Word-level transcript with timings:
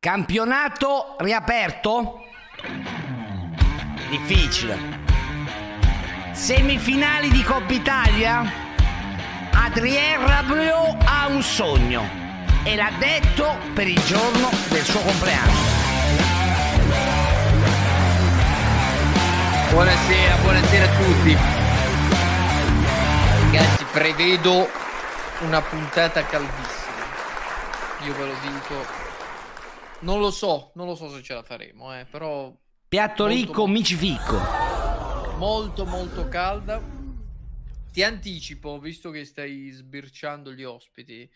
Campionato 0.00 1.16
riaperto? 1.18 2.20
Difficile. 4.08 4.78
Semifinali 6.30 7.30
di 7.30 7.42
Coppa 7.42 7.72
Italia? 7.72 8.48
Adrien 9.50 10.24
Rabiot 10.24 11.02
ha 11.04 11.26
un 11.26 11.42
sogno 11.42 12.08
e 12.62 12.76
l'ha 12.76 12.92
detto 12.96 13.58
per 13.74 13.88
il 13.88 14.00
giorno 14.04 14.48
del 14.68 14.84
suo 14.84 15.00
compleanno. 15.00 15.52
Buonasera, 19.70 20.36
buonasera 20.36 20.84
a 20.84 20.96
tutti. 20.96 21.36
Ragazzi, 23.50 23.84
prevedo 23.90 24.70
una 25.40 25.60
puntata 25.60 26.24
caldissima. 26.24 27.02
Io 28.04 28.14
ve 28.14 28.26
lo 28.26 28.34
dico. 28.42 29.06
Non 30.00 30.20
lo 30.20 30.30
so, 30.30 30.70
non 30.74 30.86
lo 30.86 30.94
so 30.94 31.08
se 31.10 31.22
ce 31.22 31.34
la 31.34 31.42
faremo, 31.42 31.96
eh, 31.98 32.06
però 32.08 32.54
Piatto 32.88 33.24
Molto 33.24 33.38
ricco, 33.38 33.66
molto. 33.66 33.66
micificco. 33.66 34.38
molto 35.38 35.84
molto 35.84 36.28
calda. 36.28 36.80
Ti 37.92 38.02
anticipo, 38.02 38.78
visto 38.78 39.10
che 39.10 39.24
stai 39.24 39.70
sbirciando 39.70 40.52
gli 40.52 40.62
ospiti, 40.62 41.28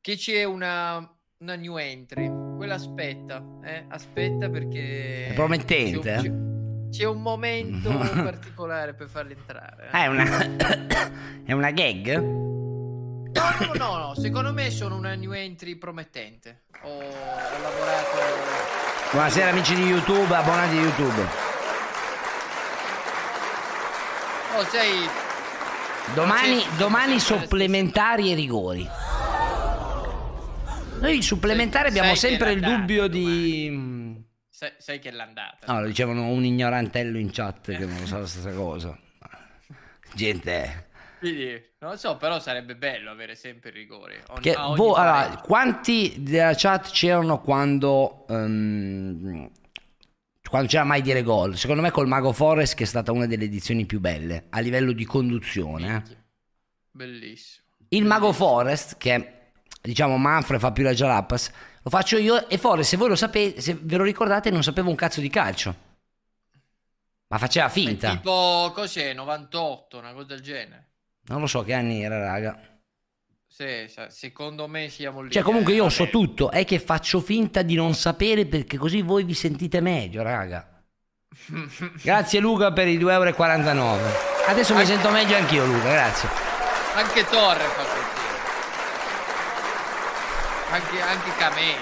che 0.00 0.16
c'è 0.16 0.44
una, 0.44 0.96
una 1.38 1.54
new 1.56 1.76
entry. 1.76 2.26
Quella 2.56 2.74
aspetta, 2.74 3.44
eh? 3.62 3.84
aspetta 3.88 4.48
perché 4.48 5.28
È 5.28 5.34
promettente, 5.34 6.00
c'è, 6.00 6.24
eh? 6.26 6.88
c'è- 6.90 7.04
un 7.04 7.20
momento 7.20 7.90
particolare 8.22 8.94
per 8.94 9.08
farli 9.08 9.34
entrare. 9.34 9.84
eh. 9.84 9.88
Ah, 9.92 10.04
è 10.04 10.06
una... 10.06 11.42
è 11.44 11.52
una 11.52 11.70
gag? 11.70 12.55
No, 13.36 13.66
no, 13.66 13.74
no, 13.74 13.98
no, 13.98 14.14
secondo 14.14 14.50
me 14.54 14.70
sono 14.70 14.96
una 14.96 15.14
new 15.14 15.32
entry 15.32 15.76
promettente. 15.76 16.62
Ho, 16.80 16.88
ho 16.88 17.60
lavorato. 17.60 18.16
Buonasera 19.12 19.50
amici 19.50 19.74
di 19.74 19.82
YouTube, 19.82 20.34
abbonati 20.34 20.70
di 20.70 20.80
YouTube. 20.80 21.26
Oh, 24.54 24.64
sei. 24.64 25.06
Domani, 26.14 26.64
domani 26.78 27.20
supplementari 27.20 28.32
e 28.32 28.34
rigori. 28.34 28.88
Noi 31.00 31.20
supplementari 31.20 31.88
abbiamo 31.88 32.12
che 32.12 32.16
sempre 32.16 32.52
il 32.52 32.60
dubbio 32.60 33.06
domani. 33.06 33.28
di... 33.28 34.24
Sai, 34.48 34.98
che 34.98 35.10
è 35.10 35.12
l'andata. 35.12 35.70
No, 35.70 35.82
lo 35.82 35.88
dicevano 35.88 36.28
un 36.28 36.42
ignorantello 36.42 37.18
in 37.18 37.30
chat 37.30 37.76
che 37.76 37.84
non 37.84 38.06
sa 38.06 38.20
la 38.20 38.26
stessa 38.26 38.52
cosa. 38.52 38.98
Gente... 40.14 40.84
Quindi, 41.18 41.50
non 41.78 41.92
lo 41.92 41.96
so, 41.96 42.16
però 42.16 42.38
sarebbe 42.38 42.76
bello 42.76 43.10
avere 43.10 43.34
sempre 43.34 43.70
i 43.70 43.72
rigori. 43.72 44.16
Ogni, 44.28 44.40
Che 44.40 44.52
vo- 44.54 44.94
allora, 44.94 45.40
quanti 45.42 46.14
della 46.18 46.54
chat 46.54 46.90
c'erano 46.90 47.40
quando, 47.40 48.26
ehm, 48.28 49.50
quando 50.48 50.68
c'era 50.68 50.84
mai 50.84 51.02
dire 51.02 51.22
gol? 51.22 51.56
Secondo 51.56 51.82
me 51.82 51.90
col 51.90 52.06
Mago 52.06 52.32
Forest 52.32 52.74
che 52.74 52.84
è 52.84 52.86
stata 52.86 53.12
una 53.12 53.26
delle 53.26 53.44
edizioni 53.44 53.86
più 53.86 53.98
belle 53.98 54.46
a 54.50 54.60
livello 54.60 54.92
di 54.92 55.04
conduzione. 55.04 56.04
eh. 56.08 56.16
Bellissimo. 56.90 57.64
Il 57.88 58.04
Mago 58.04 58.32
Forest, 58.32 58.96
che 58.98 59.52
diciamo 59.80 60.16
Manfred 60.18 60.60
fa 60.60 60.72
più 60.72 60.82
la 60.84 60.92
Jalapas, 60.92 61.50
lo 61.82 61.90
faccio 61.90 62.18
io 62.18 62.48
e 62.48 62.58
Forest, 62.58 62.90
se 62.90 62.96
voi 62.96 63.08
lo 63.08 63.16
sapete, 63.16 63.60
se 63.60 63.74
ve 63.80 63.96
lo 63.96 64.02
ricordate, 64.04 64.50
non 64.50 64.62
sapeva 64.62 64.88
un 64.88 64.94
cazzo 64.96 65.20
di 65.20 65.28
calcio. 65.30 65.84
Ma 67.28 67.38
faceva 67.38 67.66
È 67.66 67.70
finta. 67.70 68.10
tipo, 68.10 68.70
cos'è? 68.74 69.12
98, 69.12 69.98
una 69.98 70.12
cosa 70.12 70.26
del 70.26 70.40
genere. 70.40 70.85
Non 71.28 71.40
lo 71.40 71.46
so 71.46 71.62
che 71.62 71.72
anni 71.72 72.02
era, 72.02 72.18
raga. 72.18 72.58
Sì, 73.46 73.90
secondo 74.08 74.68
me 74.68 74.88
siamo 74.90 75.22
lì. 75.22 75.30
Cioè, 75.30 75.42
comunque 75.42 75.72
eh, 75.72 75.76
io 75.76 75.88
so 75.88 76.10
tutto, 76.10 76.50
è 76.50 76.64
che 76.66 76.78
faccio 76.78 77.20
finta 77.20 77.62
di 77.62 77.74
non 77.74 77.94
sapere 77.94 78.44
perché 78.44 78.76
così 78.76 79.00
voi 79.00 79.24
vi 79.24 79.32
sentite 79.32 79.80
meglio, 79.80 80.22
raga. 80.22 80.82
Grazie 82.02 82.40
Luca 82.40 82.72
per 82.72 82.86
i 82.86 82.98
2,49 82.98 83.76
euro. 83.76 84.04
Adesso 84.46 84.74
mi 84.74 84.84
sento 84.84 85.10
meglio 85.10 85.36
anch'io 85.36 85.64
Luca, 85.64 85.88
grazie. 85.88 86.28
Anche 86.94 87.24
Torre 87.28 87.64
fa 87.64 87.82
così. 87.82 88.14
Anche, 90.70 91.00
anche 91.00 91.30
Cameli. 91.38 91.78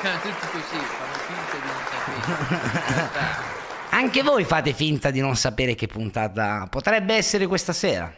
fa- 0.00 0.18
Tutti 0.20 0.46
così, 0.50 0.84
fanno 0.84 1.18
finta 1.26 1.56
di 1.56 1.66
non 1.66 1.80
sapere. 1.90 3.56
Anche 3.90 4.22
voi 4.22 4.44
fate 4.44 4.72
finta 4.74 5.10
di 5.10 5.20
non 5.20 5.34
sapere 5.34 5.74
che 5.74 5.86
puntata 5.86 6.66
potrebbe 6.68 7.14
essere 7.14 7.46
questa 7.46 7.72
sera. 7.72 8.12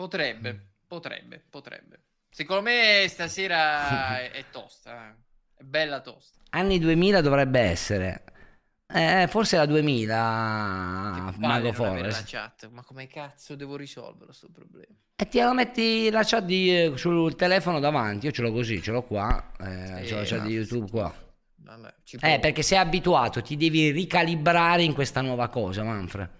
Potrebbe, 0.00 0.68
potrebbe, 0.86 1.44
potrebbe. 1.50 2.00
Secondo 2.30 2.62
me 2.62 3.04
stasera 3.06 4.18
è, 4.18 4.30
è 4.30 4.44
tosta. 4.50 5.10
eh. 5.10 5.14
È 5.58 5.62
bella 5.62 6.00
tosta. 6.00 6.38
Anni 6.50 6.78
2000 6.78 7.20
dovrebbe 7.20 7.60
essere. 7.60 8.24
Eh, 8.90 9.26
forse 9.28 9.58
la 9.58 9.66
2000 9.66 10.14
Palle 10.14 11.36
Mago 11.36 11.72
Forest. 11.74 12.24
chat. 12.24 12.70
Ma 12.70 12.82
come 12.82 13.08
cazzo 13.08 13.56
devo 13.56 13.76
risolvere 13.76 14.32
sto 14.32 14.48
problema? 14.50 14.94
E 15.16 15.28
ti 15.28 15.38
metti 15.52 16.08
la 16.08 16.22
chat 16.24 16.44
di, 16.44 16.74
eh, 16.74 16.96
sul 16.96 17.36
telefono 17.36 17.78
davanti, 17.78 18.24
io 18.24 18.32
ce 18.32 18.40
l'ho 18.40 18.52
così, 18.52 18.80
ce 18.80 18.92
l'ho 18.92 19.02
qua, 19.02 19.52
eh, 19.60 19.98
Sì, 19.98 20.06
ce 20.06 20.14
l'ho 20.14 20.20
la 20.20 20.26
chat 20.26 20.42
di 20.46 20.54
YouTube 20.54 20.90
qua. 20.90 21.14
Vabbè, 21.56 21.94
Eh, 22.22 22.38
perché 22.38 22.62
sei 22.62 22.78
abituato, 22.78 23.42
ti 23.42 23.54
devi 23.58 23.90
ricalibrare 23.90 24.82
in 24.82 24.94
questa 24.94 25.20
nuova 25.20 25.48
cosa, 25.48 25.82
Manfred. 25.84 26.38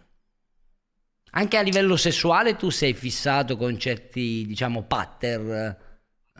Anche 1.32 1.56
a 1.56 1.62
livello 1.62 1.96
sessuale 1.96 2.56
tu 2.56 2.70
sei 2.70 2.94
fissato 2.94 3.56
con 3.56 3.78
certi, 3.78 4.44
diciamo, 4.46 4.82
pattern. 4.84 5.76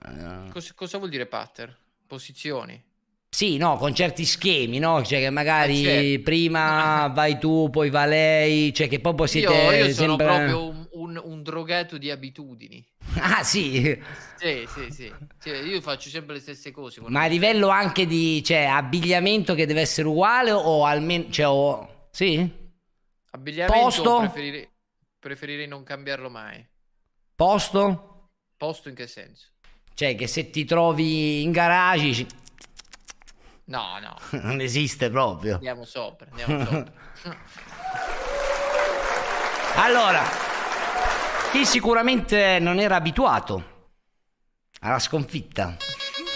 eh, 0.07 0.53
Cosa, 0.53 0.75
cosa 0.75 0.99
vuol 0.99 1.09
dire 1.09 1.25
pattern? 1.27 1.75
Posizioni? 2.07 2.85
sì, 3.33 3.57
no, 3.57 3.77
con 3.77 3.95
certi 3.95 4.25
schemi, 4.25 4.79
no? 4.79 5.03
Cioè 5.05 5.21
che 5.21 5.31
magari 5.31 6.15
Eh, 6.15 6.19
certo. 6.19 6.21
prima 6.23 7.07
vai 7.15 7.39
tu, 7.39 7.69
poi 7.71 7.89
va 7.91 8.05
lei, 8.05 8.73
cioè 8.75 8.89
che 8.89 9.01
proprio 9.01 9.27
siete 9.27 9.47
Io, 9.49 9.73
io 9.73 9.89
sono 9.93 10.13
sempre... 10.13 10.27
proprio 10.27 10.69
un, 10.69 10.87
un- 10.93 11.21
un 11.25 11.43
drogato 11.43 11.97
di 11.99 12.11
abitudini. 12.11 12.85
Ah, 13.21 13.43
sì. 13.45 13.99
Sì, 14.35 14.67
sì, 14.67 14.91
sì. 14.91 15.15
Cioè, 15.39 15.57
io 15.59 15.81
faccio 15.81 16.09
sempre 16.09 16.35
le 16.35 16.41
stesse 16.41 16.71
cose. 16.71 17.01
Ma 17.01 17.23
a 17.23 17.27
livello 17.27 17.69
anche 17.69 18.07
di, 18.07 18.43
cioè, 18.45 18.65
abbigliamento 18.65 19.55
che 19.55 19.67
deve 19.67 19.81
essere 19.81 20.07
uguale 20.09 20.51
o 20.53 20.85
almeno, 20.85 21.31
cioè, 21.31 21.47
o... 21.49 22.09
Sì? 22.11 22.51
Abbigliamento 23.33 24.03
Posto? 24.03 24.21
Preferirei, 24.21 24.70
preferirei 25.21 25.69
non 25.69 25.85
cambiarlo 25.85 26.29
mai. 26.31 26.67
Posto? 27.37 28.31
Posto 28.57 28.89
in 28.89 28.95
che 28.97 29.07
senso? 29.07 29.49
Cioè 29.95 30.17
che 30.17 30.27
se 30.27 30.51
ti 30.51 30.65
trovi 30.65 31.43
in 31.43 31.53
garage 31.53 32.05
dici, 32.05 32.27
No, 33.67 33.99
no. 34.01 34.17
non 34.43 34.61
esiste 34.61 35.11
proprio. 35.11 35.55
Andiamo 35.55 35.85
sopra, 35.85 36.27
andiamo 36.31 36.65
sopra. 36.65 36.93
Allora, 39.77 40.23
chi 41.53 41.65
sicuramente 41.65 42.59
non 42.59 42.81
era 42.81 42.97
abituato 42.97 43.89
alla 44.81 44.99
sconfitta 44.99 45.77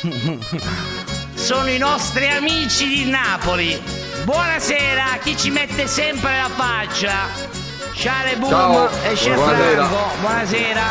sono 1.35 1.69
i 1.69 1.77
nostri 1.77 2.29
amici 2.29 2.87
di 2.87 3.11
Napoli. 3.11 3.77
Buonasera, 4.25 5.19
chi 5.23 5.37
ci 5.37 5.51
mette 5.51 5.89
sempre 5.89 6.37
la 6.37 6.49
faccia. 6.49 7.64
Ciao 7.95 8.37
Boom 8.39 8.51
Ciao, 8.51 8.89
e 9.05 9.15
Chef 9.15 9.35
buonasera. 9.35 9.87
Franco, 9.87 10.21
buonasera. 10.21 10.83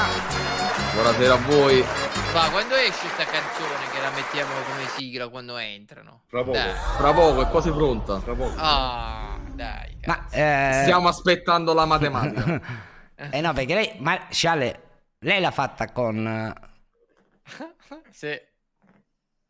Buonasera 0.94 1.34
a 1.34 1.38
voi. 1.38 1.82
fa? 1.84 2.50
Quando 2.50 2.76
esce 2.76 3.08
sta 3.10 3.26
canzone 3.26 3.90
che 3.92 4.00
la 4.00 4.10
mettiamo 4.12 4.52
come 4.70 4.88
sigla 4.96 5.28
quando 5.28 5.58
entrano? 5.58 6.22
Fra 6.28 6.44
poco. 6.44 6.58
Dai. 6.58 6.74
Fra 6.98 7.14
poco, 7.14 7.42
è 7.42 7.48
quasi 7.50 7.72
pronta. 7.72 8.20
Fra 8.20 8.34
poco. 8.34 8.54
Ah, 8.58 9.38
dai. 9.52 9.98
Ma, 10.06 10.28
eh... 10.32 10.80
Stiamo 10.84 11.10
aspettando 11.10 11.74
la 11.74 11.86
matematica. 11.86 12.62
eh 13.32 13.42
no, 13.42 13.54
perché 13.54 13.74
lei, 13.74 13.94
ma 14.00 14.28
Sciale, 14.30 14.82
lei 15.20 15.42
l'ha 15.42 15.52
fatta 15.52 15.92
con, 15.92 16.54
Se... 18.12 18.48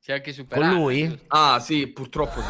C'è 0.02 0.14
anche 0.14 0.34
superato. 0.34 0.68
con 0.68 0.76
lui? 0.76 1.24
ah, 1.28 1.60
sì, 1.60 1.88
purtroppo 1.88 2.42
sì. 2.42 2.48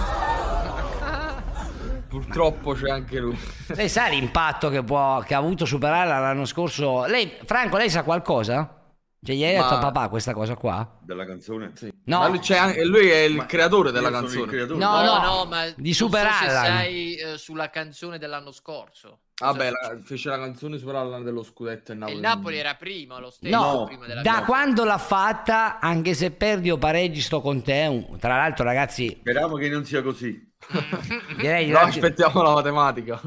Purtroppo 2.13 2.74
c'è 2.74 2.92
anche 2.92 3.18
lui. 3.18 3.36
Lei 3.74 3.89
sa 3.89 4.07
l'impatto 4.07 4.69
che, 4.69 4.83
può, 4.83 5.19
che 5.21 5.33
ha 5.33 5.39
avuto 5.39 5.65
superarla 5.65 6.19
l'anno 6.19 6.45
scorso? 6.45 7.06
Lei, 7.07 7.38
Franco, 7.44 7.77
lei 7.77 7.89
sa 7.89 8.04
qualcosa? 8.04 8.81
Cioè, 9.25 9.36
gli 9.36 9.44
hai 9.44 9.54
detto 9.54 9.74
a 9.74 9.80
papà 9.80 10.10
questa 10.10 10.31
cosa 10.33 10.54
qua? 10.56 11.00
Della 11.01 11.25
canzone? 11.25 11.71
Sì. 11.75 11.92
No, 12.06 12.19
Ma 12.19 12.27
lui, 12.27 12.38
c'è 12.39 12.57
anche- 12.57 12.83
lui 12.86 13.10
è 13.10 13.21
il 13.21 13.38
Ma 13.38 13.45
creatore 13.48 13.92
della 13.92 14.12
canzone. 14.12 14.45
creatore. 14.45 14.77
No, 14.77 15.01
No, 15.01 15.04
no, 15.04 15.19
no, 15.38 15.45
ma 15.45 15.65
di 15.65 15.74
non 15.75 15.86
so 15.86 15.92
se 15.92 15.94
superarla. 15.94 16.51
sai 16.62 17.15
eh, 17.15 17.38
sulla 17.39 17.69
canzone 17.71 18.19
dell'anno 18.19 18.51
scorso. 18.51 19.19
Vabbè, 19.35 19.69
la- 19.71 20.00
fece 20.03 20.30
la 20.30 20.38
canzone 20.38 20.77
superarla 20.77 21.19
dello 21.19 21.44
scudetto 21.44 21.91
e 21.91 21.95
E 21.95 21.97
Napoli. 21.97 22.15
il 22.15 22.21
Napoli 22.21 22.57
era 22.57 22.75
prima, 22.75 23.19
lo 23.19 23.30
stesso 23.31 23.56
No, 23.56 23.83
prima 23.85 24.06
della 24.06 24.21
da 24.21 24.30
vittoria. 24.31 24.45
quando 24.45 24.83
l'ha 24.85 24.97
fatta, 24.97 25.80
anche 25.80 26.13
se 26.13 26.31
perdi 26.31 26.69
o 26.71 26.77
pareggi, 26.77 27.19
sto 27.21 27.41
con 27.41 27.62
te. 27.63 27.85
un- 27.88 28.18
Tra 28.19 28.35
l'altro, 28.38 28.63
ragazzi, 28.63 29.09
Speriamo 29.19 29.56
che 29.56 29.69
non 29.69 29.83
sia 29.85 30.01
così. 30.03 30.51
direi 31.38 31.65
di 31.65 31.71
No, 31.71 31.80
darci- 31.80 32.00
aspettiamo 32.00 32.41
la 32.41 32.53
matematica. 32.53 33.21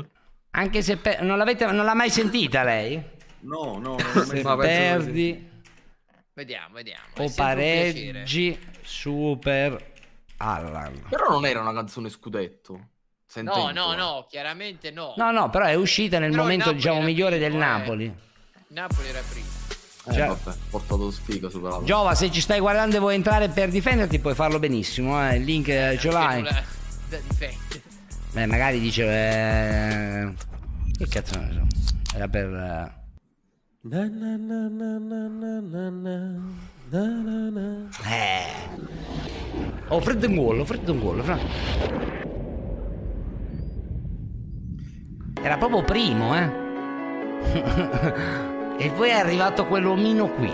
anche 0.53 0.83
se 0.83 0.97
per- 0.97 1.23
non, 1.23 1.37
l'avete, 1.39 1.67
non 1.71 1.85
l'ha 1.85 1.95
mai 1.95 2.09
sentita 2.11 2.63
lei? 2.63 3.03
No, 3.41 3.79
no, 3.79 3.97
non 3.97 4.29
ho 4.45 4.57
mai 4.57 4.57
perdi 4.67 5.51
Vediamo, 6.33 6.75
vediamo. 6.75 7.03
O 7.19 7.33
pareggi, 7.35 8.59
super 8.83 9.93
Allan. 10.39 11.07
Però 11.09 11.31
non 11.31 11.47
era 11.47 11.61
una 11.61 11.73
canzone 11.73 12.11
scudetto. 12.11 12.89
No, 13.35 13.53
Sentendo. 13.53 13.73
no, 13.73 13.95
no, 13.95 14.27
chiaramente 14.31 14.91
no. 14.91 15.13
No, 15.17 15.31
no, 15.31 15.51
però 15.51 15.67
è 15.67 15.75
uscita 15.75 16.19
nel 16.19 16.31
Però 16.31 16.43
momento, 16.43 16.73
diciamo, 16.73 17.03
migliore 17.03 17.37
primo, 17.37 17.51
del 17.51 17.61
eh. 17.61 17.65
Napoli. 17.65 18.15
Napoli 18.69 19.09
era 19.09 19.21
prima. 19.29 19.47
Eh, 20.09 20.13
Cioè- 20.13 20.27
vabbè, 20.29 20.57
portato 20.71 21.11
sfiga 21.11 21.51
superato. 21.51 21.85
Giova, 21.85 22.15
se 22.15 22.31
ci 22.31 22.41
stai 22.41 22.61
guardando 22.61 22.97
e 22.97 22.99
vuoi 23.01 23.15
entrare 23.17 23.49
per 23.49 23.69
difenderti, 23.69 24.21
puoi 24.21 24.35
farlo 24.35 24.59
benissimo. 24.59 25.21
eh, 25.29 25.37
Il 25.37 25.45
link 25.45 25.69
eh, 25.69 25.97
ce 25.99 26.11
l'hai. 26.11 26.43
Da 26.43 27.19
difendere. 27.29 27.83
Beh, 28.33 28.47
magari 28.47 28.81
dice. 28.81 29.03
eh, 29.05 30.33
Che 30.97 31.07
cazzo 31.09 31.39
ne 31.39 31.53
so. 31.53 32.17
Era 32.17 32.29
per. 32.29 32.47
eh, 32.55 33.05
Eh. 38.09 38.45
Oh, 39.89 40.01
freddo 40.01 40.27
in 40.27 40.35
gol, 40.37 40.67
freddo 40.67 40.93
in 40.93 41.01
gol. 41.01 41.23
fra- 41.23 41.39
Era 45.47 45.59
proprio 45.59 45.85
primo, 45.85 46.37
eh. 46.37 46.51
e 48.83 48.91
poi 48.91 49.11
è 49.11 49.13
arrivato 49.13 49.65
quell'omino 49.67 50.27
qui. 50.31 50.53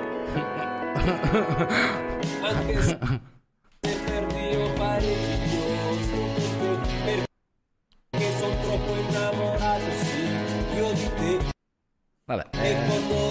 Vabbè, 12.26 12.48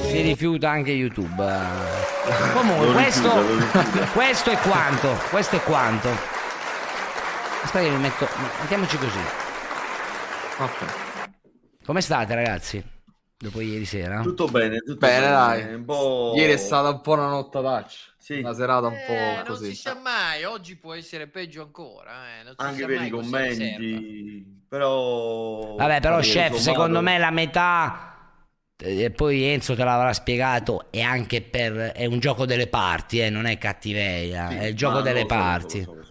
si 0.07 0.21
rifiuta 0.21 0.71
anche 0.71 0.89
YouTube. 0.89 1.45
eh. 1.45 2.53
Comunque, 2.57 2.91
questo, 2.91 3.29
questo 4.13 4.49
è 4.49 4.57
quanto. 4.57 5.15
Questo 5.29 5.57
è 5.57 5.61
quanto. 5.61 6.09
Aspetta 7.61 7.83
che 7.83 7.91
mi 7.91 7.99
metto. 7.99 8.27
Mettiamoci 8.61 8.97
così. 8.97 9.19
Ok. 10.57 11.00
Come 11.85 12.01
state, 12.01 12.35
ragazzi? 12.35 12.83
Dopo 13.37 13.59
ieri 13.59 13.85
sera? 13.85 14.21
Tutto 14.21 14.45
bene, 14.47 14.77
tutto 14.79 14.99
Bene, 14.99 15.19
bene. 15.21 15.31
dai. 15.31 15.73
Un 15.73 15.85
po'... 15.85 16.33
Ieri 16.35 16.53
è 16.53 16.57
stata 16.57 16.89
un 16.89 17.01
po' 17.01 17.13
una 17.13 17.27
nottaccia. 17.27 17.97
Sì. 18.17 18.37
Una 18.37 18.53
serata 18.53 18.85
un 18.87 18.93
Eh, 18.93 19.03
po' 19.07 19.13
non 19.13 19.43
così. 19.47 19.73
si 19.73 19.81
sa 19.81 19.95
mai, 19.95 20.43
oggi 20.43 20.75
può 20.77 20.93
essere 20.93 21.27
peggio 21.27 21.63
ancora. 21.63 22.11
Eh. 22.39 22.43
Non 22.43 22.53
si 22.55 22.65
Anche 22.65 22.85
per 22.85 22.95
mai 22.97 23.07
i 23.07 23.09
commenti, 23.09 24.63
però... 24.67 25.75
Vabbè, 25.75 25.99
però, 26.01 26.19
tutto 26.19 26.27
chef, 26.31 26.55
secondo 26.57 27.01
me 27.01 27.17
la 27.17 27.31
metà. 27.31 28.05
E 28.83 29.09
poi 29.11 29.43
Enzo 29.43 29.75
te 29.75 29.83
l'avrà 29.83 30.13
spiegato. 30.13 30.91
È 30.91 31.01
anche 31.01 31.41
per. 31.41 31.73
È 31.93 32.05
un 32.05 32.19
gioco 32.19 32.45
delle 32.45 32.67
parti, 32.67 33.19
eh, 33.19 33.29
non 33.29 33.45
è 33.45 33.57
cattiveria. 33.57 34.49
Sì, 34.49 34.55
è 34.55 34.63
il 34.65 34.75
gioco 34.75 35.01
delle 35.01 35.19
so, 35.21 35.25
parti. 35.27 35.81
so, 35.83 35.93
lo 35.93 35.93
so, 35.93 35.97
lo 35.99 36.03
so, 36.03 36.10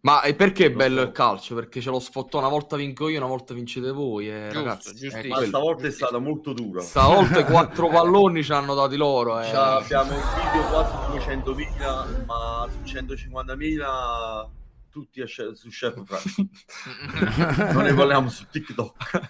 Ma 0.00 0.22
e 0.22 0.34
perché 0.34 0.66
è 0.66 0.70
bello 0.70 1.02
il 1.02 1.10
calcio? 1.10 1.54
Perché 1.56 1.80
ce 1.80 1.90
lo 1.90 1.98
sfottò 1.98 2.38
una 2.38 2.48
volta 2.48 2.76
vinco 2.76 3.08
io, 3.08 3.18
una 3.18 3.26
volta 3.26 3.52
vincete 3.52 3.90
voi. 3.90 4.28
Eh, 4.28 4.48
Giusto, 4.50 4.58
ragazzi, 4.58 5.06
eh, 5.06 5.28
Ma 5.28 5.44
stavolta 5.44 5.86
è 5.86 5.90
stata 5.90 6.18
molto 6.18 6.52
dura. 6.52 6.80
Stavolta 6.82 7.40
i 7.40 7.44
quattro 7.46 7.88
palloni 7.88 8.44
ci 8.44 8.52
hanno 8.52 8.74
dati 8.74 8.96
loro. 8.96 9.40
Eh. 9.40 9.44
Cioè, 9.46 9.82
abbiamo 9.82 10.12
il 10.12 10.22
video 10.34 10.68
quasi 10.68 11.28
200.000, 11.30 12.24
ma 12.26 12.68
su 12.70 12.92
150.000 12.92 14.56
tutti 14.90 15.22
su 15.26 15.68
Chef 15.68 16.02
Frank. 16.04 17.72
non 17.74 17.82
ne 17.82 17.94
parliamo 17.94 18.28
su 18.28 18.46
TikTok. 18.50 19.20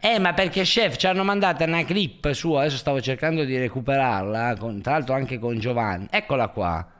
Eh, 0.00 0.18
ma 0.18 0.34
perché 0.34 0.62
chef 0.62 0.96
ci 0.96 1.06
hanno 1.06 1.22
mandato 1.22 1.64
una 1.64 1.84
clip 1.84 2.30
sua. 2.32 2.60
Adesso 2.60 2.76
stavo 2.76 3.00
cercando 3.00 3.44
di 3.44 3.56
recuperarla. 3.58 4.56
con- 4.58 4.80
tra 4.80 4.92
l'altro 4.92 5.14
anche 5.14 5.38
con 5.38 5.58
Giovanni. 5.58 6.06
Eccola 6.10 6.48
qua. 6.48 6.97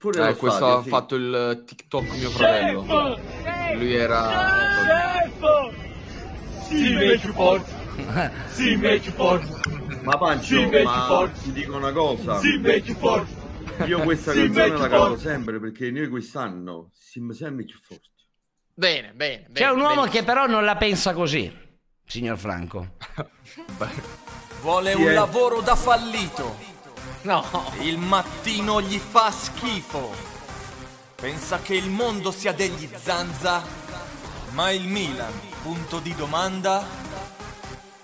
Pure 0.00 0.30
Eh, 0.30 0.34
questo 0.36 0.56
stadio, 0.56 0.76
ha 0.78 0.82
sì. 0.82 0.88
fatto 0.88 1.14
il 1.14 1.62
TikTok 1.66 2.10
mio 2.16 2.30
fratello. 2.30 3.18
Lui 3.74 3.92
era. 3.94 5.28
Ma 10.02 10.16
Pancio, 10.16 10.70
ma 10.82 11.30
ti 11.42 11.52
dico 11.52 11.76
una 11.76 11.92
cosa. 11.92 12.40
Io 13.84 14.00
questa 14.00 14.32
canzone 14.32 14.68
la 14.68 14.88
canto 14.88 15.18
sempre 15.18 15.60
perché 15.60 15.90
noi 15.90 16.08
quest'anno 16.08 16.88
siamo 16.94 17.34
sempre 17.34 17.66
più 17.66 17.78
forti. 17.78 18.08
Bene, 18.72 19.12
bene. 19.12 19.48
C'è 19.52 19.52
bene, 19.52 19.70
un 19.72 19.80
uomo 19.80 19.94
benissimo. 19.96 20.12
che 20.12 20.22
però 20.24 20.46
non 20.46 20.64
la 20.64 20.76
pensa 20.76 21.12
così, 21.12 21.54
signor 22.06 22.38
Franco. 22.38 22.96
Vuole 24.62 24.94
Chi 24.94 25.02
un 25.02 25.08
è? 25.08 25.12
lavoro 25.12 25.60
da 25.60 25.76
fallito. 25.76 26.69
No, 27.22 27.44
Il 27.80 27.98
mattino 27.98 28.80
gli 28.80 28.98
fa 28.98 29.30
schifo. 29.30 30.10
Pensa 31.14 31.58
che 31.58 31.74
il 31.74 31.90
mondo 31.90 32.30
sia 32.30 32.52
degli 32.52 32.88
zanza. 32.96 33.62
Ma 34.52 34.70
il 34.70 34.86
Milan, 34.86 35.32
punto 35.62 35.98
di 35.98 36.14
domanda. 36.14 36.82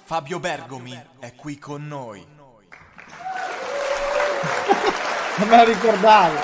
Fabio 0.05 0.38
Bergomi 0.38 1.02
è 1.19 1.35
qui 1.35 1.59
con 1.59 1.87
noi. 1.87 2.25
Non 5.38 5.49
me 5.49 5.57
la 5.57 5.64
ricordavo. 5.64 6.38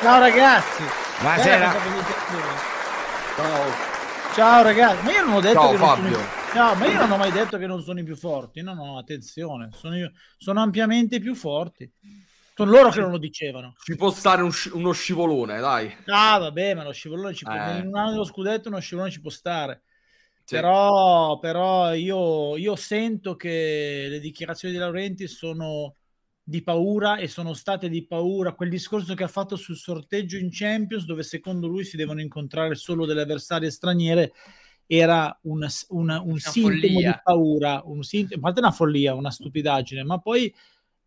Ciao 0.00 0.18
ragazzi. 0.18 0.82
Buonasera. 1.20 1.72
Eh, 3.36 3.91
Ciao 4.34 4.62
ragazzi, 4.62 5.04
ma 5.04 5.12
io 5.12 5.24
non 5.26 5.34
ho 5.34 5.40
detto 5.40 5.60
Ciao, 5.60 5.70
che 5.72 5.76
non 5.76 5.86
Fabio. 5.88 6.12
sono 6.14 6.30
No, 6.54 6.74
ma 6.74 6.86
io 6.86 6.98
non 6.98 7.10
ho 7.12 7.16
mai 7.16 7.30
detto 7.32 7.58
che 7.58 7.66
non 7.66 7.82
sono 7.82 8.00
i 8.00 8.04
più 8.04 8.16
forti. 8.16 8.62
No, 8.62 8.74
no, 8.74 8.98
attenzione, 8.98 9.70
sono, 9.72 9.96
io- 9.96 10.12
sono 10.36 10.60
ampiamente 10.60 11.16
i 11.16 11.20
più 11.20 11.34
forti. 11.34 11.90
Sono 12.54 12.70
loro 12.70 12.90
che 12.90 13.00
non 13.00 13.10
lo 13.10 13.18
dicevano. 13.18 13.74
Ci 13.82 13.96
può 13.96 14.10
stare 14.10 14.42
un 14.42 14.52
sci- 14.52 14.70
uno 14.72 14.92
scivolone, 14.92 15.58
dai. 15.60 15.94
Ah, 16.06 16.38
vabbè, 16.38 16.74
ma 16.74 16.84
lo 16.84 16.92
scivolone 16.92 17.34
ci 17.34 17.44
può 17.44 17.52
Eh. 17.54 17.78
in 17.78 17.86
un 17.86 17.96
anno 17.96 18.10
dello 18.10 18.24
scudetto 18.24 18.68
uno 18.68 18.78
scivolone 18.80 19.10
ci 19.12 19.20
può 19.20 19.30
stare. 19.30 19.82
Sì. 20.44 20.54
Però, 20.56 21.38
però 21.38 21.94
io, 21.94 22.56
io 22.56 22.76
sento 22.76 23.36
che 23.36 24.06
le 24.10 24.20
dichiarazioni 24.20 24.74
di 24.74 24.80
Laurenti 24.80 25.26
sono 25.28 25.96
di 26.44 26.62
paura 26.62 27.16
e 27.16 27.28
sono 27.28 27.54
state 27.54 27.88
di 27.88 28.04
paura. 28.04 28.52
Quel 28.52 28.68
discorso 28.68 29.14
che 29.14 29.24
ha 29.24 29.28
fatto 29.28 29.56
sul 29.56 29.76
sorteggio 29.76 30.36
in 30.36 30.48
Champions, 30.50 31.04
dove 31.04 31.22
secondo 31.22 31.66
lui 31.68 31.84
si 31.84 31.96
devono 31.96 32.20
incontrare 32.20 32.74
solo 32.74 33.06
delle 33.06 33.22
avversarie 33.22 33.70
straniere, 33.70 34.32
era 34.86 35.36
una- 35.42 35.68
una- 35.88 36.20
un 36.20 36.38
sintomo 36.38 36.74
follia. 36.74 37.10
di 37.12 37.20
paura, 37.22 37.82
un 37.84 38.02
sintomo, 38.02 38.40
a 38.40 38.42
parte 38.44 38.60
una 38.60 38.70
follia, 38.72 39.14
una 39.14 39.30
stupidaggine, 39.30 40.02
ma 40.02 40.18
poi 40.18 40.52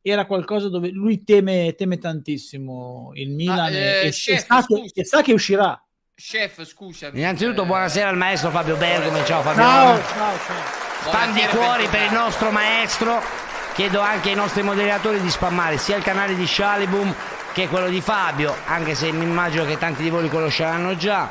era 0.01 0.25
qualcosa 0.25 0.70
dove 0.70 0.89
lui 0.89 1.24
teme, 1.24 1.74
teme 1.75 1.98
tantissimo 1.98 3.12
il 3.15 3.32
Milan 3.32 3.74
e- 3.74 3.77
eh, 3.77 4.04
e, 4.04 4.08
e 4.08 4.12
chef, 4.12 4.46
sa 4.46 4.63
che, 4.65 4.92
e 4.94 5.06
sa 5.06 5.22
che 5.22 5.34
uscirà. 5.34 5.80
chef, 6.15 6.63
scusami. 6.63 7.20
Innanzitutto, 7.20 7.63
eh, 7.63 7.65
buonasera 7.65 8.08
al 8.10 8.15
maestro 8.18 8.50
Fabio 8.50 8.77
Bergomi. 8.77 9.20
Ciao 9.25 9.42
Fabio. 9.42 9.62
Ciao, 9.62 9.98
ciao, 9.98 10.38
ciao. 10.38 11.12
Buonasera, 11.12 11.50
cuori 11.56 11.88
per 11.88 12.04
il 12.04 12.12
nostro 12.13 12.51
maestro. 12.51 13.45
Chiedo 13.75 14.00
anche 14.00 14.29
ai 14.29 14.36
nostri 14.36 14.63
moderatori 14.63 15.20
di 15.20 15.29
spammare 15.29 15.77
sia 15.77 15.98
il 15.98 16.03
canale 16.03 16.34
di 16.34 16.48
Shalibum 16.48 17.13
che 17.53 17.67
quello 17.67 17.89
di 17.89 18.00
Fabio, 18.00 18.55
anche 18.67 18.96
se 18.96 19.12
mi 19.12 19.25
immagino 19.25 19.65
che 19.65 19.77
tanti 19.77 20.01
di 20.01 20.10
voi 20.10 20.22
li 20.24 20.29
conosceranno 20.29 20.96
già. 20.96 21.29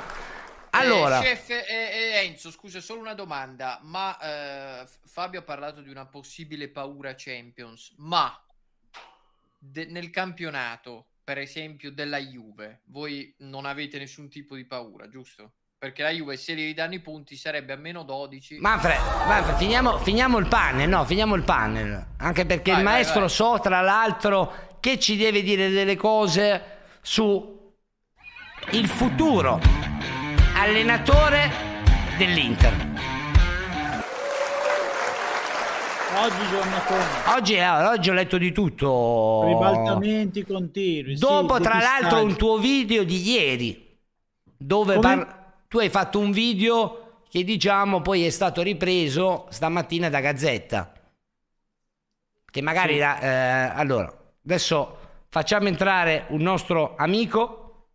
Allora, 0.72 1.20
Eh, 1.20 1.22
chef 1.22 1.48
eh, 1.48 1.64
eh, 1.66 2.26
Enzo, 2.26 2.50
scusa, 2.50 2.80
solo 2.80 3.00
una 3.00 3.14
domanda. 3.14 3.80
Ma 3.82 4.18
eh, 4.82 4.86
Fabio 5.06 5.40
ha 5.40 5.42
parlato 5.42 5.80
di 5.80 5.88
una 5.88 6.04
possibile 6.04 6.68
paura 6.68 7.14
Champions, 7.16 7.94
ma 7.96 8.38
de- 9.58 9.86
nel 9.86 10.10
campionato, 10.10 11.06
per 11.24 11.38
esempio, 11.38 11.90
della 11.92 12.18
Juve, 12.18 12.82
voi 12.88 13.34
non 13.38 13.64
avete 13.64 13.96
nessun 13.96 14.28
tipo 14.28 14.54
di 14.54 14.66
paura, 14.66 15.08
giusto? 15.08 15.52
Perché 15.84 16.02
la 16.02 16.08
Juve 16.08 16.38
se 16.38 16.54
gli 16.54 16.72
danno 16.72 16.94
i 16.94 16.98
punti 17.00 17.36
sarebbe 17.36 17.74
a 17.74 17.76
meno 17.76 18.04
12. 18.04 18.56
Manfred, 18.58 18.98
Manfred, 19.26 19.58
finiamo, 19.58 19.98
finiamo 19.98 20.38
il 20.38 20.46
panel, 20.48 20.88
no, 20.88 21.04
finiamo 21.04 21.34
il 21.34 21.42
panel. 21.42 22.06
Anche 22.20 22.46
perché 22.46 22.70
Vai, 22.70 22.80
il 22.80 22.86
vai, 22.86 22.94
maestro 22.94 23.20
vai. 23.20 23.28
so, 23.28 23.58
tra 23.62 23.82
l'altro, 23.82 24.78
che 24.80 24.98
ci 24.98 25.18
deve 25.18 25.42
dire 25.42 25.68
delle 25.68 25.94
cose 25.96 26.62
su 27.02 27.70
il 28.70 28.88
futuro 28.88 29.60
allenatore 30.56 31.50
dell'Inter. 32.16 32.72
Oggi 36.16 36.48
giornatone. 36.50 37.04
Oggi, 37.36 37.54
eh, 37.56 37.68
oggi 37.68 38.08
ho 38.08 38.14
letto 38.14 38.38
di 38.38 38.52
tutto. 38.52 39.42
Ribaltamenti 39.44 40.46
continui. 40.46 41.14
sì, 41.14 41.20
Dopo, 41.20 41.60
tra 41.60 41.74
depistaggi. 41.74 42.02
l'altro, 42.04 42.22
un 42.22 42.36
tuo 42.36 42.56
video 42.56 43.04
di 43.04 43.20
ieri, 43.20 43.98
dove 44.56 44.94
Come? 44.94 45.42
Tu 45.74 45.80
hai 45.80 45.90
fatto 45.90 46.20
un 46.20 46.30
video 46.30 47.22
che 47.28 47.42
diciamo 47.42 48.00
poi 48.00 48.24
è 48.24 48.30
stato 48.30 48.62
ripreso 48.62 49.46
stamattina 49.50 50.08
da 50.08 50.20
Gazzetta. 50.20 50.92
Che 52.48 52.62
magari 52.62 52.92
Sì. 52.92 52.98
la- 53.00 53.20
eh, 53.20 53.72
allora, 53.74 54.08
adesso 54.44 54.98
facciamo 55.28 55.66
entrare 55.66 56.26
un 56.28 56.42
nostro 56.42 56.94
amico. 56.96 57.88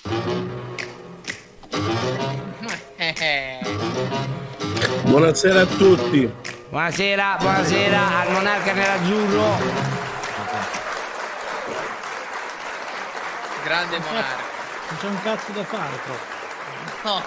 Buonasera 5.04 5.60
a 5.60 5.66
tutti. 5.66 6.32
Buonasera, 6.70 7.36
buonasera 7.38 8.18
al 8.20 8.32
monarca 8.32 8.72
nerazzurro. 8.72 9.56
Grande 13.62 13.98
monarca. 13.98 14.42
Non 14.88 14.98
c'è 14.98 15.06
un 15.06 15.22
cazzo 15.22 15.52
da 15.52 15.64
fare 15.64 15.96
proprio. 16.02 16.35
No. 17.06 17.22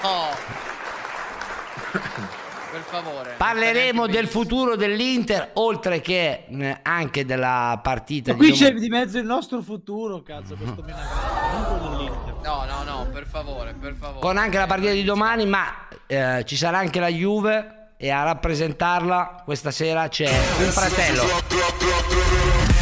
per 2.70 2.82
favore. 2.82 3.36
Parleremo 3.38 4.08
del 4.08 4.28
futuro 4.28 4.76
dell'Inter, 4.76 5.52
oltre 5.54 6.02
che 6.02 6.44
eh, 6.50 6.80
anche 6.82 7.26
della 7.26 7.80
partita 7.82 8.36
Qui 8.36 8.52
di 8.52 8.58
c'è 8.58 8.74
di 8.74 8.90
mezzo 8.90 9.18
il 9.18 9.26
nostro 9.26 9.62
futuro, 9.62 10.22
cazzo, 10.22 10.56
questo 10.56 10.82
dell'Inter. 10.84 12.36
No, 12.44 12.66
no, 12.66 12.84
no, 12.84 13.08
per 13.10 13.26
favore, 13.26 13.74
per 13.74 13.96
favore. 13.98 14.20
con 14.20 14.36
anche 14.36 14.58
la 14.58 14.66
partita 14.66 14.92
di 14.92 15.06
domani, 15.06 15.46
ma 15.46 15.88
eh, 16.08 16.44
ci 16.46 16.58
sarà 16.58 16.80
anche 16.80 17.00
la 17.00 17.08
Juve 17.08 17.92
e 17.96 18.10
a 18.10 18.24
rappresentarla 18.24 19.44
questa 19.46 19.72
sera 19.72 20.10
c'è 20.10 20.28
un 20.28 20.72
fratello. 20.72 22.79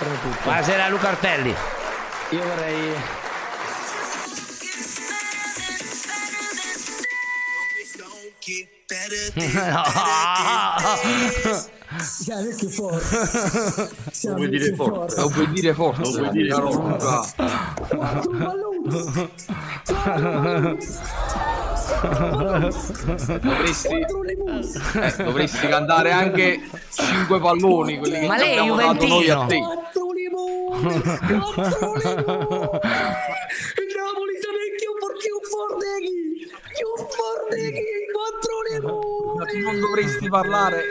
Di 0.00 0.06
tutto. 0.22 0.44
Buonasera 0.44 0.88
Luca 0.88 1.08
Artelli. 1.08 1.54
Io 2.30 2.42
vorrei. 2.42 2.94
Siamo 11.98 12.48
più 12.56 12.68
forti. 12.70 13.16
Siamo 14.10 14.36
vuoi 14.36 14.48
dire 14.48 14.74
forte? 14.74 15.20
Lo 15.20 15.28
puoi 15.28 15.50
dire 15.50 15.74
forte. 15.74 16.02
Lo 16.02 16.10
puoi 16.12 16.30
dire 16.30 16.54
forte? 16.54 17.04
Quattro. 17.88 18.70
Dovresti, 23.40 23.88
eh, 23.88 25.14
dovresti 25.22 25.66
cantare 25.68 26.12
anche 26.12 26.60
5 26.90 27.40
palloni. 27.40 27.98
Quelli 27.98 28.20
che 28.20 28.26
Ma 28.26 28.36
lei 28.36 28.56
è 28.56 28.58
abbiamo 28.58 28.94
dato 30.80 30.94
noi 30.94 31.14
a 31.14 31.18
te. 31.18 31.38
Quattro 31.38 31.92
limoni. 31.94 31.94
Quattro 31.94 31.94
limoni. 31.94 32.80
Il 33.80 33.90
Napoli 33.96 34.34
sta 34.38 34.50
vecchio 34.50 34.90
perché 35.00 35.28
un 35.30 35.44
Fordeghi. 35.50 36.50
Un 36.80 37.06
Fordeghi. 37.10 37.84
Quattro 38.12 38.54
Ma 39.36 39.44
tu 39.44 39.56
limoni. 39.56 39.62
non 39.62 39.80
dovresti 39.80 40.28
parlare. 40.28 40.82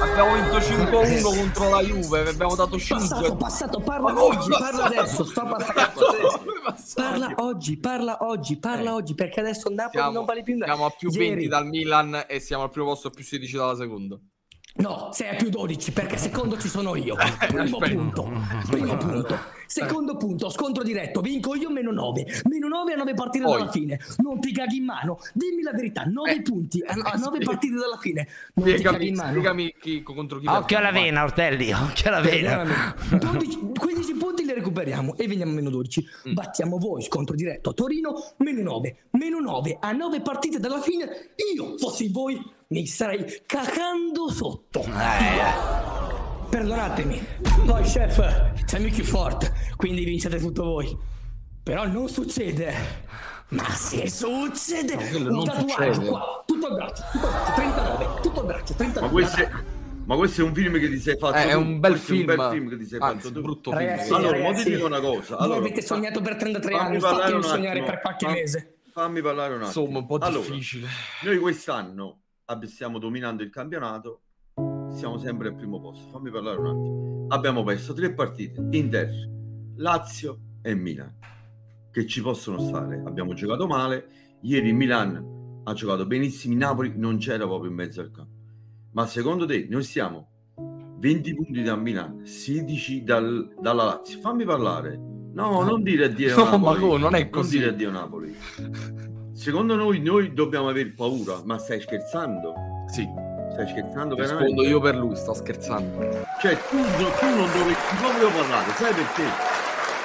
Abbiamo 0.00 0.34
vinto 0.34 0.58
5-1 0.58 1.22
contro 1.22 1.70
la 1.70 1.80
Juve, 1.82 2.28
abbiamo 2.28 2.54
dato 2.54 2.78
5. 2.78 3.06
Passato, 3.08 3.36
passato, 3.36 3.80
parla 3.80 4.12
Ma 4.12 4.22
oggi, 4.22 4.50
passato? 4.50 4.62
parla 4.76 4.84
adesso, 4.84 5.24
stoppa 5.24 5.58
sta 5.60 5.72
cazzo. 5.72 6.04
Parla 6.94 7.32
oggi, 7.36 7.78
parla 7.78 8.18
oggi, 8.20 8.58
parla 8.58 8.94
oggi, 8.94 9.14
perché 9.14 9.40
adesso 9.40 9.70
Napoli 9.70 9.90
Siamo, 9.98 10.12
non 10.12 10.24
vale 10.26 10.42
più 10.42 10.52
nulla. 10.52 10.66
siamo 10.66 10.84
a 10.84 10.90
più 10.90 11.08
Ieri- 11.10 11.28
20 11.30 11.48
dal 11.48 11.66
Milan 11.66 12.24
e 12.28 12.40
siamo 12.40 12.64
al 12.64 12.70
primo 12.70 12.88
posto 12.88 13.08
a 13.08 13.10
più 13.10 13.24
16 13.24 13.56
dalla 13.56 13.74
seconda. 13.74 14.18
No, 14.78 15.08
sei 15.12 15.30
a 15.30 15.34
più 15.36 15.48
12 15.48 15.92
perché 15.92 16.16
secondo 16.18 16.58
ci 16.58 16.68
sono 16.68 16.96
io. 16.96 17.14
Primo 17.48 17.78
aspetta. 17.78 17.94
punto. 17.94 18.30
Primo 18.70 18.96
punto. 18.96 19.54
Secondo 19.68 20.16
punto, 20.16 20.48
scontro 20.48 20.84
diretto, 20.84 21.20
vinco 21.20 21.56
io 21.56 21.70
meno 21.70 21.90
9. 21.90 22.24
Meno 22.48 22.68
9 22.68 22.92
a 22.92 22.96
9 22.96 23.14
partite 23.14 23.44
Poi. 23.44 23.58
dalla 23.58 23.70
fine. 23.70 23.98
Non 24.18 24.38
ti 24.38 24.52
caghi 24.52 24.76
in 24.76 24.84
mano. 24.84 25.18
Dimmi 25.32 25.62
la 25.62 25.72
verità, 25.72 26.04
9 26.04 26.34
Eh, 26.36 26.42
punti 26.42 26.80
a, 26.86 26.92
a 26.92 27.16
9 27.16 27.18
spiega- 27.18 27.44
partite 27.44 27.74
dalla 27.74 27.96
fine. 27.98 28.28
Non 28.54 28.64
ti 28.64 28.70
caghi 28.72 28.78
Spiegami, 28.78 29.08
in 29.08 29.14
mano. 29.16 29.30
spiegami 29.30 29.74
chi, 29.80 30.02
contro 30.02 30.38
chi 30.38 30.46
Occhio 30.46 30.78
alla 30.78 30.92
vena, 30.92 31.24
Ortelli, 31.24 31.72
occhio 31.72 32.08
alla 32.10 32.20
vena. 32.20 32.94
Perdonami. 33.08 33.38
12 33.38 33.58
15 33.76 34.14
punti 34.14 34.44
li 34.44 34.52
recuperiamo 34.52 35.16
e 35.16 35.26
veniamo 35.26 35.50
a 35.50 35.54
meno 35.54 35.70
12. 35.70 36.06
Mm. 36.28 36.32
Battiamo 36.34 36.78
voi, 36.78 37.02
scontro 37.02 37.34
diretto 37.34 37.70
a 37.70 37.72
Torino, 37.72 38.14
meno 38.38 38.62
9. 38.62 38.96
Meno 39.12 39.40
9 39.40 39.78
a 39.80 39.90
9 39.92 40.20
partite 40.20 40.60
dalla 40.60 40.80
fine. 40.80 41.08
Io, 41.54 41.76
fossi 41.76 42.08
voi, 42.08 42.40
mi 42.68 42.86
sarei 42.86 43.24
cagando 43.46 44.28
sotto. 44.30 44.84
Perdonatemi. 46.48 47.26
Poi, 47.66 47.82
chef, 47.82 48.64
siamo 48.64 48.88
più 48.88 49.04
forte, 49.04 49.52
quindi 49.76 50.04
vincete 50.04 50.38
tutto 50.38 50.64
voi. 50.64 50.96
Però 51.62 51.86
non 51.86 52.08
succede. 52.08 52.74
Ma 53.48 53.68
se 53.70 54.08
succede, 54.10 54.96
quello 54.96 55.28
un 55.28 55.34
non 55.36 55.44
tatuaggio 55.44 55.92
succede. 55.92 56.06
qua, 56.08 56.42
tutto 56.46 56.66
al 56.66 56.74
braccio, 56.74 57.02
tutto 57.12 57.26
al 57.26 57.32
braccio, 57.32 57.52
39, 57.54 58.20
tutto 58.22 58.40
al 58.40 58.46
braccio, 58.46 58.74
39. 58.74 59.06
Ma 59.06 59.12
questo 59.12 59.40
è, 59.40 59.50
ma 60.04 60.16
questo 60.16 60.40
è 60.40 60.44
un 60.44 60.54
film 60.54 60.78
che 60.80 60.88
ti 60.90 60.98
sei 60.98 61.16
fatto 61.16 61.36
Eh, 61.36 61.48
è 61.48 61.52
un 61.52 61.78
bel 61.78 61.90
Questo 61.92 62.12
è 62.12 62.16
film. 62.16 62.28
un 62.30 62.36
bel 62.36 62.50
film 62.50 62.68
che 62.70 62.76
ti 62.76 62.84
sei 62.86 62.98
Anzi, 63.00 63.20
fatto 63.28 63.34
tu. 63.34 63.40
brutto 63.42 63.70
Ragazzi, 63.72 64.02
film. 64.04 64.14
Allora, 64.16 64.36
ragazzi, 64.36 64.56
ma 64.56 64.62
ti 64.64 64.70
dico 64.74 64.86
una 64.86 65.00
cosa. 65.00 65.36
voi 65.36 65.44
Allora, 65.44 65.58
avete 65.60 65.82
sognato 65.82 66.20
per 66.20 66.36
33 66.36 66.70
fammi 66.72 66.86
anni, 66.86 67.00
fatemi 67.00 67.32
un 67.36 67.42
sognare 67.42 67.68
attimo. 67.70 67.86
per 67.86 68.00
qualche 68.00 68.24
Fam- 68.26 68.34
mese. 68.34 68.76
Fammi 68.92 69.20
parlare 69.22 69.54
un 69.54 69.62
attimo. 69.62 69.66
Insomma, 69.84 69.98
un 69.98 70.06
po' 70.06 70.18
Allora, 70.18 70.48
difficile. 70.48 70.88
Noi 71.22 71.38
quest'anno 71.38 72.18
stiamo 72.66 72.98
dominando 72.98 73.42
il 73.42 73.50
campionato, 73.50 74.20
siamo 74.90 75.18
sempre 75.18 75.48
al 75.48 75.56
primo 75.56 75.80
posto. 75.80 76.08
Fammi 76.10 76.30
parlare 76.30 76.58
un 76.58 76.66
attimo. 76.66 77.26
Abbiamo 77.28 77.64
perso 77.64 77.92
tre 77.92 78.12
partite: 78.12 78.64
Inter, 78.70 79.10
Lazio 79.76 80.38
e 80.62 80.74
Milan, 80.74 81.12
che 81.90 82.06
ci 82.06 82.22
possono 82.22 82.60
stare. 82.60 83.02
Abbiamo 83.04 83.34
giocato 83.34 83.66
male. 83.66 84.08
Ieri 84.42 84.68
il 84.68 84.74
Milan 84.74 85.60
ha 85.64 85.72
giocato 85.72 86.06
benissimo. 86.06 86.56
Napoli 86.56 86.92
non 86.96 87.18
c'era 87.18 87.46
proprio 87.46 87.70
in 87.70 87.76
mezzo 87.76 88.00
al 88.00 88.10
campo. 88.12 88.34
Ma 88.92 89.06
secondo 89.06 89.44
te 89.44 89.66
noi 89.68 89.82
stiamo 89.82 90.28
20 90.98 91.34
punti 91.34 91.62
da 91.62 91.74
Milan, 91.76 92.24
16 92.24 93.02
dal- 93.02 93.54
dalla 93.60 93.84
Lazio? 93.84 94.20
Fammi 94.20 94.44
parlare. 94.44 94.96
No, 95.32 95.62
non 95.64 95.82
dire 95.82 96.06
addio 96.06 96.34
No, 96.36 96.44
Napoli. 96.56 96.88
ma 96.88 96.98
non 96.98 97.14
è 97.14 97.28
così. 97.28 97.58
dire 97.58 97.70
addio 97.70 97.90
Napoli. 97.90 98.34
Secondo 99.36 99.76
noi, 99.76 100.00
noi 100.00 100.32
dobbiamo 100.32 100.68
aver 100.68 100.94
paura, 100.94 101.40
ma 101.44 101.58
stai 101.58 101.80
scherzando? 101.80 102.54
Sì, 102.88 103.06
Stai 103.52 103.68
scherzando 103.68 104.14
rispondo 104.14 104.44
veramente? 104.44 104.62
io 104.68 104.80
per 104.80 104.96
lui, 104.96 105.14
sto 105.16 105.34
scherzando. 105.34 105.98
Cioè, 106.40 106.56
tu, 106.70 106.76
no- 106.78 107.10
tu 107.18 107.26
non 107.26 107.50
dovresti 107.52 107.96
proprio 108.00 108.28
parlare, 108.30 108.70
sai 108.72 108.94
perché? 108.94 109.22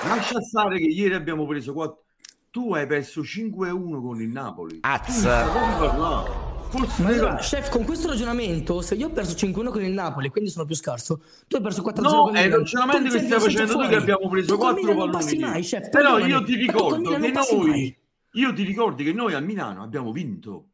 Lascia 0.08 0.42
stare 0.42 0.78
che 0.78 0.84
ieri 0.86 1.14
abbiamo 1.14 1.46
preso 1.46 1.72
4. 1.74 2.04
Tu 2.50 2.74
hai 2.74 2.86
perso 2.88 3.22
5-1 3.22 4.02
con 4.02 4.22
il 4.22 4.30
Napoli. 4.30 4.80
Az. 4.82 5.22
Tu. 5.22 6.78
Forse 6.78 7.02
Ma 7.04 7.10
allora, 7.10 7.36
chef, 7.36 7.70
con 7.70 7.84
questo 7.86 8.08
ragionamento, 8.10 8.82
se 8.82 8.96
io 8.96 9.08
ho 9.08 9.12
perso 9.12 9.34
5-1 9.36 9.70
con 9.72 9.84
il 9.84 9.92
Napoli, 9.92 10.30
quindi 10.30 10.50
sono 10.50 10.66
più 10.66 10.76
scarso, 10.76 11.22
tu 11.48 11.56
hai 11.58 11.62
perso 11.62 11.82
4-0 11.84 12.02
No, 12.02 12.22
con 12.24 12.36
il 12.36 12.42
è 12.42 12.46
il 12.46 12.52
ragionamento 12.54 13.10
che 13.18 13.20
stai 13.24 13.40
facendo 13.40 13.74
tu 13.78 13.88
che 13.88 13.96
abbiamo 13.96 14.30
preso 14.30 14.54
Tu 14.54 14.58
col 14.60 14.72
4 14.74 14.82
Milan 14.82 14.96
non 14.98 15.06
palloni. 15.12 15.12
passi 15.24 15.36
ieri. 15.38 15.50
mai, 15.52 15.62
chef, 15.62 15.90
Però 15.90 16.18
io 16.20 16.44
ti 16.44 16.56
ricordo 16.56 17.10
che 17.10 17.18
noi 17.18 17.32
mai. 17.32 17.96
Io 18.34 18.54
ti 18.54 18.64
ricordi 18.64 19.04
che 19.04 19.14
noi 19.14 19.34
a 19.34 19.40
Milano 19.40 19.84
abbiamo 19.84 20.12
vinto. 20.12 20.66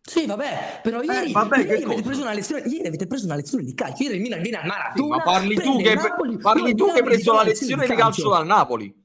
Sì, 0.00 0.24
vabbè, 0.24 0.80
però 0.82 1.02
ieri, 1.02 1.30
Eh, 1.30 1.32
vabbè, 1.32 1.56
ieri 1.58 1.68
avete 1.70 1.84
cosa? 1.86 2.02
preso 2.02 2.20
una 2.22 2.32
lezione, 2.32 2.62
ieri 2.68 2.86
avete 2.86 3.06
preso 3.08 3.24
una 3.24 3.34
lezione 3.34 3.64
di 3.64 3.74
calcio. 3.74 4.02
Ieri 4.04 4.14
il 4.16 4.20
Milan 4.20 4.40
viene 4.40 4.58
al 4.58 4.66
Maradona. 4.66 5.16
Ma 5.16 5.22
parli 5.22 5.54
tu 5.56 5.76
che, 5.78 5.94
Napoli, 5.94 6.36
parli 6.38 6.74
tu 6.76 6.84
che 6.86 6.90
hai 6.92 7.02
preso 7.02 7.32
la 7.32 7.42
lezione 7.42 7.86
di 7.86 7.94
calcio 7.94 8.28
dal 8.28 8.46
Napoli. 8.46 9.04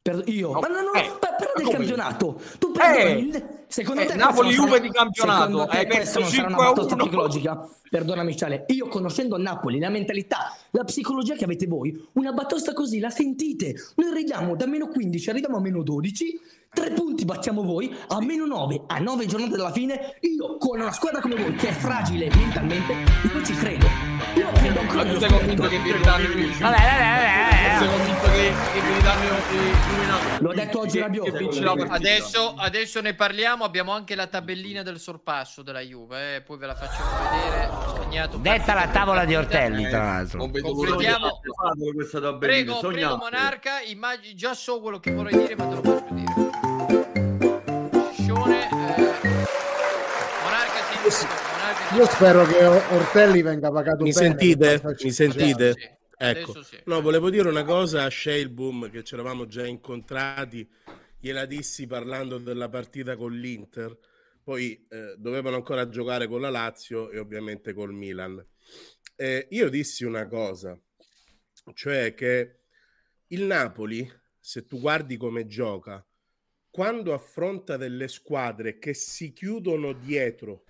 Per- 0.00 0.22
io? 0.28 0.52
No, 0.52 0.60
ma 0.60 0.68
no, 0.68 0.80
no, 0.80 0.92
eh, 0.94 1.08
ma 1.08 1.36
del 1.56 1.68
campionato. 1.68 2.40
Tu 2.58 2.70
perdoni 2.70 3.10
Eh, 3.10 3.18
il- 3.18 3.57
Secondo 3.68 4.00
Eh, 4.00 4.06
te 4.06 4.14
Napoli 4.14 4.50
Juve 4.50 4.68
sarà- 4.68 4.80
di 4.80 4.90
campionato, 4.90 5.42
secondo 5.44 5.66
te 5.66 5.76
hai 5.76 5.86
perso 5.86 6.20
non 6.20 6.28
sarà 6.28 6.46
una 6.46 6.56
5 6.56 6.64
a 6.64 6.72
battuta 6.72 6.94
1. 6.94 7.02
psicologica? 7.04 7.68
Perdonami, 7.90 8.36
Ciale. 8.36 8.64
Io 8.68 8.88
conoscendo 8.88 9.36
Napoli, 9.38 9.78
la 9.78 9.88
mentalità, 9.90 10.56
la 10.70 10.84
psicologia 10.84 11.34
che 11.34 11.44
avete 11.44 11.66
voi, 11.66 12.06
una 12.14 12.32
battosta 12.32 12.72
così 12.72 12.98
la 12.98 13.10
sentite. 13.10 13.74
Noi 13.96 14.10
arriviamo 14.10 14.56
da 14.56 14.66
meno 14.66 14.88
15, 14.88 15.30
arriviamo 15.30 15.56
a 15.58 15.60
meno 15.60 15.82
12, 15.82 16.40
tre 16.72 16.90
punti 16.92 17.24
battiamo 17.24 17.62
voi, 17.62 17.94
a 18.08 18.20
meno 18.22 18.46
9, 18.46 18.82
a 18.86 18.98
9 18.98 19.26
giornate 19.26 19.56
dalla 19.56 19.72
fine, 19.72 20.16
io 20.20 20.56
con 20.58 20.80
una 20.80 20.92
squadra 20.92 21.20
come 21.20 21.34
voi 21.36 21.54
che 21.54 21.68
è 21.68 21.72
fragile 21.72 22.28
mentalmente, 22.34 22.92
io 22.92 23.42
ci 23.44 23.54
credo. 23.54 23.86
Io 24.34 24.50
credo 24.52 24.80
ancora 24.80 25.04
Ma 25.04 25.12
tu 25.12 25.18
sei 25.18 25.28
convinto 25.30 25.68
che 25.68 25.78
Militano 25.78 26.28
vince? 26.34 26.62
Vabbè, 26.62 26.76
vabbè, 26.76 26.98
vabbè, 26.98 27.78
Sei 27.78 27.88
convinto 27.88 28.26
che, 28.26 28.52
che 28.72 28.86
Militano 28.86 29.22
eh, 29.24 30.40
L'ho 30.40 30.52
detto 30.52 30.78
oggi 30.80 30.98
Rabiot. 31.00 31.86
Adesso, 31.88 32.54
adesso 32.56 33.00
ne 33.00 33.14
parliamo. 33.14 33.57
Abbiamo 33.64 33.92
anche 33.92 34.14
la 34.14 34.26
tabellina 34.26 34.82
del 34.82 34.98
sorpasso 34.98 35.62
della 35.62 35.80
Juve. 35.80 36.36
eh, 36.36 36.40
Poi 36.42 36.58
ve 36.58 36.66
la 36.66 36.74
facciamo 36.74 37.10
vedere. 37.30 37.66
Ho 38.34 38.36
Detta 38.38 38.74
la 38.74 38.88
tavola 38.88 39.24
di 39.24 39.34
Ortelli, 39.34 39.88
tra 39.88 39.98
Eh, 39.98 40.02
l'altro. 40.02 40.38
Completiamo. 40.38 41.40
Questa 41.94 42.20
tabellina, 42.20 42.78
Prego, 42.78 42.88
prego. 42.88 43.16
Monarca. 43.16 43.80
Immagini, 43.80 44.34
già 44.34 44.54
so 44.54 44.80
quello 44.80 44.98
che 44.98 45.12
vorrei 45.12 45.36
dire, 45.38 45.56
ma 45.56 45.66
te 45.66 45.74
lo 45.74 45.82
faccio 45.82 46.14
dire. 46.14 46.32
Scione, 48.12 48.64
eh, 48.64 49.46
Monarca, 50.42 50.82
sì, 51.04 51.10
sì, 51.10 51.26
Monarca, 51.26 51.88
sì. 51.88 51.94
Io 51.96 52.06
spero 52.06 52.44
che 52.46 52.64
Ortelli 52.64 53.42
venga 53.42 53.70
pagato 53.70 54.02
Mi 54.02 54.12
bene. 54.12 54.26
sentite? 54.26 54.82
Mi 55.02 55.10
sentite? 55.10 55.72
Sì, 55.72 55.96
Ecco, 56.20 56.62
sì. 56.64 56.78
no, 56.86 57.00
volevo 57.00 57.30
dire 57.30 57.48
una 57.48 57.62
cosa 57.64 58.02
a 58.04 58.10
Shailboom 58.10 58.90
che 58.90 59.04
ci 59.04 59.14
eravamo 59.14 59.46
già 59.46 59.64
incontrati, 59.64 60.68
gliela 61.20 61.46
dissi 61.46 61.86
parlando 61.86 62.38
della 62.38 62.68
partita 62.68 63.16
con 63.16 63.32
l'Inter, 63.32 63.96
poi 64.42 64.86
eh, 64.88 65.14
dovevano 65.18 65.56
ancora 65.56 65.88
giocare 65.88 66.26
con 66.26 66.40
la 66.40 66.50
Lazio 66.50 67.10
e 67.10 67.18
ovviamente 67.18 67.72
col 67.72 67.92
Milan. 67.92 68.44
Eh, 69.16 69.46
io 69.50 69.68
dissi 69.68 70.04
una 70.04 70.26
cosa, 70.26 70.80
cioè 71.74 72.14
che 72.14 72.60
il 73.28 73.42
Napoli, 73.42 74.10
se 74.38 74.64
tu 74.64 74.80
guardi 74.80 75.16
come 75.16 75.46
gioca, 75.46 76.02
quando 76.70 77.12
affronta 77.12 77.76
delle 77.76 78.08
squadre 78.08 78.78
che 78.78 78.94
si 78.94 79.32
chiudono 79.32 79.92
dietro 79.92 80.64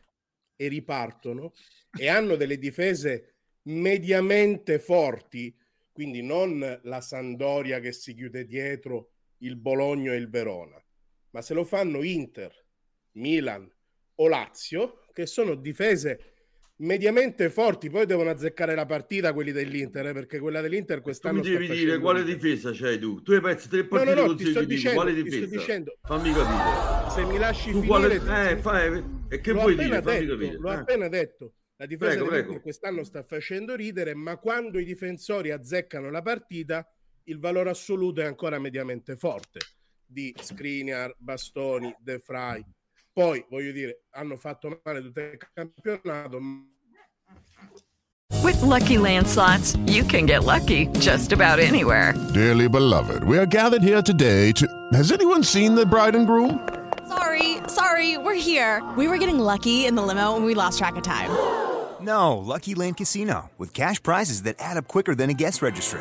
e 0.57 0.69
ripartono 0.69 1.53
e 1.97 2.09
hanno 2.09 2.37
delle 2.37 2.59
difese 2.59 3.35
mediamente 3.65 4.79
forti, 4.79 5.55
quindi 5.93 6.23
non 6.23 6.81
la 6.83 7.01
Sandoria 7.01 7.81
che 7.81 7.93
si 7.93 8.15
chiude 8.15 8.47
dietro, 8.47 9.18
il 9.39 9.57
Bologna 9.57 10.13
e 10.13 10.17
il 10.17 10.29
Verona, 10.29 10.83
ma 11.31 11.43
se 11.43 11.55
lo 11.55 11.65
fanno 11.65 12.03
Inter, 12.03 12.53
Milan 13.13 13.71
o 14.17 14.29
Lazio, 14.29 15.05
che 15.13 15.27
sono 15.27 15.55
difese 15.55 16.33
mediamente 16.81 17.51
forti, 17.51 17.91
poi 17.91 18.07
devono 18.07 18.31
azzeccare 18.31 18.75
la 18.75 18.87
partita 18.87 19.33
quelli 19.33 19.51
dell'Inter, 19.51 20.07
eh, 20.09 20.13
perché 20.13 20.39
quella 20.39 20.61
dell'Inter 20.61 20.99
Tu 20.99 21.03
quest'anno 21.03 21.41
mi 21.41 21.49
devi 21.49 21.67
dire 21.69 21.99
quale 21.99 22.23
difesa 22.23 22.71
c'hai 22.73 22.99
tu? 23.01 23.21
Tu 23.23 23.33
hai 23.33 23.41
perso 23.41 23.69
tre 23.69 23.83
No, 23.83 23.89
partite 23.89 24.15
no, 24.15 24.27
no, 24.27 24.35
ti 24.35 24.45
sto 24.45 24.61
consecutivi, 24.61 24.75
dicendo, 24.75 24.95
quale 25.01 25.13
ti 25.15 25.19
sto 25.31 25.39
difesa? 25.45 25.57
dicendo. 25.57 25.99
Fammi 26.03 26.33
capire. 26.33 27.11
Se 27.11 27.25
mi 27.25 27.39
lasci 27.39 27.71
Tu 27.73 27.81
finire, 27.83 27.89
quale... 27.89 28.19
ti- 28.21 28.53
Eh, 28.53 28.57
fai... 28.59 29.05
E 29.29 29.41
che 29.41 29.53
l'ho 29.53 29.61
vuoi 29.61 29.77
dire? 29.77 30.03
Fammi 30.03 30.19
detto, 30.19 30.33
capire. 30.37 30.57
L'ho 30.59 30.71
eh. 30.71 30.75
appena 30.75 31.09
detto. 31.09 31.53
La 31.81 31.87
difesa 31.87 32.13
Prego, 32.15 32.27
prego. 32.29 32.61
quest'anno 32.61 33.05
sta 33.05 33.23
facendo 33.23 33.75
ridere, 33.77 34.15
ma 34.15 34.37
quando 34.37 34.79
i 34.81 34.85
difensori 34.85 35.51
azzeccano 35.53 36.11
la 36.11 36.23
partita, 36.23 36.85
il 37.29 37.39
valore 37.39 37.71
assoluto 37.71 38.21
è 38.21 38.25
ancora 38.25 38.59
mediamente 38.59 39.17
forte 39.17 39.61
di 40.05 40.35
Skriniar, 40.41 41.15
Bastoni, 41.19 41.95
De 42.01 42.23
Vrij. 42.27 42.65
Poi, 43.13 43.45
voglio 43.51 43.73
dire, 43.73 44.05
hanno 44.11 44.37
fatto 44.37 44.81
male 44.83 45.03
tutto 45.03 45.21
il 45.21 45.39
campionato, 45.53 46.39
With 48.43 48.61
Lucky 48.63 48.99
Land 48.99 49.27
slots, 49.27 49.77
you 49.87 50.05
can 50.05 50.25
get 50.25 50.45
lucky 50.45 50.87
just 51.01 51.33
about 51.33 51.59
anywhere. 51.59 52.15
Dearly 52.33 52.69
beloved, 52.69 53.25
we 53.25 53.37
are 53.37 53.47
gathered 53.47 53.83
here 53.83 54.01
today 54.01 54.53
to. 54.53 54.67
Has 54.93 55.11
anyone 55.11 55.43
seen 55.43 55.75
the 55.75 55.85
bride 55.85 56.15
and 56.15 56.27
groom? 56.27 56.61
Sorry, 57.09 57.57
sorry, 57.69 58.17
we're 58.17 58.35
here. 58.35 58.83
We 58.97 59.09
were 59.09 59.19
getting 59.19 59.39
lucky 59.39 59.87
in 59.87 59.97
the 59.97 60.03
limo 60.03 60.37
and 60.37 60.45
we 60.45 60.55
lost 60.55 60.79
track 60.79 60.97
of 60.97 61.03
time. 61.03 61.31
No, 62.01 62.39
Lucky 62.39 62.75
Land 62.75 62.97
Casino, 62.97 63.51
with 63.59 63.75
cash 63.75 64.01
prizes 64.03 64.43
that 64.43 64.57
add 64.61 64.77
up 64.77 64.87
quicker 64.87 65.15
than 65.15 65.31
a 65.31 65.35
guest 65.35 65.61
registry. 65.61 66.01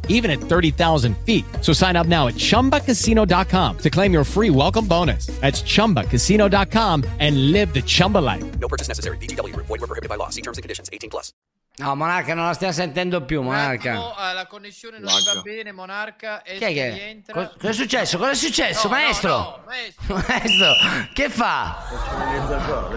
even 0.07 0.29
at 0.31 0.39
30,000 0.39 1.17
feet. 1.25 1.43
So 1.61 1.73
sign 1.73 1.95
up 1.97 2.05
now 2.07 2.27
at 2.27 2.35
chumbacasino.com 2.35 3.77
to 3.79 3.89
claim 3.89 4.13
your 4.13 4.23
free 4.23 4.51
welcome 4.51 4.85
bonus. 4.87 5.25
That's 5.41 5.63
chumbacasino.com 5.63 7.03
and 7.19 7.51
live 7.51 7.73
the 7.73 7.81
Chumba 7.81 8.19
life. 8.19 8.43
No 8.59 8.67
purchase 8.67 8.87
necessary. 8.87 9.17
VGW 9.17 9.53
Group. 9.53 9.65
Void 9.67 9.81
were 9.81 9.87
prohibited 9.87 10.09
by 10.09 10.15
law. 10.17 10.29
See 10.29 10.41
terms 10.43 10.57
and 10.59 10.63
conditions. 10.63 10.89
18 10.93 11.09
plus. 11.09 11.33
No, 11.79 11.95
Monarca, 11.95 12.35
non 12.35 12.45
la 12.47 12.53
stiamo 12.53 12.73
sentendo 12.73 13.23
più, 13.23 13.41
Monarca. 13.41 13.91
attimo, 13.93 14.13
ah, 14.13 14.33
la 14.33 14.45
connessione 14.45 14.99
non 14.99 15.09
gli 15.17 15.23
va 15.33 15.41
bene, 15.41 15.71
Monarca. 15.71 16.43
E 16.43 16.57
che... 16.57 16.67
rientra. 16.91 17.33
Co- 17.33 17.53
cosa 17.57 17.69
è 17.69 17.73
successo? 17.73 18.17
Cosa 18.17 18.31
è 18.31 18.35
successo, 18.35 18.87
No, 18.89 18.93
no, 18.93 18.99
maestro? 19.01 19.29
no, 19.29 19.63
maestro. 19.65 20.15
maestro, 20.27 20.73
che 21.13 21.29
fa? 21.29 21.77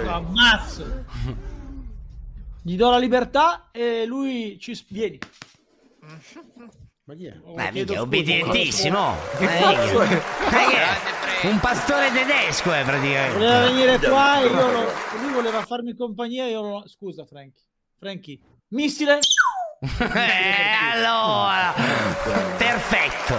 Lo 0.03 0.11
ammazzo. 0.11 1.05
Gli 2.62 2.77
do 2.77 2.90
la 2.90 2.99
libertà 2.99 3.69
e 3.71 4.05
lui 4.07 4.59
ci 4.61 4.79
vieni. 4.88 5.19
Ma 7.07 7.14
chi 7.14 7.27
è? 7.27 7.33
Beh, 7.33 7.69
è 7.71 7.85
scusa. 7.87 8.01
obbedientissimo. 8.01 9.17
Che 9.38 9.45
Eh, 9.45 9.59
cazzo 9.61 10.01
è? 10.03 10.23
sai 10.51 10.67
che- 10.69 11.12
Un 11.49 11.61
pastore 11.61 12.11
tedesco 12.11 12.73
è 12.73 12.83
praticamente. 12.85 13.37
Voleva 13.37 13.61
venire 13.67 13.99
qua 13.99 14.40
e 14.40 14.47
io 14.47 14.71
lo- 14.71 14.93
lui 15.21 15.33
voleva 15.35 15.62
farmi 15.67 15.95
compagnia 15.95 16.45
e 16.47 16.51
io 16.51 16.62
lo... 16.62 16.85
Scusa, 16.88 17.27
Frankie. 17.27 17.62
Frankie. 17.99 18.38
Missile. 18.69 19.19
Eh, 19.85 20.93
allora, 20.95 21.75
perfetto. 22.57 23.35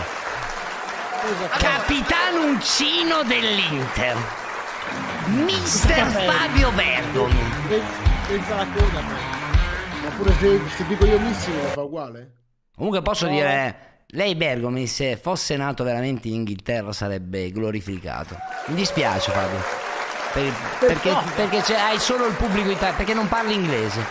Capitano 1.57 2.43
Uncino 2.45 3.23
dell'Inter. 3.23 4.15
Mister 5.25 6.05
Fabio 6.05 6.71
Bergomi. 6.71 7.39
Pensa 8.27 8.55
la 8.57 8.67
coda. 8.75 9.01
Ma 9.01 10.09
pure 10.17 10.33
se, 10.39 10.61
se 10.75 10.85
dico 10.85 11.05
io 11.05 11.17
missimo 11.19 11.63
lo 11.63 11.67
fa 11.69 11.81
uguale? 11.81 12.34
Comunque 12.75 13.01
posso 13.01 13.25
No. 13.25 13.31
dire, 13.31 14.03
lei 14.07 14.35
Bergomi 14.35 14.85
se 14.87 15.17
fosse 15.17 15.55
nato 15.55 15.83
veramente 15.83 16.27
in 16.27 16.35
Inghilterra 16.35 16.91
sarebbe 16.91 17.51
glorificato. 17.51 18.35
Mi 18.67 18.75
dispiace 18.75 19.31
Fabio. 19.31 19.59
Per- 20.33 20.53
perché 20.79 21.11
no? 21.11 21.23
perché 21.35 21.61
c'è- 21.61 21.79
hai 21.79 21.97
solo 21.99 22.25
il 22.27 22.35
pubblico 22.35 22.69
italiano, 22.69 22.97
perché 22.97 23.13
non 23.13 23.27
parli 23.29 23.53
inglese. 23.53 24.01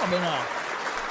Vabbè 0.00 0.18
no. 0.18 0.34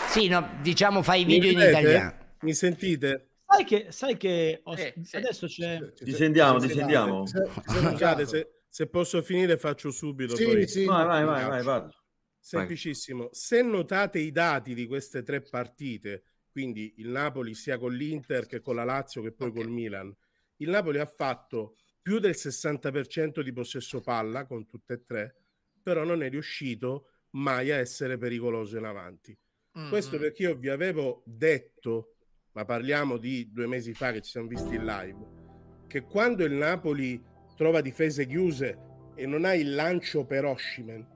Sì, 0.10 0.28
no, 0.28 0.50
diciamo 0.62 1.04
fai 1.04 1.22
i 1.22 1.26
video 1.26 1.52
in 1.52 1.60
italiano. 1.60 2.14
Mi 2.42 2.54
sentite? 2.54 3.30
Sai 3.46 3.64
che, 3.64 3.88
sai 3.92 4.18
che 4.18 4.62
ho- 4.64 4.76
Eh, 4.76 4.94
adesso 5.14 5.46
c'è... 5.48 5.80
Ti 5.94 6.12
sentiamo, 6.14 6.60
ti 6.60 6.70
sentiamo. 6.70 7.26
Scusate, 7.28 8.26
se, 8.26 8.50
se 8.68 8.88
posso 8.88 9.22
finire 9.22 9.58
faccio 9.58 9.92
subito. 9.92 10.36
Sì, 10.36 10.44
poi. 10.46 10.68
sì. 10.68 10.86
Vai, 10.86 11.06
vai, 11.06 11.24
vai, 11.24 11.46
vai, 11.46 11.64
parla. 11.64 11.92
Semplicissimo. 12.40 13.30
Se 13.32 13.62
notate 13.62 14.20
i 14.20 14.32
dati 14.32 14.74
di 14.74 14.88
queste 14.88 15.22
tre 15.24 15.42
partite, 15.42 16.24
quindi 16.58 16.96
il 16.98 17.10
Napoli 17.10 17.54
sia 17.54 17.78
con 17.78 17.94
l'Inter 17.94 18.48
che 18.48 18.62
con 18.62 18.74
la 18.74 18.84
Lazio 18.84 19.22
che 19.22 19.32
poi 19.32 19.52
col 19.52 19.70
Milan, 19.70 20.12
il 20.56 20.70
Napoli 20.70 20.98
ha 20.98 21.06
fatto 21.06 21.76
più 22.02 22.18
del 22.18 22.34
60% 22.34 23.42
di 23.42 23.54
possesso 23.54 24.02
palla 24.02 24.48
con 24.48 24.66
tutte 24.66 24.94
e 24.94 25.04
tre, 25.04 25.36
però 25.84 26.04
non 26.04 26.24
è 26.24 26.30
riuscito 26.30 27.10
mai 27.34 27.72
a 27.72 27.76
essere 27.76 28.18
pericoloso 28.18 28.76
in 28.76 28.86
avanti. 28.86 29.38
Mm, 29.78 29.90
Questo 29.90 30.18
perché 30.18 30.42
io 30.42 30.56
vi 30.56 30.70
avevo 30.70 31.22
detto, 31.28 32.16
ma 32.54 32.66
parliamo 32.66 33.18
di 33.18 33.52
due 33.52 33.68
mesi 33.68 33.94
fa 33.94 34.12
che 34.12 34.22
ci 34.22 34.32
siamo 34.32 34.48
visti 34.48 34.74
in 34.74 34.86
live, 34.86 35.86
che 35.86 36.02
quando 36.02 36.44
il 36.44 36.54
Napoli 36.54 37.24
trova 37.56 37.82
difese 37.82 38.26
chiuse 38.26 38.80
e 39.14 39.28
non 39.28 39.46
ha 39.46 39.54
il 39.54 39.76
lancio 39.76 40.26
per 40.26 40.44
Oshimen, 40.44 41.08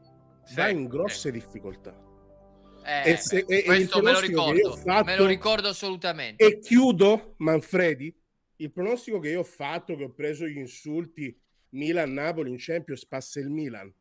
va 0.53 0.69
in 0.69 0.87
grosse 0.87 1.31
difficoltà. 1.31 2.09
Eh, 2.83 3.11
E 3.11 3.17
se- 3.17 3.43
beh, 3.43 3.57
e- 3.59 3.63
questo 3.63 4.01
me 4.01 4.11
lo 4.11 4.19
ricordo. 4.19 4.75
fatto- 4.77 5.05
Me 5.05 5.15
lo 5.17 5.25
ricordo 5.25 5.67
assolutamente. 5.67 6.43
E 6.45 6.59
chiudo, 6.59 7.35
Manfredi, 7.37 8.13
il 8.57 8.71
pronostico 8.71 9.19
che 9.19 9.29
io 9.29 9.39
ho 9.39 9.43
fatto, 9.43 9.95
che 9.95 10.03
ho 10.03 10.11
preso 10.13 10.45
gli 10.47 10.57
insulti 10.57 11.37
Milan-Napoli 11.69 12.49
in 12.49 12.57
Champions 12.59 13.05
passa 13.05 13.39
il 13.39 13.49
Milan. 13.49 13.91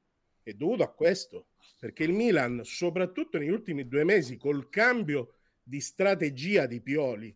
È 0.43 0.53
dovuto 0.53 0.83
a 0.83 0.93
questo, 0.93 1.49
perché 1.79 2.05
il 2.05 2.13
Milan, 2.13 2.63
soprattutto 2.65 3.39
negli 3.39 3.51
ultimi 3.51 3.87
due 3.87 4.05
mesi, 4.05 4.37
col 4.37 4.69
cambio 4.69 5.35
di 5.63 5.81
strategia 5.81 6.67
di 6.67 6.81
Pioli, 6.81 7.35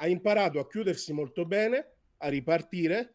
ha 0.00 0.08
imparato 0.08 0.58
a 0.58 0.66
chiudersi 0.68 1.12
molto 1.12 1.44
bene, 1.44 1.92
a 2.18 2.28
ripartire 2.28 3.14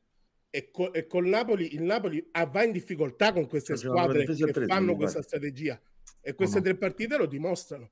e, 0.50 0.70
co- 0.72 0.94
e 0.94 1.08
col 1.08 1.28
Napoli, 1.28 1.74
il 1.74 1.82
Napoli 1.82 2.26
ah, 2.32 2.46
va 2.46 2.64
in 2.64 2.72
difficoltà 2.72 3.34
con 3.34 3.48
queste 3.48 3.76
squadre 3.76 4.26
che 4.26 4.66
fanno 4.68 4.96
questa 4.96 5.22
strategia 5.22 5.80
e 6.22 6.34
queste 6.36 6.60
No, 6.60 6.64
no. 6.66 6.70
tre 6.70 6.78
partite 6.78 7.18
lo 7.18 7.26
dimostrano. 7.26 7.90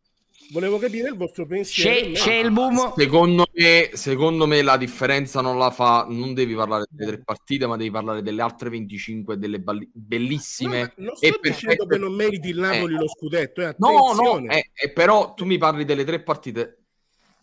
Volevo 0.52 0.80
capire 0.80 1.08
il 1.10 1.16
vostro 1.16 1.46
pensiero. 1.46 2.08
C'è, 2.08 2.12
c'è 2.14 2.34
il 2.34 2.52
boom. 2.52 2.94
Secondo 2.96 3.46
me, 3.54 3.92
secondo 3.94 4.48
me 4.48 4.62
la 4.62 4.76
differenza 4.76 5.40
non 5.40 5.58
la 5.58 5.70
fa. 5.70 6.06
Non 6.10 6.34
devi 6.34 6.56
parlare 6.56 6.86
delle 6.90 7.12
tre 7.12 7.24
partite, 7.24 7.68
ma 7.68 7.78
devi 7.78 7.92
parlare 7.92 8.22
delle 8.22 8.42
altre 8.42 8.70
25, 8.70 9.38
delle 9.38 9.60
balli- 9.60 9.90
bellissime. 9.94 10.94
Non 10.98 11.14
e 11.20 11.28
sto 11.28 11.40
dicendo 11.42 11.86
che 11.86 11.98
non 11.98 12.14
meriti 12.14 12.50
il 12.50 12.60
Napoli 12.60 12.96
Eh. 12.96 12.98
lo 12.98 13.08
scudetto, 13.08 13.62
eh, 13.62 13.76
No, 13.78 14.14
no, 14.14 14.40
eh, 14.50 14.72
eh, 14.74 14.92
però 14.92 15.34
tu 15.36 15.46
mi 15.46 15.58
parli 15.58 15.86
delle 15.86 16.04
tre 16.04 16.22
partite. 16.22 16.78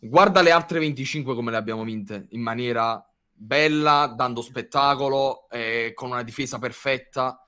Guarda 0.01 0.43
le 0.43 0.51
altre 0.51 0.79
25 0.81 1.35
come 1.35 1.51
le 1.51 1.57
abbiamo 1.57 1.85
vinte 1.85 2.27
in 2.31 2.41
maniera 2.43 3.03
bella, 3.33 4.13
dando 4.15 4.43
spettacolo, 4.43 5.49
eh, 5.51 5.93
con 5.95 6.11
una 6.11 6.23
difesa 6.25 6.59
perfetta, 6.59 7.48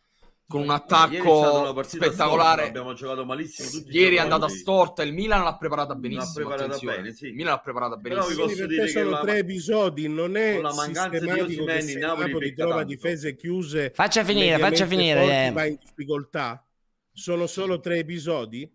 con 0.50 0.62
un 0.62 0.70
attacco 0.70 1.80
spettacolare. 1.84 2.62
storta, 2.62 2.62
abbiamo 2.64 2.92
giocato 2.92 3.24
malissimo 3.24 3.68
tutti 3.70 3.96
Ieri 3.96 4.16
è 4.16 4.18
andata 4.18 4.48
storta, 4.48 5.04
il 5.04 5.12
Milan 5.12 5.44
l'ha 5.44 5.56
preparata 5.56 5.94
benissimo. 5.94 6.32
preparata 6.34 6.64
attenzione. 6.64 6.96
bene, 6.96 7.12
sì. 7.12 7.26
Il 7.26 7.34
Milan 7.34 7.52
l'ha 7.52 7.60
preparata 7.60 7.96
Però 7.96 8.26
vi 8.26 8.34
benissimo. 8.34 8.46
posso 8.46 8.66
dire 8.66 8.88
sono 8.88 9.10
la- 9.10 9.20
tre 9.20 9.38
episodi, 9.38 10.08
non 10.08 10.36
è 10.36 10.54
con 10.54 10.62
la 10.64 10.74
mancanza 10.74 11.08
di 11.08 11.16
il 11.52 11.98
Napoli 11.98 11.98
Napoli 11.98 12.52
trova 12.54 12.70
tanto. 12.78 12.88
difese 12.88 13.36
chiuse 13.36 13.92
Faccia 13.94 14.24
finire, 14.24 14.58
faccia 14.58 14.86
finire, 14.86 15.20
forti, 15.20 15.34
eh. 15.34 15.50
va 15.52 15.64
in 15.66 15.78
difficoltà. 15.78 16.66
Sono 17.12 17.46
solo 17.46 17.78
tre 17.78 17.98
episodi? 17.98 18.68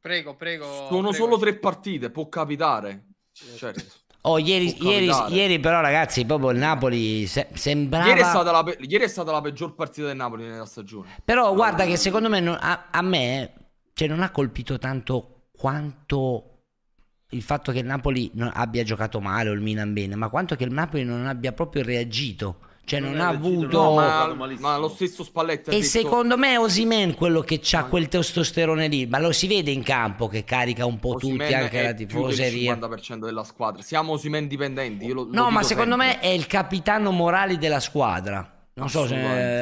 Prego, 0.00 0.34
prego. 0.34 0.64
Sono 0.64 0.88
prego. 0.88 1.12
solo 1.12 1.38
tre 1.38 1.56
partite, 1.56 2.10
può 2.10 2.28
capitare. 2.28 3.06
Certo. 3.32 3.82
Oh, 4.24 4.38
ieri, 4.38 4.76
ieri, 4.84 5.10
ieri 5.30 5.58
però 5.58 5.80
ragazzi, 5.80 6.24
proprio 6.24 6.50
il 6.50 6.58
Napoli 6.58 7.26
se- 7.26 7.48
sembrava... 7.54 8.06
Ieri, 8.06 8.20
è 8.20 8.24
stata 8.24 8.52
la 8.52 8.62
pe- 8.62 8.78
ieri 8.80 9.04
è 9.04 9.08
stata 9.08 9.32
la 9.32 9.40
peggior 9.40 9.74
partita 9.74 10.06
del 10.06 10.16
Napoli 10.16 10.44
nella 10.44 10.64
stagione. 10.64 11.08
Però 11.24 11.52
guarda 11.54 11.84
che 11.84 11.96
secondo 11.96 12.28
me 12.28 12.38
non- 12.38 12.56
a, 12.60 12.86
a 12.90 13.02
me 13.02 13.52
cioè, 13.94 14.06
non 14.06 14.22
ha 14.22 14.30
colpito 14.30 14.78
tanto 14.78 15.48
quanto 15.56 16.46
il 17.30 17.42
fatto 17.42 17.72
che 17.72 17.78
il 17.80 17.86
Napoli 17.86 18.30
abbia 18.52 18.84
giocato 18.84 19.18
male 19.20 19.48
o 19.50 19.52
il 19.52 19.60
Milan 19.60 19.92
bene, 19.92 20.14
ma 20.14 20.28
quanto 20.28 20.54
che 20.54 20.64
il 20.64 20.72
Napoli 20.72 21.04
non 21.04 21.26
abbia 21.26 21.52
proprio 21.52 21.82
reagito. 21.82 22.58
Cioè 22.84 22.98
non, 23.00 23.20
ha 23.20 23.28
avuto... 23.28 23.68
No, 23.78 23.94
ma, 23.94 24.34
ma 24.58 24.76
lo 24.76 24.88
stesso 24.88 25.22
Spalletti 25.22 25.70
ha 25.70 25.72
E 25.72 25.76
detto- 25.76 25.88
secondo 25.88 26.36
me 26.36 26.52
è 26.54 26.58
Osimen 26.58 27.14
quello 27.14 27.40
che 27.40 27.60
ha 27.72 27.84
quel 27.84 28.08
testosterone 28.08 28.88
lì, 28.88 29.06
ma 29.06 29.18
lo 29.18 29.30
si 29.32 29.46
vede 29.46 29.70
in 29.70 29.82
campo 29.84 30.26
che 30.28 30.42
carica 30.44 30.84
un 30.84 30.98
po' 30.98 31.14
Osimhen 31.14 31.38
tutti, 31.38 31.54
anche 31.54 31.82
la 31.82 31.94
più 31.94 32.06
del 32.06 32.06
tifoseria. 32.08 32.74
50% 32.74 33.18
della 33.24 33.44
squadra. 33.44 33.82
Siamo 33.82 34.12
Osimen 34.12 34.48
dipendenti. 34.48 35.06
io 35.06 35.14
lo- 35.14 35.22
lo 35.22 35.28
No, 35.32 35.44
ma 35.44 35.60
dico 35.60 35.62
secondo 35.64 35.96
sempre. 35.96 36.18
me 36.20 36.20
è 36.20 36.32
il 36.32 36.46
capitano 36.48 37.10
morale 37.12 37.56
della 37.56 37.80
squadra. 37.80 38.51
Non 38.74 38.88
so 38.88 39.06
se... 39.06 39.14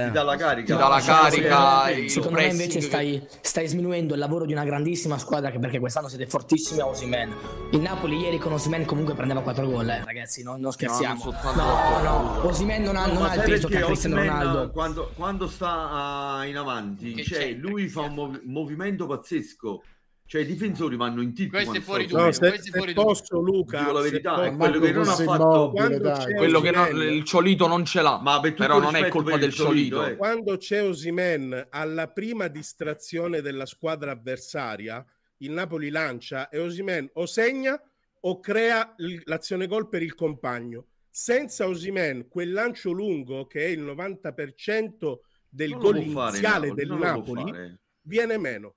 Ti 0.07 0.12
dà 0.12 0.23
la 0.23 0.37
carica. 0.37 0.73
Ti 0.75 0.81
dà 0.81 0.87
la 0.88 1.01
carica, 1.01 1.31
Secondo 1.31 1.85
me- 1.85 1.92
il 2.01 2.11
Secondo 2.11 2.38
me 2.38 2.46
invece 2.46 2.79
che- 2.79 2.85
stai, 2.85 3.27
stai 3.40 3.66
sminuendo 3.66 4.14
il 4.14 4.20
lavoro 4.20 4.46
di 4.46 4.53
una 4.53 4.62
grandissima 4.62 5.18
squadra 5.18 5.51
che 5.51 5.59
perché 5.59 5.81
quest'anno 5.81 6.07
siete 6.07 6.27
fortissimi 6.29 6.79
a 6.79 6.87
Osimen. 6.87 7.35
Il 7.73 7.81
Napoli 7.81 8.18
ieri 8.18 8.38
con 8.38 8.53
Osimen 8.53 8.85
comunque 8.85 9.14
prendeva 9.14 9.40
4 9.40 9.66
gol, 9.68 9.88
eh, 9.88 10.05
ragazzi, 10.05 10.44
non, 10.44 10.61
non 10.61 10.70
scherziamo. 10.70 11.25
non 11.25 11.55
No, 11.57 12.03
no, 12.03 12.40
gol. 12.40 12.46
Osimen 12.51 12.83
non 12.83 12.94
ha, 12.94 13.07
No, 13.07 13.14
non 13.14 13.25
ha 13.25 13.35
il 13.35 13.42
peso 13.42 13.66
che 13.66 13.79
ha 13.83 13.85
Cristiano 13.87 14.16
Ronaldo. 14.16 14.70
Quando, 14.70 15.11
quando 15.16 15.49
sta 15.49 15.90
ah, 15.90 16.44
in 16.46 16.57
avanti, 16.57 17.25
cioè, 17.25 17.51
lui 17.55 17.88
fa 17.88 18.03
un 18.03 18.14
mov- 18.14 18.40
movimento 18.44 19.07
pazzesco. 19.07 19.83
Cioè, 20.31 20.43
i 20.43 20.47
difensori 20.47 20.95
vanno 20.95 21.23
in 21.23 21.35
tilt. 21.35 21.51
Questo 21.51 21.77
è 21.77 21.81
fuori 21.81 22.05
stanno- 22.05 22.19
No, 22.23 22.31
dubbio, 22.31 22.33
se, 22.40 22.49
questo 22.51 22.61
è 22.61 22.71
se 22.71 22.77
fuori 22.79 22.93
dubbio. 22.93 23.09
posso 23.09 23.40
Luca, 23.40 23.79
Dico 23.81 23.93
la 23.93 24.01
verità, 24.01 24.31
posso- 24.35 24.45
è 24.45 24.57
quello 24.57 24.79
che 24.79 24.93
non 24.93 25.09
ha 25.09 25.14
fatto. 25.14 25.73
immobile, 25.75 26.35
Quello 26.37 26.61
che 26.61 26.71
non- 26.71 27.03
il 27.03 27.25
Ciolito 27.25 27.66
non 27.66 27.85
ce 27.85 28.01
l'ha. 28.01 28.21
Ma 28.23 28.40
però 28.40 28.79
non 28.79 28.95
è 28.95 29.09
colpa 29.09 29.37
del 29.37 29.53
Ciolito, 29.53 29.97
Ciolito. 29.97 30.12
eh. 30.12 30.16
quando 30.16 30.57
c'è 30.57 30.85
Osimen 30.85 31.66
alla 31.71 32.07
prima 32.12 32.47
distrazione 32.47 33.40
della 33.40 33.66
squadra 33.66 34.12
avversaria, 34.12 35.05
il 35.38 35.51
Napoli 35.51 35.90
lancia 35.90 36.49
e 36.49 36.61
Osimen 36.61 37.11
o 37.14 37.27
segna 37.27 37.77
o 38.21 38.38
crea 38.38 38.95
l'azione 39.25 39.66
gol 39.66 39.88
per 39.88 40.03
il 40.03 40.14
compagno. 40.14 40.87
Senza 41.11 41.66
Osimen, 41.66 42.29
quel 42.29 42.53
lancio 42.53 42.93
lungo 42.93 43.49
che 43.49 43.64
è 43.64 43.69
il 43.69 43.81
90% 43.81 45.23
del 45.49 45.71
Non 45.71 45.79
gol 45.81 45.95
fare 46.05 46.31
iniziale 46.37 46.66
Napoli, 46.69 46.75
del 46.75 46.87
non 46.88 46.99
Napoli, 47.01 47.51
fare. 47.51 47.81
viene 48.03 48.38
meno. 48.38 48.75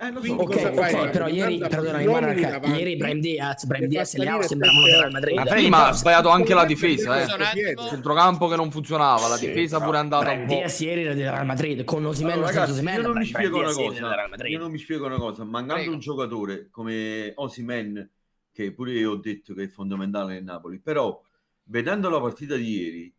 Eh, 0.00 0.12
lo 0.12 0.22
so. 0.22 0.34
Quindi 0.34 0.42
Ok, 0.44 0.52
cosa 0.52 0.72
fai? 0.72 0.94
ok, 0.94 1.10
però 1.10 1.28
ieri, 1.28 1.60
uomini 2.06 2.06
Marca, 2.06 2.66
ieri 2.66 2.96
Brahim 2.96 3.20
Diaz, 3.20 3.66
fa 3.66 3.78
Diaz 3.86 4.14
e 4.14 4.18
Leao 4.18 4.42
sembravano 4.42 4.84
del 4.84 4.96
Real 4.96 5.10
Madrid. 5.10 5.36
Ma 5.36 5.44
prima 5.44 5.86
ha 5.86 5.92
sbagliato 5.92 6.28
anche 6.28 6.54
la 6.54 6.64
difesa, 6.64 7.20
eh. 7.20 7.24
il? 7.24 7.78
Centrocampo 7.88 8.46
che 8.48 8.56
non 8.56 8.70
funzionava, 8.70 9.28
la 9.28 9.38
difesa 9.38 9.80
pure 9.80 9.96
è 9.96 10.00
andata 10.00 10.24
Brahim 10.24 10.40
un 10.42 10.46
po'. 10.46 10.54
Diaz 10.54 10.80
ieri 10.80 11.02
era 11.02 11.14
del 11.14 11.30
Real 11.30 11.46
Madrid, 11.46 11.84
con 11.84 12.04
Osimen 12.04 12.32
Allora, 12.32 12.46
ragazzi, 12.48 12.70
Osimen, 12.72 12.94
io 12.94 13.02
non 13.02 13.16
mi 13.18 13.24
spiego 13.24 13.58
una 13.58 13.66
Diaz 13.66 13.76
ieri 13.78 13.96
era 13.96 14.06
del 14.08 14.16
Real 14.16 14.16
cosa. 14.16 14.28
Madrid. 14.28 14.52
Io 14.52 14.58
non 14.58 14.70
mi 14.70 14.78
spiego 14.78 15.06
una 15.06 15.16
cosa. 15.16 15.44
Mancando 15.44 15.74
Prego. 15.74 15.92
un 15.92 15.98
giocatore 15.98 16.68
come 16.70 17.32
Osimen, 17.36 18.10
che 18.52 18.72
pure 18.72 18.92
io 18.92 19.10
ho 19.12 19.16
detto 19.16 19.54
che 19.54 19.64
è 19.64 19.68
fondamentale 19.68 20.34
nel 20.34 20.44
Napoli, 20.44 20.78
però 20.78 21.20
vedendo 21.64 22.08
la 22.08 22.20
partita 22.20 22.56
di 22.56 22.78
ieri, 22.80 23.14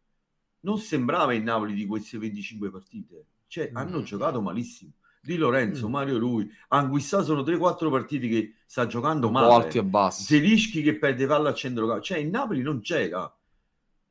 non 0.62 0.77
sembrava 0.77 1.34
il 1.34 1.43
Napoli 1.43 1.73
di 1.73 1.86
queste 1.86 2.17
25 2.17 2.69
partite. 2.69 3.25
Cioè, 3.47 3.69
hanno 3.73 4.01
giocato 4.03 4.41
malissimo. 4.41 4.91
Di 5.21 5.36
Lorenzo, 5.36 5.89
Mario 5.89 6.17
Rui, 6.17 6.49
Anguissà 6.69 7.21
sono 7.23 7.41
3-4 7.41 7.89
partite 7.89 8.27
che 8.27 8.53
sta 8.65 8.88
giocando 8.88 9.29
male. 9.29 9.53
alti 9.53 9.77
e 9.77 9.84
bassi. 9.84 10.23
Zelischi 10.23 10.82
che 10.82 10.97
perde 10.97 11.27
palla 11.27 11.49
a 11.49 11.53
centrocampo. 11.53 12.01
Cioè, 12.01 12.19
il 12.19 12.29
Napoli 12.29 12.62
non 12.62 12.79
c'era. 12.82 13.32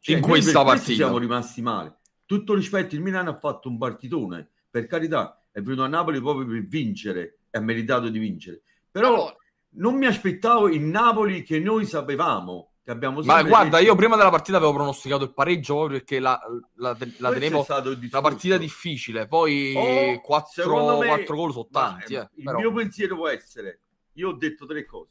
Cioè, 0.00 0.16
In 0.16 0.22
questa 0.22 0.62
partita. 0.64 0.92
siamo 0.92 1.18
rimasti 1.18 1.62
male. 1.62 1.96
Tutto 2.26 2.54
rispetto, 2.54 2.94
il 2.94 3.00
Milan 3.00 3.26
ha 3.28 3.34
fatto 3.36 3.68
un 3.68 3.78
partitone, 3.78 4.48
per 4.70 4.86
carità, 4.86 5.42
è 5.50 5.60
venuto 5.62 5.82
a 5.82 5.88
Napoli 5.88 6.20
proprio 6.20 6.46
per 6.46 6.66
vincere 6.66 7.38
e 7.50 7.58
ha 7.58 7.60
meritato 7.60 8.08
di 8.10 8.18
vincere. 8.18 8.60
Però 8.90 9.34
non 9.70 9.96
mi 9.96 10.06
aspettavo 10.06 10.68
il 10.68 10.82
Napoli 10.82 11.42
che 11.42 11.58
noi 11.58 11.86
sapevamo, 11.86 12.67
che 12.88 12.94
abbiamo 12.94 13.20
Ma 13.22 13.42
guarda, 13.42 13.76
detto. 13.76 13.90
io 13.90 13.94
prima 13.96 14.16
della 14.16 14.30
partita 14.30 14.56
avevo 14.56 14.72
pronosticato 14.72 15.22
il 15.24 15.34
pareggio 15.34 15.74
proprio 15.76 15.98
perché 15.98 16.20
la, 16.20 16.40
la, 16.76 16.96
la 17.18 17.32
tenevo 17.34 17.66
una 17.68 18.20
partita 18.22 18.56
difficile. 18.56 19.26
Poi 19.26 19.74
Oh, 19.76 20.20
4, 20.22 20.62
secondo 20.62 20.98
me- 21.00 21.24
gol 21.24 21.52
sono 21.52 21.68
ma, 21.70 21.80
tanti. 21.80 22.14
eh, 22.14 22.18
eh, 22.20 22.28
il 22.36 22.44
però. 22.44 22.58
mio 22.60 22.72
pensiero 22.72 23.16
può 23.16 23.28
essere, 23.28 23.80
io 24.14 24.30
ho 24.30 24.32
detto 24.32 24.64
tre 24.64 24.86
cose. 24.86 25.10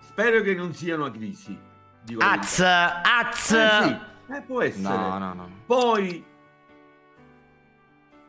Spero 0.00 0.40
che 0.40 0.54
non 0.54 0.74
sia 0.74 0.96
una 0.96 1.10
crisi. 1.12 1.56
Az. 2.18 2.58
Az. 2.60 3.52
Eh 3.52 3.82
sì, 3.84 4.34
eh, 4.34 4.42
può 4.44 4.60
essere. 4.62 4.82
No, 4.96 5.18
no, 5.18 5.34
no. 5.34 5.48
Poi, 5.64 6.24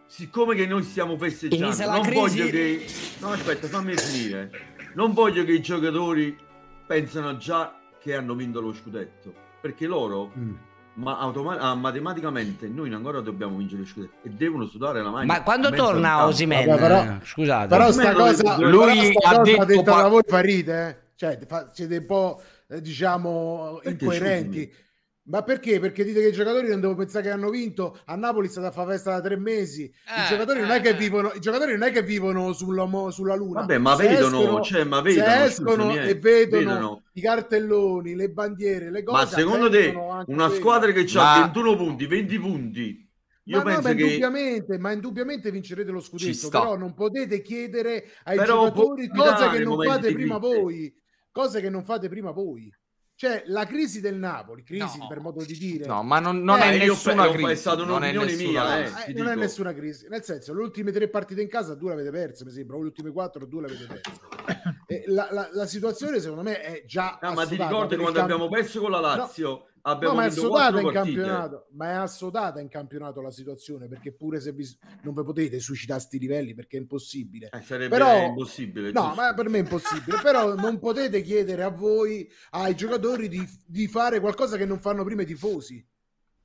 siccome 0.05 0.53
che 0.53 0.67
noi 0.67 0.83
stiamo 0.83 1.17
festeggiando, 1.17 1.85
non 1.89 2.01
crisi. 2.01 2.19
voglio 2.19 2.51
che... 2.51 2.85
No, 3.17 3.31
aspetta, 3.31 3.67
fammi 3.67 3.95
finire. 3.97 4.51
Non 4.93 5.13
voglio 5.13 5.43
che 5.43 5.53
i 5.53 5.61
giocatori 5.61 6.37
pensano 6.85 7.35
già 7.37 7.79
che 8.03 8.15
hanno 8.15 8.35
vinto 8.35 8.59
lo 8.59 8.73
scudetto, 8.73 9.33
perché 9.61 9.87
loro... 9.87 10.31
Mm. 10.37 10.53
Ma 10.95 11.17
automa- 11.17 11.57
ah, 11.57 11.73
matematicamente 11.73 12.67
noi 12.67 12.93
ancora 12.93 13.19
dobbiamo 13.19 13.57
vincere 13.57 13.81
lo 13.81 13.87
scudetto 13.87 14.17
e 14.27 14.29
devono 14.29 14.67
sudare 14.67 15.01
la 15.01 15.09
maglia. 15.09 15.25
Ma 15.25 15.41
quando 15.41 15.71
torna. 15.71 16.27
Osimen? 16.27 16.65
Però- 16.65 17.17
Scusate. 17.23 17.67
Però 17.67 17.91
sta 17.91 18.13
cosa, 18.13 18.57
Lui 18.59 19.11
però 19.11 19.39
ha 19.39 19.41
detto 19.65 19.81
pa- 19.81 20.01
da 20.03 20.07
voi 20.07 20.21
fa 20.23 20.39
ride, 20.41 20.87
eh? 20.89 20.97
Cioè, 21.15 21.39
fa- 21.47 21.71
siete 21.73 21.97
un 21.97 22.05
po', 22.05 22.39
eh, 22.69 22.79
diciamo, 22.79 23.79
Perché 23.81 24.03
incoerenti. 24.03 24.65
scusami? 24.67 24.81
Ma 25.25 25.41
perché? 25.41 25.79
Perché 25.79 26.03
dite 26.03 26.19
che 26.19 26.27
i 26.27 26.31
giocatori 26.33 26.67
non 26.67 26.81
devo 26.81 26.95
pensare 26.95 27.23
che 27.23 27.29
hanno 27.29 27.49
vinto. 27.49 27.97
A 28.05 28.15
Napoli 28.15 28.47
è 28.47 28.49
stata 28.49 28.67
a 28.67 28.71
fare 28.71 28.91
festa 28.91 29.11
da 29.11 29.21
tre 29.21 29.37
mesi. 29.37 29.83
I 29.83 29.91
Eh, 30.25 30.27
giocatori 30.27 30.59
non 30.59 30.71
eh, 30.71 30.75
è 30.77 30.81
che 30.81 30.89
eh. 30.89 30.93
vivono, 30.95 31.31
i 31.33 31.39
giocatori 31.39 31.71
non 31.71 31.83
è 31.83 31.91
che 31.91 32.03
vivono 32.03 32.51
sulla, 32.51 32.83
mo- 32.85 33.09
sulla 33.09 33.35
luna. 33.35 33.61
Vabbè, 33.61 33.77
ma 33.77 33.95
Se 33.95 34.07
vedono, 34.07 34.39
escono- 34.41 34.61
cioè, 34.61 34.83
ma 34.83 34.97
se 34.97 35.01
vedono, 35.03 35.43
escono 35.45 35.83
scusami, 35.91 35.97
eh, 35.97 36.09
e 36.09 36.15
vedono, 36.15 36.73
vedono. 36.73 37.03
i 37.13 37.21
cartelloni, 37.21 38.15
le 38.15 38.29
bandiere, 38.31 38.91
le 38.91 39.03
cose. 39.03 39.17
Ma 39.17 39.25
secondo 39.27 39.69
te 39.69 39.93
una 39.95 40.25
quello. 40.25 40.49
squadra 40.49 40.91
che 40.91 41.05
ha 41.17 41.21
Ma- 41.23 41.41
21 41.43 41.75
punti, 41.77 42.05
20 42.05 42.39
punti, 42.39 43.09
io 43.45 43.57
Ma 43.57 43.63
no, 43.63 43.69
penso 43.69 43.87
ma 43.87 43.93
che 43.93 44.01
indubbiamente, 44.03 44.77
ma 44.77 44.91
indubbiamente 44.91 45.51
vincerete 45.51 45.91
lo 45.91 46.01
scudetto, 46.01 46.49
però 46.49 46.75
non 46.75 46.93
potete 46.93 47.41
chiedere 47.41 48.05
ai 48.25 48.35
Però 48.37 48.65
giocatori 48.65 49.07
cose 49.07 49.49
che 49.51 49.59
non 49.63 49.81
fate 49.81 50.11
prima 50.11 50.37
voi, 50.37 50.93
cose 51.31 51.61
che 51.61 51.69
non 51.69 51.83
fate 51.85 52.09
prima 52.09 52.31
voi. 52.31 52.69
Cioè, 53.23 53.43
la 53.45 53.65
crisi 53.65 54.01
del 54.01 54.15
Napoli, 54.15 54.63
crisi 54.63 54.97
No. 54.97 55.07
per 55.07 55.21
modo 55.21 55.41
di 55.45 55.57
dire. 55.57 55.85
No, 55.85 56.03
ma 56.03 56.19
non, 56.19 56.43
non 56.43 56.59
Eh, 56.59 56.71
è 56.73 56.77
nessuna 56.85 57.29
crisi. 57.31 57.51
è 57.51 57.55
stata 57.55 57.77
non 57.85 58.03
è 58.03 58.09
un'opinione 58.09 58.25
nessuna 58.31 58.51
mia, 58.65 58.81
crisi. 58.83 58.95
eh. 59.07 59.11
Eh, 59.11 59.13
non 59.13 59.27
è 59.29 59.35
nessuna 59.35 59.73
crisi, 59.73 60.07
nel 60.09 60.23
senso, 60.25 60.53
le 60.53 60.61
ultime 60.61 60.91
tre 60.91 61.07
partite 61.07 61.41
in 61.41 61.47
casa 61.47 61.73
due 61.75 61.91
l'avete 61.91 62.11
perse, 62.11 62.43
mi 62.43 62.51
sembra, 62.51 62.75
o 62.75 62.79
le 62.79 62.85
ultime 62.87 63.11
quattro 63.11 63.45
due 63.45 63.61
l'avete 63.61 63.85
perse. 63.85 64.11
E 64.85 65.05
la, 65.07 65.29
la- 65.31 65.49
la 65.53 65.65
situazione 65.65 66.19
secondo 66.19 66.43
me 66.43 66.59
è 66.59 66.83
già 66.85 67.17
Ah, 67.21 67.31
ma 67.31 67.45
ti 67.45 67.55
ricordi 67.55 67.95
quando 67.95 68.19
cambio- 68.19 68.35
abbiamo 68.35 68.49
perso 68.49 68.81
con 68.81 68.91
la 68.91 68.99
No. 68.99 69.27
Abbiamo 69.85 70.13
No, 70.13 70.19
ma 70.21 70.25
è 70.25 70.29
assodata 70.29 70.79
in 70.79 70.91
partite. 70.91 70.93
campionato, 70.93 71.67
ma 71.73 71.89
è 71.89 71.93
assodata 71.93 72.59
in 72.61 72.69
campionato 72.69 73.19
la 73.21 73.31
situazione 73.31 73.87
perché 73.89 74.13
pure 74.13 74.39
se 74.39 74.53
vi, 74.53 74.65
non 75.01 75.13
vi 75.13 75.23
potete 75.23 75.59
suicidare 75.59 75.99
sti 75.99 76.19
livelli 76.19 76.53
perché 76.53 76.77
è 76.77 76.79
impossibile. 76.79 77.49
Eh, 77.51 77.61
sarebbe 77.61 77.89
Però- 77.97 78.25
impossibile. 78.27 78.91
No, 78.93 79.01
giusto. 79.01 79.15
ma 79.21 79.33
per 79.33 79.49
me 79.49 79.57
è 79.57 79.61
impossibile. 79.61 80.19
Però 80.23 80.55
non 80.55 80.79
potete 80.79 81.21
chiedere 81.21 81.63
a 81.63 81.69
voi, 81.69 82.29
ai 82.51 82.75
giocatori, 82.75 83.27
di, 83.27 83.45
di 83.65 83.87
fare 83.87 84.21
qualcosa 84.21 84.55
che 84.55 84.65
non 84.65 84.79
fanno 84.79 85.03
prima 85.03 85.23
i 85.23 85.25
tifosi. 85.25 85.85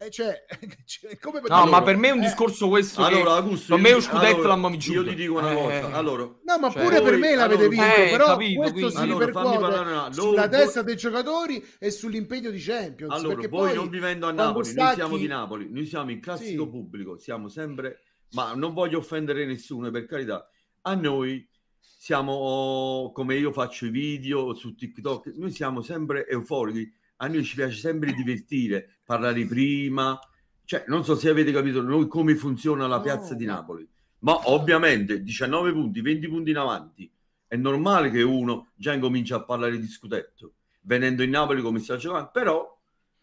E 0.00 0.10
cioè, 0.10 0.44
cioè, 0.86 1.18
come 1.18 1.40
No, 1.40 1.46
potete- 1.48 1.70
ma 1.70 1.82
per 1.82 1.96
me 1.96 2.08
è 2.08 2.10
un 2.12 2.18
Eh, 2.20 2.26
discorso 2.26 2.68
questo 2.68 3.02
Allora, 3.04 3.32
Augusto, 3.34 3.74
per 3.74 3.82
me 3.82 3.88
io- 3.88 3.94
lo 3.96 4.00
scudetto 4.00 4.34
allora, 4.36 4.48
l'hanno 4.48 4.68
Io 4.70 4.76
giusto. 4.78 5.04
ti 5.08 5.14
dico 5.16 5.38
una 5.38 5.50
Eh. 5.50 5.54
cosa. 5.56 5.92
Allora, 5.96 6.22
No, 6.22 6.58
ma 6.60 6.70
cioè, 6.70 6.82
pure 6.84 7.00
per 7.02 7.10
voi- 7.10 7.18
me 7.18 7.34
l'avete 7.34 7.64
allora, 7.64 7.68
vinto, 7.68 8.00
eh, 8.00 8.08
però 8.10 8.26
capito, 8.26 8.60
questo 8.60 8.74
quindi- 8.74 8.94
si 8.94 9.02
Allora, 9.02 9.28
parlare 9.32 9.90
una- 9.90 10.12
sulla 10.12 10.42
lo- 10.44 10.48
testa 10.50 10.82
dei 10.82 10.96
giocatori 10.96 11.66
e 11.80 11.90
sull'impegno 11.90 12.50
di 12.50 12.60
Champions. 12.60 13.12
Allora, 13.12 13.34
perché 13.34 13.48
poi 13.48 13.66
poi 13.66 13.74
non 13.74 13.88
vivendo 13.88 14.26
a 14.28 14.30
Napoli, 14.30 14.64
noi 14.66 14.72
stacchi- 14.72 14.94
siamo 14.94 15.16
di 15.16 15.26
Napoli, 15.26 15.68
noi 15.68 15.86
siamo 15.86 16.10
in 16.12 16.20
classico 16.20 16.62
Sì. 16.62 16.70
pubblico, 16.70 17.18
siamo 17.18 17.48
sempre, 17.48 18.00
ma 18.34 18.54
non 18.54 18.74
voglio 18.74 18.98
offendere 18.98 19.44
nessuno, 19.46 19.90
per 19.90 20.06
carità, 20.06 20.48
a 20.82 20.94
noi 20.94 21.44
siamo 21.80 23.10
come 23.12 23.34
io 23.36 23.50
faccio 23.50 23.86
i 23.86 23.90
video 23.90 24.54
su 24.54 24.76
TikTok, 24.76 25.32
noi 25.36 25.50
siamo 25.50 25.82
sempre 25.82 26.26
euforici, 26.28 26.88
a 27.18 27.28
noi 27.28 27.44
ci 27.44 27.54
piace 27.54 27.78
sempre 27.78 28.12
divertire, 28.12 28.98
parlare 29.04 29.44
prima, 29.46 30.18
cioè 30.64 30.84
non 30.88 31.04
so 31.04 31.16
se 31.16 31.28
avete 31.28 31.52
capito 31.52 31.80
noi 31.80 32.08
come 32.08 32.34
funziona 32.34 32.86
la 32.86 33.00
piazza 33.00 33.34
di 33.34 33.44
Napoli, 33.44 33.88
ma 34.20 34.50
ovviamente 34.50 35.22
19 35.22 35.72
punti, 35.72 36.00
20 36.00 36.28
punti 36.28 36.50
in 36.50 36.56
avanti, 36.58 37.10
è 37.46 37.56
normale 37.56 38.10
che 38.10 38.22
uno 38.22 38.68
già 38.74 38.92
incomincia 38.92 39.36
a 39.36 39.44
parlare 39.44 39.78
di 39.78 39.86
scudetto, 39.86 40.52
venendo 40.82 41.22
in 41.22 41.30
Napoli 41.30 41.62
come 41.62 41.78
sta 41.78 41.96
giocando, 41.96 42.30
però 42.32 42.78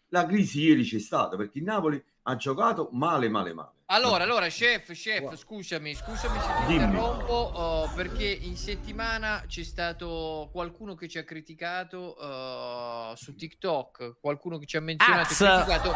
la 0.09 0.25
crisi 0.25 0.61
ieri 0.61 0.83
c'è 0.83 0.99
stata 0.99 1.35
perché 1.35 1.59
il 1.59 1.65
Napoli 1.65 2.03
ha 2.23 2.35
giocato 2.35 2.89
male, 2.93 3.29
male, 3.29 3.53
male. 3.53 3.73
Allora, 3.87 4.23
allora, 4.23 4.47
chef, 4.47 4.93
chef, 4.93 5.35
scusami, 5.35 5.93
scusami 5.93 6.39
se 6.39 6.47
ti 6.47 6.65
Dimmi. 6.65 6.83
interrompo, 6.85 7.33
oh, 7.33 7.91
perché 7.93 8.25
in 8.25 8.57
settimana 8.57 9.43
c'è 9.45 9.63
stato 9.63 10.49
qualcuno 10.51 10.95
che 10.95 11.07
ci 11.07 11.19
ha 11.19 11.23
criticato 11.23 11.97
oh, 11.97 13.15
su 13.15 13.35
TikTok, 13.35 14.17
qualcuno 14.19 14.57
che 14.57 14.65
ci 14.65 14.77
ha 14.77 14.81
menzionato 14.81 15.31
e 15.31 15.35
criticato. 15.35 15.95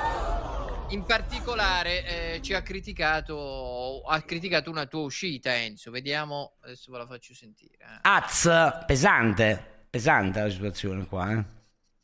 In 0.90 1.04
particolare 1.04 2.06
eh, 2.36 2.42
ci 2.42 2.54
ha 2.54 2.62
criticato, 2.62 4.02
ha 4.02 4.22
criticato 4.22 4.70
una 4.70 4.86
tua 4.86 5.02
uscita, 5.02 5.56
Enzo. 5.56 5.90
Vediamo, 5.90 6.58
adesso 6.62 6.92
ve 6.92 6.98
la 7.00 7.08
faccio 7.08 7.34
sentire. 7.34 7.78
eh. 7.80 8.00
Az, 8.02 8.50
pesante, 8.86 9.86
pesante 9.90 10.42
la 10.42 10.50
situazione 10.50 11.06
qua. 11.08 11.32
eh. 11.32 11.44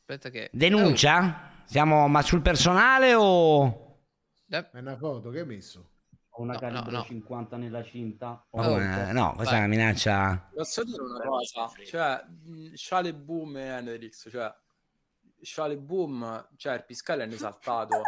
Aspetta 0.00 0.30
che... 0.30 0.50
Denuncia? 0.52 1.62
Siamo 1.64 2.08
ma 2.08 2.22
sul 2.22 2.42
personale 2.42 3.14
o... 3.14 3.84
È 4.48 4.78
una 4.78 4.96
foto 4.96 5.30
che 5.30 5.40
hai 5.40 5.46
messo? 5.46 5.90
Ho 6.30 6.42
una 6.42 6.52
No, 6.54 6.58
calibro 6.58 6.90
no, 6.90 6.98
no. 6.98 7.04
50 7.04 7.56
nella 7.56 7.82
cinta. 7.82 8.46
Oh, 8.50 8.80
eh, 8.80 9.12
no, 9.12 9.34
questa 9.34 9.54
è 9.54 9.58
una 9.58 9.66
minaccia... 9.66 10.50
Posso 10.54 10.84
dire 10.84 11.02
una 11.02 11.20
cosa? 11.20 11.70
Cioè, 11.84 12.24
Shale 12.74 13.14
Boom 13.14 13.56
e 13.56 13.64
Hendrix, 13.64 14.30
cioè, 14.30 14.54
Shale 15.40 15.78
Boom, 15.78 16.48
cioè, 16.56 16.74
il 16.74 16.84
Piscale 16.84 17.24
è 17.24 17.26
un 17.26 17.32
esaltato, 17.32 18.02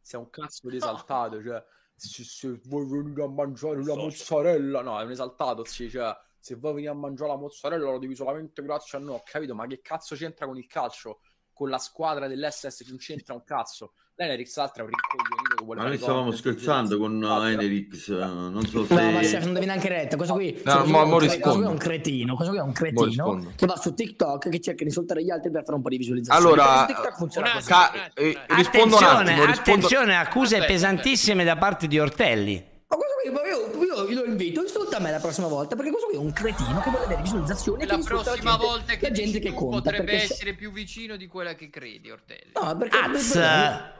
si 0.00 0.14
è 0.14 0.18
un 0.18 0.28
cazzo 0.28 0.68
di 0.68 0.76
esaltato, 0.76 1.42
cioè, 1.42 1.64
se, 1.94 2.24
se 2.24 2.60
vuoi 2.64 2.86
venire 2.86 3.22
a 3.22 3.28
mangiare 3.28 3.82
la 3.82 3.96
mozzarella, 3.96 4.82
no, 4.82 5.00
è 5.00 5.04
un 5.04 5.10
esaltato, 5.10 5.64
sì, 5.64 5.88
cioè, 5.88 6.14
se 6.38 6.54
vuoi 6.56 6.74
venire 6.74 6.92
a 6.92 6.96
mangiare 6.96 7.30
la 7.30 7.36
mozzarella 7.36 7.90
lo 7.90 7.98
devi 7.98 8.14
solamente 8.14 8.62
grazie 8.62 8.98
a 8.98 9.00
noi, 9.00 9.16
ho 9.16 9.22
capito, 9.24 9.54
ma 9.54 9.66
che 9.66 9.80
cazzo 9.80 10.14
c'entra 10.14 10.46
con 10.46 10.56
il 10.56 10.66
calcio? 10.66 11.20
Con 11.52 11.68
la 11.68 11.78
squadra 11.78 12.26
dell'SS 12.26 12.86
non 12.88 12.96
c'entra 12.96 13.34
un 13.34 13.44
cazzo. 13.44 13.92
L'Henrix 14.26 14.54
l'altro 14.56 14.82
è 14.82 14.86
un 14.86 14.92
rincoglionito 14.92 15.54
che 15.56 15.64
vuole 15.64 15.80
Ma 15.80 15.86
noi 15.86 15.96
stavamo 15.96 16.30
scherzando 16.30 16.98
con 16.98 17.24
Enerix, 17.24 18.08
eh, 18.10 18.12
non 18.16 18.66
so 18.66 18.84
se... 18.84 18.94
No, 18.94 19.10
ma 19.12 19.20
chef, 19.20 19.44
non 19.44 19.54
devi 19.54 19.64
neanche 19.64 19.88
retta. 19.88 20.16
Questo 20.16 20.34
qui, 20.34 20.52
No, 20.52 20.60
questo 20.62 20.82
qui 20.82 20.90
mo- 20.92 21.00
è 21.00 21.04
un 21.04 21.18
rispondo. 21.18 21.72
è 21.72 21.76
cretino. 21.78 22.34
Questo 22.34 22.52
qui 22.52 22.62
è 22.62 22.64
un 22.64 22.72
cretino 22.72 23.52
che 23.56 23.64
va 23.66 23.76
su 23.76 23.94
TikTok 23.94 24.48
che 24.50 24.60
cerca 24.60 24.78
di 24.82 24.88
insultare 24.88 25.24
gli 25.24 25.30
altri 25.30 25.50
per 25.50 25.62
fare 25.64 25.76
un 25.76 25.82
po' 25.82 25.88
di 25.88 25.96
visualizzazioni. 25.96 26.44
Allora, 26.46 26.64
Perché 26.84 26.92
su 26.92 27.00
TikTok 27.00 27.16
funziona 27.16 27.50
così. 27.52 27.68
ca- 27.68 27.92
eh, 28.14 28.38
rispondo 28.48 28.96
un 28.96 29.02
Attenzione, 29.02 29.30
attimo, 29.30 29.44
rispondo- 29.46 29.52
attenzione, 29.60 30.16
accuse 30.16 30.64
pesantissime 30.66 31.44
da 31.44 31.56
parte 31.56 31.86
di 31.86 31.98
Ortelli. 31.98 32.68
Ma 32.90 32.96
questo 32.96 33.14
qui, 33.22 33.30
ma 33.30 33.46
io, 33.46 33.84
io, 33.84 34.08
io 34.10 34.20
lo 34.24 34.26
invito, 34.28 34.62
insulta 34.62 34.98
me 34.98 35.12
la 35.12 35.20
prossima 35.20 35.46
volta 35.46 35.76
perché 35.76 35.90
questo 35.92 36.08
qui 36.08 36.16
è 36.16 36.18
un 36.18 36.32
cretino 36.32 36.80
che 36.80 36.90
vuole 36.90 37.04
avere 37.04 37.22
visualizzazioni 37.22 37.84
e 37.84 37.86
che 37.86 37.92
La 37.96 38.02
prossima 38.02 38.24
la 38.24 38.34
gente, 38.34 38.66
volta 38.66 38.94
che 38.96 39.08
la 39.08 39.10
gente 39.14 39.38
che 39.38 39.52
conta. 39.54 39.76
potrebbe 39.76 40.04
perché 40.10 40.22
essere 40.24 40.54
più 40.54 40.72
vicino 40.72 41.14
di 41.16 41.28
quella 41.28 41.54
che 41.54 41.70
credi, 41.70 42.10
Ortelli. 42.10 42.50
No, 42.60 42.76
perché 42.76 42.98
Az. 42.98 43.40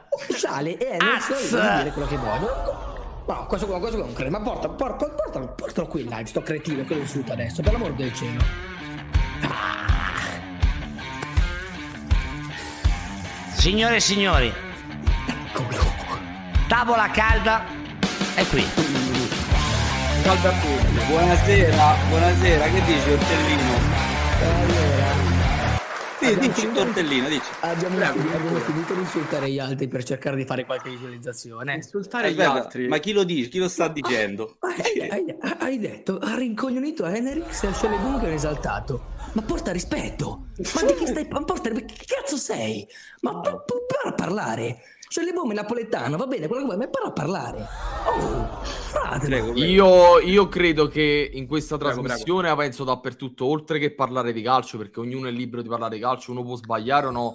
ufficiale 0.09 0.77
e 0.77 0.97
Az. 0.97 1.51
non 1.53 1.77
dire 1.77 1.91
quello 1.91 2.07
che 2.09 2.17
voglio. 2.17 3.23
No, 3.27 3.45
questo 3.47 3.65
qua, 3.65 3.79
questo 3.79 3.95
qua 3.95 4.05
è 4.05 4.09
un 4.09 4.13
cretino. 4.13 4.37
Ma 4.37 4.43
porta, 4.43 4.67
porta, 4.67 5.09
portalo, 5.09 5.53
portalo 5.55 5.87
qui 5.87 6.01
in 6.01 6.09
live, 6.09 6.25
sto 6.25 6.41
cretino 6.41 6.83
che 6.83 6.93
lo 6.93 6.99
insulta 6.99 7.31
adesso, 7.31 7.61
per 7.61 7.71
l'amor 7.71 7.93
del 7.93 8.13
cielo. 8.13 8.43
Signore 13.53 13.95
e 13.97 13.99
signori, 13.99 14.51
tavola 16.67 17.09
calda 17.11 17.63
è 18.35 18.45
qui. 18.47 18.63
Calda 20.23 20.49
a 20.49 20.59
tutti. 20.59 21.05
Buonasera, 21.07 21.95
buonasera, 22.09 22.65
che 22.65 22.81
dici 22.85 23.09
Ortellino? 23.09 23.99
Sì, 26.19 26.27
Abbiamo 26.27 26.41
dici 26.47 26.61
finito 26.61 26.79
di- 26.79 26.85
Tortellino, 26.85 27.27
dici. 27.29 27.41
Abbiamo, 27.61 27.95
Prego, 27.95 28.11
abbiamo 28.19 28.45
prego. 28.51 28.59
finito 28.59 28.93
di 28.93 28.99
insultare 28.99 29.49
gli 29.49 29.57
altri 29.57 29.87
per 29.87 30.03
cercare 30.03 30.35
di 30.35 30.45
fare 30.45 30.65
qualche 30.65 30.89
visualizzazione. 30.91 31.73
Insultare 31.73 32.31
gli 32.31 32.41
altri. 32.41 32.87
Ma 32.87 32.99
chi 32.99 33.11
lo 33.11 33.23
dice? 33.23 33.49
Chi 33.49 33.57
lo 33.57 33.67
sta 33.67 33.87
dicendo? 33.87 34.57
Hai, 34.59 35.09
hai- 35.09 35.35
hai 35.59 35.79
detto, 35.79 36.19
ha 36.19 36.35
rincoglionito 36.35 37.05
Henrix 37.07 37.63
e 37.63 37.69
Boom 37.87 38.19
che 38.19 38.25
è 38.25 38.29
un 38.29 38.35
esaltato. 38.35 39.05
Ma 39.33 39.41
porta 39.41 39.71
rispetto! 39.71 40.47
Ma 40.75 40.81
di 40.83 40.93
chi 40.93 41.07
stai 41.07 41.25
ma 41.31 41.43
porta, 41.43 41.69
che 41.71 41.85
cazzo 42.05 42.35
sei? 42.37 42.87
Ma 43.21 43.39
p- 43.39 43.49
p- 43.65 43.85
para 43.87 44.09
a 44.09 44.13
parlare! 44.13 44.77
Boom 45.33 45.51
è 45.51 45.53
napoletano, 45.55 46.15
va 46.15 46.25
bene, 46.25 46.47
quello 46.47 46.61
che 46.61 46.67
vuoi, 46.67 46.77
ma 46.77 46.87
para 46.87 47.07
a 47.07 47.11
parlare! 47.11 47.67
Oh, 48.05 48.61
fratelo! 48.63 49.53
Io, 49.55 50.19
io 50.19 50.47
credo 50.47 50.87
che 50.87 51.29
in 51.33 51.47
questa 51.47 51.77
Prego, 51.77 52.01
trasmissione, 52.01 52.47
ma 52.47 52.55
penso 52.55 52.85
dappertutto, 52.85 53.45
oltre 53.45 53.77
che 53.77 53.93
parlare 53.93 54.31
di 54.31 54.41
calcio, 54.41 54.77
perché 54.77 55.01
ognuno 55.01 55.27
è 55.27 55.31
libero 55.31 55.61
di 55.61 55.67
parlare 55.67 55.95
di 55.95 56.01
calcio, 56.01 56.31
uno 56.31 56.43
può 56.43 56.55
sbagliare 56.55 57.07
o 57.07 57.11
no. 57.11 57.33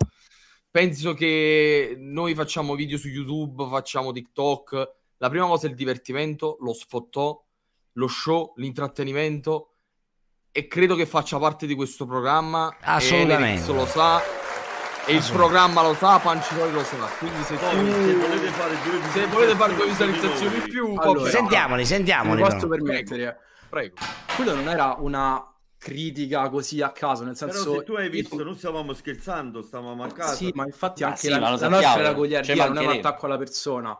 Penso 0.70 1.12
che 1.12 1.96
noi 1.98 2.34
facciamo 2.34 2.74
video 2.74 2.96
su 2.96 3.08
YouTube, 3.08 3.68
facciamo 3.68 4.10
TikTok. 4.10 4.94
La 5.18 5.28
prima 5.28 5.46
cosa 5.46 5.66
è 5.66 5.70
il 5.70 5.76
divertimento, 5.76 6.56
lo 6.60 6.72
sfottò, 6.72 7.42
lo 7.92 8.08
show, 8.08 8.54
l'intrattenimento. 8.56 9.72
E 10.50 10.66
credo 10.66 10.94
che 10.94 11.04
faccia 11.04 11.38
parte 11.38 11.66
di 11.66 11.74
questo 11.74 12.06
programma. 12.06 12.74
Assolutamente. 12.80 13.70
Lo 13.72 13.84
sa. 13.84 14.45
E 15.08 15.14
il 15.14 15.30
programma 15.32 15.82
lo 15.82 15.94
sa, 15.94 16.18
Pancitori 16.18 16.72
lo 16.72 16.82
sa. 16.82 16.96
Quindi 17.18 17.40
se, 17.44 17.54
Poi, 17.54 17.78
tu- 17.78 17.92
se 17.92 18.14
volete 18.14 18.48
fare 18.48 18.76
due 18.82 19.00
se 19.12 19.26
volete 19.26 19.54
fare 19.54 19.74
due 19.76 19.86
visualizzazioni 19.86 20.56
in 20.56 20.62
più, 20.64 20.94
Allora. 20.96 21.30
Sentiamoli, 21.30 21.84
sentiamoli. 21.84 22.42
Mi 22.42 22.48
posso 22.48 22.66
però. 22.66 22.82
permettere? 22.82 23.38
Prego. 23.68 23.94
Quello 24.34 24.54
non 24.54 24.68
era 24.68 24.96
una 24.98 25.48
critica 25.78 26.48
così 26.48 26.82
a 26.82 26.90
caso, 26.90 27.22
nel 27.22 27.36
Però 27.38 27.52
senso... 27.52 27.74
se 27.74 27.84
tu 27.84 27.92
hai 27.92 28.08
visto, 28.08 28.42
noi 28.42 28.56
stavamo 28.56 28.92
scherzando, 28.92 29.62
stavamo 29.62 30.02
a 30.02 30.08
casa. 30.08 30.34
Sì, 30.34 30.50
ma 30.54 30.64
infatti 30.64 31.02
Ma 31.02 31.08
anche 31.08 31.20
sì, 31.20 31.28
la, 31.28 31.38
ma 31.38 31.50
la 31.50 31.68
nostra 31.68 31.98
era 31.98 32.12
goliardia, 32.12 32.66
non 32.66 32.78
è 32.78 32.86
un 32.86 32.92
attacco 32.92 33.26
alla 33.26 33.38
persona. 33.38 33.96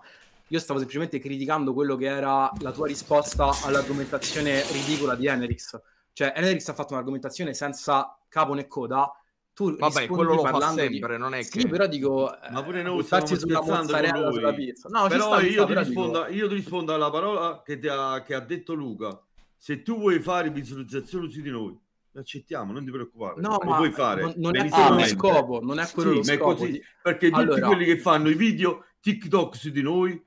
Io 0.49 0.59
stavo 0.59 0.79
semplicemente 0.81 1.21
criticando 1.21 1.73
quello 1.73 1.95
che 1.95 2.07
era 2.07 2.51
la 2.59 2.73
tua 2.73 2.89
risposta 2.89 3.51
all'argomentazione 3.63 4.65
ridicola 4.73 5.15
di 5.15 5.29
Enerix. 5.29 5.81
Cioè, 6.13 6.33
Enerix 6.35 6.67
ha 6.69 6.75
fatto 6.75 6.95
un'argomentazione 6.95 7.55
senza 7.55 8.19
capo 8.29 8.55
né 8.55 8.67
coda. 8.67 9.09
Tu 9.57 9.75
Vabbè, 9.75 10.07
quello 10.07 10.35
lo 10.35 10.43
fa 10.45 10.71
sempre, 10.73 11.17
non 11.17 11.33
è 11.33 11.41
Sì, 11.43 11.61
che- 11.61 11.69
però 11.69 11.87
dico... 11.87 12.31
Ma 12.51 12.63
pure 12.63 12.81
eh, 12.81 12.83
noi 12.83 12.97
buttarsi 12.97 13.37
stiamo 13.37 13.63
sulla 13.63 13.79
scherzando 13.79 13.91
con 13.91 14.01
mozzarella, 14.03 14.27
lui. 14.29 14.35
sulla 14.35 14.53
pizza. 14.53 14.89
No, 14.91 15.07
Però 15.09 15.25
sta, 15.35 15.41
io, 15.47 15.65
ti 15.65 15.75
rispondo, 15.79 16.19
dico- 16.25 16.33
io 16.37 16.49
ti 16.49 16.55
rispondo 16.57 16.93
alla 16.93 17.11
parola 17.11 17.63
che, 17.65 17.79
ti 17.79 17.89
ha, 17.89 18.23
che 18.23 18.35
ha 18.35 18.41
detto 18.41 18.75
Luca. 18.75 19.19
Se 19.57 19.81
tu 19.81 19.97
vuoi 19.99 20.21
fare 20.21 20.51
visualizzazioni 20.51 21.31
su 21.31 21.41
di 21.41 21.49
noi, 21.49 21.75
accettiamo, 22.15 22.71
non 22.75 22.85
ti 22.85 22.91
preoccupare. 22.91 23.41
No, 23.41 23.57
lo 23.63 23.67
ma 23.71 23.77
puoi 23.77 23.93
fare. 23.93 24.21
non- 24.21 24.35
non 24.37 24.57
è 24.57 24.69
quello 24.69 24.95
lo 24.95 25.05
scopo, 25.07 25.61
non 25.63 25.79
è 25.79 25.91
quello 25.91 26.11
Sì, 26.11 26.17
lo 26.17 26.23
ma 26.25 26.33
è 26.33 26.37
scopo 26.37 26.55
così, 26.57 26.71
di- 26.73 26.83
Perché 27.03 27.31
tutti 27.31 27.41
Allora- 27.41 27.67
quelli 27.67 27.85
che 27.87 27.99
fanno 27.99 28.29
i 28.29 28.35
video 28.35 28.85
TikTok 29.01 29.57
su 29.57 29.71
di 29.71 29.81
noi 29.81 30.23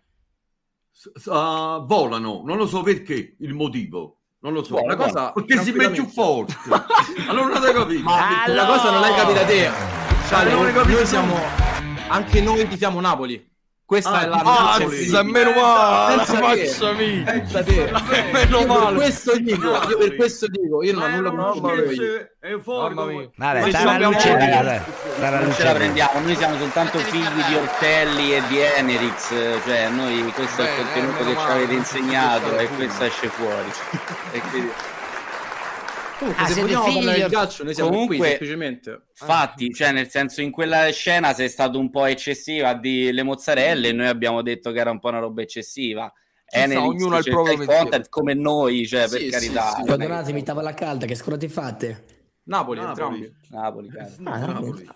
ah, 1.27 1.83
volano, 1.85 2.41
non 2.43 2.57
lo 2.57 2.65
so 2.65 2.81
perché, 2.81 3.35
il 3.37 3.53
motivo. 3.53 4.15
Non 4.41 4.53
lo 4.53 4.63
so, 4.63 4.75
Boh, 4.75 4.85
la 4.87 4.95
cosa- 4.95 5.31
perché 5.33 5.57
si 5.57 5.71
mette 5.73 5.91
più 5.91 6.05
forte. 6.07 6.53
allora 7.27 7.53
non 7.59 7.63
hai 7.63 7.73
capito. 7.73 8.03
Ma 8.03 8.43
la 8.47 8.65
cosa 8.65 8.91
non 8.91 9.01
l'hai 9.01 9.13
capita 9.15 9.43
te. 9.45 9.69
Cioè, 10.27 10.43
noi 10.51 10.73
tu. 10.73 11.05
siamo 11.05 11.39
anche 12.07 12.41
noi 12.41 12.67
tifiamo 12.67 12.99
Napoli. 13.01 13.47
Questa 13.89 14.11
Ah, 14.11 14.21
è 14.21 14.27
la 14.27 14.77
infinita. 14.81 15.23
meno 15.23 15.49
male, 15.59 16.15
Pensa 16.17 16.39
la 16.39 16.49
te, 16.53 16.65
faccia 16.67 16.91
mia. 16.91 17.23
pensa 17.23 17.63
te. 17.63 17.91
Meno 18.31 18.65
male. 18.67 18.85
Per 18.85 18.93
questo 18.93 19.35
dico, 19.39 19.67
io 19.89 19.97
per 19.97 20.15
questo 20.15 20.45
dico, 20.47 20.83
io 20.83 20.93
non 20.93 21.01
ho 21.01 21.07
Eh, 21.07 21.09
nulla 21.09 21.29
contro 21.31 21.59
voi. 21.75 21.99
è 22.39 22.47
euforico. 22.51 23.31
Vabbè, 23.35 23.61
dai 23.61 23.71
la 23.71 23.79
abbiamo- 23.93 24.13
luce 24.13 24.35
via, 24.35 24.61
dai. 24.61 24.63
Dai 25.17 25.31
la 25.31 25.37
non 25.39 25.43
luce 25.45 25.55
ce 25.57 25.63
la 25.63 25.69
via. 25.71 25.79
prendiamo, 25.79 26.19
noi 26.19 26.35
siamo 26.35 26.57
soltanto 26.59 26.99
figli 26.99 27.43
di 27.47 27.55
Ortelli 27.55 28.33
e 28.35 28.41
di 28.47 28.59
Enerix, 28.59 29.27
cioè 29.65 29.89
noi 29.89 30.31
questo 30.35 30.61
è 30.61 30.69
il 30.69 30.75
contenuto 30.75 31.15
eh, 31.15 31.17
che 31.17 31.23
meno 31.23 31.39
ci 31.39 31.45
avete 31.47 31.61
male, 31.65 31.73
insegnato 31.73 32.57
e 32.59 32.67
questo 32.67 33.03
esce 33.05 33.27
fuori. 33.29 33.71
E 34.33 34.39
quindi- 34.51 34.71
Comunque, 36.19 36.43
Ah, 36.43 36.47
se 36.47 36.53
siete 36.53 36.67
vogliamo 36.67 36.83
figli 36.85 36.95
parlare 36.97 37.23
Or- 37.23 37.31
calcio, 37.31 37.63
noi 37.63 37.73
siamo 37.73 37.89
Comunque- 37.89 38.17
qui 38.17 38.27
semplicemente. 38.27 39.01
Infatti, 39.19 39.73
cioè, 39.73 39.91
nel 39.91 40.09
senso, 40.09 40.41
in 40.41 40.51
quella 40.51 40.89
scena 40.91 41.33
sei 41.33 41.49
stato 41.49 41.79
un 41.79 41.89
po' 41.89 42.05
eccessiva 42.05 42.73
di 42.73 43.11
le 43.11 43.23
mozzarelle 43.23 43.87
e 43.87 43.91
noi 43.93 44.07
abbiamo 44.07 44.41
detto 44.41 44.71
che 44.71 44.79
era 44.79 44.91
un 44.91 44.99
po' 44.99 45.07
una 45.09 45.19
roba 45.19 45.41
eccessiva. 45.41 46.11
sta, 46.45 46.59
Enerix 46.63 46.81
ognuno 46.83 47.15
ha 47.15 47.19
il 47.19 47.23
proprio 47.25 47.53
il 47.61 47.65
content 47.65 48.09
come 48.09 48.33
noi, 48.33 48.85
cioè, 48.87 49.07
Sì, 49.07 49.11
per 49.11 49.21
sì, 49.21 49.29
carità. 49.29 49.73
sì. 49.77 49.83
Perdonatemi, 49.83 50.43
tavola 50.43 50.73
calda, 50.73 51.05
che 51.05 51.15
scorate 51.15 51.47
fate? 51.47 52.03
Napoli, 52.49 52.81
Napoli. 52.81 53.31
Napoli, 53.49 53.89
caro. 53.89 54.09
Ah, 54.23 54.37
Napoli. 54.39 54.89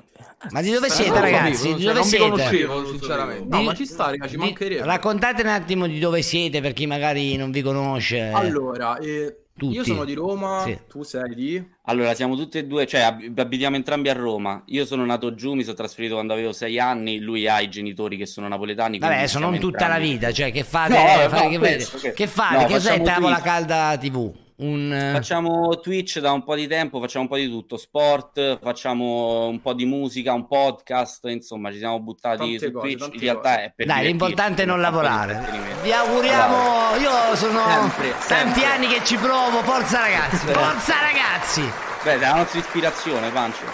Ma 0.49 0.61
di 0.61 0.71
dove 0.71 0.87
Eh, 0.87 0.89
siete, 0.89 1.11
non 1.11 1.21
ragazzi? 1.21 1.53
sapevo, 1.55 1.77
Di 1.77 1.83
dove 1.83 1.93
non 1.93 2.03
vi 2.03 2.09
siete? 2.09 2.29
conoscevo, 2.29 2.85
sinceramente. 2.87 3.45
No, 3.47 3.57
Di- 3.59 3.65
ma 3.65 3.73
ci 3.75 3.85
sta, 3.85 4.05
raga, 4.09 4.25
ci 4.25 4.31
di- 4.31 4.37
mancherebbe. 4.37 4.83
Raccontate 4.83 5.41
un 5.43 5.47
attimo 5.49 5.85
di 5.85 5.99
dove 5.99 6.21
siete 6.23 6.59
per 6.61 6.73
chi 6.73 6.87
magari 6.87 7.35
non 7.35 7.51
vi 7.51 7.61
conosce. 7.61 8.19
Allora, 8.33 8.97
eh, 8.97 9.42
Tutti. 9.55 9.75
io 9.75 9.83
sono 9.83 10.03
di 10.03 10.13
Roma, 10.13 10.63
Sì. 10.65 10.77
tu 10.89 11.03
sei 11.03 11.35
di... 11.35 11.63
Allora, 11.83 12.15
siamo 12.15 12.35
tutti 12.35 12.57
e 12.57 12.65
due, 12.65 12.87
cioè 12.87 13.01
ab- 13.01 13.37
abitiamo 13.37 13.75
entrambi 13.75 14.09
a 14.09 14.13
Roma. 14.13 14.63
Io 14.67 14.83
sono 14.85 15.05
nato 15.05 15.35
giù, 15.35 15.53
mi 15.53 15.61
sono 15.63 15.75
trasferito 15.75 16.15
quando 16.15 16.33
avevo 16.33 16.51
sei 16.53 16.79
anni. 16.79 17.19
Lui 17.19 17.47
ha 17.47 17.61
i 17.61 17.69
genitori 17.69 18.17
che 18.17 18.25
sono 18.25 18.47
napoletani. 18.47 18.97
Vabbè, 18.97 19.27
siamo 19.27 19.55
tutta 19.59 19.87
la 19.87 19.99
vita, 19.99 20.31
cioè 20.31 20.51
che 20.51 20.63
fate? 20.63 20.93
No, 20.93 21.29
fate- 21.29 21.43
no, 21.43 21.49
che, 21.49 21.57
questo, 21.59 21.97
fate? 21.97 22.13
che- 22.13 22.27
fate? 22.27 22.55
no, 22.55 22.65
che 22.65 22.73
cos'è 22.73 22.89
facciamo 22.89 23.05
Tavola. 23.05 23.41
Calda 23.41 23.97
TV? 23.99 24.31
Un... 24.55 24.93
eh, 24.93 25.11
Facciamo 25.13 25.79
Twitch 25.79 26.19
da 26.19 26.31
un 26.31 26.43
po' 26.43 26.55
di 26.55 26.67
tempo, 26.67 26.99
facciamo 26.99 27.23
un 27.23 27.29
po' 27.29 27.37
di 27.37 27.47
tutto, 27.49 27.75
sport, 27.77 28.59
facciamo 28.61 29.47
un 29.47 29.59
po' 29.61 29.73
di 29.73 29.85
musica, 29.85 30.33
un 30.33 30.47
podcast, 30.47 31.25
insomma 31.25 31.71
ci 31.71 31.79
siamo 31.79 31.99
buttati 31.99 32.57
Tante 32.57 32.59
su 32.67 32.71
cose, 32.71 32.95
Twitch, 32.95 33.13
in 33.15 33.19
realtà 33.19 33.63
è 33.63 33.73
per 33.75 33.85
Dai, 33.87 34.05
l'importante 34.05 34.63
è 34.63 34.65
non 34.65 34.79
lavorare. 34.79 35.43
Vi 35.81 35.91
auguriamo, 35.91 36.95
io 36.97 37.35
sono 37.35 37.59
Sempre, 37.67 38.09
tanti 38.27 38.59
sempre. 38.59 38.65
anni 38.65 38.87
che 38.87 39.03
ci 39.03 39.17
provo, 39.17 39.61
forza 39.63 39.99
ragazzi, 39.99 40.45
forza 40.47 40.93
ragazzi! 41.01 41.61
Beh, 42.03 42.13
è 42.13 42.19
la 42.19 42.35
nostra 42.35 42.59
ispirazione, 42.59 43.29
Pancio. 43.31 43.65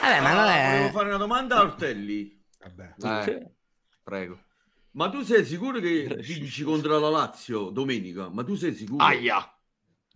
Vabbè, 0.00 0.20
ma 0.20 0.32
non 0.32 0.48
è... 0.48 0.70
Volevo 0.76 0.90
fare 0.90 1.08
una 1.08 1.16
domanda 1.18 1.56
a 1.56 1.60
Ortelli. 1.62 2.42
Eh, 3.02 3.50
prego. 4.02 4.38
Ma 4.92 5.10
tu 5.10 5.22
sei 5.22 5.44
sicuro 5.44 5.78
che 5.80 6.16
vinci 6.22 6.62
contro 6.62 6.98
la 6.98 7.10
Lazio 7.10 7.70
domenica? 7.70 8.28
Ma 8.30 8.42
tu 8.44 8.54
sei 8.54 8.74
sicuro? 8.74 9.04
Aia. 9.04 9.50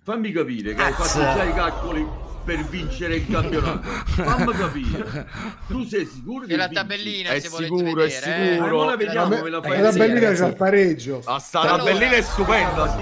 Fammi 0.03 0.33
capire 0.33 0.75
che 0.75 0.83
hai 0.83 0.93
fatto 0.93 1.19
già 1.21 1.45
i 1.45 1.53
calcoli 1.55 2.07
per 2.43 2.65
vincere 2.65 3.17
il 3.17 3.27
campionato. 3.31 3.83
Fammi 3.83 4.53
capire. 4.53 5.27
Tu 5.69 5.85
sei 5.85 6.07
sicuro 6.07 6.47
che 6.47 6.53
C'è 6.53 6.57
la 6.57 6.67
vinci? 6.69 6.81
tabellina 6.83 7.31
È 7.31 7.39
se 7.41 7.49
sicuro, 7.49 7.87
è 7.87 7.93
vedere. 7.93 8.07
eh. 8.07 8.53
sicuro. 8.55 8.67
Eh, 8.67 8.71
ora 8.71 8.97
vediamo, 8.97 9.35
La, 9.37 9.43
me 9.43 9.51
la 9.51 9.61
fai 9.63 9.71
la 9.81 9.91
vedere. 9.91 9.99
bellina 10.09 10.21
c'ha 10.21 10.27
ragazzi. 10.33 10.51
il 10.51 10.57
pareggio. 10.57 11.23
Ah, 11.27 11.43
Allora- 11.53 11.77
tabellina 11.77 12.11
è 12.13 12.23
stupenda. 12.23 12.95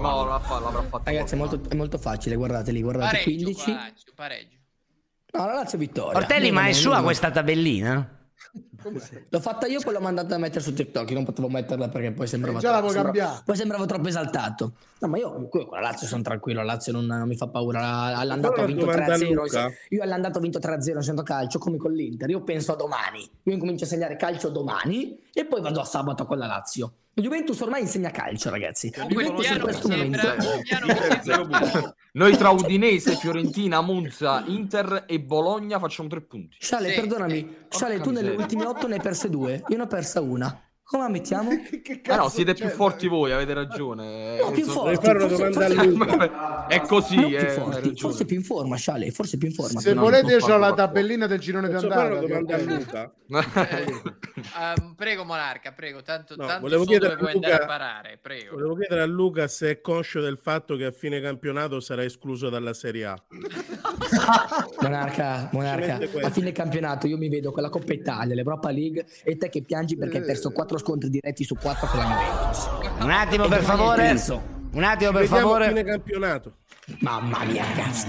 No, 0.00 0.24
l'avrà 0.24 0.38
fa- 0.40 0.60
l'avrà 0.60 0.82
fatta. 0.82 1.10
Ragazzi, 1.10 1.34
è 1.34 1.36
molto, 1.36 1.60
è 1.68 1.74
molto 1.74 1.98
facile, 1.98 2.36
guardate 2.36 2.72
lì, 2.72 2.80
guardate, 2.82 3.18
Pareggio, 3.18 3.42
15. 3.44 3.64
qua, 3.64 3.74
Lazio, 3.74 4.12
pareggio. 4.14 4.56
No, 5.32 5.46
la 5.46 5.52
Lazio 5.52 5.78
vittoria. 5.78 6.16
Ortelli, 6.18 6.50
ma 6.50 6.66
è 6.66 6.72
sua 6.72 7.02
questa 7.02 7.30
tabellina? 7.30 8.15
L'ho 9.30 9.40
fatta 9.40 9.66
io, 9.66 9.80
poi 9.80 9.92
l'ho 9.92 10.00
mandata 10.00 10.34
a 10.34 10.38
mettere 10.38 10.60
su 10.60 10.72
TikTok. 10.72 11.08
Io 11.10 11.14
non 11.16 11.24
potevo 11.24 11.48
metterla 11.48 11.88
perché 11.88 12.12
poi 12.12 12.26
sembrava, 12.26 12.58
Eh, 12.58 12.60
già 12.60 12.70
l'avevo 12.70 12.92
sembrava- 12.92 13.42
poi 13.44 13.56
sembrava 13.56 13.86
troppo 13.86 14.08
esaltato. 14.08 14.72
No, 15.00 15.08
ma 15.08 15.18
io 15.18 15.48
con 15.48 15.66
la 15.72 15.80
Lazio 15.80 16.06
sono 16.06 16.22
tranquillo. 16.22 16.60
La 16.60 16.66
Lazio 16.72 16.92
non, 16.92 17.04
non 17.06 17.26
mi 17.26 17.36
fa 17.36 17.48
paura. 17.48 17.80
All'andato 18.16 18.54
ha 18.54 18.58
Una 18.58 18.66
vinto 18.66 18.84
domanda 18.86 19.04
a 19.14 19.16
3-0. 19.16 19.42
Luca. 19.42 19.70
Io 19.90 20.02
all'andato 20.02 20.38
ho 20.38 20.40
vinto 20.40 20.58
3-0 20.58 20.98
in 20.98 21.02
centro 21.04 21.24
calcio, 21.24 21.58
come 21.58 21.76
con 21.76 21.92
l'Inter. 21.92 22.30
Io 22.30 22.42
penso 22.42 22.72
a 22.72 22.76
domani. 22.76 23.28
Io 23.42 23.52
incomincio 23.52 23.84
a 23.84 23.88
segnare 23.88 24.16
calcio 24.16 24.48
domani 24.48 25.18
e 25.32 25.44
poi 25.46 25.60
vado 25.60 25.80
a 25.80 25.84
sabato 25.84 26.24
con 26.24 26.38
la 26.38 26.46
Lazio. 26.46 26.92
La 27.18 27.22
Juventus 27.22 27.58
ormai 27.60 27.80
insegna 27.80 28.10
calcio, 28.10 28.50
ragazzi. 28.50 28.92
Juventus 29.08 29.48
in 29.48 29.60
questo 29.62 29.88
momento. 29.88 30.18
Noi 32.12 32.36
tra 32.36 32.50
Udinese, 32.50 33.16
Fiorentina, 33.16 33.80
Monza, 33.80 34.44
Inter 34.46 35.04
e 35.06 35.18
Bologna 35.18 35.78
facciamo 35.78 36.10
tre 36.10 36.20
punti. 36.20 36.58
Sciale, 36.60 36.90
Sì. 36.90 36.94
perdonami. 37.00 37.56
Sciale, 37.70 38.00
tu 38.00 38.10
nelle 38.10 38.32
ultime 38.32 38.66
otto 38.66 38.86
ne 38.86 38.96
hai 38.96 39.00
perse 39.00 39.30
due. 39.30 39.62
Io 39.66 39.76
ne 39.78 39.82
ho 39.84 39.86
persa 39.86 40.20
una. 40.20 40.60
Come 40.88 41.02
la 41.02 41.08
mettiamo? 41.08 41.50
Che 41.82 42.00
Ah 42.06 42.16
no, 42.16 42.28
siete 42.28 42.54
c'è? 42.54 42.66
più 42.66 42.74
forti 42.74 43.08
voi, 43.08 43.32
avete 43.32 43.52
ragione. 43.54 44.38
No, 44.38 44.50
più 44.52 44.64
forti. 44.64 44.90
Devi 44.94 45.04
fare 45.04 45.18
una 45.24 45.28
forse- 45.36 45.52
forse- 45.52 45.86
Luca. 45.86 46.66
È 46.68 46.80
così, 46.82 47.32
eh, 47.34 47.48
forti, 47.50 47.96
forse 47.96 48.24
più 48.24 48.36
in 48.36 48.42
forma, 48.44 48.76
Sciale, 48.76 49.10
forse 49.10 49.36
più 49.36 49.48
in 49.48 49.54
forma. 49.54 49.80
Se 49.80 49.92
No, 49.94 50.02
volete, 50.02 50.34
c'ho 50.36 50.46
parlo 50.46 50.58
la 50.58 50.74
tabellina 50.74 51.26
del 51.26 51.38
girone 51.40 51.68
Posso 51.68 51.88
fare 51.88 52.14
una 52.14 52.20
d'andata. 52.26 52.56
domanda 52.56 52.56
a 52.56 52.58
ok? 52.58 52.78
Luca? 52.78 54.14
Ehm, 54.80 54.94
prego 54.94 55.24
Monarca, 55.24 55.72
prego, 55.72 56.02
tanto, 56.02 56.34
No, 56.36 56.46
tanto 56.46 56.60
volevo 56.62 56.82
so 56.84 56.88
chiedere 56.90 57.14
dove 57.16 57.28
a 57.28 57.32
vuoi 57.32 57.34
andare 57.34 57.52
a 57.54 57.56
Luca- 57.56 57.66
parare, 57.72 58.18
prego. 58.22 58.52
Volevo 58.54 58.74
chiedere 58.76 59.00
a 59.00 59.06
Luca 59.06 59.48
se 59.48 59.70
è 59.70 59.80
conscio 59.80 60.20
del 60.20 60.38
fatto 60.38 60.76
che 60.76 60.84
a 60.84 60.92
fine 60.92 61.20
campionato 61.20 61.80
sarà 61.80 62.04
escluso 62.04 62.48
dalla 62.48 62.74
Serie 62.74 63.04
A. 63.06 63.22
Monarca, 64.80 65.48
Monarca, 65.52 65.98
a 66.22 66.30
fine 66.30 66.52
campionato 66.52 67.06
io 67.06 67.16
mi 67.16 67.28
vedo 67.28 67.50
con 67.52 67.62
la 67.62 67.68
Coppa 67.70 67.92
Italia, 67.92 68.34
l'Europa 68.34 68.70
League 68.70 69.04
e 69.24 69.36
te 69.36 69.48
che 69.48 69.62
piangi 69.62 69.96
perché 69.96 70.18
hai 70.18 70.24
perso 70.24 70.50
quattro 70.76 70.78
scontri 70.78 71.08
diretti 71.10 71.44
su 71.44 71.54
quattro 71.56 71.86
con 71.88 71.98
la 72.00 72.06
Juventus. 72.06 72.68
Un 73.00 73.10
attimo 73.10 73.48
per 73.48 73.58
E 73.60 73.62
favore. 73.62 74.10
Un 74.72 74.84
attimo 74.84 75.10
Ci 75.10 75.16
per 75.16 75.22
vediamo 75.22 75.40
favore. 75.48 75.68
fine 75.68 75.84
campionato. 75.84 76.52
Mamma 77.00 77.44
mia, 77.44 77.64
ragazzi. 77.64 78.08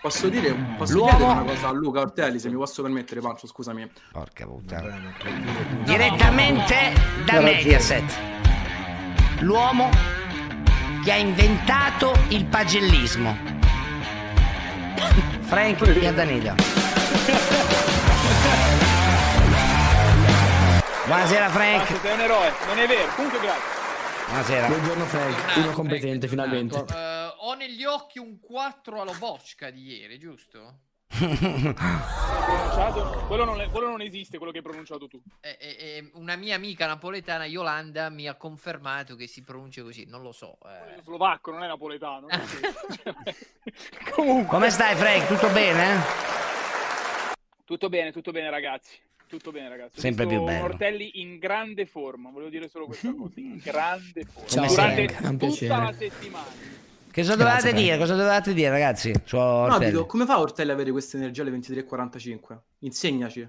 Posso 0.00 0.28
dire, 0.28 0.54
posso 0.76 0.92
L'uomo- 0.94 1.10
chiedere 1.10 1.32
una 1.32 1.42
cosa 1.42 1.68
a 1.68 1.72
Luca 1.72 2.00
Ortelli, 2.00 2.38
se 2.38 2.48
mi 2.48 2.54
posso 2.54 2.82
permettere, 2.82 3.20
Pancio, 3.20 3.46
scusami. 3.48 3.90
Porca 4.12 4.46
puttana. 4.46 5.12
Direttamente 5.84 6.74
da. 7.26 7.40
Mediaset. 7.40 8.16
L'uomo 9.40 9.90
che 11.04 11.12
ha 11.12 11.16
inventato 11.16 12.12
il 12.28 12.46
pagellismo. 12.46 13.36
Frank 15.40 15.80
Iardaneda. 16.00 16.54
Buonasera 21.08 21.48
Frank. 21.48 21.86
sei 22.00 22.12
un 22.12 22.20
eroe, 22.20 22.52
non 22.66 22.78
è 22.78 22.86
vero. 22.86 23.10
Comunque 23.14 23.40
grazie. 23.40 23.76
Buonasera. 24.26 24.66
Buongiorno 24.66 25.04
Frank, 25.06 25.56
uno 25.56 25.70
competente 25.72 26.28
finalmente. 26.28 26.84
Eh, 26.86 27.32
ho 27.38 27.54
negli 27.54 27.84
occhi 27.84 28.18
un 28.18 28.38
4 28.38 29.00
alla 29.00 29.14
bocca 29.14 29.70
di 29.70 29.96
ieri, 29.98 30.18
giusto? 30.18 30.80
Quello 33.26 33.44
non, 33.44 33.60
è- 33.62 33.70
quello 33.70 33.88
non 33.88 34.02
esiste, 34.02 34.36
quello 34.36 34.52
che 34.52 34.58
hai 34.58 34.64
pronunciato 34.64 35.08
tu. 35.08 35.18
E- 35.40 35.56
e- 35.58 35.76
e 35.80 36.10
una 36.14 36.36
mia 36.36 36.54
amica 36.56 36.86
napoletana, 36.86 37.46
Yolanda, 37.46 38.10
mi 38.10 38.28
ha 38.28 38.34
confermato 38.34 39.16
che 39.16 39.26
si 39.26 39.42
pronuncia 39.42 39.82
così, 39.82 40.04
non 40.06 40.20
lo 40.22 40.32
so. 40.32 40.58
eh. 40.66 41.00
Slovacco, 41.02 41.50
non 41.50 41.62
è 41.64 41.66
napoletano. 41.66 42.26
non 42.28 42.40
è- 43.24 43.34
Comunque. 44.12 44.48
Come 44.50 44.68
stai 44.70 44.94
Frank? 44.94 45.26
Tutto 45.26 45.48
bene? 45.48 46.02
Tutto 47.64 47.88
bene, 47.88 48.12
tutto 48.12 48.30
bene 48.30 48.50
ragazzi. 48.50 49.06
Tutto 49.28 49.50
bene 49.52 49.68
ragazzi. 49.68 50.00
Sempre 50.00 50.26
più 50.26 50.42
bello. 50.42 50.64
Ortelli 50.64 51.20
in 51.20 51.38
grande 51.38 51.84
forma, 51.86 52.30
volevo 52.30 52.50
dire 52.50 52.68
solo 52.68 52.86
questa 52.86 53.12
cosa, 53.14 53.34
in 53.40 53.60
grande 53.62 54.24
forma. 54.24 54.48
Ciao, 54.48 54.66
Durante 54.66 55.06
tutta 55.06 55.32
piacere. 55.36 55.68
la 55.76 55.92
settimana. 55.92 56.46
Cosa 57.12 57.36
dovevate 57.36 57.72
dire? 57.72 57.98
Cosa 57.98 58.14
dovevate 58.14 58.54
dire 58.54 58.70
ragazzi? 58.70 59.12
Su 59.24 59.36
No, 59.36 59.42
Ortelli? 59.42 59.90
dico, 59.90 60.06
come 60.06 60.24
fa 60.24 60.38
Ortelli 60.40 60.68
ad 60.70 60.74
avere 60.76 60.92
questa 60.92 61.16
energia 61.16 61.42
alle 61.42 61.50
23.45? 61.50 62.58
Insegnaci. 62.80 63.48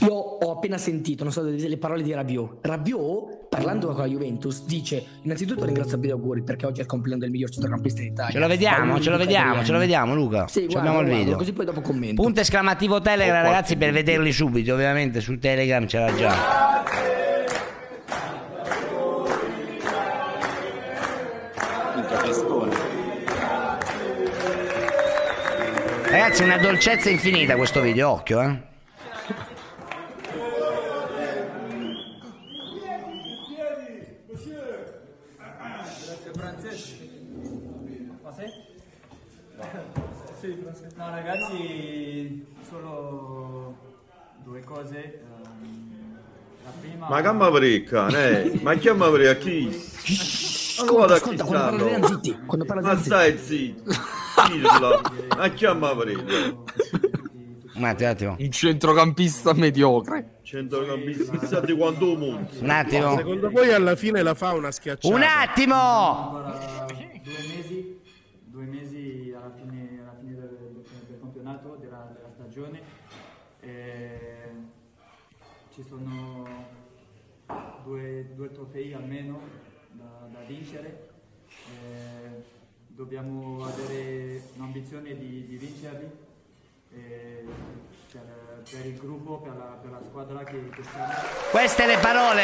Io 0.00 0.12
ho 0.12 0.50
appena 0.50 0.76
sentito, 0.76 1.22
non 1.22 1.32
so, 1.32 1.40
le 1.42 1.78
parole 1.78 2.02
di 2.02 2.12
Rabiot. 2.12 2.66
Rabiot, 2.66 3.46
parlando 3.48 3.86
con 3.88 3.98
la 3.98 4.06
Juventus, 4.06 4.64
dice 4.64 5.04
innanzitutto 5.22 5.64
ringrazio 5.64 5.96
a 5.96 6.10
auguri 6.10 6.42
perché 6.42 6.66
oggi 6.66 6.80
è 6.80 6.82
il 6.82 6.88
compleanno 6.88 7.20
del 7.20 7.30
miglior 7.30 7.50
centrocampista 7.50 8.00
d'Italia. 8.02 8.32
Ce 8.32 8.38
lo 8.40 8.48
vediamo, 8.48 9.00
ce 9.00 9.10
lo 9.10 9.16
di 9.16 9.22
vediamo, 9.22 9.64
ce 9.64 9.70
lo 9.70 9.78
vediamo, 9.78 10.14
Luca. 10.16 10.48
Sì, 10.48 10.62
Ci 10.62 10.66
guarda, 10.66 10.80
abbiamo 10.80 10.98
il 10.98 11.06
guarda, 11.06 11.22
video. 11.22 11.38
Così 11.38 11.52
poi 11.52 11.64
dopo 11.64 11.80
commento. 11.80 12.22
Punto 12.22 12.40
esclamativo 12.40 13.00
Telegram, 13.00 13.44
ragazzi, 13.44 13.76
per 13.76 13.92
vederli 13.92 14.32
subito. 14.32 14.74
Ovviamente 14.74 15.20
su 15.20 15.38
Telegram 15.38 15.86
c'era 15.86 16.12
già. 16.12 16.84
Ragazzi, 26.10 26.42
una 26.42 26.58
dolcezza 26.58 27.10
infinita 27.10 27.54
questo 27.54 27.80
video, 27.80 28.10
occhio, 28.10 28.40
eh. 28.40 28.74
No 41.06 41.12
ragazzi, 41.14 42.44
solo 42.68 43.76
due 44.42 44.60
cose. 44.64 45.20
ehm, 45.22 46.18
La 46.64 46.70
prima... 46.80 47.08
Ma 47.08 47.20
gamma 47.20 47.48
parecchia, 47.50 48.08
eh? 48.08 48.58
Ma 48.62 48.74
chiama 48.74 49.08
parecchia 49.08 49.36
chi? 49.36 49.68
Ascolta, 50.78 51.14
ascolta, 51.14 51.44
quando 51.44 51.84
parla 51.86 52.06
zitti, 52.08 52.38
quando 52.44 52.64
parla 52.64 52.82
Ma 52.82 52.96
stai 52.98 53.38
zitto. 53.38 53.90
Ma 55.36 55.48
chiama 55.50 55.94
parecchia. 55.94 56.24
Un 57.74 57.84
attimo, 57.84 58.08
un 58.08 58.14
attimo. 58.14 58.36
Un 58.38 58.50
centrocampista 58.50 59.52
mediocre. 59.52 60.38
Centrocampista 60.42 61.36
chissà 61.38 61.60
di 61.60 61.72
quanto 61.76 62.16
mondo. 62.16 62.48
Un 62.58 62.70
attimo. 62.70 63.16
Secondo 63.16 63.50
voi 63.50 63.72
alla 63.72 63.94
fine 63.96 64.22
la 64.22 64.34
fa 64.34 64.52
una 64.54 64.70
schiacciata? 64.72 65.14
Un 65.14 65.22
attimo! 65.22 66.42
Due 67.22 67.34
mesi, 67.54 68.00
due 68.44 68.64
mesi 68.64 69.34
alla 69.36 69.52
fine, 69.54 70.00
alla 70.02 70.14
fine 70.20 70.34
del, 70.34 70.48
del- 70.48 70.84
del 71.08 71.18
campionato, 71.20 71.76
della, 71.80 72.10
della 72.14 72.30
stagione. 72.34 72.80
E 73.60 74.50
ci 75.76 75.84
sono 75.86 76.46
due, 77.84 78.30
due 78.34 78.50
trofei 78.50 78.94
almeno 78.94 79.38
da, 79.92 80.26
da 80.32 80.38
vincere. 80.46 81.10
E 81.48 82.44
dobbiamo 82.86 83.62
avere 83.62 84.40
l'ambizione 84.56 85.14
di, 85.18 85.46
di 85.46 85.56
vincerli. 85.56 86.10
e 86.94 87.44
Per, 88.10 88.22
per 88.70 88.86
il 88.86 88.96
gruppo, 88.96 89.40
per 89.40 89.54
la, 89.54 89.64
per 89.82 89.90
la 89.90 90.00
squadra 90.02 90.42
che, 90.44 90.68
che 90.70 90.82
siamo. 90.82 91.12
Queste 91.50 91.84
le 91.86 91.98
parole 91.98 92.42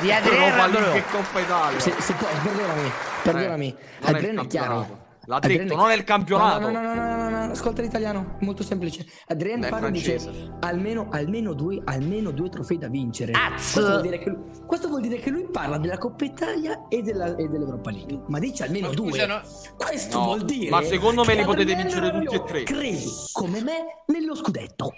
di 0.00 0.10
Adriano 0.10 0.44
Europa 0.44 0.66
League 0.66 0.80
Rabiot. 0.80 0.96
e 0.96 1.10
Coppa 1.10 1.40
Italia. 1.40 1.80
Se, 1.80 2.00
se 2.00 2.14
poi, 2.14 2.28
perdonami, 2.42 2.90
perdonami. 3.22 3.68
Eh, 3.68 3.74
non 4.00 4.14
è 4.14 4.16
Adriano 4.16 4.40
il 4.40 4.46
è 4.46 4.50
chiaro. 4.50 4.74
campionato. 4.74 5.06
L'ha 5.26 5.38
detto, 5.40 5.76
non 5.76 5.90
è 5.90 5.94
il 5.94 6.04
campionato. 6.04 6.60
No, 6.60 6.70
no, 6.70 6.80
no, 6.80 6.94
no, 6.94 6.94
no, 6.94 7.16
no, 7.16 7.16
no, 7.16 7.27
ascolta 7.58 7.82
l'italiano, 7.82 8.36
molto 8.40 8.62
semplice. 8.62 9.04
Adriano 9.26 9.66
È 9.66 9.68
parla 9.68 9.88
e 9.88 9.90
dice 9.90 10.18
almeno, 10.60 11.08
almeno, 11.10 11.52
due, 11.52 11.80
almeno 11.84 12.30
due 12.30 12.48
trofei 12.48 12.78
da 12.78 12.88
vincere. 12.88 13.32
Questo 13.32 13.80
vuol, 13.80 14.00
dire 14.00 14.18
che 14.18 14.30
lui, 14.30 14.38
questo 14.66 14.88
vuol 14.88 15.00
dire 15.00 15.16
che 15.18 15.30
lui 15.30 15.46
parla 15.50 15.78
della 15.78 15.98
Coppa 15.98 16.24
Italia 16.24 16.86
e, 16.88 17.02
della, 17.02 17.34
e 17.36 17.48
dell'Europa 17.48 17.90
League, 17.90 18.22
ma 18.28 18.38
dice 18.38 18.64
almeno 18.64 18.88
Ma 18.88 18.94
due. 18.94 19.10
scusa, 19.10 19.26
no- 19.26 19.40
Questo 19.76 20.18
No, 20.18 20.24
vuol 20.24 20.44
dire 20.44 20.70
ma 20.70 20.82
secondo 20.82 21.24
me 21.24 21.32
che 21.34 21.38
li 21.40 21.44
potete 21.44 21.74
vincere 21.74 22.10
tutti 22.12 22.34
e 22.34 22.44
tre. 22.44 22.62
Crede, 22.62 23.04
come 23.32 23.62
me, 23.62 24.02
nello 24.06 24.34
scudetto. 24.34 24.92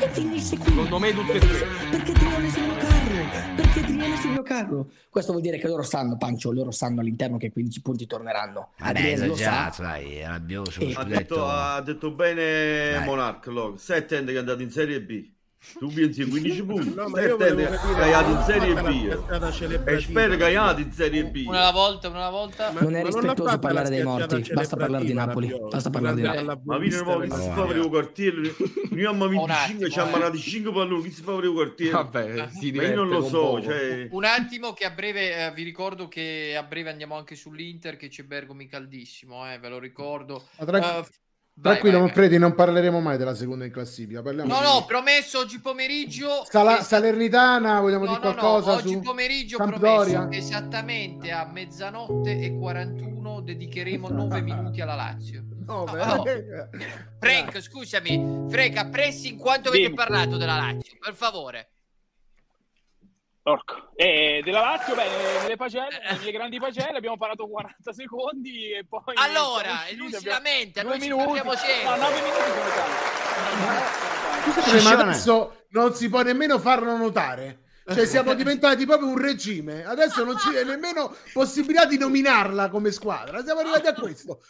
E 0.00 0.08
finisce 0.08 0.56
qui. 0.56 0.68
Secondo 0.70 0.98
me 0.98 1.12
tutti 1.12 1.30
e 1.30 1.38
tre. 1.38 1.66
Perché 1.90 2.12
Trione 2.12 2.48
sul 2.50 2.62
mio 2.62 2.76
carro? 2.76 3.54
Perché 3.56 3.80
Trione 3.82 4.16
sul 4.16 4.30
mio 4.30 4.42
carro? 4.42 4.90
Questo 5.08 5.30
vuol 5.32 5.42
dire 5.44 5.58
che 5.58 5.68
loro 5.68 5.82
sanno, 5.82 6.16
Pancio, 6.16 6.52
loro 6.52 6.70
sanno 6.70 7.00
all'interno 7.00 7.36
che 7.36 7.52
15 7.52 7.80
punti 7.82 8.06
torneranno. 8.06 8.70
Vabbè, 8.78 8.90
Adriano 8.98 9.26
lo 9.26 9.36
sa. 9.36 9.42
esagerato, 9.70 9.82
dai, 9.82 10.20
Rabiot 10.22 10.68
sullo 10.70 10.86
Eh, 10.88 10.94
Ha 10.96 11.04
detto, 11.04 11.46
ha 11.46 11.80
detto 11.80 12.10
bene 12.12 12.90
Dai. 12.92 13.04
Monarch. 13.04 13.46
Lo. 13.46 13.74
Stai 13.76 13.98
attento 13.98 14.30
che 14.30 14.36
è 14.36 14.40
andato 14.40 14.62
in 14.62 14.70
Serie 14.70 15.00
B. 15.02 15.30
Tu 15.78 15.92
pensi 15.92 16.24
15 16.24 16.64
punti. 16.64 16.94
No, 16.94 17.08
ma 17.08 17.22
io 17.22 17.36
volevo 17.36 17.56
che 17.56 17.76
capire 17.76 18.02
hai 18.02 18.12
andato 18.12 18.52
in 18.52 19.54
Serie 19.54 19.80
B. 19.80 19.88
E 19.88 20.00
spero 20.00 20.36
che 20.36 20.82
in 20.82 20.92
Serie 20.92 21.24
B. 21.24 21.44
Una 21.46 21.60
alla 21.60 21.70
volta, 21.70 22.08
una 22.08 22.18
alla 22.18 22.30
volta. 22.30 22.72
Ma- 22.72 22.80
Non 22.80 22.96
è 22.96 23.04
rispettoso 23.04 23.44
fatta 23.44 23.58
parlare 23.58 23.88
la 23.88 23.94
dei 23.94 24.02
morti, 24.02 24.52
basta 24.52 24.76
parlare 24.76 25.04
di 25.04 25.12
Napoli, 25.12 25.54
basta 25.70 25.90
parlare 25.90 26.16
di 26.16 26.22
Napoli. 26.22 26.60
Ma 26.64 26.78
vieni 26.78 26.96
un 26.96 27.04
po' 27.04 27.18
che 27.18 27.30
si 27.30 27.50
fa 27.50 27.64
per 27.64 27.76
il 27.76 27.88
quartiere. 27.88 28.36
Noi 28.40 29.04
abbiamo 29.04 29.24
Un 29.24 29.30
25, 29.30 29.54
attimo, 29.54 29.88
ci 29.88 29.98
hanno 29.98 30.08
eh. 30.08 30.12
mandato 30.12 30.36
5 30.36 30.72
palloni. 30.72 31.02
Chi 31.02 31.10
si 31.10 31.22
fa 31.22 31.34
per 31.34 31.44
il 31.44 31.52
quartiere? 31.52 31.92
Vabbè, 31.92 32.32
si 32.32 32.36
Ma 32.36 32.48
io 32.48 32.70
diverte 32.70 32.94
non 32.94 33.08
lo 33.08 33.28
so. 33.28 33.62
Cioè... 33.62 34.08
Un 34.10 34.24
attimo 34.24 34.72
che 34.72 34.84
a 34.84 34.90
breve, 34.90 35.46
eh, 35.46 35.52
vi 35.52 35.62
ricordo 35.62 36.08
che 36.08 36.54
a 36.58 36.62
breve 36.64 36.90
andiamo 36.90 37.16
anche 37.16 37.36
sull'Inter 37.36 37.96
che 37.96 38.08
c'è 38.08 38.24
Bergomi 38.24 38.66
caldissimo, 38.66 39.50
eh, 39.50 39.58
ve 39.58 39.68
lo 39.68 39.78
ricordo. 39.78 40.48
Vai, 41.54 41.72
Tranquillo, 41.74 41.98
vai, 41.98 42.06
Manfredi, 42.06 42.38
non 42.38 42.54
parleremo 42.54 42.98
mai 43.00 43.18
della 43.18 43.34
seconda 43.34 43.66
in 43.66 43.70
classifica. 43.70 44.22
Parliamo 44.22 44.52
No, 44.52 44.58
di- 44.58 44.64
no, 44.64 44.84
promesso 44.86 45.38
oggi 45.38 45.60
pomeriggio. 45.60 46.44
Sala- 46.48 46.78
che- 46.78 46.82
Salernitana, 46.82 47.78
vogliamo 47.80 48.04
No, 48.06 48.12
dire 48.16 48.22
no, 48.24 48.32
no, 48.32 48.40
qualcosa 48.40 48.72
oggi 48.72 48.92
su 48.94 49.00
pomeriggio 49.00 49.56
Sampdoria? 49.58 50.20
promesso 50.20 50.38
esattamente 50.46 51.30
a 51.30 51.44
mezzanotte 51.44 52.38
e 52.40 52.56
41 52.58 53.42
dedicheremo 53.42 54.08
9 54.08 54.40
minuti 54.42 54.80
alla 54.80 54.94
Lazio. 54.94 55.44
No, 55.66 55.84
No, 55.84 55.92
beh, 55.92 56.04
no. 56.04 56.24
eh, 56.24 56.68
Frank, 57.20 57.60
scusami, 57.60 58.46
Freca, 58.48 58.86
pressing 58.86 59.38
quanto 59.38 59.68
avete 59.68 59.92
parlato 59.92 60.38
della 60.38 60.56
Lazio, 60.56 60.96
per 60.98 61.14
favore. 61.14 61.68
Porco. 63.42 63.90
E 63.96 64.40
della 64.44 64.60
Lazio, 64.60 64.94
beh, 64.94 65.40
nelle 65.42 65.56
pagelle, 65.56 66.00
nelle 66.16 66.30
grandi 66.30 66.60
pagelle 66.60 66.96
abbiamo 66.96 67.16
parlato 67.16 67.48
40 67.48 67.92
secondi 67.92 68.70
e 68.70 68.86
poi... 68.88 69.14
Allora, 69.14 69.86
e 69.86 69.96
lui 69.96 70.12
si 70.12 70.24
lamenta, 70.24 70.82
noi 70.82 71.00
ci 71.00 71.08
minuti. 71.08 71.40
sempre. 71.56 71.84
No, 71.84 71.96
9 71.96 72.14
minuti 72.22 72.40
sono 72.40 72.70
tanti. 72.74 74.60
Scissione. 74.60 75.02
adesso 75.02 75.64
non 75.70 75.94
si 75.94 76.08
può 76.08 76.22
nemmeno 76.22 76.58
farlo 76.60 76.96
notare. 76.96 77.62
Cioè, 77.84 78.06
siamo 78.06 78.34
diventati 78.34 78.86
proprio 78.86 79.08
un 79.08 79.18
regime. 79.18 79.84
Adesso 79.84 80.22
non 80.22 80.36
c'è 80.36 80.62
nemmeno 80.62 81.14
possibilità 81.32 81.84
di 81.84 81.98
nominarla 81.98 82.70
come 82.70 82.92
squadra. 82.92 83.42
Siamo 83.42 83.60
arrivati 83.60 83.88
a 83.88 83.94
questo. 83.94 84.40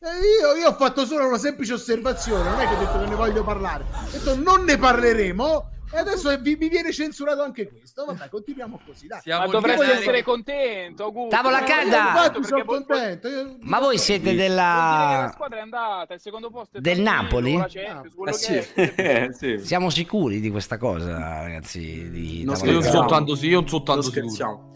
E 0.00 0.08
io, 0.40 0.54
io 0.56 0.68
ho 0.70 0.74
fatto 0.74 1.06
solo 1.06 1.28
una 1.28 1.38
semplice 1.38 1.74
osservazione. 1.74 2.50
Non 2.50 2.58
è 2.58 2.66
che 2.66 2.74
ho 2.74 2.78
detto 2.78 2.98
che 2.98 3.06
ne 3.06 3.14
voglio 3.14 3.44
parlare. 3.44 3.84
Ho 3.84 4.10
detto 4.10 4.34
non 4.34 4.64
ne 4.64 4.76
parleremo. 4.76 5.70
E 5.92 5.98
adesso 5.98 6.36
vi, 6.38 6.56
mi 6.56 6.68
viene 6.68 6.92
censurato 6.92 7.42
anche 7.42 7.68
questo. 7.68 8.04
Vabbè, 8.04 8.28
continuiamo 8.28 8.80
così. 8.86 9.08
Dai. 9.08 9.20
Siamo 9.22 9.46
Ma 9.46 9.50
dovresti 9.50 9.90
essere 9.90 10.22
contento, 10.22 11.04
Augusto. 11.04 11.34
Tavola 11.34 11.62
calda! 11.64 12.32
Sono 12.42 12.64
vuol- 12.64 12.84
contento. 12.86 13.28
Io- 13.28 13.56
Ma 13.60 13.80
voi 13.80 13.98
siete 13.98 14.30
dire 14.30 14.46
che 14.46 14.48
la 14.54 15.16
della... 15.18 15.30
squadra 15.34 15.58
è 15.58 15.60
andata, 15.62 16.14
il 16.14 16.20
secondo 16.20 16.50
posto 16.50 16.78
è 16.78 16.80
Del 16.80 17.00
Napoli? 17.00 17.56
Champions, 17.56 18.14
Eh 18.14 18.24
che 18.24 18.32
sì. 18.62 18.82
è. 18.84 18.92
Eh, 19.00 19.32
sì. 19.32 19.58
Siamo 19.66 19.90
sicuri 19.90 20.38
di 20.40 20.50
questa 20.50 20.78
cosa, 20.78 21.18
ragazzi? 21.42 22.08
Di 22.10 22.44
Non 22.44 22.56
Io 22.62 22.72
non 22.72 22.82
sono 22.82 23.06
tanto, 23.06 23.34
io 23.40 23.58
non 23.60 23.68
sono 23.68 23.82
tanto 23.82 24.02
sicuro. 24.02 24.68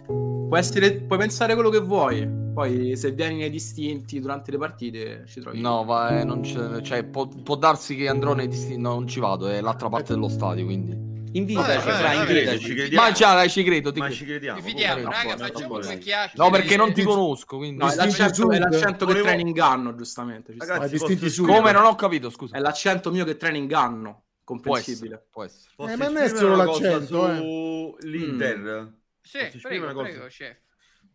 Puoi, 0.48 0.58
essere- 0.60 0.92
puoi 1.00 1.18
pensare 1.18 1.54
quello 1.54 1.68
che 1.70 1.80
vuoi, 1.80 2.28
poi 2.54 2.96
se 2.96 3.10
vieni 3.12 3.36
nei 3.38 3.50
distinti 3.50 4.20
durante 4.20 4.50
le 4.52 4.58
partite 4.58 5.24
ci 5.26 5.40
trovi. 5.40 5.60
No, 5.60 5.84
va, 5.84 6.20
eh, 6.20 6.24
non 6.24 6.42
c'è- 6.42 6.80
cioè, 6.82 7.02
può, 7.04 7.26
può 7.26 7.56
darsi 7.56 7.96
che 7.96 8.08
andrò 8.08 8.34
nei 8.34 8.46
distinti, 8.46 8.80
no, 8.80 8.90
non 8.94 9.06
ci 9.08 9.18
vado, 9.20 9.48
è 9.48 9.60
l'altra 9.60 9.88
parte 9.88 10.12
dello 10.14 10.28
stadio, 10.28 10.64
quindi. 10.64 11.12
Invitaci, 11.36 11.88
Vabbè, 11.88 12.02
vabbè, 12.02 12.14
invitaci. 12.30 12.58
ci 12.64 12.74
crediamo. 12.74 13.04
Ma 13.06 13.12
già, 13.12 13.34
dai, 13.34 13.50
ci 13.50 13.64
credo, 13.64 13.90
ti 13.90 13.98
Ma 13.98 14.04
credo. 14.04 14.20
ci 14.20 14.26
crediamo. 14.26 14.60
Ci 14.60 14.66
fidiamo, 14.68 15.02
no, 15.02 15.10
raga, 15.10 15.36
facciamo 15.36 15.80
due 15.80 15.94
no. 15.94 15.98
chiacchiere. 15.98 16.30
No, 16.36 16.50
perché 16.50 16.76
non 16.76 16.92
ti 16.92 17.02
conosco, 17.02 17.56
quindi... 17.56 17.78
No, 17.78 17.90
è 17.90 17.94
l'accento, 17.96 18.50
è 18.52 18.58
l'accento 18.60 18.98
che 18.98 19.04
Volevo- 19.06 19.22
traina 19.24 19.40
inganno, 19.40 19.94
giustamente. 19.96 20.54
Ragazzi, 20.56 20.90
distinti 20.92 21.24
posso 21.24 21.42
Come? 21.44 21.72
Non 21.72 21.84
ho 21.86 21.94
capito, 21.96 22.30
scusa. 22.30 22.56
È 22.56 22.60
l'accento 22.60 23.10
mio 23.10 23.24
che 23.24 23.36
traina 23.36 23.56
inganno, 23.58 24.22
Può 24.44 24.54
comprensibile. 24.54 25.14
essere, 25.14 25.26
può 25.32 25.42
essere. 25.42 25.92
Eh, 25.92 25.96
ma 25.96 26.04
non 26.04 26.16
è 26.18 26.28
solo 26.28 26.54
una 26.54 26.64
l'accento, 26.66 27.28
eh. 27.28 27.96
sull'Inter? 28.00 28.92
Sì, 29.24 29.58
prego, 29.60 29.84
una 29.84 29.94
cosa? 29.94 30.10
prego, 30.10 30.26
chef. 30.26 30.56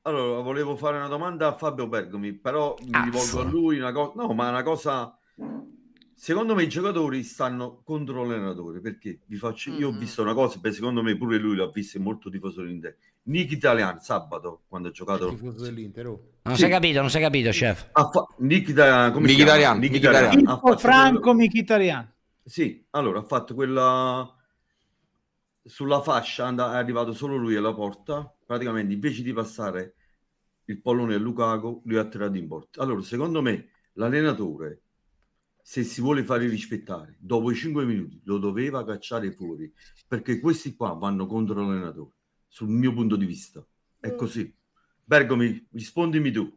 Allora, 0.02 0.42
volevo 0.42 0.76
fare 0.76 0.98
una 0.98 1.08
domanda 1.08 1.48
a 1.48 1.56
Fabio 1.56 1.88
Bergomi, 1.88 2.34
però 2.34 2.76
mi 2.82 2.90
Azzo. 2.92 3.04
rivolgo 3.04 3.40
a 3.40 3.44
lui 3.44 3.78
una 3.78 3.92
cosa. 3.92 4.14
No, 4.16 4.34
ma 4.34 4.50
una 4.50 4.64
cosa 4.64 5.20
Secondo 6.22 6.54
me 6.54 6.64
i 6.64 6.68
giocatori 6.68 7.24
stanno 7.24 7.80
contro 7.82 8.26
l'allenatore 8.26 8.82
perché 8.82 9.20
vi 9.26 9.38
faccio, 9.38 9.72
io 9.72 9.88
ho 9.88 9.92
visto 9.94 10.22
una 10.22 10.34
cosa, 10.34 10.60
beh, 10.60 10.74
secondo 10.74 11.02
me 11.02 11.16
pure 11.16 11.38
lui 11.38 11.56
l'ha 11.56 11.70
vista, 11.70 11.98
è 11.98 12.02
molto 12.02 12.30
tifoso 12.30 12.62
dell'Inter. 12.62 12.98
Nick 13.24 13.54
Italian 13.54 14.02
sabato 14.02 14.64
quando 14.68 14.90
ha 14.90 14.92
giocato 14.92 15.30
tifoso 15.30 15.64
dell'Inter, 15.64 16.08
oh. 16.08 16.32
Non 16.42 16.58
si 16.58 16.66
è 16.66 16.70
capito, 16.70 17.00
non 17.00 17.10
si 17.10 17.20
è 17.20 17.22
capito, 17.22 17.52
chef. 17.52 17.92
fa- 17.94 18.28
Nick 18.40 18.68
Italian, 18.68 19.14
come 19.14 19.30
si 19.30 19.36
Nick? 19.36 19.48
Italian, 19.48 19.80
Nick 19.80 19.96
Italian. 19.96 20.60
Franco 20.78 21.34
Mkhitaryan. 21.34 22.14
Sì, 22.44 22.86
allora 22.90 23.20
ha 23.20 23.24
fatto 23.24 23.54
quella 23.54 24.30
sulla 25.70 26.02
fascia, 26.02 26.48
and- 26.48 26.60
è 26.60 26.76
arrivato 26.76 27.14
solo 27.14 27.36
lui 27.38 27.56
alla 27.56 27.74
porta, 27.74 28.36
praticamente 28.46 28.94
invece 28.94 29.22
di 29.22 29.32
passare 29.32 29.96
il 30.66 30.82
pallone 30.82 31.16
a 31.16 31.20
Lukaku, 31.20 31.84
lui 31.86 31.98
ha 31.98 32.06
tirato 32.08 32.38
in 32.38 32.48
porta. 32.48 32.82
Allora, 32.82 33.02
secondo 33.02 33.42
me 33.42 33.70
l'allenatore 33.94 34.82
se 35.62 35.84
si 35.84 36.02
vuole 36.02 36.24
fare 36.24 36.48
rispettare, 36.48 37.16
dopo 37.20 37.52
i 37.52 37.56
5 37.56 37.86
minuti 37.86 38.20
lo 38.24 38.40
doveva 38.40 38.84
cacciare 38.84 39.32
fuori, 39.32 39.72
perché 40.08 40.40
questi 40.40 40.74
qua 40.74 40.94
vanno 40.94 41.28
contro 41.28 41.62
l'allenatore, 41.62 42.14
sul 42.48 42.70
mio 42.70 42.92
punto 42.92 43.16
di 43.16 43.28
vista. 43.28 43.64
È 44.00 44.16
così. 44.16 44.52
Bergomi, 45.04 45.68
rispondimi 45.74 46.32
tu. 46.32 46.52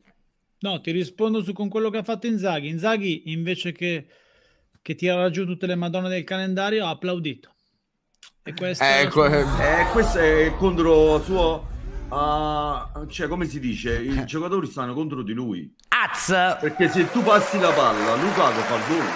No, 0.61 0.81
ti 0.81 0.93
rispondo 0.93 1.43
su 1.43 1.53
con 1.53 1.69
quello 1.69 1.91
che 1.91 1.99
ha 1.99 2.03
fatto 2.03 2.27
Inzaghi. 2.27 2.69
Inzaghi, 2.69 3.33
invece 3.33 3.73
che, 3.73 4.07
che 4.81 4.95
tirare 4.95 5.31
giù 5.31 5.45
tutte 5.45 5.67
le 5.67 5.75
madonne 5.75 6.09
del 6.09 6.25
calendario, 6.25 6.87
ha 6.87 6.91
applaudito. 6.91 7.52
E 8.45 8.55
questo 8.55 8.83
Ecco, 8.83 9.25
eh, 9.27 9.87
questo 9.93 10.19
è 10.19 10.53
contro 10.57 11.23
suo... 11.23 11.69
ah, 12.09 12.91
cioè, 13.09 13.29
come 13.29 13.47
si 13.47 13.61
dice? 13.61 14.01
I 14.01 14.25
giocatori 14.25 14.67
stanno 14.67 14.95
contro 14.95 15.23
di 15.23 15.33
lui. 15.33 15.73
Az! 15.89 16.27
Perché 16.61 16.89
se 16.89 17.09
tu 17.11 17.23
passi 17.23 17.61
la 17.61 17.71
palla, 17.71 18.17
Lukaku 18.17 18.61
fa 18.63 18.75
il 18.77 18.83
gol. 18.89 19.07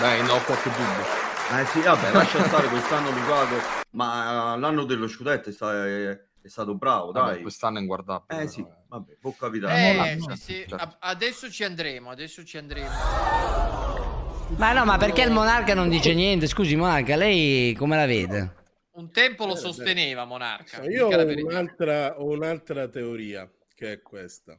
Beh, 0.00 0.22
no, 0.22 0.38
qualche 0.44 0.68
dubbio. 0.70 1.24
Eh 1.58 1.64
sì, 1.66 1.80
vabbè, 1.80 2.12
lascia 2.12 2.44
stare 2.44 2.68
quest'anno 2.68 3.10
Lukaku, 3.10 3.54
ma 3.92 4.54
eh, 4.54 4.58
l'anno 4.58 4.84
dello 4.84 5.08
scudetto 5.08 5.48
è, 5.48 5.52
sta- 5.52 5.86
è- 5.86 6.10
è 6.42 6.48
stato 6.48 6.74
bravo, 6.74 7.12
Vabbè, 7.12 7.32
dai. 7.34 7.42
quest'anno 7.42 7.78
è 7.78 7.80
inguardabile. 7.80 8.42
Eh 8.42 8.48
sì, 8.48 8.66
vabbè, 8.88 9.16
può 9.18 9.32
capitare. 9.38 10.12
Eh, 10.12 10.18
sì, 10.34 10.36
sì. 10.36 10.66
A- 10.74 10.96
adesso 10.98 11.50
ci 11.50 11.64
andremo, 11.64 12.10
adesso 12.10 12.44
ci 12.44 12.58
andremo. 12.58 14.15
Ma 14.54 14.72
no, 14.72 14.84
ma 14.84 14.96
perché 14.96 15.22
il 15.22 15.32
monarca 15.32 15.74
non 15.74 15.88
dice 15.88 16.14
niente? 16.14 16.46
Scusi, 16.46 16.76
monarca, 16.76 17.16
lei 17.16 17.74
come 17.74 17.96
la 17.96 18.06
vede? 18.06 18.54
Un 18.92 19.10
tempo 19.10 19.44
lo 19.44 19.56
sosteneva 19.56 20.24
Monarca. 20.24 20.82
Io 20.84 21.08
ho 21.08 21.44
un'altra, 21.44 22.18
ho 22.18 22.30
un'altra 22.30 22.88
teoria 22.88 23.50
che 23.74 23.92
è 23.92 24.00
questa. 24.00 24.58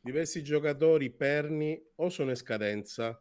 Diversi 0.00 0.42
giocatori 0.42 1.10
perni 1.10 1.80
o 1.96 2.10
sono 2.10 2.30
in 2.30 2.36
scadenza 2.36 3.18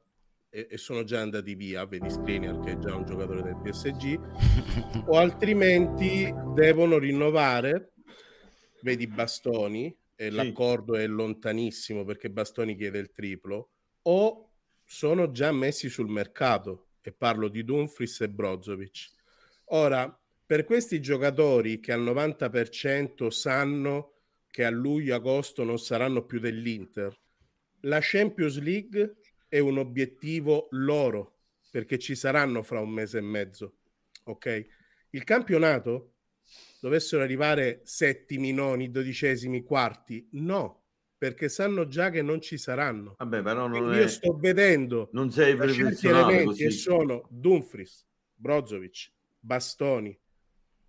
e, 0.49 0.67
e 0.69 0.77
sono 0.77 1.03
già 1.03 1.21
andati 1.21 1.55
via, 1.55 1.85
vedi 1.85 2.09
Skriniar 2.09 2.59
che 2.59 2.71
è 2.71 2.77
già 2.79 2.93
un 2.93 3.05
giocatore 3.05 3.41
del 3.41 3.57
PSG, 3.61 4.19
o 5.07 5.17
altrimenti 5.17 6.33
devono 6.53 6.97
rinnovare, 6.97 7.93
vedi 8.81 9.07
Bastoni, 9.07 9.95
e 10.15 10.29
l'accordo 10.29 10.97
è 10.97 11.07
lontanissimo 11.07 12.03
perché 12.03 12.29
Bastoni 12.29 12.75
chiede 12.75 12.99
il 12.99 13.11
triplo, 13.13 13.69
o 14.01 14.48
sono 14.91 15.29
già 15.29 15.51
messi 15.51 15.87
sul 15.87 16.09
mercato, 16.09 16.93
e 17.01 17.11
parlo 17.11 17.47
di 17.47 17.63
Dumfries 17.63 18.21
e 18.21 18.29
Brozovic. 18.29 19.11
Ora, 19.65 20.19
per 20.43 20.63
questi 20.65 20.99
giocatori 20.99 21.79
che 21.79 21.91
al 21.91 22.01
90% 22.01 23.27
sanno 23.27 24.15
che 24.49 24.65
a 24.65 24.71
luglio-agosto 24.71 25.63
non 25.63 25.77
saranno 25.77 26.25
più 26.25 26.39
dell'Inter, 26.39 27.15
la 27.81 27.99
Champions 28.01 28.59
League 28.59 29.17
è 29.47 29.59
un 29.59 29.77
obiettivo 29.77 30.69
loro, 30.71 31.41
perché 31.69 31.99
ci 31.99 32.15
saranno 32.15 32.63
fra 32.63 32.79
un 32.79 32.89
mese 32.89 33.19
e 33.19 33.21
mezzo. 33.21 33.77
Ok? 34.23 34.65
Il 35.11 35.23
campionato 35.23 36.15
dovessero 36.81 37.21
arrivare 37.21 37.81
settimi, 37.83 38.51
noni, 38.53 38.89
dodicesimi, 38.89 39.61
quarti? 39.63 40.27
No, 40.31 40.78
perché 41.19 41.49
sanno 41.49 41.85
già 41.85 42.09
che 42.09 42.21
non 42.21 42.39
ci 42.41 42.57
saranno. 42.57 43.15
Vabbè, 43.17 43.41
però 43.43 43.67
non 43.67 43.93
è- 43.93 43.99
Io 43.99 44.07
sto 44.07 44.37
vedendo 44.37 45.09
non 45.11 45.29
sei 45.29 45.55
certi 45.73 46.07
elementi 46.07 46.45
così. 46.45 46.63
e 46.63 46.71
sono 46.71 47.27
Dumfries, 47.29 48.05
Brozovic, 48.33 49.11
Bastoni 49.37 50.17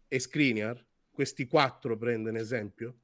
e 0.07 0.19
Skriniar. 0.21 0.83
Questi 1.11 1.47
quattro 1.49 1.99
prende 1.99 2.31
un 2.31 2.37
esempio. 2.37 2.95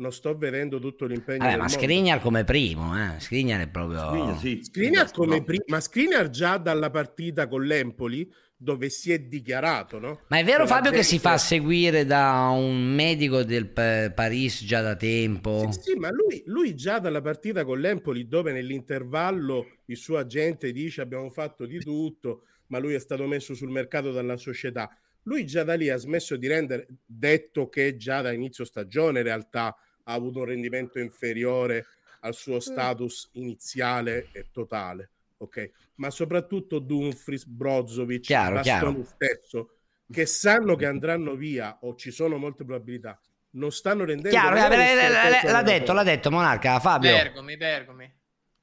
Non 0.00 0.12
sto 0.12 0.34
vedendo 0.34 0.78
tutto 0.78 1.04
l'impegno. 1.04 1.38
Vabbè, 1.38 1.50
del 1.50 1.58
ma 1.58 1.66
mondo. 1.66 1.78
Skriniar 1.78 2.20
come 2.20 2.44
primo, 2.44 2.96
eh? 2.96 3.20
Skriniar 3.20 3.60
è 3.60 3.68
proprio... 3.68 4.34
Skriniar 4.62 5.10
come 5.12 5.44
prima, 5.44 5.64
ma 5.66 5.80
Skriniar 5.80 6.30
già 6.30 6.56
dalla 6.56 6.88
partita 6.88 7.46
con 7.46 7.64
l'Empoli 7.64 8.26
dove 8.56 8.88
si 8.88 9.12
è 9.12 9.18
dichiarato, 9.18 9.98
no? 9.98 10.20
Ma 10.28 10.38
è 10.38 10.44
vero 10.44 10.66
Fabio 10.66 10.90
che 10.90 11.02
si 11.02 11.18
fa 11.18 11.36
seguire 11.36 12.06
da 12.06 12.48
un 12.48 12.82
medico 12.82 13.42
del 13.42 13.68
Pa- 13.68 14.10
Paris 14.10 14.64
già 14.64 14.80
da 14.80 14.96
tempo? 14.96 15.70
Sì, 15.70 15.94
ma 15.96 16.10
lui, 16.10 16.42
lui 16.46 16.74
già 16.74 16.98
dalla 16.98 17.20
partita 17.20 17.64
con 17.64 17.78
l'Empoli, 17.78 18.26
dove 18.26 18.52
nell'intervallo 18.52 19.66
il 19.86 19.96
suo 19.98 20.16
agente 20.16 20.72
dice 20.72 21.02
abbiamo 21.02 21.28
fatto 21.28 21.66
di 21.66 21.78
tutto, 21.78 22.44
ma 22.68 22.78
lui 22.78 22.94
è 22.94 22.98
stato 22.98 23.26
messo 23.26 23.54
sul 23.54 23.70
mercato 23.70 24.12
dalla 24.12 24.38
società. 24.38 24.88
Lui 25.24 25.44
già 25.44 25.62
da 25.62 25.74
lì 25.74 25.90
ha 25.90 25.96
smesso 25.96 26.36
di 26.36 26.46
rendere, 26.46 26.86
detto 27.04 27.68
che 27.68 27.96
già 27.96 28.22
da 28.22 28.32
inizio 28.32 28.64
stagione 28.64 29.18
in 29.18 29.24
realtà 29.26 29.76
ha 30.04 30.12
avuto 30.12 30.40
un 30.40 30.46
rendimento 30.46 30.98
inferiore 30.98 31.86
al 32.20 32.34
suo 32.34 32.60
status 32.60 33.30
iniziale 33.32 34.28
e 34.32 34.48
totale, 34.52 35.10
ok? 35.38 35.70
Ma 35.96 36.10
soprattutto 36.10 36.78
Dumfries, 36.78 37.44
Brozovic, 37.44 38.22
Chiaro, 38.22 38.60
chiaro. 38.60 39.04
stesso, 39.04 39.70
che 40.10 40.26
sanno 40.26 40.76
che 40.76 40.86
andranno 40.86 41.34
via 41.34 41.78
o 41.82 41.94
ci 41.94 42.10
sono 42.10 42.36
molte 42.36 42.64
probabilità, 42.64 43.18
non 43.52 43.72
stanno 43.72 44.04
rendendo 44.04 44.30
Chiaro, 44.38 44.54
neanche 44.54 44.76
eh, 44.76 45.46
il 45.46 45.50
l'ha, 45.50 45.62
detto, 45.62 45.92
l'ha 45.92 46.02
detto 46.04 46.30
Monarca, 46.30 46.78
Fabio. 46.78 47.10
Bergomi, 47.10 47.56
Bergomi. 47.56 47.99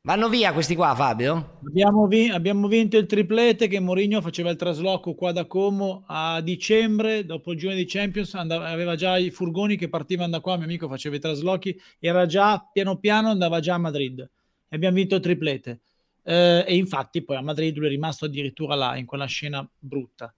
Vanno 0.07 0.29
via 0.29 0.53
questi 0.53 0.73
qua, 0.73 0.95
Fabio? 0.95 1.59
Abbiamo, 1.67 2.07
vi- 2.07 2.29
abbiamo 2.29 2.69
vinto 2.69 2.95
il 2.95 3.07
triplete 3.07 3.67
che 3.67 3.81
Mourinho 3.81 4.21
faceva 4.21 4.49
il 4.49 4.55
trasloco 4.55 5.15
qua 5.15 5.33
da 5.33 5.45
Como 5.47 6.05
a 6.07 6.39
dicembre, 6.39 7.25
dopo 7.25 7.51
il 7.51 7.57
girone 7.57 7.75
di 7.75 7.83
Champions, 7.85 8.33
andava- 8.35 8.69
aveva 8.69 8.95
già 8.95 9.17
i 9.17 9.31
furgoni 9.31 9.75
che 9.75 9.89
partivano 9.89 10.31
da 10.31 10.39
qua, 10.39 10.55
mio 10.55 10.63
amico 10.63 10.87
faceva 10.87 11.17
i 11.17 11.19
traslochi, 11.19 11.77
era 11.99 12.25
già 12.25 12.65
piano 12.71 12.95
piano, 12.99 13.27
andava 13.31 13.59
già 13.59 13.73
a 13.73 13.79
Madrid 13.79 14.21
e 14.21 14.75
abbiamo 14.77 14.95
vinto 14.95 15.15
il 15.15 15.21
triplete. 15.21 15.81
Eh, 16.23 16.63
e 16.65 16.75
infatti 16.77 17.21
poi 17.21 17.35
a 17.35 17.41
Madrid 17.41 17.75
lui 17.75 17.87
è 17.87 17.89
rimasto 17.89 18.23
addirittura 18.23 18.75
là, 18.75 18.95
in 18.95 19.05
quella 19.05 19.25
scena 19.25 19.69
brutta. 19.77 20.33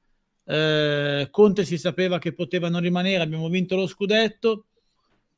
Eh, 0.45 1.27
Conte 1.29 1.63
si 1.63 1.77
sapeva 1.77 2.17
che 2.17 2.33
poteva 2.33 2.69
non 2.69 2.81
rimanere, 2.81 3.21
abbiamo 3.21 3.47
vinto 3.49 3.75
lo 3.75 3.85
scudetto. 3.85 4.65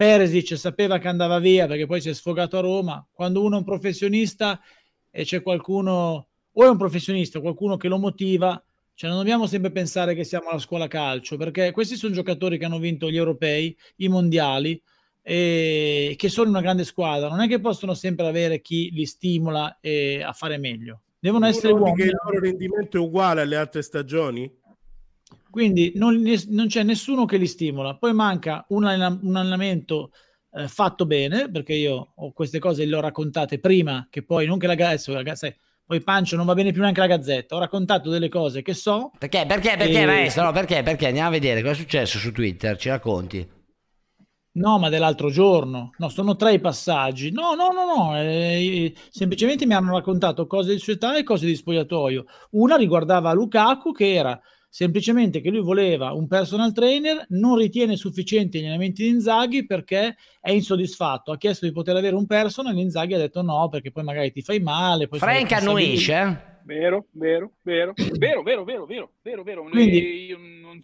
Peresic 0.01 0.57
sapeva 0.57 0.97
che 0.97 1.07
andava 1.07 1.37
via 1.37 1.67
perché 1.67 1.85
poi 1.85 2.01
si 2.01 2.09
è 2.09 2.13
sfogato 2.15 2.57
a 2.57 2.61
Roma. 2.61 3.07
Quando 3.11 3.43
uno 3.43 3.53
è 3.53 3.57
un 3.59 3.63
professionista 3.63 4.59
e 5.11 5.23
c'è 5.25 5.43
qualcuno, 5.43 6.27
o 6.51 6.63
è 6.63 6.67
un 6.67 6.77
professionista, 6.77 7.39
qualcuno 7.39 7.77
che 7.77 7.87
lo 7.87 7.99
motiva, 7.99 8.59
cioè 8.95 9.11
non 9.11 9.19
dobbiamo 9.19 9.45
sempre 9.45 9.69
pensare 9.71 10.15
che 10.15 10.23
siamo 10.23 10.49
alla 10.49 10.57
scuola 10.57 10.87
calcio, 10.87 11.37
perché 11.37 11.69
questi 11.69 11.95
sono 11.97 12.15
giocatori 12.15 12.57
che 12.57 12.65
hanno 12.65 12.79
vinto 12.79 13.11
gli 13.11 13.15
europei, 13.15 13.77
i 13.97 14.07
mondiali, 14.07 14.81
e 15.21 16.15
che 16.17 16.29
sono 16.29 16.49
una 16.49 16.61
grande 16.61 16.83
squadra. 16.83 17.29
Non 17.29 17.41
è 17.41 17.47
che 17.47 17.59
possono 17.59 17.93
sempre 17.93 18.25
avere 18.25 18.59
chi 18.59 18.89
li 18.89 19.05
stimola 19.05 19.77
eh, 19.81 20.23
a 20.23 20.33
fare 20.33 20.57
meglio. 20.57 21.01
Devono 21.19 21.45
essere 21.45 21.73
uomini. 21.73 21.95
che 21.95 22.03
il 22.05 22.17
loro 22.23 22.39
rendimento 22.39 22.97
è 22.97 22.99
uguale 22.99 23.41
alle 23.41 23.55
altre 23.55 23.83
stagioni? 23.83 24.51
Quindi 25.51 25.91
non, 25.95 26.23
non 26.47 26.67
c'è 26.67 26.81
nessuno 26.81 27.25
che 27.25 27.37
li 27.37 27.45
stimola. 27.45 27.97
Poi 27.97 28.13
manca 28.13 28.65
un, 28.69 28.83
un 28.83 29.35
allenamento 29.35 30.11
eh, 30.53 30.67
fatto 30.67 31.05
bene, 31.05 31.51
perché 31.51 31.73
io 31.73 32.13
ho 32.15 32.31
queste 32.31 32.57
cose 32.57 32.85
le 32.85 32.95
ho 32.95 33.01
raccontate 33.01 33.59
prima, 33.59 34.07
che 34.09 34.23
poi 34.23 34.47
non 34.47 34.57
che 34.57 34.67
la 34.67 34.97
sai, 34.97 35.53
poi 35.85 36.01
Pancio 36.01 36.37
non 36.37 36.45
va 36.45 36.53
bene 36.53 36.71
più 36.71 36.81
neanche 36.81 37.01
la 37.01 37.07
gazzetta. 37.07 37.55
Ho 37.55 37.59
raccontato 37.59 38.09
delle 38.09 38.29
cose 38.29 38.61
che 38.61 38.73
so. 38.73 39.11
Perché, 39.19 39.45
perché, 39.45 39.75
perché, 39.77 40.01
E- 40.01 40.05
maestro? 40.05 40.45
No, 40.45 40.53
perché, 40.53 40.83
perché? 40.83 41.07
Andiamo 41.07 41.27
a 41.27 41.31
vedere 41.31 41.61
cosa 41.61 41.73
è 41.73 41.75
successo 41.75 42.17
su 42.17 42.31
Twitter, 42.31 42.77
ci 42.77 42.87
racconti. 42.87 43.59
No, 44.53 44.79
ma 44.79 44.87
dell'altro 44.87 45.29
giorno. 45.29 45.91
No, 45.97 46.09
sono 46.09 46.35
tre 46.35 46.53
i 46.53 46.59
passaggi. 46.59 47.31
No, 47.31 47.55
no, 47.55 47.67
no, 47.71 47.85
no. 47.85 48.17
eh, 48.21 48.93
semplicemente 49.09 49.65
mi 49.65 49.73
hanno 49.73 49.93
raccontato 49.93 50.47
cose 50.47 50.73
di 50.73 50.79
società 50.79 51.17
e 51.17 51.23
cose 51.23 51.45
di 51.45 51.55
spogliatoio. 51.55 52.25
Una 52.51 52.75
riguardava 52.75 53.33
Lukaku, 53.33 53.91
che 53.91 54.13
era 54.13 54.39
semplicemente 54.74 55.41
che 55.41 55.49
lui 55.49 55.59
voleva 55.59 56.13
un 56.13 56.28
personal 56.30 56.72
trainer, 56.72 57.26
non 57.32 57.57
ritiene 57.57 57.97
sufficienti 57.97 58.57
gli 58.59 58.61
allenamenti 58.61 59.03
di 59.03 59.09
Inzaghi 59.09 59.65
perché 59.65 60.15
è 60.39 60.51
insoddisfatto. 60.51 61.34
Ha 61.34 61.38
chiesto 61.38 61.65
di 61.65 61.74
poter 61.74 61.97
avere 61.97 62.15
un 62.15 62.26
personal, 62.26 62.78
Inzaghi 62.78 63.13
ha 63.13 63.17
detto 63.17 63.41
no, 63.41 63.67
perché 63.69 63.91
poi 63.91 64.03
magari 64.05 64.32
ti 64.32 64.41
fai 64.41 64.61
male. 64.61 65.09
Frank 65.11 65.51
annuisce, 65.51 66.13
eh? 66.13 66.49
Vero, 66.63 67.07
vero, 67.11 67.51
vero, 67.63 67.93
vero, 68.17 68.43
vero, 68.43 68.63
vero, 68.63 68.86
vero, 68.86 69.09
vero, 69.22 69.43
vero. 69.43 69.63
Quindi- 69.69 70.26
Io 70.28 70.38
non, 70.38 70.82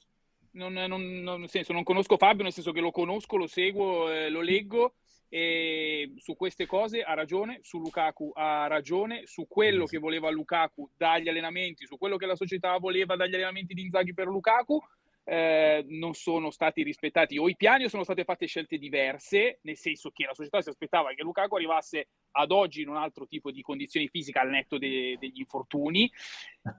non, 0.52 0.74
non- 0.74 1.22
non- 1.22 1.40
nel 1.40 1.50
senso, 1.50 1.72
non 1.72 1.84
conosco 1.84 2.18
Fabio, 2.18 2.44
nel 2.44 2.52
senso 2.52 2.74
che 2.74 2.82
lo 2.82 2.92
conosco, 2.92 3.38
lo 3.38 3.48
seguo, 3.48 4.12
eh, 4.12 4.30
lo 4.30 4.42
leggo 4.42 4.96
E 5.30 6.14
su 6.18 6.36
queste 6.36 6.66
cose 6.66 7.02
ha 7.02 7.14
ragione, 7.14 7.60
su 7.62 7.80
Lukaku 7.80 8.32
ha 8.34 8.68
ragione, 8.68 9.26
su 9.26 9.46
quello 9.48 9.86
che 9.86 9.98
voleva 9.98 10.30
Lukaku 10.30 10.90
dagli 10.96 11.28
allenamenti, 11.28 11.86
su 11.86 11.98
quello 11.98 12.18
che 12.18 12.26
la 12.26 12.36
società 12.36 12.78
voleva 12.78 13.16
dagli 13.16 13.36
allenamenti 13.36 13.74
di 13.74 13.82
Inzaghi 13.82 14.14
per 14.14 14.28
Lukaku, 14.28 14.82
eh, 15.30 15.84
non 15.90 16.14
sono 16.14 16.52
stati 16.52 16.84
rispettati 16.84 17.38
o 17.38 17.50
i 17.50 17.58
piani 17.58 17.84
o 17.84 17.90
sono 17.90 18.04
state 18.04 18.24
fatte 18.24 18.46
scelte 18.46 18.78
diverse, 18.78 19.60
nel 19.64 19.76
senso 19.76 20.10
che 20.12 20.26
la 20.26 20.34
società 20.34 20.62
si 20.62 20.70
aspettava 20.70 21.14
che 21.14 21.22
Lukaku 21.22 21.56
arrivasse 21.56 22.08
ad 22.32 22.52
oggi 22.52 22.82
in 22.82 22.88
un 22.88 22.96
altro 22.96 23.28
tipo 23.28 23.52
di 23.52 23.62
condizioni 23.62 24.08
fisiche 24.08 24.40
al 24.40 24.50
netto 24.50 24.78
de- 24.78 25.18
degli 25.20 25.40
infortuni. 25.40 26.10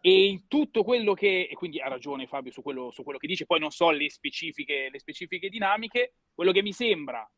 E 0.00 0.26
in 0.28 0.48
tutto 0.48 0.82
quello 0.82 1.12
che, 1.12 1.48
e 1.50 1.54
quindi 1.54 1.78
ha 1.78 1.88
ragione 1.88 2.26
Fabio 2.26 2.50
su 2.50 2.62
quello, 2.62 2.90
su 2.90 3.02
quello 3.02 3.18
che 3.18 3.26
dice, 3.26 3.44
poi 3.44 3.60
non 3.60 3.70
so 3.70 3.90
le 3.90 4.08
specifiche, 4.08 4.88
le 4.90 4.98
specifiche 4.98 5.50
dinamiche, 5.50 6.14
quello 6.34 6.52
che 6.52 6.62
mi 6.62 6.72
sembra 6.72 7.30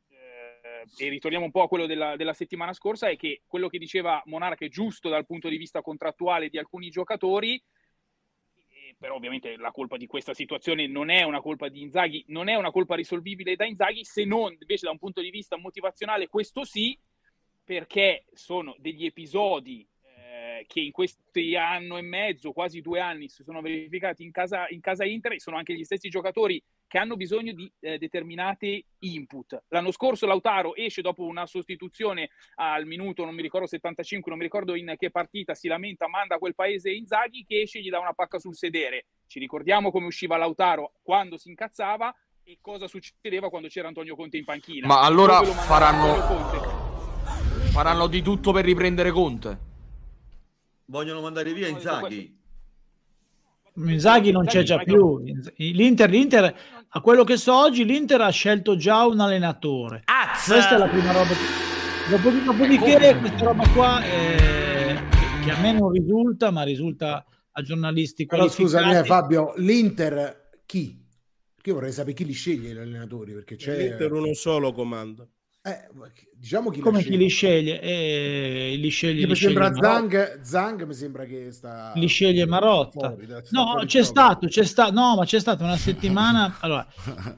e 0.97 1.09
ritorniamo 1.09 1.45
un 1.45 1.51
po' 1.51 1.63
a 1.63 1.69
quello 1.69 1.87
della, 1.87 2.17
della, 2.17 2.35
settimana 2.35 2.73
scorsa, 2.73 3.09
è 3.09 3.17
che 3.17 3.43
quello 3.47 3.69
che 3.69 3.79
diceva 3.79 4.23
Monarca 4.27 4.65
è 4.65 4.69
giusto 4.69 5.09
dal 5.09 5.27
punto 5.27 5.49
di 5.49 5.57
vista 5.57 5.83
contrattuale 5.83 6.49
di 6.49 6.59
alcuni 6.59 6.91
giocatori, 6.91 7.63
però 8.99 9.15
ovviamente 9.15 9.57
la 9.57 9.71
colpa 9.71 9.97
di 9.97 10.07
questa 10.07 10.35
situazione 10.35 10.87
non 10.87 11.09
è 11.09 11.23
una 11.23 11.41
colpa 11.41 11.69
di 11.69 11.81
Inzaghi, 11.81 12.25
non 12.29 12.49
è 12.49 12.55
una 12.55 12.71
colpa 12.71 12.97
risolvibile 12.97 13.57
da 13.57 13.65
Inzaghi, 13.65 14.05
se 14.05 14.25
non 14.25 14.53
invece 14.53 14.85
da 14.85 14.93
un 14.93 14.99
punto 14.99 15.23
di 15.23 15.31
vista 15.31 15.57
motivazionale 15.57 16.29
questo 16.29 16.65
sì, 16.65 16.99
perché 17.65 18.25
sono 18.33 18.75
degli 18.79 19.07
episodi 19.07 19.89
eh, 20.03 20.67
che 20.67 20.81
in 20.81 20.93
questi 20.93 21.57
anno 21.57 21.97
e 21.97 22.03
mezzo, 22.03 22.53
quasi 22.53 22.81
due 22.83 23.01
anni, 23.01 23.29
si 23.29 23.43
sono 23.43 23.63
verificati 23.63 24.23
in 24.23 24.33
casa, 24.33 24.67
in 24.69 24.81
casa 24.81 25.05
Inter 25.05 25.33
e 25.33 25.41
sono 25.41 25.57
anche 25.57 25.75
gli 25.75 25.85
stessi 25.85 26.09
giocatori 26.11 26.63
che 26.91 26.99
hanno 26.99 27.14
bisogno 27.14 27.53
di 27.53 27.72
eh, 27.78 27.99
determinati 27.99 28.84
input. 28.99 29.62
L'anno 29.68 29.93
scorso 29.93 30.26
Lautaro 30.26 30.74
esce 30.74 31.03
dopo 31.03 31.22
una 31.22 31.47
sostituzione 31.47 32.30
al 32.57 32.84
minuto, 32.84 33.24
non 33.24 33.32
mi 33.32 33.43
ricordo 33.43 33.68
75, 33.68 34.28
non 34.28 34.36
mi 34.36 34.45
ricordo 34.45 34.74
in 34.74 34.95
che 34.99 35.12
partita, 35.12 35.55
si 35.55 35.68
lamenta, 35.68 36.09
manda 36.09 36.34
a 36.34 36.38
quel 36.38 36.57
paese 36.57 36.91
Inzaghi 36.91 37.45
che 37.47 37.61
esce 37.61 37.78
e 37.78 37.82
gli 37.82 37.91
dà 37.91 38.01
una 38.01 38.12
pacca 38.12 38.41
sul 38.41 38.57
sedere. 38.57 39.07
Ci 39.28 39.38
ricordiamo 39.38 39.93
come 39.93 40.07
usciva 40.07 40.36
Lautaro 40.36 40.95
quando 41.01 41.38
si 41.38 41.51
incazzava 41.51 42.12
e 42.43 42.59
cosa 42.61 42.88
succedeva 42.88 43.51
quando 43.51 43.68
c'era 43.68 43.86
Antonio 43.86 44.16
Conte 44.16 44.38
in 44.38 44.45
panchina. 44.45 44.88
Ma 44.88 45.03
allora 45.03 45.45
faranno, 45.45 46.26
Conte? 46.26 47.70
faranno 47.70 48.09
di 48.09 48.20
tutto 48.20 48.51
per 48.51 48.64
riprendere 48.64 49.12
Conte. 49.12 49.59
Vogliono 50.86 51.20
mandare 51.20 51.53
via 51.53 51.68
Inzaghi. 51.68 52.36
Inzaghi 53.74 54.32
non 54.32 54.47
c'è 54.47 54.62
già 54.62 54.78
più. 54.78 55.22
L'Inter, 55.57 56.11
l'Inter, 56.11 56.80
a 56.93 57.01
quello 57.01 57.24
che 57.24 57.36
so 57.36 57.55
oggi, 57.55 57.84
l'Inter 57.84 58.20
ha 58.20 58.30
scelto 58.30 58.76
già 58.76 59.07
un 59.07 59.20
allenatore. 59.20 60.03
Questa 60.34 60.74
è 60.74 60.78
la 60.78 60.88
prima 60.88 61.12
roba. 61.12 61.34
Dopo- 62.09 62.30
Dopodiché, 62.30 63.16
questa 63.20 63.45
roba 63.45 63.68
qua 63.68 64.03
eh, 64.05 64.99
che- 65.45 65.51
a 65.51 65.61
me 65.61 65.72
non 65.72 65.93
risulta, 65.93 66.51
ma 66.51 66.62
risulta 66.62 67.24
a 67.53 67.62
giornalisti 67.62 68.26
Però 68.26 68.49
scusami 68.49 68.97
eh. 68.97 69.05
Fabio, 69.05 69.53
l'Inter 69.57 70.51
chi? 70.66 70.99
Perché 71.55 71.68
io 71.70 71.74
vorrei 71.76 71.93
sapere 71.93 72.14
chi 72.14 72.24
li 72.24 72.32
sceglie 72.32 72.72
gli 72.72 72.78
allenatori, 72.78 73.34
perché 73.34 73.55
c'è... 73.57 73.76
L'Inter 73.76 74.12
uno 74.12 74.34
solo 74.34 74.72
comanda. 74.72 75.26
Eh, 75.63 75.89
diciamo 76.33 76.71
chi 76.71 76.81
Come 76.81 77.03
chi 77.03 77.19
li 77.19 77.29
sceglie? 77.29 77.83
Eh, 77.83 78.77
li 78.79 78.89
sceglie, 78.89 79.27
mi 79.27 79.37
sembra. 79.37 79.71
Zang, 79.75 80.41
Zang 80.41 80.85
mi 80.85 80.95
sembra 80.95 81.27
che 81.27 81.53
sta... 81.53 81.93
li 81.97 82.07
sceglie 82.07 82.47
Marotta. 82.47 83.11
fuori, 83.11 83.25
sta 83.27 83.43
No, 83.51 83.67
fuori 83.73 83.87
c'è 83.87 84.03
stato, 84.03 84.47
c'è 84.47 84.65
stato, 84.65 84.93
no, 84.93 85.17
ma 85.17 85.27
c'è 85.27 85.39
stata 85.39 85.63
una 85.63 85.77
settimana. 85.77 86.57
Allora, 86.63 86.87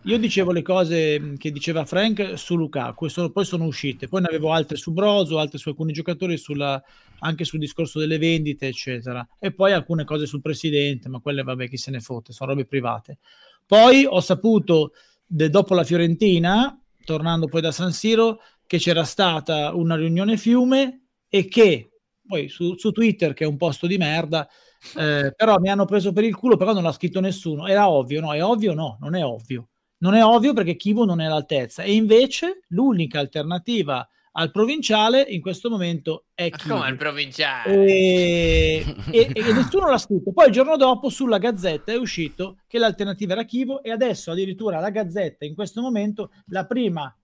io 0.04 0.18
dicevo 0.18 0.52
le 0.52 0.62
cose 0.62 1.32
che 1.36 1.50
diceva 1.50 1.84
Frank 1.84 2.38
su 2.38 2.54
Lukaku, 2.56 3.08
sono- 3.08 3.30
poi 3.30 3.44
sono 3.44 3.64
uscite. 3.64 4.06
Poi 4.06 4.20
ne 4.20 4.28
avevo 4.28 4.52
altre 4.52 4.76
su 4.76 4.92
Brozo, 4.92 5.40
altre 5.40 5.58
su 5.58 5.70
alcuni 5.70 5.92
giocatori, 5.92 6.36
sulla- 6.38 6.80
anche 7.20 7.44
sul 7.44 7.58
discorso 7.58 7.98
delle 7.98 8.18
vendite, 8.18 8.68
eccetera. 8.68 9.26
E 9.40 9.52
poi 9.52 9.72
alcune 9.72 10.04
cose 10.04 10.26
sul 10.26 10.40
presidente, 10.42 11.08
ma 11.08 11.18
quelle, 11.18 11.42
vabbè, 11.42 11.68
chi 11.68 11.76
se 11.76 11.90
ne 11.90 11.98
fotte, 11.98 12.32
sono 12.32 12.50
robe 12.50 12.66
private. 12.66 13.18
Poi 13.66 14.04
ho 14.08 14.20
saputo, 14.20 14.92
de- 15.26 15.50
dopo 15.50 15.74
la 15.74 15.82
Fiorentina, 15.82 16.76
tornando 17.04 17.46
poi 17.46 17.60
da 17.60 17.72
San 17.72 17.92
Siro, 17.92 18.40
che 18.66 18.78
c'era 18.78 19.04
stata 19.04 19.74
una 19.74 19.96
riunione 19.96 20.36
fiume 20.36 21.06
e 21.28 21.46
che 21.46 21.90
poi 22.26 22.48
su, 22.48 22.76
su 22.76 22.92
Twitter, 22.92 23.34
che 23.34 23.44
è 23.44 23.46
un 23.46 23.56
posto 23.56 23.86
di 23.86 23.98
merda, 23.98 24.48
eh, 24.96 25.32
però 25.36 25.58
mi 25.58 25.68
hanno 25.68 25.84
preso 25.84 26.12
per 26.12 26.24
il 26.24 26.34
culo, 26.34 26.56
però 26.56 26.72
non 26.72 26.82
l'ha 26.82 26.92
scritto 26.92 27.20
nessuno. 27.20 27.66
Era 27.66 27.90
ovvio, 27.90 28.20
no? 28.20 28.32
È 28.32 28.42
ovvio? 28.42 28.74
No, 28.74 28.96
non 29.00 29.14
è 29.14 29.24
ovvio. 29.24 29.68
Non 29.98 30.14
è 30.14 30.24
ovvio 30.24 30.52
perché 30.52 30.76
Kivu 30.76 31.04
non 31.04 31.20
è 31.20 31.26
all'altezza. 31.26 31.82
E 31.82 31.92
invece 31.94 32.62
l'unica 32.68 33.20
alternativa 33.20 34.06
al 34.32 34.50
provinciale 34.50 35.20
in 35.28 35.40
questo 35.40 35.68
momento 35.68 36.26
è 36.34 36.48
Kivu. 36.48 36.74
Come 36.74 36.88
il 36.88 36.96
provinciale? 36.96 37.84
E, 37.84 38.96
e- 39.10 39.30
e 39.34 39.52
nessuno 39.52 39.88
l'ha 39.88 39.98
scritto. 39.98 40.32
Poi 40.32 40.46
il 40.46 40.52
giorno 40.52 40.76
dopo 40.76 41.08
sulla 41.08 41.38
Gazzetta 41.38 41.92
è 41.92 41.96
uscito 41.96 42.58
che 42.66 42.78
l'alternativa 42.78 43.32
era 43.32 43.44
Kivu 43.44 43.80
e 43.82 43.90
adesso 43.90 44.30
addirittura 44.30 44.80
la 44.80 44.90
Gazzetta 44.90 45.44
in 45.44 45.54
questo 45.54 45.80
momento 45.80 46.30
la 46.46 46.66
prima 46.66 47.14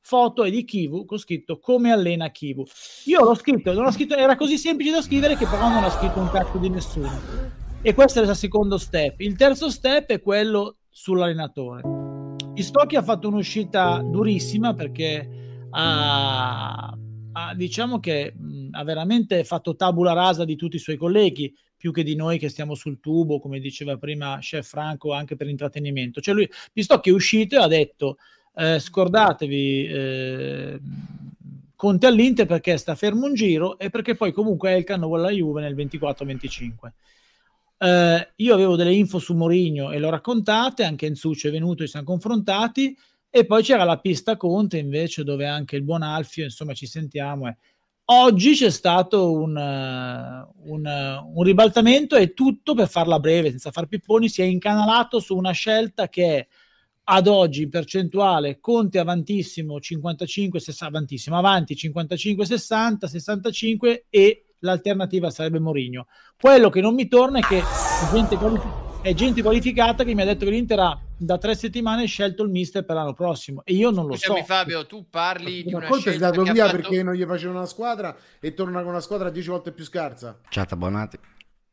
foto 0.00 0.44
è 0.44 0.50
di 0.50 0.64
Kivu 0.64 1.04
con 1.04 1.18
scritto 1.18 1.58
come 1.58 1.90
allena 1.92 2.30
Kivu. 2.30 2.64
Io 3.06 3.22
l'ho 3.22 3.34
scritto, 3.34 3.72
non 3.72 3.84
l'ho 3.84 3.90
scritto, 3.90 4.14
era 4.14 4.36
così 4.36 4.58
semplice 4.58 4.90
da 4.90 5.02
scrivere 5.02 5.36
che 5.36 5.46
però 5.46 5.68
non 5.68 5.84
ha 5.84 5.90
scritto 5.90 6.18
un 6.18 6.30
cazzo 6.30 6.58
di 6.58 6.68
nessuno. 6.68 7.56
E 7.80 7.94
questo 7.94 8.20
è 8.20 8.26
il 8.26 8.34
secondo 8.34 8.76
step. 8.76 9.20
Il 9.20 9.36
terzo 9.36 9.70
step 9.70 10.10
è 10.10 10.20
quello 10.20 10.78
sull'allenatore. 10.88 11.82
Istocchi 12.54 12.96
ha 12.96 13.02
fatto 13.02 13.28
un'uscita 13.28 14.02
durissima 14.02 14.74
perché 14.74 15.47
ha, 15.70 16.96
ha- 17.32 17.54
diciamo 17.54 18.00
che 18.00 18.34
mh, 18.36 18.68
ha 18.72 18.84
veramente 18.84 19.44
fatto 19.44 19.76
tabula 19.76 20.12
rasa 20.12 20.44
di 20.44 20.56
tutti 20.56 20.76
i 20.76 20.80
suoi 20.80 20.96
colleghi 20.96 21.54
più 21.76 21.92
che 21.92 22.02
di 22.02 22.16
noi 22.16 22.38
che 22.38 22.48
stiamo 22.48 22.74
sul 22.74 23.00
tubo, 23.00 23.38
come 23.38 23.60
diceva 23.60 23.96
prima 23.96 24.38
Chef 24.40 24.68
Franco, 24.68 25.12
anche 25.12 25.36
per 25.36 25.48
intrattenimento. 25.48 26.20
Cioè 26.20 26.34
lui, 26.34 26.50
Pistocchi 26.72 27.10
è 27.10 27.12
uscito 27.12 27.54
e 27.54 27.62
ha 27.62 27.68
detto 27.68 28.18
eh, 28.56 28.80
scordatevi 28.80 29.86
eh, 29.86 30.80
Conte 31.76 32.06
all'Inter 32.08 32.44
perché 32.44 32.76
sta 32.76 32.96
fermo 32.96 33.26
un 33.26 33.34
giro 33.34 33.78
e 33.78 33.88
perché 33.88 34.16
poi 34.16 34.32
comunque 34.32 34.72
Elkan 34.72 35.00
vuole 35.00 35.22
la 35.22 35.30
Juve 35.30 35.60
nel 35.60 35.76
24-25. 35.76 36.90
Eh, 37.78 38.32
io 38.34 38.54
avevo 38.54 38.74
delle 38.74 38.92
info 38.92 39.20
su 39.20 39.34
Mourinho 39.34 39.92
e 39.92 40.00
l'ho 40.00 40.10
raccontate, 40.10 40.82
anche 40.82 41.06
Enzucci 41.06 41.46
è 41.46 41.52
venuto, 41.52 41.84
ci 41.84 41.90
siamo 41.90 42.04
confrontati 42.04 42.96
e 43.30 43.44
poi 43.46 43.62
c'era 43.62 43.84
la 43.84 43.98
pista 43.98 44.36
Conte 44.36 44.78
invece 44.78 45.24
dove 45.24 45.46
anche 45.46 45.76
il 45.76 45.82
buon 45.82 46.02
Alfio, 46.02 46.44
insomma 46.44 46.74
ci 46.74 46.86
sentiamo. 46.86 47.48
e 47.48 47.56
Oggi 48.10 48.54
c'è 48.54 48.70
stato 48.70 49.32
un, 49.32 49.56
eh, 49.56 50.48
un, 50.70 50.86
eh, 50.86 51.30
un 51.34 51.42
ribaltamento 51.42 52.16
e 52.16 52.32
tutto 52.32 52.74
per 52.74 52.88
farla 52.88 53.20
breve, 53.20 53.50
senza 53.50 53.70
far 53.70 53.86
pipponi, 53.86 54.30
si 54.30 54.40
è 54.40 54.46
incanalato 54.46 55.20
su 55.20 55.36
una 55.36 55.52
scelta 55.52 56.08
che 56.08 56.36
è 56.38 56.46
ad 57.10 57.26
oggi 57.26 57.62
in 57.62 57.70
percentuale 57.70 58.60
Conte 58.60 58.98
avantissimo 58.98 59.80
55 59.80 60.60
60 60.60 60.86
avantissimo 60.86 61.38
avanti 61.38 61.74
55 61.74 62.44
60 62.44 63.06
65 63.08 64.06
e 64.10 64.44
l'alternativa 64.58 65.30
sarebbe 65.30 65.58
Mourinho 65.58 66.06
quello 66.38 66.68
che 66.68 66.82
non 66.82 66.94
mi 66.94 67.08
torna 67.08 67.38
è 67.38 67.42
che 67.42 67.62
gente, 68.12 68.36
qualifi- 68.36 68.87
è 69.08 69.14
gente 69.14 69.42
qualificata 69.42 70.04
che 70.04 70.14
mi 70.14 70.22
ha 70.22 70.24
detto 70.24 70.44
che 70.44 70.50
l'Inter 70.50 70.78
ha 70.80 71.00
da 71.16 71.38
tre 71.38 71.54
settimane 71.54 72.06
scelto 72.06 72.42
il 72.42 72.50
mister 72.50 72.84
per 72.84 72.94
l'anno 72.96 73.14
prossimo 73.14 73.62
e 73.64 73.72
io 73.74 73.90
non 73.90 74.06
lo 74.06 74.14
Scusami 74.16 74.38
so 74.40 74.44
Fabio, 74.44 74.86
tu 74.86 75.08
parli 75.08 75.62
di 75.64 75.72
una 75.74 75.86
è 75.88 75.92
scelta 75.94 76.30
che 76.30 76.40
ha 76.40 76.52
via 76.52 76.64
fatto- 76.66 76.76
perché 76.76 77.02
non 77.02 77.14
gli 77.14 77.24
faceva 77.24 77.52
una 77.52 77.66
squadra 77.66 78.16
e 78.38 78.54
torna 78.54 78.80
con 78.80 78.90
una 78.90 79.00
squadra 79.00 79.30
dieci 79.30 79.48
volte 79.48 79.72
più 79.72 79.84
scarsa. 79.84 80.38
Ciao, 80.48 80.66
abbonati. 80.68 81.18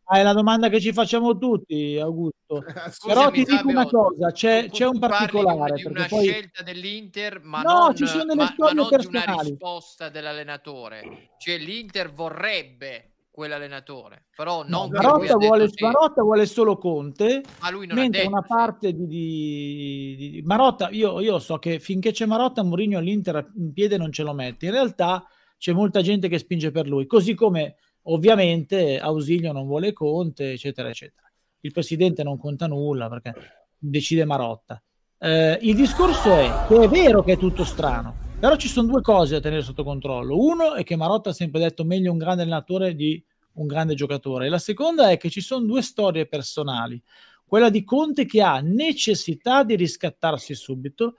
Ah, 0.07 0.19
è 0.19 0.23
la 0.23 0.33
domanda 0.33 0.69
che 0.69 0.79
ci 0.79 0.93
facciamo 0.93 1.35
tutti 1.37 1.97
Augusto 1.99 2.63
però 3.07 3.31
ti 3.31 3.39
dico 3.43 3.55
Fabio, 3.55 3.71
una 3.71 3.85
cosa 3.87 4.31
c'è, 4.31 4.65
tu- 4.67 4.71
c'è 4.73 4.85
un 4.85 4.93
tu 4.93 4.99
parli 4.99 5.25
di 5.25 5.31
particolare 5.31 5.75
di 5.75 5.85
una 5.87 6.05
poi 6.05 6.27
scelta 6.27 6.63
dell'Inter, 6.63 7.41
ma 7.41 7.61
No, 7.63 7.77
non, 7.85 7.95
ci 7.95 8.05
sono 8.05 8.23
delle 8.25 8.35
ma- 8.35 8.43
ma 8.43 8.51
storie 8.53 8.73
non 8.75 8.87
di 8.99 9.05
una 9.07 9.41
risposta 9.41 10.09
dell'allenatore. 10.09 11.29
Cioè 11.39 11.57
l'Inter 11.57 12.11
vorrebbe 12.11 13.14
quell'allenatore, 13.35 14.27
però 14.33 14.63
non 14.65 14.89
Marotta 14.89 15.35
vuole, 15.35 15.67
sì. 15.67 15.83
Marotta 15.83 16.21
vuole 16.21 16.45
solo 16.45 16.77
Conte, 16.77 17.43
Ma 17.59 17.69
lui 17.69 17.85
non 17.85 17.97
mentre 17.97 18.21
detto, 18.21 18.31
una 18.31 18.41
parte 18.41 18.93
di, 18.93 19.05
di- 19.07 20.15
di- 20.15 20.29
di- 20.31 20.41
Marotta, 20.45 20.87
io, 20.89 21.19
io 21.19 21.37
so 21.39 21.57
che 21.59 21.79
finché 21.79 22.13
c'è 22.13 22.25
Marotta, 22.25 22.63
Mourinho 22.63 22.97
all'Inter 22.97 23.51
in 23.57 23.73
piede 23.73 23.97
non 23.97 24.13
ce 24.13 24.23
lo 24.23 24.31
mette. 24.33 24.67
In 24.67 24.71
realtà 24.71 25.27
c'è 25.57 25.73
molta 25.73 26.01
gente 26.01 26.29
che 26.29 26.37
spinge 26.37 26.71
per 26.71 26.87
lui, 26.87 27.05
così 27.07 27.33
come 27.33 27.75
ovviamente 28.03 28.99
Ausilio 28.99 29.51
non 29.51 29.65
vuole 29.65 29.91
Conte, 29.91 30.53
eccetera, 30.53 30.87
eccetera. 30.87 31.29
Il 31.59 31.73
presidente 31.73 32.23
non 32.23 32.37
conta 32.37 32.67
nulla 32.67 33.09
perché 33.09 33.33
decide 33.77 34.23
Marotta. 34.23 34.81
Eh, 35.17 35.59
il 35.61 35.75
discorso 35.75 36.33
è 36.33 36.65
che 36.69 36.83
è 36.83 36.87
vero 36.87 37.21
che 37.21 37.33
è 37.33 37.37
tutto 37.37 37.65
strano, 37.65 38.15
però 38.39 38.55
ci 38.55 38.67
sono 38.67 38.87
due 38.87 39.01
cose 39.01 39.33
da 39.33 39.39
tenere 39.39 39.61
sotto 39.61 39.83
controllo. 39.83 40.37
Uno 40.37 40.75
è 40.75 40.83
che 40.83 40.95
Marotta 40.95 41.29
ha 41.29 41.33
sempre 41.33 41.59
detto 41.59 41.83
meglio 41.83 42.11
un 42.11 42.17
grande 42.17 42.43
allenatore 42.43 42.95
di 42.95 43.23
un 43.53 43.67
grande 43.67 43.95
giocatore. 43.95 44.49
La 44.49 44.57
seconda 44.57 45.09
è 45.09 45.17
che 45.17 45.29
ci 45.29 45.41
sono 45.41 45.65
due 45.65 45.81
storie 45.81 46.27
personali. 46.27 47.01
Quella 47.45 47.69
di 47.69 47.83
Conte 47.83 48.25
che 48.25 48.41
ha 48.41 48.59
necessità 48.59 49.63
di 49.63 49.75
riscattarsi 49.75 50.55
subito 50.55 51.15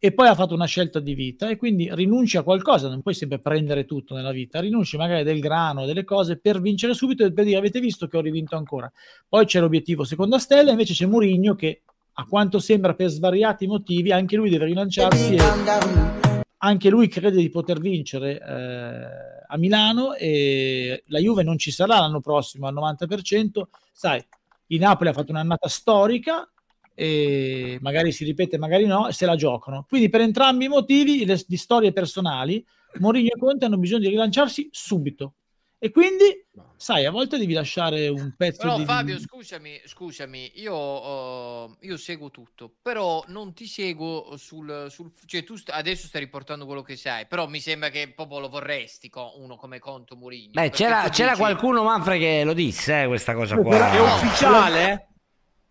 e 0.00 0.12
poi 0.12 0.28
ha 0.28 0.34
fatto 0.34 0.54
una 0.54 0.66
scelta 0.66 1.00
di 1.00 1.14
vita 1.14 1.48
e 1.48 1.56
quindi 1.56 1.88
rinunci 1.92 2.36
a 2.36 2.42
qualcosa, 2.42 2.88
non 2.88 3.02
puoi 3.02 3.14
sempre 3.14 3.40
prendere 3.40 3.84
tutto 3.84 4.14
nella 4.14 4.30
vita, 4.30 4.60
rinunci 4.60 4.96
magari 4.96 5.24
del 5.24 5.40
grano, 5.40 5.86
delle 5.86 6.04
cose 6.04 6.38
per 6.38 6.60
vincere 6.60 6.94
subito 6.94 7.24
e 7.24 7.32
per 7.32 7.44
dire 7.44 7.58
avete 7.58 7.80
visto 7.80 8.06
che 8.06 8.16
ho 8.16 8.20
rivinto 8.20 8.56
ancora. 8.56 8.90
Poi 9.28 9.44
c'è 9.44 9.60
l'obiettivo 9.60 10.04
seconda 10.04 10.38
stella, 10.38 10.70
invece 10.70 10.94
c'è 10.94 11.06
Mourinho 11.06 11.54
che 11.54 11.82
a 12.12 12.24
quanto 12.26 12.58
sembra 12.60 12.94
per 12.94 13.08
svariati 13.08 13.66
motivi 13.66 14.12
anche 14.12 14.36
lui 14.36 14.50
deve 14.50 14.66
rilanciarsi 14.66 15.34
e 15.34 16.27
anche 16.58 16.88
lui 16.88 17.08
crede 17.08 17.36
di 17.36 17.50
poter 17.50 17.80
vincere 17.80 18.40
eh, 18.40 19.44
a 19.46 19.56
Milano 19.56 20.14
e 20.14 21.04
la 21.06 21.18
Juve 21.18 21.42
non 21.42 21.58
ci 21.58 21.70
sarà 21.70 21.98
l'anno 21.98 22.20
prossimo 22.20 22.66
al 22.66 22.74
90%, 22.74 23.62
sai, 23.92 24.24
il 24.68 24.80
Napoli 24.80 25.08
ha 25.08 25.12
fatto 25.12 25.30
un'annata 25.30 25.68
storica 25.68 26.50
e 26.94 27.78
magari 27.80 28.10
si 28.10 28.24
ripete, 28.24 28.58
magari 28.58 28.84
no, 28.84 29.08
e 29.08 29.12
se 29.12 29.24
la 29.24 29.36
giocano. 29.36 29.86
Quindi 29.88 30.08
per 30.08 30.20
entrambi 30.20 30.64
i 30.64 30.68
motivi 30.68 31.24
le, 31.24 31.40
di 31.46 31.56
storie 31.56 31.92
personali, 31.92 32.64
Mourinho 32.98 33.28
e 33.28 33.38
Conte 33.38 33.64
hanno 33.66 33.78
bisogno 33.78 34.00
di 34.00 34.08
rilanciarsi 34.08 34.68
subito. 34.72 35.34
E 35.80 35.92
quindi, 35.92 36.44
sai, 36.76 37.06
a 37.06 37.12
volte 37.12 37.38
devi 37.38 37.52
lasciare 37.52 38.08
un 38.08 38.34
pezzo 38.36 38.62
Però 38.62 38.78
di... 38.78 38.84
Fabio, 38.84 39.16
scusami, 39.20 39.80
scusami, 39.84 40.52
io, 40.56 40.74
oh, 40.74 41.76
io 41.82 41.96
seguo 41.96 42.32
tutto, 42.32 42.74
però 42.82 43.22
non 43.28 43.54
ti 43.54 43.66
seguo 43.68 44.36
sul... 44.36 44.88
sul 44.90 45.12
cioè 45.24 45.44
tu 45.44 45.54
st- 45.54 45.70
adesso 45.70 46.08
stai 46.08 46.22
riportando 46.22 46.66
quello 46.66 46.82
che 46.82 46.96
sai, 46.96 47.26
però 47.26 47.46
mi 47.46 47.60
sembra 47.60 47.90
che 47.90 48.12
proprio 48.12 48.40
lo 48.40 48.48
vorresti 48.48 49.08
co- 49.08 49.34
uno 49.36 49.54
come 49.54 49.78
Conto 49.78 50.16
Mourinho. 50.16 50.50
Beh, 50.50 50.70
c'era, 50.70 51.08
c'era 51.10 51.30
dici- 51.30 51.42
qualcuno, 51.42 51.84
Manfred, 51.84 52.18
che 52.18 52.42
lo 52.44 52.54
disse, 52.54 53.02
eh, 53.02 53.06
questa 53.06 53.34
cosa 53.34 53.56
qua. 53.56 53.92
È 53.92 54.00
ufficiale? 54.00 55.10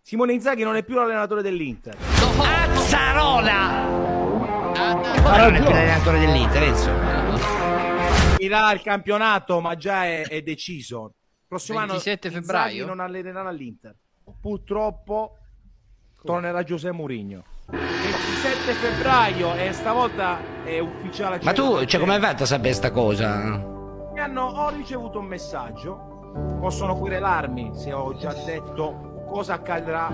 Simone 0.00 0.32
Inzaghi 0.32 0.62
non 0.62 0.76
è 0.76 0.84
più 0.84 0.94
l'allenatore 0.94 1.42
dell'Inter. 1.42 1.94
Azzarola! 1.98 3.84
Non 4.74 5.54
è 5.54 5.60
più 5.60 5.68
l'allenatore 5.70 6.18
dell'Inter, 6.18 6.62
Enzo. 6.62 6.97
Finirà 8.38 8.72
il 8.72 8.82
campionato, 8.82 9.60
ma 9.60 9.74
già 9.74 10.04
è, 10.04 10.22
è 10.28 10.42
deciso. 10.42 11.14
Prossimo 11.48 11.80
27 11.80 12.28
anno 12.28 12.36
febbraio? 12.36 12.70
Inzaghi 12.70 12.86
non 12.88 13.00
allenerà 13.00 13.50
l'Inter. 13.50 13.96
Purtroppo 14.40 15.38
tornerà 16.22 16.62
Giuseppe 16.62 16.94
Mourinho. 16.94 17.42
27 17.66 18.72
febbraio 18.74 19.54
e 19.56 19.72
stavolta 19.72 20.38
è 20.64 20.78
ufficiale. 20.78 21.40
Ma 21.42 21.52
tu, 21.52 21.84
cioè, 21.84 21.98
come 21.98 22.14
hai 22.14 22.20
fatto 22.20 22.44
a 22.44 22.46
sapere 22.46 22.74
sta 22.74 22.92
cosa? 22.92 23.56
Mi 24.12 24.20
hanno, 24.20 24.44
ho 24.44 24.70
ricevuto 24.70 25.18
un 25.18 25.26
messaggio. 25.26 26.56
Possono 26.60 26.96
querelarmi 26.96 27.72
se 27.74 27.92
ho 27.92 28.16
già 28.16 28.32
detto 28.44 29.24
cosa 29.28 29.54
accadrà 29.54 30.06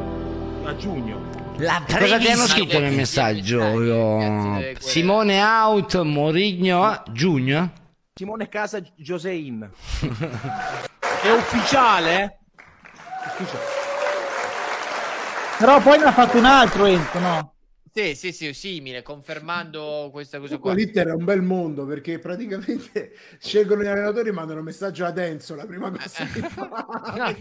a 0.64 0.76
giugno. 0.76 1.42
La 1.58 1.82
cosa 1.86 2.16
ti 2.16 2.28
hanno 2.28 2.46
scritto 2.46 2.78
nel 2.78 2.94
messaggio? 2.94 3.82
Io- 3.82 4.74
Simone 4.78 5.42
out, 5.42 6.00
Mourinho 6.00 7.02
giugno? 7.12 7.82
Simone 8.16 8.48
Casa 8.48 8.80
Josein. 8.94 9.68
è 11.20 11.30
ufficiale? 11.32 12.38
Ufficiale. 13.26 13.64
Però 15.58 15.80
poi 15.80 15.98
ne 15.98 16.04
ha 16.04 16.12
fatto 16.12 16.38
un 16.38 16.44
altro 16.44 16.84
Enzo, 16.84 17.18
no? 17.18 17.53
Sì, 17.96 18.16
sì, 18.16 18.32
sì, 18.32 18.52
simile, 18.54 19.02
confermando 19.02 20.08
questa 20.10 20.40
cosa 20.40 20.58
qua. 20.58 20.74
L'Inter 20.74 21.06
è 21.06 21.12
un 21.12 21.22
bel 21.24 21.42
mondo 21.42 21.86
perché 21.86 22.18
praticamente 22.18 23.12
scelgono 23.38 23.82
gli 23.82 23.86
allenatori 23.86 24.30
e 24.30 24.32
mandano 24.32 24.62
messaggio 24.62 25.04
ad 25.04 25.16
Enzo 25.16 25.54
la 25.54 25.64
prima 25.64 25.92
cosa 25.92 26.24
che 26.24 26.40
fa. 26.50 27.36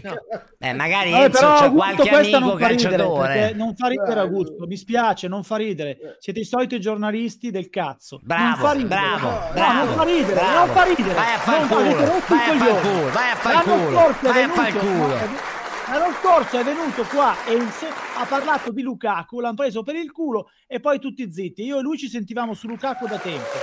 Eh, 0.60 0.72
magari 0.72 1.10
Vabbè, 1.10 1.24
Enzo 1.24 1.40
c'ha 1.40 1.70
qualche 1.72 2.08
amico 2.08 2.38
non 2.38 2.56
fa 2.58 2.66
ridere, 2.68 2.96
calciatore. 2.96 3.52
non 3.54 3.74
fa 3.74 3.88
ridere 3.88 4.20
Augusto, 4.20 4.66
mi 4.68 4.76
spiace, 4.76 5.26
non 5.26 5.42
fa 5.42 5.56
ridere. 5.56 5.98
Siete 6.20 6.38
i 6.38 6.44
soliti 6.44 6.78
giornalisti 6.78 7.50
del 7.50 7.68
cazzo. 7.68 8.20
non 8.22 8.26
Bravo, 8.38 8.64
fa 8.66 8.72
ridere. 8.74 8.88
bravo, 8.88 9.28
No, 9.30 9.52
bravo, 9.54 9.84
non 9.86 9.94
fa 9.96 10.02
ridere, 10.04 10.34
bravo. 10.34 10.66
non 10.66 10.74
fa 10.76 10.84
ridere. 10.84 11.14
Vai 11.14 11.34
a 11.34 11.38
far 11.38 11.58
Non 11.58 11.68
fa- 11.68 11.74
culo, 11.74 11.90
vai 11.90 12.10
a 12.10 12.20
far 12.20 12.60
culo, 12.84 13.10
vai 13.10 13.30
a 13.32 13.36
far 13.36 13.62
culo, 13.64 14.16
vai 14.30 14.42
a 14.44 14.48
far 14.48 14.72
culo. 14.72 15.53
No, 15.98 16.04
L'anno 16.04 16.14
scorso 16.14 16.58
è 16.58 16.64
venuto 16.64 17.04
qua 17.04 17.34
Enzo, 17.46 17.86
ha 18.16 18.24
parlato 18.26 18.70
di 18.72 18.82
Lukaku, 18.82 19.40
l'hanno 19.40 19.54
preso 19.54 19.82
per 19.82 19.96
il 19.96 20.12
culo 20.12 20.50
e 20.66 20.80
poi 20.80 20.98
tutti 20.98 21.32
zitti. 21.32 21.62
Io 21.62 21.78
e 21.78 21.82
lui 21.82 21.96
ci 21.98 22.08
sentivamo 22.08 22.54
su 22.54 22.66
Lukaku 22.66 23.06
da 23.06 23.18
tempo. 23.18 23.56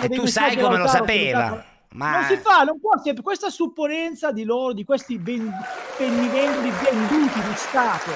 E 0.00 0.08
tu 0.08 0.26
sai 0.26 0.56
come 0.56 0.78
lo 0.78 0.86
sapeva. 0.86 1.64
Ma- 1.92 2.12
Non 2.12 2.24
si 2.24 2.36
fa, 2.36 2.62
non 2.62 2.78
può 2.78 2.92
questa 3.20 3.50
supponenza 3.50 4.30
di 4.30 4.44
loro, 4.44 4.72
di 4.72 4.84
questi 4.84 5.18
ben, 5.18 5.52
venduti 5.98 7.40
di 7.40 7.54
Stato, 7.56 8.10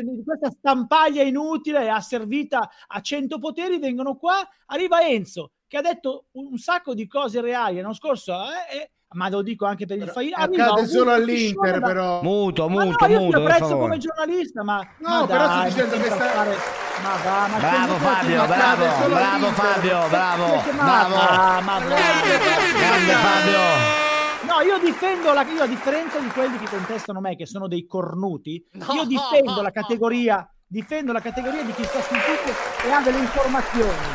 di 0.00 0.22
questa 0.24 0.50
stampaglia 0.50 1.22
inutile 1.22 1.84
e 1.84 1.88
asservita 1.88 2.70
a 2.86 3.00
cento 3.02 3.38
poteri, 3.38 3.78
vengono 3.78 4.16
qua, 4.16 4.36
arriva 4.66 5.06
Enzo 5.06 5.50
che 5.68 5.76
ha 5.76 5.82
detto 5.82 6.26
un 6.32 6.46
un 6.50 6.58
sacco 6.58 6.94
di 6.94 7.06
cose 7.06 7.40
reali 7.40 7.80
l'anno 7.80 7.92
scorso, 7.92 8.32
eh, 8.32 8.76
eh, 8.76 8.90
ma 9.14 9.28
lo 9.28 9.40
dico 9.42 9.64
anche 9.66 9.86
per 9.86 9.98
il 9.98 10.08
Faina. 10.08 10.36
accade 10.36 10.52
arriva 10.56 10.68
Augusto 10.74 10.98
solo 10.98 11.12
all'Inter, 11.12 11.78
da- 11.78 11.86
però. 11.86 12.22
Muto, 12.22 12.68
Ma 12.68 12.84
muto, 12.84 13.06
no, 13.06 13.12
io 13.12 13.18
ti 13.18 13.24
muto, 13.24 13.38
per 13.38 13.50
apprezzo 13.50 13.68
favore. 13.68 13.80
come 13.88 13.98
giornalista, 13.98 14.62
ma 14.64 14.76
No, 14.98 15.08
ma 15.20 15.26
però 15.26 15.44
sto 15.44 15.54
dai, 15.56 15.68
dicendo 15.70 15.96
ma 15.96 16.02
che 16.02 16.10
sta- 16.10 16.16
fare- 16.16 16.56
ma 17.02 17.16
va, 17.24 17.46
ma 17.46 17.58
Bravo 17.58 17.94
Fabio, 17.96 18.46
bravo, 18.46 18.84
bravo. 19.08 19.46
Fabio, 19.52 20.08
bravo, 20.08 20.46
Ma 20.54 20.72
bravo. 20.72 21.14
va, 21.14 21.60
ma 21.60 21.78
va. 21.78 21.84
Grande 21.86 23.12
Fabio. 23.12 24.04
No, 24.42 24.60
io 24.60 24.78
difendo 24.78 25.32
la 25.32 25.42
io 25.42 25.62
a 25.62 25.66
differenza 25.66 26.18
di 26.18 26.28
quelli 26.28 26.58
che 26.58 26.66
contestano 26.68 27.20
me, 27.20 27.36
che 27.36 27.46
sono 27.46 27.68
dei 27.68 27.86
cornuti, 27.86 28.64
No, 28.72 28.86
io 28.94 29.04
difendo 29.04 29.54
no, 29.54 29.62
la 29.62 29.70
categoria, 29.70 30.48
difendo 30.66 31.12
la 31.12 31.20
categoria 31.20 31.62
di 31.62 31.72
chi 31.72 31.84
sta 31.84 32.00
sul 32.02 32.16
tutto 32.18 32.86
e 32.86 32.90
ha 32.92 33.00
delle 33.00 33.18
informazioni. 33.18 34.06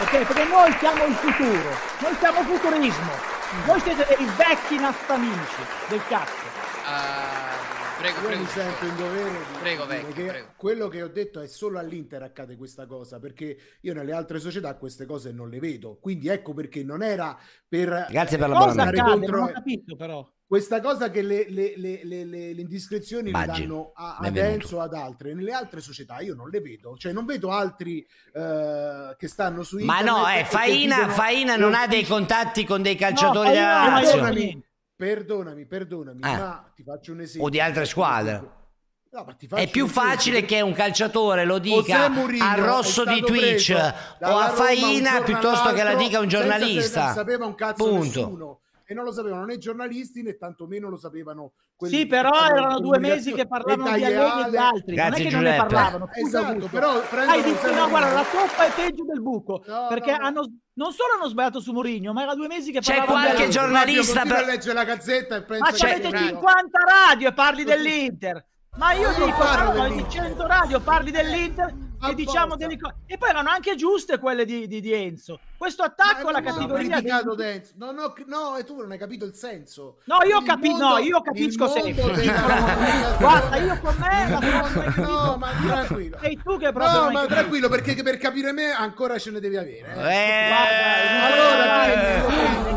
Ok? 0.00 0.10
Perché 0.26 0.44
noi 0.44 0.72
siamo 0.78 1.04
il 1.04 1.14
futuro, 1.14 1.68
noi 2.00 2.14
siamo 2.18 2.42
futurismo. 2.42 3.36
Voi 3.64 3.80
siete 3.80 4.04
dei 4.16 4.26
vecchi 4.36 4.78
nastamici 4.78 5.64
del 5.88 6.02
cazzo. 6.06 6.32
Ah, 6.84 7.17
prego, 7.98 8.20
prego. 8.20 8.40
mi 8.40 8.46
sento 8.46 8.84
in 8.84 8.96
dovere 8.96 9.30
di 9.30 9.58
Prego, 9.60 9.84
dire 9.84 9.96
vecchio, 9.96 10.14
che 10.14 10.24
prego. 10.30 10.48
quello 10.56 10.88
che 10.88 11.02
ho 11.02 11.08
detto 11.08 11.40
è 11.40 11.46
solo 11.46 11.78
all'Inter 11.78 12.22
accade 12.22 12.56
questa 12.56 12.86
cosa 12.86 13.18
perché 13.18 13.56
io 13.82 13.94
nelle 13.94 14.12
altre 14.12 14.38
società 14.38 14.74
queste 14.76 15.04
cose 15.06 15.32
non 15.32 15.48
le 15.48 15.58
vedo 15.58 15.98
quindi 16.00 16.28
ecco 16.28 16.54
perché 16.54 16.82
non 16.84 17.02
era 17.02 17.36
per 17.68 18.06
Grazie 18.10 18.38
per 18.38 18.48
Cosa 18.48 18.58
l'abbonamento. 18.60 19.00
accade? 19.00 19.18
contro- 19.18 19.38
Non 19.38 19.48
ho 19.48 19.52
capito 19.52 19.96
però. 19.96 20.32
questa 20.46 20.80
cosa 20.80 21.10
che 21.10 21.22
le, 21.22 21.46
le- 21.50 21.74
le- 21.76 22.00
le- 22.04 22.24
le- 22.24 22.54
le 22.54 22.60
indiscrezioni 22.60 23.26
le 23.26 23.32
Baggi, 23.32 23.62
danno 23.66 23.92
a, 23.94 24.16
ad 24.16 24.22
benvenuto. 24.32 24.62
Enzo 24.62 24.76
o 24.76 24.80
ad 24.80 24.94
altre 24.94 25.34
nelle 25.34 25.52
altre 25.52 25.80
società 25.80 26.20
io 26.20 26.34
non 26.34 26.48
le 26.50 26.60
vedo 26.60 26.96
cioè 26.96 27.12
non 27.12 27.24
vedo 27.26 27.50
altri 27.50 28.06
eh, 28.32 29.14
che 29.18 29.28
stanno 29.28 29.62
su 29.62 29.76
Ma 29.78 29.98
internet 30.00 30.16
no, 30.16 30.28
e 30.28 30.38
eh, 30.40 30.44
Faina, 30.44 30.94
dicono 30.96 31.12
Faina 31.12 31.56
non 31.56 31.74
ha 31.74 31.86
dei 31.86 32.04
contatti 32.06 32.64
con 32.64 32.80
dei 32.82 32.94
calciatori 32.96 33.48
No, 33.48 33.54
della 33.54 33.88
Lazio. 33.88 34.62
Perdonami 34.98 35.64
perdonami 35.64 36.20
Eh. 36.20 36.36
ma 36.36 36.72
ti 36.74 36.82
faccio 36.82 37.12
un 37.12 37.20
esempio 37.20 37.46
O 37.46 37.50
di 37.50 37.60
altre 37.60 37.84
squadre. 37.84 38.56
No, 39.10 39.24
È 39.24 39.34
più 39.70 39.84
esempio, 39.84 39.86
facile 39.86 40.44
che 40.44 40.60
un 40.60 40.72
calciatore 40.74 41.44
lo 41.46 41.58
dica 41.58 42.10
al 42.12 42.56
rosso 42.58 43.04
di 43.04 43.22
Twitch 43.22 43.70
o 43.70 43.76
a 43.78 43.94
Roma 44.18 44.48
Faina 44.50 45.22
piuttosto 45.22 45.72
che 45.72 45.82
la 45.82 45.94
dica 45.94 46.18
un 46.18 46.28
giornalista. 46.28 47.14
Sapeva 47.14 47.46
un 47.46 47.54
cazzo 47.54 47.84
Punto. 47.84 48.20
nessuno. 48.20 48.60
E 48.90 48.94
non 48.94 49.04
lo 49.04 49.12
sapevano 49.12 49.44
né 49.44 49.52
i 49.54 49.58
giornalisti 49.58 50.22
né 50.22 50.38
tantomeno 50.38 50.88
lo 50.88 50.96
sapevano 50.96 51.52
quelli 51.76 51.94
Sì, 51.94 52.06
però 52.06 52.30
erano 52.46 52.80
due 52.80 52.98
mesi 52.98 53.34
che 53.34 53.46
parlavano 53.46 53.94
di 53.94 54.02
Allegri 54.02 54.46
e 54.46 54.50
di 54.50 54.56
altri, 54.56 54.94
non 54.96 55.04
è 55.04 55.08
Grazie, 55.08 55.24
che 55.24 55.30
non 55.34 55.42
ne 55.42 55.56
parlavano. 55.56 56.08
Esatto, 56.14 56.66
però 56.68 57.02
Hai 57.10 57.42
detto, 57.42 57.74
no, 57.74 57.88
guarda, 57.90 58.12
la 58.14 58.22
toppa 58.24 58.64
è 58.66 58.72
peggio 58.74 59.04
del 59.04 59.20
buco, 59.20 59.62
No, 59.66 59.86
perché 59.90 60.12
no, 60.12 60.16
no. 60.16 60.24
hanno, 60.26 60.40
non 60.72 60.92
solo 60.92 61.12
hanno 61.18 61.28
sbagliato 61.28 61.60
su 61.60 61.72
Mourinho, 61.72 62.14
ma 62.14 62.22
era 62.22 62.34
due 62.34 62.46
mesi 62.46 62.72
che 62.72 62.80
C'è 62.80 62.96
parlavano 62.96 63.18
di 63.18 63.24
qualche 63.26 63.42
Allegri. 63.42 63.60
giornalista 63.60 64.22
per- 64.22 64.44
leggere 64.46 64.72
la 64.74 64.84
gazzetta 64.84 65.36
e 65.36 65.42
pensa 65.42 65.64
Ma 65.64 65.70
c'avete 65.76 66.08
Bravo. 66.08 66.26
50 66.26 66.78
radio 67.06 67.28
e 67.28 67.32
parli 67.34 67.64
dell'Inter. 67.64 68.46
Ma 68.78 68.92
io 68.92 69.10
io 69.10 69.24
dico, 69.26 69.36
parlo 69.38 69.64
no, 69.66 69.82
di 69.84 69.88
dell'Inter. 69.90 70.10
100 70.22 70.46
radio 70.46 70.80
parli 70.80 71.10
dell'Inter 71.10 71.74
e 72.00 72.14
diciamo 72.14 72.56
delle 72.56 72.78
cose. 72.78 72.94
E 73.06 73.18
poi 73.18 73.30
erano 73.30 73.48
anche 73.50 73.74
giuste 73.74 74.18
quelle 74.18 74.44
di, 74.44 74.66
di, 74.68 74.80
di 74.80 74.92
Enzo. 74.92 75.40
Questo 75.56 75.82
attacco 75.82 76.28
alla 76.28 76.40
categoria... 76.40 77.00
dei- 77.00 77.22
Denz. 77.36 77.72
Non 77.76 77.98
ho- 77.98 78.14
no, 78.26 78.56
e 78.56 78.64
tu 78.64 78.76
non 78.76 78.90
hai 78.92 78.98
capito 78.98 79.24
il 79.24 79.34
senso. 79.34 79.98
No, 80.04 80.18
io 80.26 80.40
capito, 80.42 80.70
mondo- 80.76 80.88
no, 80.88 80.98
io 80.98 81.20
capisco 81.20 81.66
sempre. 81.68 82.14
della 82.14 83.16
Guarda, 83.18 83.56
io 83.56 83.78
con 83.80 83.96
me 83.98 84.28
la 84.30 84.92
No, 84.96 85.36
ma 85.36 85.48
tranquillo. 85.66 86.18
Sei 86.20 86.40
tu 86.42 86.56
che 86.58 86.72
proprio 86.72 87.02
No, 87.04 87.10
ma 87.10 87.26
tranquillo, 87.26 87.68
perché 87.68 87.94
per 88.02 88.18
capire 88.18 88.52
me 88.52 88.70
ancora 88.70 89.18
ce 89.18 89.30
ne 89.32 89.40
devi 89.40 89.56
avere. 89.56 89.92
eh. 89.94 90.14
Eh, 90.14 90.52
Allora, 91.20 91.86
Eh, 91.86 92.67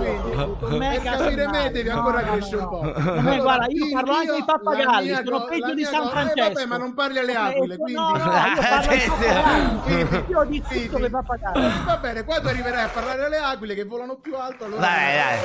con 0.60 0.78
me 0.78 1.00
per 1.00 1.02
capire 1.14 1.48
me 1.48 1.72
devi 1.72 1.90
ancora 1.90 2.22
crescere 2.22 2.62
un 2.64 2.70
po'. 2.70 2.82
me, 3.22 3.38
guarda, 3.40 3.66
io 3.70 3.86
parlo 3.94 4.14
anche 4.14 4.34
di 4.36 4.44
pappagalli, 4.44 5.14
sono 5.26 5.46
peggio 5.46 5.74
di 5.74 5.84
San 5.84 6.04
eh, 6.06 6.10
Francesco. 6.10 6.54
vabbè, 6.54 6.66
ma 6.66 6.78
non 6.78 6.94
parli 6.94 7.20
alle 7.20 7.32
Eh, 7.32 7.36
aquile, 7.36 7.76
no, 7.78 7.84
quindi... 7.84 8.02
no, 8.02 8.16
io 8.16 8.62
parlo 8.62 10.46
di 10.46 10.62
tutto 10.68 10.98
dei 11.00 11.10
pappagalli. 11.10 11.72
Va 11.86 11.98
bene, 11.98 12.24
quando 12.24 12.50
arriverai 12.50 12.84
a 12.84 12.90
parlare 12.90 13.26
alle 13.26 13.38
aquile 13.38 13.76
che 13.76 13.84
volano 13.86 14.16
più 14.16 14.36
alto, 14.36 14.66
allora... 14.66 14.82
Dai, 14.82 15.16
dai. 15.16 15.40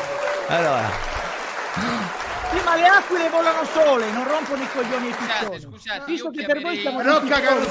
Allora, 0.58 0.88
Sì, 2.50 2.62
ma 2.64 2.76
le 2.76 2.86
aquile 2.86 3.28
volano 3.28 3.64
sole, 3.64 4.10
non 4.12 4.26
rompono 4.26 4.62
i 4.62 4.68
coglioni 4.72 5.06
ai 5.08 5.14
piccioni. 5.14 5.60
scusate, 5.60 6.04
Visto 6.06 6.30
che 6.30 6.44
per 6.46 6.60
voi 6.62 6.78
siamo 6.78 7.02
dei 7.02 7.20
piccioni, 7.20 7.66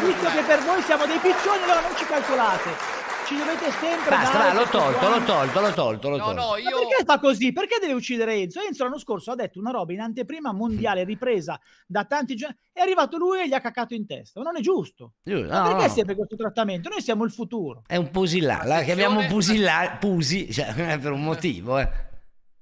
visto 0.00 0.28
che 0.30 0.42
per 0.42 0.60
voi 0.64 0.82
siamo 0.82 1.06
dei 1.06 1.18
piccioni, 1.18 1.62
allora 1.62 1.80
non 1.80 1.96
ci 1.96 2.06
calcolate. 2.06 2.97
Ci 3.28 3.36
dovete 3.36 3.70
sempre 3.72 4.08
Basta, 4.08 4.38
dare 4.38 4.54
va, 4.54 4.60
l'ho 4.62 4.68
tolto, 4.70 5.08
l'ho 5.10 5.22
tolto, 5.22 5.60
l'ho 5.60 5.72
tolto, 5.74 6.08
l'ho 6.08 6.16
No, 6.16 6.24
tolto. 6.24 6.40
no, 6.40 6.48
Ma 6.52 6.58
io... 6.58 6.78
perché 6.88 7.04
fa 7.04 7.18
così? 7.18 7.52
Perché 7.52 7.76
deve 7.78 7.92
uccidere 7.92 8.32
Enzo? 8.36 8.60
Enzo 8.62 8.84
l'anno 8.84 8.98
scorso 8.98 9.32
ha 9.32 9.34
detto 9.34 9.58
una 9.58 9.70
roba 9.70 9.92
in 9.92 10.00
anteprima 10.00 10.50
mondiale 10.54 11.04
ripresa 11.04 11.60
da 11.86 12.04
tanti 12.06 12.36
giorni. 12.36 12.56
È 12.72 12.80
arrivato 12.80 13.18
lui 13.18 13.40
e 13.40 13.48
gli 13.48 13.52
ha 13.52 13.60
caccato 13.60 13.92
in 13.92 14.06
testa. 14.06 14.40
Ma 14.40 14.46
non 14.50 14.56
è 14.58 14.62
giusto. 14.62 15.12
Giusto, 15.22 15.46
Ma 15.46 15.58
no, 15.60 15.68
perché 15.68 15.86
no. 15.88 15.92
sempre 15.92 16.14
questo 16.14 16.36
trattamento? 16.36 16.88
Noi 16.88 17.02
siamo 17.02 17.24
il 17.24 17.30
futuro. 17.30 17.82
È 17.86 17.96
un 17.96 18.10
pusillà, 18.10 18.62
la 18.64 18.80
chiamiamo 18.80 19.26
pusillà, 19.26 19.98
pusi, 20.00 20.50
cioè, 20.50 20.72
per 20.98 21.12
un 21.12 21.22
motivo, 21.22 21.78
eh. 21.78 22.06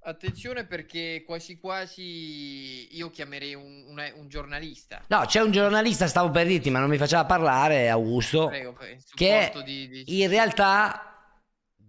Attenzione 0.09 0.65
perché 0.67 1.25
quasi 1.27 1.59
quasi 1.59 2.97
io 2.97 3.11
chiamerei 3.11 3.55
un, 3.57 3.87
un- 3.89 4.13
un 4.19 4.29
giornalista. 4.29 5.03
No, 5.09 5.25
c'è 5.27 5.41
un 5.43 5.51
giornalista, 5.51 6.07
stavo 6.07 6.31
per 6.31 6.47
dirti, 6.47 6.71
ma 6.71 6.79
non 6.79 6.89
mi 6.89 6.97
faceva 6.97 7.25
parlare, 7.25 7.89
Augusto, 7.89 8.47
Prego, 8.47 8.77
che 9.17 9.53
di- 9.65 9.89
di- 9.89 10.23
in 10.23 10.29
realtà 10.29 11.35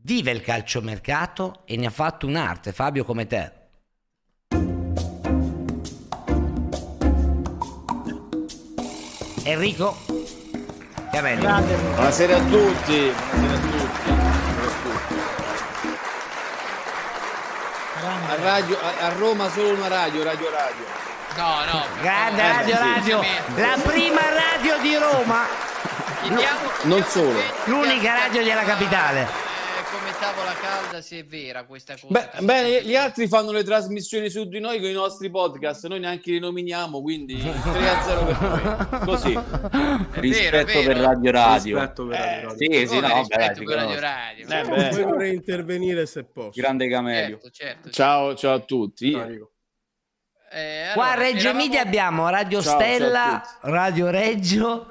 vive 0.02 0.32
il 0.32 0.42
calciomercato 0.42 1.62
e 1.66 1.78
ne 1.78 1.86
ha 1.86 1.90
fatto 1.92 2.26
un'arte, 2.26 2.72
Fabio, 2.72 3.04
come 3.04 3.28
te. 3.28 3.52
Enrico 9.44 9.96
Chiamelli. 11.12 11.42
Buonasera 11.42 12.36
a 12.36 12.40
tutti. 12.40 13.12
Buonasera 13.32 13.54
a 13.54 13.60
tutti. 13.60 14.17
A, 18.30 18.36
radio- 18.42 18.78
a- 18.80 19.06
a 19.06 19.10
Roma 19.18 19.50
solo 19.50 19.74
una 19.74 19.88
radio, 19.88 20.24
Radio 20.24 20.50
Radio. 20.50 20.86
No, 21.36 21.64
no. 21.72 21.86
Grande 22.02 22.42
Eh, 22.42 22.48
radio, 22.48 22.76
sì. 22.76 22.82
radio, 22.94 23.26
la 23.56 23.78
prima 23.84 24.22
radio 24.30 24.78
di 24.80 24.96
Roma, 24.98 25.46
Non 26.84 27.04
solo. 27.08 27.40
l'unica 27.66 28.14
radio 28.14 28.44
della 28.44 28.64
capitale. 28.64 29.46
Eh, 30.18 30.20
tavola 30.20 30.54
calda 30.54 31.02
se 31.02 31.20
è 31.20 31.26
vera 31.26 31.66
questa 31.66 31.96
cosa. 32.00 32.08
Beh, 32.34 32.44
bene, 32.44 32.84
gli 32.84 32.96
altri 32.96 33.28
fanno 33.28 33.52
le 33.52 33.64
trasmissioni 33.64 34.30
su 34.30 34.46
di 34.48 34.60
noi 34.60 34.80
con 34.80 34.90
i 34.90 34.94
nostri 34.94 35.30
podcast, 35.30 35.86
noi 35.88 36.00
neanche 36.00 36.32
li 36.32 36.40
nominiamo, 36.40 37.02
quindi 37.02 37.38
3 37.40 37.90
a 37.90 38.02
0 38.04 38.26
per 38.26 38.42
noi. 38.42 39.06
Così. 39.06 39.40
Rispetto 40.20 40.82
per 40.84 40.98
Radio 40.98 41.32
Radio. 41.32 41.76
Rispetto 41.80 42.08
per 42.08 42.18
Radio 42.20 42.50
Radio. 42.50 42.58
Sì, 42.58 42.88
sì, 42.88 43.00
no, 43.00 43.18
rispetto 43.20 43.56
si 43.60 43.64
per 43.64 43.76
Radio. 43.76 44.00
Radio. 44.00 44.48
Eh, 44.48 44.62
Poi 44.64 44.78
beh. 44.90 45.04
vorrei 45.04 45.34
intervenire 45.36 46.06
se 46.08 46.24
posso. 46.24 46.60
Grande 46.60 46.90
Camelio. 46.90 47.38
Certo, 47.40 47.52
certo. 47.52 47.90
Ciao, 47.92 48.36
ciao 48.36 48.54
a 48.56 48.60
tutti. 48.60 49.12
Eh, 49.12 50.92
Qua 50.94 51.06
a 51.06 51.12
allora, 51.12 51.16
Reggio 51.16 51.40
eravamo- 51.40 51.64
Emilia 51.64 51.82
abbiamo 51.82 52.30
Radio 52.30 52.62
Ciao, 52.62 52.72
ciao 52.72 52.80
Stella, 52.82 53.44
Radio 53.62 54.10
Reggio 54.10 54.88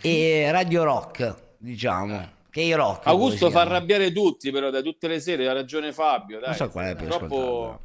e 0.00 0.48
Radio 0.50 0.84
Rock, 0.84 1.34
diciamo. 1.58 2.34
Che 2.56 2.62
i 2.62 2.72
rock. 2.72 3.02
poi 3.02 3.12
Augusto 3.12 3.50
fa 3.50 3.60
arrabbiare 3.60 4.10
tutti, 4.12 4.50
però, 4.50 4.70
da 4.70 4.80
tutte 4.80 5.08
le 5.08 5.20
sere, 5.20 5.46
ha 5.46 5.52
ragione 5.52 5.92
Fabio. 5.92 6.38
Dai. 6.38 6.48
Non 6.48 6.56
so 6.56 6.70
qual 6.70 6.86
è 6.86 6.96
più 6.96 7.06
troppo 7.06 7.80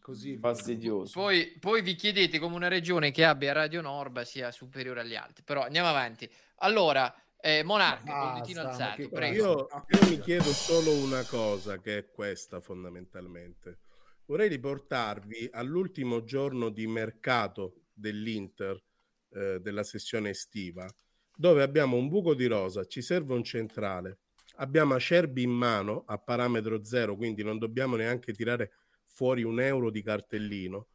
Così. 0.00 0.38
fastidioso. 0.38 1.20
Poi, 1.20 1.58
poi 1.60 1.82
vi 1.82 1.94
chiedete 1.94 2.38
come 2.38 2.56
una 2.56 2.68
regione 2.68 3.10
che 3.10 3.26
abbia 3.26 3.52
Radio 3.52 3.82
Norba 3.82 4.24
sia 4.24 4.50
superiore 4.52 5.02
agli 5.02 5.16
altri. 5.16 5.42
Però 5.44 5.60
andiamo 5.64 5.88
avanti. 5.88 6.26
Allora, 6.60 7.14
eh, 7.38 7.62
Monarca, 7.62 8.38
Basta, 8.38 8.68
alzato, 8.68 9.06
prego. 9.10 9.34
Io, 9.36 9.68
io 10.00 10.08
mi 10.08 10.18
chiedo 10.20 10.50
solo 10.50 10.94
una 10.94 11.22
cosa, 11.24 11.78
che 11.78 11.98
è 11.98 12.10
questa 12.10 12.62
fondamentalmente. 12.62 13.80
Vorrei 14.24 14.48
riportarvi 14.48 15.50
all'ultimo 15.52 16.24
giorno 16.24 16.70
di 16.70 16.86
mercato 16.86 17.82
dell'Inter 17.92 18.82
eh, 19.32 19.58
della 19.60 19.84
sessione 19.84 20.30
estiva, 20.30 20.90
dove 21.40 21.62
abbiamo 21.62 21.96
un 21.96 22.08
buco 22.08 22.34
di 22.34 22.44
rosa, 22.44 22.84
ci 22.84 23.00
serve 23.00 23.32
un 23.32 23.42
centrale, 23.42 24.18
abbiamo 24.56 24.92
Acerbi 24.92 25.42
in 25.42 25.50
mano 25.50 26.04
a 26.06 26.18
parametro 26.18 26.84
zero, 26.84 27.16
quindi 27.16 27.42
non 27.42 27.56
dobbiamo 27.56 27.96
neanche 27.96 28.34
tirare 28.34 28.72
fuori 29.04 29.42
un 29.42 29.58
euro 29.58 29.90
di 29.90 30.02
cartellino, 30.02 30.88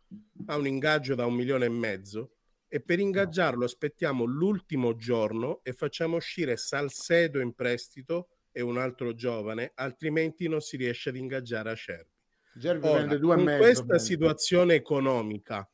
ha 0.45 0.55
un 0.55 0.67
ingaggio 0.67 1.15
da 1.15 1.25
un 1.25 1.33
milione 1.33 1.65
e 1.65 1.69
mezzo 1.69 2.35
e 2.67 2.79
per 2.79 2.99
ingaggiarlo 2.99 3.65
aspettiamo 3.65 4.23
l'ultimo 4.23 4.95
giorno 4.95 5.61
e 5.63 5.73
facciamo 5.73 6.17
uscire 6.17 6.57
Salcedo 6.57 7.39
in 7.39 7.55
prestito 7.55 8.27
e 8.51 8.61
un 8.61 8.77
altro 8.77 9.15
giovane, 9.15 9.71
altrimenti 9.73 10.47
non 10.47 10.61
si 10.61 10.77
riesce 10.77 11.09
ad 11.09 11.15
ingaggiare 11.15 11.71
Acerbi. 11.71 12.13
Ora, 12.81 13.03
due 13.17 13.33
e 13.33 13.35
con 13.37 13.43
mezzo, 13.45 13.63
questa 13.63 13.83
bene. 13.83 13.99
situazione 13.99 14.75
economica, 14.75 15.67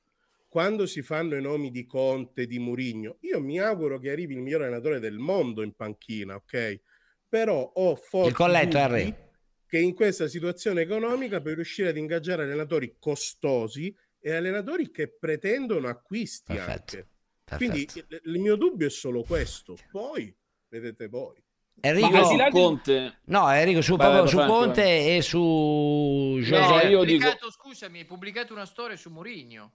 quando 0.51 0.85
si 0.85 1.01
fanno 1.01 1.37
i 1.37 1.41
nomi 1.41 1.71
di 1.71 1.85
Conte, 1.85 2.45
di 2.45 2.59
Murigno, 2.59 3.19
io 3.21 3.39
mi 3.39 3.57
auguro 3.57 3.99
che 3.99 4.11
arrivi 4.11 4.33
il 4.33 4.41
miglior 4.41 4.63
allenatore 4.63 4.99
del 4.99 5.17
mondo 5.17 5.61
in 5.61 5.71
panchina, 5.73 6.35
ok? 6.35 6.81
Però 7.29 7.71
ho 7.73 7.95
forti 7.95 8.27
Il 8.31 8.35
colletto, 8.35 8.77
Harry. 8.77 9.15
che 9.65 9.77
in 9.79 9.93
questa 9.93 10.27
situazione 10.27 10.81
economica 10.81 11.39
per 11.39 11.55
riuscire 11.55 11.87
ad 11.87 11.95
ingaggiare 11.95 12.43
allenatori 12.43 12.97
costosi 12.99 13.95
e 14.19 14.33
allenatori 14.33 14.91
che 14.91 15.07
pretendono 15.07 15.87
acquisti 15.87 16.57
anche. 16.57 17.07
Quindi 17.55 17.87
il, 17.93 18.21
il 18.25 18.39
mio 18.39 18.57
dubbio 18.57 18.87
è 18.87 18.89
solo 18.89 19.23
questo. 19.23 19.77
Poi 19.89 20.35
vedete 20.67 21.07
voi. 21.07 21.41
Enrico, 21.79 22.27
di- 22.29 22.49
Conte- 22.51 23.19
No, 23.27 23.49
Enrico, 23.49 23.81
su, 23.81 23.95
vai, 23.95 24.27
su 24.27 24.35
Franco, 24.35 24.53
Conte 24.53 25.15
e 25.15 25.21
su 25.21 25.39
No, 25.39 26.41
José. 26.41 26.87
io 26.87 27.03
dico- 27.05 27.19
Pubblicato, 27.23 27.51
scusami, 27.51 27.99
hai 27.99 28.05
pubblicato 28.05 28.51
una 28.53 28.65
storia 28.65 28.97
su 28.97 29.09
Mourinho. 29.09 29.71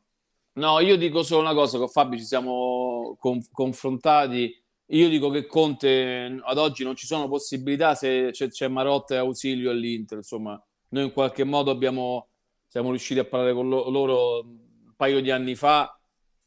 No, 0.57 0.81
io 0.81 0.97
dico 0.97 1.23
solo 1.23 1.43
una 1.43 1.53
cosa, 1.53 1.77
con 1.77 1.89
Fabio 1.89 2.19
ci 2.19 2.25
siamo 2.25 3.15
con- 3.21 3.43
confrontati. 3.53 4.59
Io 4.91 5.09
dico 5.11 5.29
che 5.31 5.47
Conte 5.47 6.39
ad 6.43 6.57
oggi 6.59 6.83
non 6.83 6.97
ci 6.97 7.05
sono 7.07 7.29
possibilità 7.29 7.95
se 7.95 8.31
c'è, 8.33 8.49
c'è 8.49 8.67
Marotta 8.69 9.15
e 9.15 9.19
Ausilio 9.19 9.71
all'Inter. 9.71 10.19
Insomma, 10.19 10.61
noi 10.91 11.05
in 11.05 11.13
qualche 11.13 11.45
modo 11.45 11.71
abbiamo, 11.71 12.29
siamo 12.69 12.89
riusciti 12.91 13.21
a 13.21 13.25
parlare 13.27 13.53
con 13.53 13.69
lo- 13.69 13.91
loro 13.91 14.41
un 14.45 14.95
paio 14.97 15.21
di 15.21 15.31
anni 15.31 15.55
fa 15.57 15.99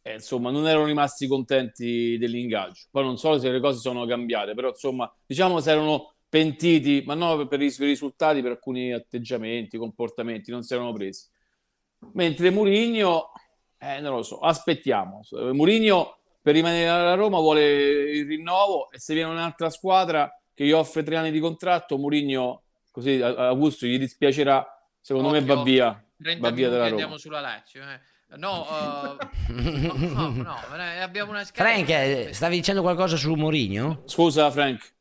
e 0.02 0.14
insomma 0.14 0.50
non 0.50 0.68
erano 0.68 0.86
rimasti 0.86 1.28
contenti 1.28 2.18
dell'ingaggio. 2.18 2.88
Poi 2.90 3.04
non 3.04 3.18
so 3.18 3.38
se 3.38 3.52
le 3.52 3.60
cose 3.60 3.80
sono 3.80 4.06
cambiate, 4.08 4.56
però 4.56 4.70
insomma 4.70 5.12
diciamo 5.26 5.60
se 5.60 5.70
erano 5.72 6.16
pentiti, 6.28 7.04
ma 7.06 7.14
non 7.14 7.48
per 7.48 7.62
i, 7.62 7.72
risultati, 7.78 8.42
per 8.42 8.52
alcuni 8.52 8.92
atteggiamenti, 8.92 9.78
comportamenti, 9.78 10.50
non 10.52 10.64
si 10.64 10.74
erano 10.74 10.94
presi. 10.94 11.28
Mentre 12.14 12.50
Mourinho, 12.50 13.32
eh, 13.80 14.00
non 14.00 14.16
lo 14.16 14.24
so, 14.24 14.40
aspettiamo. 14.40 15.22
Mourinho 15.32 16.18
per 16.42 16.54
rimanere 16.54 16.88
alla 16.88 17.16
Roma 17.16 17.40
vuole 17.40 18.12
il 18.12 18.28
rinnovo 18.28 18.92
e 18.92 19.00
se 19.00 19.14
viene 19.14 19.30
un'altra 19.30 19.70
squadra 19.70 20.32
che 20.54 20.66
gli 20.66 20.72
offre 20.72 21.04
tre 21.04 21.16
anni 21.16 21.32
di 21.32 21.40
contratto, 21.40 21.98
Mourinho, 21.98 22.64
così 22.92 23.22
a 23.22 23.30
a 23.30 23.48
Augusto 23.48 23.86
gli 23.86 23.98
dispiacerà, 23.98 24.66
secondo 25.00 25.30
me 25.30 25.42
va 25.42 25.64
via, 25.64 26.06
30 26.22 26.50
va 26.50 26.54
via 26.54 26.70
dalla 26.70 26.84
andiamo 26.86 27.04
Roma. 27.06 27.18
sulla 27.18 27.40
Lazio. 27.40 27.82
eh. 27.84 28.18
No, 28.38 28.68
eh, 29.18 29.54
no, 29.54 29.94
no, 29.96 30.30
no, 30.30 30.76
eh, 30.76 31.00
abbiamo 31.00 31.32
una 31.32 31.44
scala. 31.44 31.70
Frank, 31.70 31.90
eh, 31.90 32.30
stavi 32.34 32.58
dicendo 32.58 32.82
qualcosa 32.82 33.16
su 33.16 33.34
Mourinho? 33.34 34.04
Scusa, 34.06 34.52
Frank. 34.52 34.94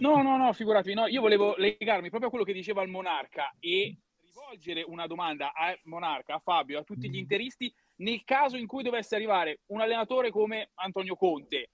No, 0.00 0.22
no, 0.22 0.36
no, 0.36 0.52
figuratevi, 0.52 0.94
no, 0.94 1.06
io 1.06 1.20
volevo 1.20 1.54
legarmi 1.56 2.08
proprio 2.08 2.28
a 2.28 2.30
quello 2.30 2.44
che 2.44 2.52
diceva 2.52 2.82
il 2.82 2.88
Monarca 2.88 3.54
e 3.60 3.96
rivolgere 4.22 4.82
una 4.86 5.06
domanda 5.06 5.52
a 5.54 5.76
Monarca, 5.84 6.34
a 6.34 6.38
Fabio, 6.38 6.80
a 6.80 6.82
tutti 6.82 7.08
gli 7.08 7.16
interisti 7.16 7.72
nel 7.96 8.24
caso 8.24 8.56
in 8.56 8.66
cui 8.66 8.82
dovesse 8.82 9.14
arrivare 9.14 9.60
un 9.66 9.80
allenatore 9.80 10.30
come 10.30 10.70
Antonio 10.74 11.16
Conte, 11.16 11.70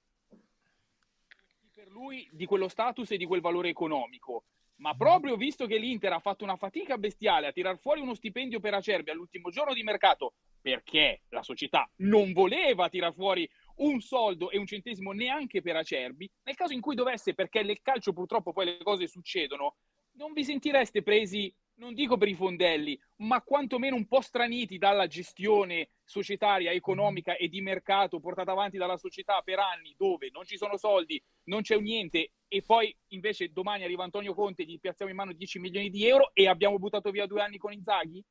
per 1.72 1.88
lui 1.88 2.28
di 2.32 2.44
quello 2.44 2.68
status 2.68 3.10
e 3.12 3.16
di 3.16 3.24
quel 3.24 3.40
valore 3.40 3.70
economico. 3.70 4.44
Ma 4.80 4.94
proprio 4.94 5.36
visto 5.36 5.66
che 5.66 5.76
l'Inter 5.76 6.12
ha 6.12 6.20
fatto 6.20 6.44
una 6.44 6.56
fatica 6.56 6.96
bestiale 6.96 7.46
a 7.46 7.52
tirar 7.52 7.78
fuori 7.78 8.00
uno 8.00 8.14
stipendio 8.14 8.60
per 8.60 8.72
Acerbi 8.74 9.10
all'ultimo 9.10 9.50
giorno 9.50 9.74
di 9.74 9.82
mercato, 9.82 10.34
perché 10.60 11.22
la 11.28 11.42
società 11.42 11.88
non 11.96 12.32
voleva 12.32 12.88
tirar 12.88 13.12
fuori 13.12 13.48
un 13.76 14.00
soldo 14.00 14.50
e 14.50 14.58
un 14.58 14.66
centesimo 14.66 15.12
neanche 15.12 15.60
per 15.60 15.76
Acerbi, 15.76 16.30
nel 16.44 16.54
caso 16.54 16.72
in 16.72 16.80
cui 16.80 16.94
dovesse, 16.94 17.34
perché 17.34 17.62
nel 17.62 17.80
calcio 17.82 18.12
purtroppo 18.12 18.52
poi 18.52 18.66
le 18.66 18.78
cose 18.82 19.06
succedono, 19.06 19.76
non 20.12 20.32
vi 20.32 20.44
sentireste 20.44 21.02
presi, 21.02 21.54
non 21.80 21.94
dico 21.94 22.18
per 22.18 22.28
i 22.28 22.34
fondelli, 22.34 22.98
ma 23.16 23.40
quantomeno 23.42 23.96
un 23.96 24.06
po' 24.06 24.20
straniti 24.20 24.76
dalla 24.76 25.06
gestione 25.06 25.88
societaria, 26.04 26.72
economica 26.72 27.36
e 27.36 27.48
di 27.48 27.62
mercato 27.62 28.20
portata 28.20 28.52
avanti 28.52 28.76
dalla 28.76 28.98
società 28.98 29.40
per 29.42 29.58
anni, 29.58 29.94
dove 29.96 30.28
non 30.30 30.44
ci 30.44 30.58
sono 30.58 30.76
soldi, 30.76 31.20
non 31.44 31.62
c'è 31.62 31.78
niente, 31.78 32.32
e 32.48 32.62
poi 32.62 32.94
invece 33.08 33.50
domani 33.50 33.84
arriva 33.84 34.04
Antonio 34.04 34.34
Conte, 34.34 34.64
gli 34.64 34.78
piazziamo 34.78 35.10
in 35.10 35.16
mano 35.16 35.32
10 35.32 35.58
milioni 35.58 35.88
di 35.88 36.06
euro 36.06 36.30
e 36.34 36.46
abbiamo 36.46 36.78
buttato 36.78 37.10
via 37.10 37.26
due 37.26 37.40
anni 37.40 37.56
con 37.56 37.72
Inzaghi? 37.72 38.22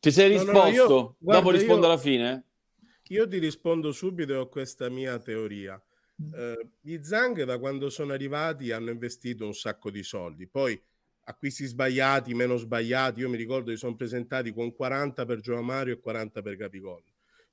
Ti 0.00 0.10
sei 0.10 0.34
No, 0.34 0.42
no, 0.42 0.52
risposto? 0.66 0.70
io- 0.72 1.16
guarda, 1.20 1.42
Dopo 1.42 1.50
rispondo 1.56 1.86
io- 1.86 1.92
alla 1.92 2.00
fine? 2.00 2.46
Io 3.08 3.28
ti 3.28 3.38
rispondo 3.38 3.92
subito 3.92 4.32
e 4.32 4.36
ho 4.36 4.48
questa 4.48 4.88
mia 4.88 5.18
teoria. 5.20 5.80
Eh, 6.34 6.68
gli 6.80 6.98
Zang 7.02 7.44
da 7.44 7.58
quando 7.58 7.90
sono 7.90 8.12
arrivati 8.12 8.72
hanno 8.72 8.90
investito 8.90 9.44
un 9.44 9.54
sacco 9.54 9.90
di 9.90 10.02
soldi, 10.02 10.48
poi 10.48 10.80
acquisti 11.24 11.64
sbagliati, 11.64 12.34
meno 12.34 12.56
sbagliati. 12.56 13.20
Io 13.20 13.28
mi 13.28 13.36
ricordo 13.36 13.70
che 13.70 13.76
sono 13.76 13.96
presentati 13.96 14.52
con 14.52 14.74
40 14.74 15.24
per 15.24 15.40
Gio 15.40 15.60
Mario 15.62 15.94
e 15.94 16.00
40 16.00 16.42
per 16.42 16.56
Capicol. 16.56 17.02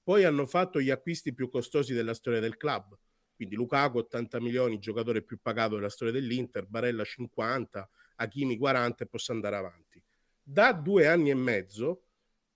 Poi 0.04 0.24
hanno 0.24 0.46
fatto 0.46 0.82
gli 0.82 0.90
acquisti 0.90 1.34
più 1.34 1.50
costosi 1.50 1.94
della 1.94 2.14
storia 2.14 2.40
del 2.40 2.58
club. 2.58 2.98
Quindi 3.36 3.56
Lukaku 3.56 4.00
80 4.00 4.42
milioni, 4.42 4.80
giocatore 4.80 5.22
più 5.22 5.40
pagato 5.42 5.76
della 5.76 5.90
storia 5.90 6.14
dell'Inter, 6.14 6.66
Barella 6.66 7.04
50, 7.04 7.90
Hakimi 8.16 8.58
40 8.58 9.04
e 9.04 9.08
posso 9.08 9.32
andare 9.32 9.56
avanti. 9.56 10.04
Da 10.42 10.74
due 10.74 11.08
anni 11.08 11.30
e 11.30 11.36
mezzo 11.36 12.04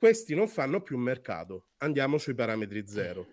questi 0.04 0.36
non 0.36 0.50
fanno 0.50 0.82
più 0.82 0.98
mercato. 0.98 1.68
Andiamo 1.78 2.18
sui 2.18 2.34
parametri 2.34 2.86
zero. 2.86 3.26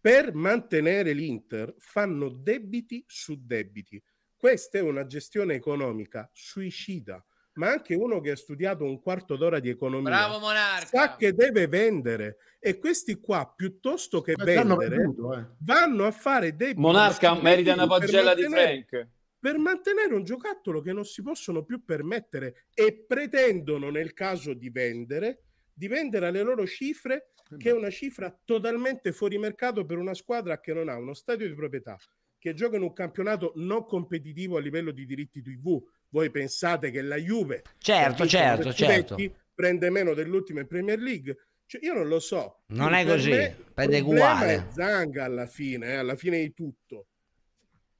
Per 0.00 0.34
mantenere 0.34 1.12
l'Inter 1.12 1.72
fanno 1.78 2.28
debiti 2.28 3.04
su 3.06 3.38
debiti. 3.44 4.02
Questa 4.38 4.78
è 4.78 4.80
una 4.80 5.04
gestione 5.04 5.54
economica 5.54 6.30
suicida, 6.32 7.20
ma 7.54 7.70
anche 7.70 7.96
uno 7.96 8.20
che 8.20 8.30
ha 8.30 8.36
studiato 8.36 8.84
un 8.84 9.00
quarto 9.00 9.34
d'ora 9.34 9.58
di 9.58 9.68
economia 9.68 10.10
Bravo 10.10 10.38
Monarca. 10.38 10.86
sa 10.86 11.16
che 11.16 11.34
deve 11.34 11.66
vendere 11.66 12.36
e 12.60 12.78
questi 12.78 13.18
qua 13.18 13.52
piuttosto 13.52 14.20
che 14.20 14.34
Ma 14.36 14.44
hanno 14.44 14.76
vendere 14.76 14.96
venduto, 15.02 15.36
eh. 15.36 15.44
vanno 15.58 16.06
a 16.06 16.12
fare 16.12 16.54
debiti 16.54 16.78
Monarca 16.80 17.34
merita 17.34 17.72
una 17.72 17.88
pagella 17.88 18.32
di 18.34 18.44
Frank. 18.44 19.08
per 19.40 19.58
mantenere 19.58 20.14
un 20.14 20.22
giocattolo 20.22 20.80
che 20.82 20.92
non 20.92 21.04
si 21.04 21.20
possono 21.20 21.64
più 21.64 21.84
permettere 21.84 22.66
e 22.72 23.04
pretendono 23.08 23.90
nel 23.90 24.12
caso 24.12 24.54
di 24.54 24.70
vendere 24.70 25.42
di 25.72 25.88
vendere 25.88 26.28
alle 26.28 26.42
loro 26.42 26.64
cifre 26.64 27.32
che 27.56 27.70
è 27.70 27.72
una 27.72 27.90
cifra 27.90 28.32
totalmente 28.44 29.10
fuori 29.10 29.36
mercato 29.36 29.84
per 29.84 29.98
una 29.98 30.14
squadra 30.14 30.60
che 30.60 30.72
non 30.72 30.88
ha 30.88 30.96
uno 30.96 31.12
stadio 31.12 31.48
di 31.48 31.54
proprietà 31.54 31.96
che 32.38 32.54
gioca 32.54 32.76
in 32.76 32.82
un 32.82 32.92
campionato 32.92 33.52
non 33.56 33.84
competitivo 33.84 34.56
a 34.56 34.60
livello 34.60 34.90
di 34.92 35.04
diritti 35.06 35.42
TV 35.42 35.80
voi 36.10 36.30
pensate 36.30 36.90
che 36.90 37.02
la 37.02 37.16
Juve 37.16 37.62
Certo, 37.78 38.26
certo, 38.26 38.72
certo. 38.72 39.16
prende 39.54 39.90
meno 39.90 40.14
dell'ultima 40.14 40.60
in 40.60 40.66
Premier 40.66 40.98
League 40.98 41.36
Cioè, 41.66 41.84
io 41.84 41.92
non 41.94 42.08
lo 42.08 42.18
so 42.20 42.62
Non 42.68 42.88
Il- 42.90 42.94
è 42.94 43.04
per 43.04 43.14
così, 43.14 43.30
me 43.30 43.56
prende 43.74 44.00
uguale. 44.00 44.66
Zanga 44.72 45.24
alla 45.24 45.46
fine 45.46 45.86
eh, 45.88 45.94
alla 45.96 46.14
fine 46.16 46.38
di 46.38 46.54
tutto 46.54 47.06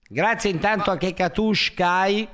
Grazie 0.09 0.51
intanto 0.51 0.91
a 0.91 0.97
Kekatush 0.97 1.75
Kai 1.75 2.29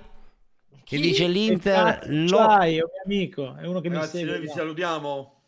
che 0.85 0.99
dice 0.99 1.27
l'Inter 1.27 2.01
lo... 2.09 2.29
Sai, 2.29 2.77
è 2.77 2.83
un 2.83 2.91
mio 2.93 3.03
amico, 3.05 3.57
è 3.57 3.67
uno 3.67 3.81
che 3.81 3.89
Ragazzi, 3.89 4.17
mi 4.17 4.23
segue. 4.25 4.37
noi 4.39 4.47
vi 4.47 4.53
salutiamo. 4.53 5.43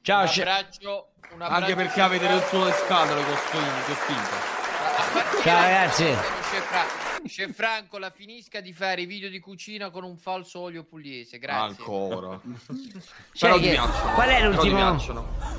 Ciao, 0.00 0.22
un 0.22 0.28
abbraccio, 0.28 1.12
un 1.34 1.42
Anche 1.42 1.54
abbraccio 1.54 1.74
perché 1.74 2.00
avete 2.00 2.28
le 2.28 2.40
scatole 2.72 3.24
con 3.24 3.34
sto 3.34 3.58
con 3.58 3.94
sto 3.96 4.12
Inter. 4.12 4.63
Ciao, 5.44 5.60
ragazzi. 5.60 6.04
Chef 7.26 7.52
Franco 7.54 7.98
la 7.98 8.10
finisca 8.10 8.60
di 8.60 8.72
fare 8.72 9.02
i 9.02 9.06
video 9.06 9.28
di 9.28 9.40
cucina 9.40 9.90
con 9.90 10.02
un 10.04 10.16
falso 10.16 10.60
olio 10.60 10.84
pugliese 10.84 11.38
grazie 11.38 11.76
Ancora. 11.78 12.40
Cioè, 13.32 13.50
Però 13.50 13.58
che- 13.58 13.78
qual 14.14 14.28
è 14.28 14.42
l'ultimo- 14.42 14.98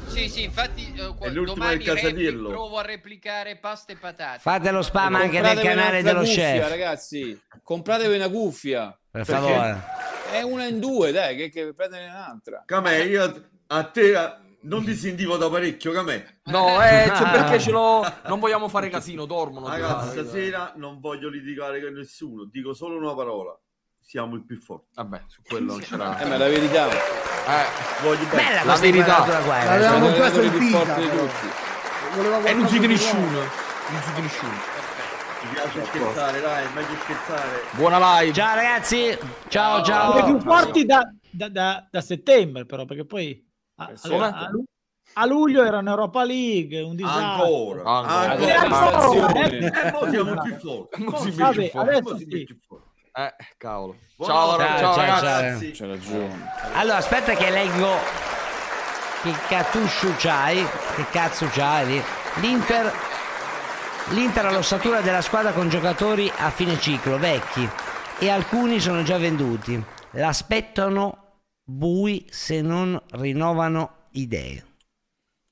sì 0.07 0.29
sì 0.29 0.43
infatti 0.43 0.93
eh, 0.95 1.13
qua- 1.15 1.27
È 1.27 1.29
l'ultimo 1.31 1.55
domani 1.55 1.83
repli- 1.83 2.33
provo 2.35 2.77
a 2.79 2.81
replicare 2.83 3.57
pasta 3.57 3.93
e 3.93 3.95
patate 3.97 4.39
Fate 4.39 4.71
lo 4.71 4.81
spam 4.81 5.15
anche 5.15 5.39
nel 5.41 5.59
canale 5.59 6.01
dello 6.03 6.19
cuffia, 6.21 6.53
chef. 6.59 6.69
ragazzi. 6.69 7.41
Compratevi 7.63 8.15
una 8.15 8.29
cuffia. 8.29 8.97
Per 9.11 9.25
favore. 9.25 9.83
È 10.31 10.41
una 10.41 10.65
in 10.65 10.79
due, 10.79 11.11
dai, 11.11 11.35
che, 11.35 11.49
che 11.49 11.73
prendere 11.73 12.05
un'altra. 12.05 12.63
Camè, 12.65 12.95
io 13.03 13.47
a 13.67 13.83
te 13.85 14.15
a- 14.15 14.39
non 14.65 14.83
ti 14.83 14.95
sentivo 14.95 15.37
da 15.37 15.49
parecchio, 15.49 15.91
Camè. 15.91 16.25
No, 16.45 16.81
eh, 16.83 17.11
cioè 17.15 17.29
perché 17.31 17.59
ce 17.59 17.71
l'ho. 17.71 18.05
Non 18.27 18.39
vogliamo 18.39 18.67
fare 18.67 18.89
casino, 18.89 19.25
dormono. 19.25 19.67
Ragazzi, 19.67 20.09
stasera 20.09 20.73
non 20.75 20.99
voglio 20.99 21.29
litigare 21.29 21.81
con 21.81 21.93
nessuno, 21.93 22.45
dico 22.45 22.73
solo 22.73 22.97
una 22.97 23.13
parola. 23.13 23.57
Siamo 23.99 24.35
il 24.35 24.45
più 24.45 24.57
forte. 24.57 24.89
Vabbè, 24.93 25.23
su 25.27 25.41
quello 25.47 25.71
non 25.73 25.81
c'era. 25.81 26.19
Eh, 26.19 26.25
ma 26.25 26.37
la 26.37 26.47
verità. 26.47 26.87
Eh, 26.91 27.65
voglio 28.03 28.23
bene. 28.25 28.35
Bella 28.35 28.63
La 28.63 28.75
verità. 28.75 29.25
L'avevamo 29.25 30.13
già 30.13 30.31
quelli 30.31 30.49
più 30.49 30.69
forti 30.69 31.01
di 31.01 31.09
tutti. 31.09 32.47
E 32.47 32.53
non 32.53 32.65
di 32.67 32.87
nessuno. 32.87 33.39
Non 33.39 34.01
siete 34.03 34.21
nessuno. 34.21 34.51
Mi 34.51 35.51
piace 35.53 35.85
scherzare, 35.85 36.41
dai, 36.41 36.65
meglio 36.73 36.95
scherzare. 37.01 37.61
Buona 37.71 38.19
live. 38.19 38.33
Ciao 38.33 38.55
ragazzi. 38.55 39.17
Ciao 39.47 39.83
Ciao. 39.83 40.11
Siete 40.13 40.27
più 40.27 40.39
ciao. 40.39 40.51
forti 40.55 40.85
da, 40.85 41.11
da- 41.29 41.49
da- 41.49 41.87
da 41.89 42.01
settembre, 42.01 42.65
però, 42.65 42.85
perché 42.85 43.05
poi 43.05 43.43
a, 43.75 43.89
Eh 43.91 44.17
a- 44.17 44.27
a 44.45 44.49
lu- 44.49 44.63
a 45.17 45.25
luglio 45.25 45.63
era 45.63 45.79
in 45.79 45.87
Europa 45.87 46.23
League, 46.23 46.81
un 46.81 46.95
disastro. 46.95 47.81
Ancora. 47.83 47.83
Ancora. 47.83 48.31
Ancora. 48.31 49.03
Ancora, 49.03 49.45
eh, 49.45 49.91
mo 49.91 50.09
siamo 50.09 50.41
più 50.41 50.55
forti. 50.57 51.31
Vabbè, 51.31 51.71
adesso 51.73 52.17
sì. 52.17 52.47
Eh, 53.17 53.35
cavolo. 53.57 53.95
Ciao, 54.21 54.57
ciao, 54.57 54.57
Ciao, 54.57 54.93
ciao, 54.93 54.95
ragazzi. 54.97 55.71
C'è 55.71 55.87
ragione. 55.87 56.51
Allora, 56.73 56.97
aspetta 56.97 57.33
che 57.33 57.49
leggo 57.49 57.93
che 59.21 59.31
Katushu 59.47 60.15
c'hai. 60.17 60.65
Che 60.95 61.05
cazzo 61.11 61.47
c'hai 61.51 61.85
lì? 61.87 62.03
L'Inter 62.41 62.91
L'Inter 64.09 64.45
ha 64.45 64.51
l'ossatura 64.51 65.01
della 65.01 65.21
squadra 65.21 65.51
con 65.51 65.67
giocatori 65.69 66.31
a 66.37 66.49
fine 66.51 66.77
ciclo, 66.79 67.17
vecchi, 67.17 67.67
e 68.19 68.29
alcuni 68.29 68.79
sono 68.79 69.01
già 69.01 69.17
venduti. 69.17 69.81
L'aspettano 70.11 71.24
bui 71.65 72.25
se 72.29 72.61
non 72.61 73.01
rinnovano 73.11 74.05
idee. 74.11 74.63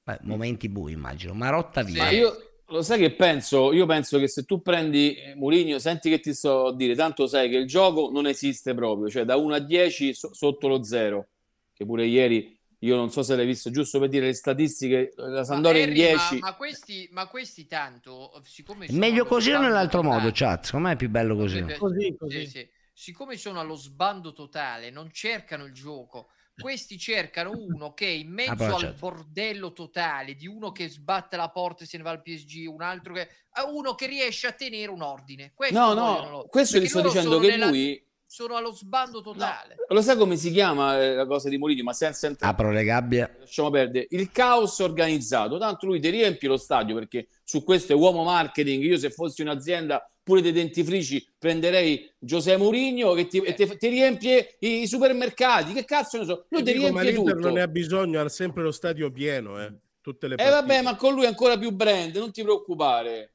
Beh, 0.03 0.19
momenti 0.21 0.69
bui, 0.69 0.91
immagino. 0.93 1.33
Marotta 1.33 1.81
via. 1.81 2.03
Ma 2.03 2.09
io 2.11 2.61
lo 2.67 2.81
sai 2.81 2.99
che 2.99 3.13
penso? 3.13 3.73
Io 3.73 3.85
penso 3.85 4.19
che 4.19 4.27
se 4.27 4.43
tu 4.43 4.61
prendi 4.61 5.15
eh, 5.15 5.35
Mourinho, 5.35 5.79
senti 5.79 6.09
che 6.09 6.19
ti 6.19 6.33
sto 6.33 6.67
a 6.67 6.75
dire, 6.75 6.95
tanto 6.95 7.25
sai 7.25 7.49
che 7.49 7.57
il 7.57 7.67
gioco 7.67 8.09
non 8.11 8.27
esiste 8.27 8.73
proprio, 8.73 9.09
cioè 9.09 9.25
da 9.25 9.35
1 9.37 9.55
a 9.55 9.59
10 9.59 10.13
so- 10.13 10.33
sotto 10.33 10.67
lo 10.67 10.83
0, 10.83 11.29
che 11.73 11.85
pure 11.85 12.05
ieri 12.05 12.57
io 12.79 12.97
non 12.97 13.09
so 13.11 13.23
se 13.23 13.35
l'hai 13.37 13.45
visto, 13.45 13.69
giusto 13.69 13.97
per 13.97 14.09
dire 14.09 14.25
le 14.25 14.33
statistiche, 14.33 15.13
la 15.15 15.29
Ma, 15.29 15.43
Sampdoria 15.45 15.83
in 15.83 15.89
Harry, 15.91 16.01
ma- 16.01 16.17
10. 16.19 16.39
ma, 16.39 16.55
questi, 16.55 17.07
ma 17.11 17.27
questi 17.27 17.65
tanto 17.65 18.41
siccome 18.43 18.87
meglio 18.89 19.25
così 19.25 19.51
o 19.53 19.61
nell'altro 19.61 20.03
modo, 20.03 20.29
chat? 20.33 20.65
Secondo 20.65 20.87
me 20.87 20.93
è 20.93 20.97
più 20.97 21.09
bello 21.09 21.37
così. 21.37 21.61
Così, 21.77 22.15
così. 22.17 22.45
sì, 22.45 22.49
sì. 22.49 22.69
Siccome 22.95 23.37
sono 23.37 23.59
allo 23.59 23.75
sbando 23.75 24.31
totale, 24.33 24.89
non 24.91 25.09
cercano 25.11 25.65
il 25.65 25.73
gioco. 25.73 26.29
Questi 26.55 26.99
cercano 26.99 27.51
uno 27.51 27.93
che 27.93 28.05
in 28.05 28.31
mezzo 28.31 28.53
però 28.55 28.75
al 28.75 28.79
certo. 28.81 28.97
bordello 28.99 29.73
totale 29.73 30.35
di 30.35 30.45
uno 30.45 30.71
che 30.71 30.87
sbatte 30.87 31.35
la 31.35 31.49
porta 31.49 31.83
e 31.83 31.87
se 31.87 31.97
ne 31.97 32.03
va 32.03 32.11
al 32.11 32.21
PSG, 32.21 32.67
un 32.67 32.83
altro 32.83 33.13
che 33.15 33.27
a 33.53 33.65
uno 33.65 33.95
che 33.95 34.05
riesce 34.05 34.45
a 34.45 34.51
tenere 34.51 34.91
un 34.91 35.01
ordine. 35.01 35.51
Questo 35.55 35.79
No, 35.79 35.93
no, 35.95 36.45
questo 36.47 36.73
Perché 36.77 36.89
sto 36.89 37.01
dicendo 37.01 37.39
che 37.39 37.47
nella- 37.47 37.67
lui 37.69 38.07
sono 38.23 38.55
allo 38.55 38.71
sbando 38.71 39.21
totale. 39.21 39.75
lo 39.87 40.01
sai 40.03 40.15
come 40.15 40.37
si 40.37 40.51
chiama 40.51 40.99
eh, 41.01 41.15
la 41.15 41.25
cosa 41.25 41.49
di 41.49 41.57
Mourinho, 41.57 41.83
ma 41.83 41.93
senza 41.93 42.27
entrare 42.27 42.53
Apro 42.53 42.71
le 42.71 42.83
gabbie. 42.83 43.35
lasciamo 43.39 43.71
perdere 43.71 44.05
il 44.11 44.31
caos 44.31 44.77
organizzato. 44.79 45.57
Tanto 45.57 45.87
lui 45.87 45.99
ti 45.99 46.09
riempie 46.09 46.47
lo 46.47 46.57
stadio 46.57 46.93
perché 46.93 47.27
su 47.43 47.63
questo 47.63 47.93
è 47.93 47.95
uomo 47.95 48.23
marketing. 48.23 48.83
Io, 48.83 48.97
se 48.97 49.09
fossi 49.09 49.41
un'azienda 49.41 50.07
pure 50.23 50.41
dei 50.41 50.53
dentifrici, 50.53 51.25
prenderei 51.37 52.09
Giuseppe 52.17 52.57
Mourinho 52.57 53.13
che 53.13 53.27
ti, 53.27 53.39
e 53.39 53.53
ti, 53.53 53.77
ti 53.77 53.87
riempie 53.89 54.55
i, 54.59 54.81
i 54.83 54.87
supermercati. 54.87 55.73
Che 55.73 55.83
cazzo 55.85 56.17
ne 56.17 56.25
so? 56.25 56.45
Lui 56.49 56.61
Io 56.61 56.65
ti 56.65 56.73
dico, 56.73 56.91
ma 56.91 57.01
riempie 57.01 57.11
l'Inter 57.11 57.33
tutto. 57.35 57.45
non 57.47 57.57
ne 57.57 57.61
ha 57.61 57.67
bisogno, 57.67 58.21
ha 58.21 58.29
sempre 58.29 58.63
lo 58.63 58.71
stadio 58.71 59.11
pieno, 59.11 59.61
eh. 59.61 59.71
Tutte 60.01 60.27
le 60.27 60.35
E 60.35 60.49
vabbè, 60.49 60.81
ma 60.81 60.95
con 60.95 61.13
lui 61.13 61.23
è 61.23 61.27
ancora 61.27 61.57
più 61.57 61.71
brand, 61.71 62.15
non 62.17 62.31
ti 62.31 62.41
preoccupare. 62.41 63.31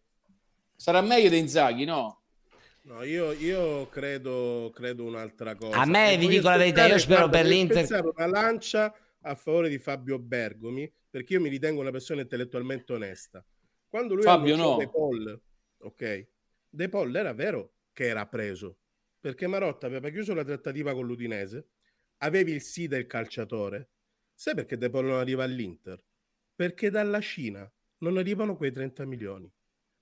Sarà 0.77 1.01
meglio 1.01 1.29
di 1.31 1.39
Inzaghi, 1.39 1.85
no? 1.85 2.21
No, 2.83 3.03
io, 3.03 3.33
io 3.33 3.87
credo, 3.89 4.71
credo 4.75 5.05
un'altra 5.05 5.55
cosa. 5.55 5.79
A 5.79 5.85
me, 5.85 6.13
E 6.13 6.17
vi 6.17 6.29
dico 6.29 6.49
la 6.49 6.57
verità, 6.57 6.87
io 6.87 6.99
spero 6.99 7.29
per 7.29 7.45
l'Inter- 7.45 7.85
spezzare 7.85 8.11
una 8.15 8.27
lancia 8.27 8.95
a 9.23 9.35
favore 9.35 9.69
di 9.69 9.79
Fabio 9.79 10.19
Bergomi, 10.19 10.91
perché 11.11 11.35
io 11.35 11.41
mi 11.41 11.49
ritengo 11.49 11.81
una 11.81 11.91
persona 11.91 12.21
intellettualmente 12.23 12.93
onesta. 12.93 13.45
Quando 13.89 14.15
lui 14.15 14.23
Fabio, 14.23 14.57
no. 14.57 14.77
Paul, 14.91 15.41
ok, 15.81 16.27
De 16.71 16.89
Paul 16.89 17.15
era 17.15 17.33
vero 17.33 17.77
che 17.93 18.07
era 18.07 18.27
preso, 18.27 18.81
perché 19.19 19.47
Marotta 19.47 19.87
aveva 19.87 20.11
chiuso 20.11 20.35
la 20.35 20.45
trattativa 20.45 20.93
con 20.93 21.07
l'Udinese, 21.07 21.69
avevi 22.19 22.53
il 22.53 22.63
sì 22.63 22.87
del 22.87 23.07
calciatore. 23.07 23.91
Sai 24.35 24.55
perché 24.55 24.77
De 24.77 24.91
Paul 24.91 25.07
non 25.07 25.19
arriva 25.19 25.45
all'Inter? 25.45 26.05
Perché 26.55 26.91
dalla 26.91 27.21
Cina 27.21 27.71
non 27.99 28.17
arrivano 28.19 28.57
quei 28.57 28.73
30 28.73 29.05
milioni. 29.07 29.51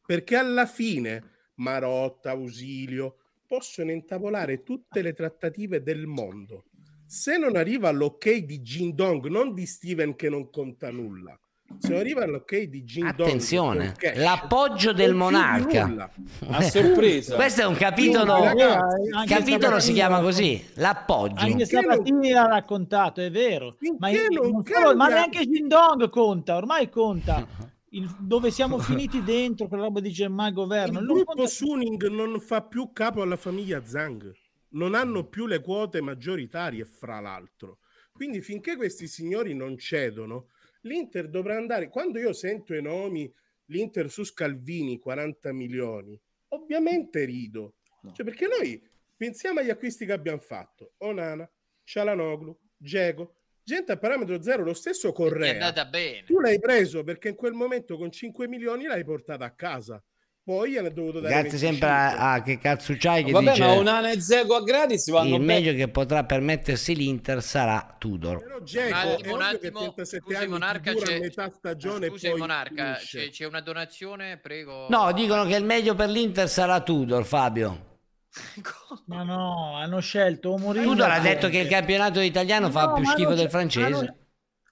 Perché 0.04 0.36
alla 0.36 0.66
fine 0.66 1.50
Marotta, 1.54 2.30
Ausilio 2.30 3.18
possono 3.46 3.92
intavolare 3.92 4.62
tutte 4.62 5.02
le 5.02 5.12
trattative 5.12 5.82
del 5.82 6.06
mondo. 6.06 6.66
Se 7.06 7.38
non 7.38 7.56
arriva 7.56 7.88
all'ok 7.88 8.30
di 8.38 8.60
Jindong, 8.60 9.26
non 9.26 9.54
di 9.54 9.64
Steven 9.64 10.16
che 10.16 10.28
non 10.28 10.50
conta 10.50 10.90
nulla, 10.90 11.38
se 11.78 11.94
arriva 11.96 12.22
all'ok 12.24 12.58
di 12.62 12.82
Jindong, 12.84 13.20
Attenzione, 13.20 13.92
cash, 13.96 14.16
l'appoggio 14.16 14.92
del 14.92 15.14
monarca. 15.14 16.10
A 16.48 16.60
sorpresa. 16.62 17.34
Questo 17.34 17.62
è 17.62 17.66
un 17.66 17.74
capitolo, 17.74 18.42
ragazzi, 18.42 19.26
capitolo 19.26 19.78
si 19.80 19.92
chiama 19.92 20.20
così, 20.20 20.64
l'appoggio. 20.74 21.44
Anche 21.44 21.66
Sabatini 21.66 22.30
l'ha 22.30 22.46
raccontato, 22.46 23.20
è 23.20 23.30
vero. 23.30 23.76
Ma, 23.98 24.10
non 24.10 24.64
solo- 24.64 24.96
ma 24.96 25.08
neanche 25.08 25.44
Jindong 25.46 26.08
conta, 26.08 26.56
ormai 26.56 26.88
conta. 26.88 27.46
Il- 27.90 28.14
dove 28.18 28.50
siamo 28.50 28.78
finiti 28.80 29.22
dentro 29.22 29.68
quella 29.68 29.84
roba 29.84 30.00
di 30.00 30.10
Gemma 30.10 30.50
governo. 30.50 31.00
Il 31.00 31.06
gruppo 31.06 31.32
conta- 31.34 31.46
Suning 31.48 32.08
non 32.08 32.40
fa 32.40 32.62
più 32.62 32.90
capo 32.92 33.22
alla 33.22 33.36
famiglia 33.36 33.84
Zhang. 33.84 34.32
non 34.70 34.94
hanno 34.94 35.24
più 35.24 35.46
le 35.46 35.60
quote 35.60 36.00
maggioritarie, 36.00 36.84
fra 36.84 37.20
l'altro. 37.20 37.78
Quindi 38.12 38.40
finché 38.40 38.76
questi 38.76 39.06
signori 39.06 39.54
non 39.54 39.78
cedono, 39.78 40.46
l'Inter 40.86 41.28
dovrà 41.28 41.56
andare. 41.56 41.88
Quando 41.88 42.18
io 42.18 42.32
sento 42.32 42.74
i 42.74 42.80
nomi, 42.80 43.32
l'Inter 43.66 44.10
su 44.10 44.24
Scalvini 44.24 44.98
40 44.98 45.52
milioni, 45.52 46.18
ovviamente 46.48 47.24
rido. 47.24 47.74
Cioè, 48.12 48.24
perché 48.24 48.46
noi 48.46 48.80
pensiamo 49.16 49.60
agli 49.60 49.70
acquisti 49.70 50.06
che 50.06 50.12
abbiamo 50.12 50.38
fatto: 50.38 50.92
Onana, 50.98 51.50
Cialanoglu, 51.82 52.56
Geco, 52.76 53.34
gente 53.64 53.92
a 53.92 53.96
parametro 53.96 54.40
zero, 54.40 54.62
lo 54.62 54.74
stesso 54.74 55.08
È 55.08 55.12
Correa. 55.12 55.52
andata 55.52 55.84
bene. 55.86 56.24
Tu 56.24 56.38
l'hai 56.38 56.60
preso 56.60 57.02
perché 57.02 57.30
in 57.30 57.34
quel 57.34 57.52
momento 57.52 57.96
con 57.96 58.10
5 58.10 58.46
milioni 58.46 58.84
l'hai 58.86 59.04
portato 59.04 59.42
a 59.42 59.50
casa. 59.50 60.02
Poi 60.46 60.70
gliene 60.70 60.88
è 60.88 60.90
dovuto 60.92 61.18
dare 61.18 61.34
Grazie 61.42 61.58
25. 61.58 61.68
sempre 61.70 61.88
a, 61.88 62.32
a 62.34 62.40
che 62.42 62.56
cazzo 62.58 62.94
c'hai 62.96 63.24
che 63.24 63.32
Vabbè, 63.32 63.50
dice 63.50 63.62
ma 63.64 63.72
Onana 63.72 64.10
e 64.12 64.20
Zego 64.20 64.54
a 64.54 64.62
gratis 64.62 65.10
vanno 65.10 65.34
il 65.34 65.40
meglio 65.42 65.74
che 65.74 65.88
potrà 65.88 66.22
permettersi 66.22 66.94
l'Inter 66.94 67.42
sarà 67.42 67.96
Tudor. 67.98 68.38
Però 68.38 68.60
Dzeko 68.60 68.86
Un 68.86 68.94
attimo, 68.94 69.16
è 69.24 69.32
un 69.32 69.42
ovvio 69.42 69.58
che 69.58 69.66
attimo. 69.66 69.78
37 69.80 70.20
Scusi, 70.20 70.46
Monarca, 70.46 70.94
c'è- 70.94 71.18
metà 71.18 71.50
stagione 71.52 72.06
Scusi, 72.06 72.28
poi 72.28 72.38
Monarca, 72.38 72.92
c'è, 72.94 73.28
c'è 73.30 73.44
una 73.44 73.60
donazione, 73.60 74.38
prego. 74.38 74.86
No, 74.88 75.10
dicono 75.12 75.44
che 75.46 75.56
il 75.56 75.64
meglio 75.64 75.96
per 75.96 76.10
l'Inter 76.10 76.48
sarà 76.48 76.80
Tudor, 76.80 77.24
Fabio. 77.24 77.98
Ma 79.06 79.24
no, 79.24 79.74
hanno 79.76 79.98
scelto 79.98 80.56
Mourinho 80.58 80.90
Tudor 80.90 81.10
ha 81.10 81.18
detto 81.18 81.48
che 81.48 81.58
il 81.58 81.68
campionato 81.68 82.20
italiano 82.20 82.70
fa 82.70 82.84
No, 82.84 82.92
più 82.94 83.02
ma 83.02 83.10
schifo 83.10 83.34
del 83.34 83.50
francese. 83.50 83.84
hanno- 83.86 84.16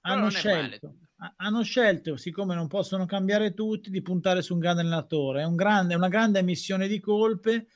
Hanno 0.07 0.21
non 0.21 0.35
è 0.35 0.53
male. 0.53 0.79
Hanno 1.37 1.63
scelto, 1.63 2.17
siccome 2.17 2.55
non 2.55 2.67
possono 2.67 3.05
cambiare 3.05 3.53
tutti, 3.53 3.89
di 3.89 4.01
puntare 4.01 4.41
su 4.41 4.53
un 4.53 4.59
grande 4.59 4.81
allenatore. 4.81 5.41
È 5.41 5.45
un 5.45 5.55
grande, 5.55 5.93
è 5.93 5.97
una 5.97 6.07
grande 6.07 6.39
emissione 6.39 6.87
di 6.87 6.99
colpe. 6.99 7.67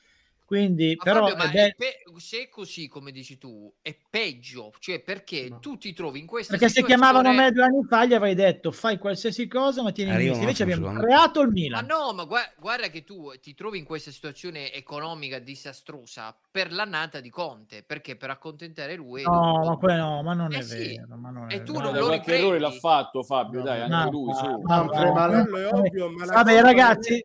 Quindi, 0.50 0.96
Ma 0.96 1.04
però, 1.04 1.28
Fabio, 1.28 1.36
ma 1.44 1.50
è- 1.52 1.74
pe- 1.76 2.02
se 2.16 2.42
è 2.42 2.48
così 2.48 2.88
come 2.88 3.12
dici 3.12 3.38
tu, 3.38 3.72
è 3.80 3.96
peggio, 4.10 4.72
cioè 4.80 4.98
perché 4.98 5.58
tu 5.60 5.78
ti 5.78 5.92
trovi 5.92 6.18
in 6.18 6.26
questa 6.26 6.56
perché 6.56 6.68
se 6.68 6.82
chiamavano 6.84 7.32
me 7.32 7.52
due 7.52 7.62
anni 7.62 7.84
fa, 7.84 8.04
gli 8.04 8.14
avrei 8.14 8.34
detto 8.34 8.72
fai 8.72 8.98
qualsiasi 8.98 9.46
cosa, 9.46 9.84
ma 9.84 9.92
tieni 9.92 10.10
in 10.10 10.34
Invece 10.34 10.64
abbiamo 10.64 10.86
secondo. 10.86 11.04
creato 11.06 11.40
il 11.42 11.46
Ma 11.46 11.52
Milan. 11.52 11.86
no, 11.86 12.12
ma 12.14 12.24
gua- 12.24 12.50
guarda 12.58 12.88
che 12.88 13.04
tu 13.04 13.30
ti 13.40 13.54
trovi 13.54 13.78
in 13.78 13.84
questa 13.84 14.10
situazione 14.10 14.72
economica 14.72 15.38
disastrosa 15.38 16.36
per 16.50 16.72
l'annata 16.72 17.20
di 17.20 17.30
Conte, 17.30 17.84
perché 17.84 18.16
per 18.16 18.30
accontentare 18.30 18.96
lui... 18.96 19.22
No, 19.22 19.62
ma, 19.64 19.76
que- 19.76 19.94
no, 19.94 20.20
ma 20.24 20.34
non 20.34 20.52
Eh 20.52 20.58
è 20.58 20.62
sì. 20.62 20.96
vero. 20.96 21.16
Ma 21.16 21.30
non 21.30 21.48
è 21.48 21.54
E 21.54 21.62
tu 21.62 21.74
vero. 21.74 21.84
non 21.84 21.94
lo 21.94 22.06
qualche 22.06 22.34
errore 22.34 22.58
l'ha 22.58 22.70
riprendi. 22.70 22.78
fatto 22.80 23.22
Fabio, 23.22 23.62
dai, 23.62 23.82
anche 23.82 23.94
No, 23.94 24.10
lui 24.10 24.34
su. 24.34 24.44
ma- 24.64 24.88
Quello 24.88 25.12
ma- 25.12 25.60
è 25.60 25.66
ovvio, 25.72 26.10
ma 26.10 26.24
la 26.24 26.32
Vabbè, 26.32 26.52
colpa 26.54 26.66
ragazzi, 26.66 27.24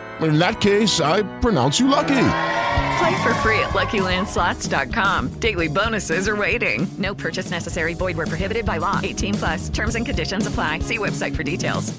In 0.21 0.37
that 0.37 0.59
case, 0.61 0.99
I 1.01 1.23
pronounce 1.39 1.79
you 1.79 1.87
lucky. 1.87 2.07
Play 2.99 3.23
for 3.23 3.33
free 3.41 3.59
at 3.59 3.71
LuckyLandSlots.com. 3.73 5.29
Daily 5.39 5.67
bonuses 5.67 6.27
are 6.27 6.35
waiting. 6.35 6.87
No 6.99 7.15
purchase 7.15 7.49
necessary. 7.49 7.93
Void 7.95 8.17
were 8.17 8.27
prohibited 8.27 8.65
by 8.65 8.77
law. 8.77 8.99
18 9.03 9.33
plus. 9.35 9.69
Terms 9.69 9.95
and 9.95 10.05
conditions 10.05 10.45
apply. 10.47 10.79
See 10.79 10.97
website 10.99 11.35
for 11.35 11.43
details. 11.43 11.93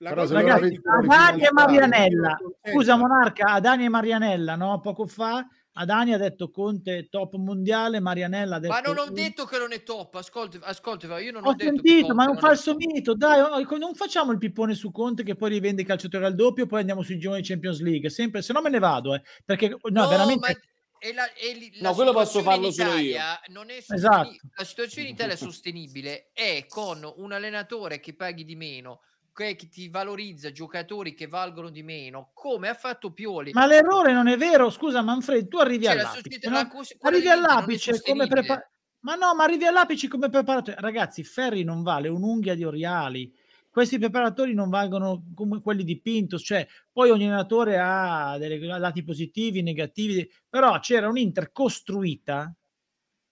La 0.00 0.10
Però 0.10 0.22
cosa 0.22 0.34
se 0.38 0.42
non 0.42 0.44
che- 0.44 0.50
ragazzi, 0.50 0.80
avete 0.84 1.06
Adani 1.14 1.42
e 1.44 1.52
Marianella. 1.52 2.36
contenta. 2.40 2.70
Scusa, 2.72 2.96
Monarca, 2.96 3.44
Adani 3.52 3.84
e 3.84 3.88
Marianella, 3.88 4.56
no? 4.56 4.80
Poco 4.80 5.06
fa 5.06 5.46
Adani 5.74 6.12
ha 6.12 6.18
detto 6.18 6.50
Conte 6.50 7.08
top 7.08 7.36
mondiale, 7.36 8.00
Marianella 8.00 8.56
ha 8.56 8.58
detto... 8.58 8.72
Ma 8.72 8.80
non 8.80 8.98
ho 8.98 9.10
detto 9.10 9.44
che 9.44 9.58
non 9.58 9.72
è 9.72 9.82
top, 9.82 10.16
ascolti, 10.16 10.58
ascolti 10.62 11.06
io 11.06 11.32
non 11.32 11.44
ho, 11.44 11.48
Ho 11.48 11.54
detto 11.54 11.80
sentito, 11.82 12.14
ma 12.14 12.26
è 12.26 12.28
un 12.28 12.36
falso 12.36 12.74
mito. 12.74 13.14
Dai, 13.14 13.40
oh, 13.40 13.78
non 13.78 13.94
facciamo 13.94 14.32
il 14.32 14.38
pippone 14.38 14.74
su 14.74 14.90
Conte 14.90 15.22
che 15.22 15.34
poi 15.34 15.50
rivende 15.50 15.82
i 15.82 15.86
calciatori 15.86 16.24
al 16.24 16.34
doppio, 16.34 16.66
poi 16.66 16.80
andiamo 16.80 17.02
sui 17.02 17.18
giovani 17.18 17.42
Champions 17.42 17.80
League. 17.80 18.10
Sempre, 18.10 18.42
se 18.42 18.52
no 18.52 18.60
me 18.60 18.68
ne 18.68 18.78
vado, 18.78 19.14
eh, 19.14 19.22
perché 19.44 19.68
no, 19.68 19.78
No, 19.90 20.08
veramente 20.08 20.46
ma 20.46 20.58
è 21.02 21.12
la, 21.12 21.32
è 21.32 21.52
li- 21.54 21.72
No, 21.80 21.88
la 21.88 21.94
quello 21.94 22.12
posso 22.12 22.42
farlo 22.42 22.70
solo 22.70 22.94
io. 22.96 23.18
Non 23.48 23.70
è 23.70 23.76
Esatto. 23.76 24.36
La 24.56 24.64
situazione 24.64 25.08
in 25.08 25.14
Italia 25.14 25.34
è 25.34 25.36
sostenibile 25.36 26.30
è 26.32 26.66
con 26.68 27.10
un 27.16 27.32
allenatore 27.32 27.98
che 27.98 28.14
paghi 28.14 28.44
di 28.44 28.54
meno, 28.54 29.00
che, 29.32 29.56
ti 29.68 29.88
valorizza 29.88 30.52
giocatori 30.52 31.14
che 31.14 31.26
valgono 31.26 31.70
di 31.70 31.82
meno, 31.82 32.30
come 32.34 32.68
ha 32.68 32.74
fatto 32.74 33.12
Pioli. 33.12 33.52
Ma 33.52 33.66
l'errore 33.66 34.12
non 34.12 34.28
è 34.28 34.36
vero, 34.36 34.70
scusa 34.70 35.02
Manfred, 35.02 35.48
tu 35.48 35.58
arrivi 35.58 35.84
Cioè, 35.84 35.94
la 35.94 36.10
all'apice, 36.10 36.48
no? 36.48 36.68
cos- 36.68 36.96
arrivi 37.00 37.28
all'apice 37.28 38.00
come 38.02 38.26
preparato. 38.26 38.70
Ma 39.00 39.14
no, 39.16 39.34
ma 39.34 39.44
arrivi 39.44 39.64
all'apice 39.64 40.06
come 40.06 40.28
preparato. 40.28 40.72
Ragazzi, 40.76 41.24
Ferri 41.24 41.64
non 41.64 41.82
vale 41.82 42.08
un'unghia 42.08 42.54
di 42.54 42.64
Oriali. 42.64 43.32
Questi 43.68 43.98
preparatori 43.98 44.54
non 44.54 44.68
valgono 44.68 45.24
come 45.34 45.60
quelli 45.60 45.82
di 45.82 45.98
Pintos, 46.00 46.42
cioè 46.44 46.66
poi 46.92 47.10
ogni 47.10 47.24
allenatore 47.24 47.78
ha 47.78 48.36
dei 48.38 48.60
lati 48.60 49.02
positivi, 49.02 49.62
negativi, 49.62 50.30
però 50.48 50.78
c'era 50.78 51.08
un'Inter 51.08 51.50
costruita 51.52 52.54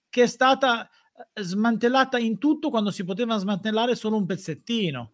che 0.09 0.23
è 0.23 0.27
stata 0.27 0.89
eh, 1.35 1.43
smantellata 1.43 2.19
in 2.19 2.39
tutto 2.39 2.71
quando 2.71 2.91
si 2.91 3.05
poteva 3.05 3.37
smantellare 3.37 3.95
solo 3.95 4.17
un 4.17 4.27
pezzettino. 4.27 5.13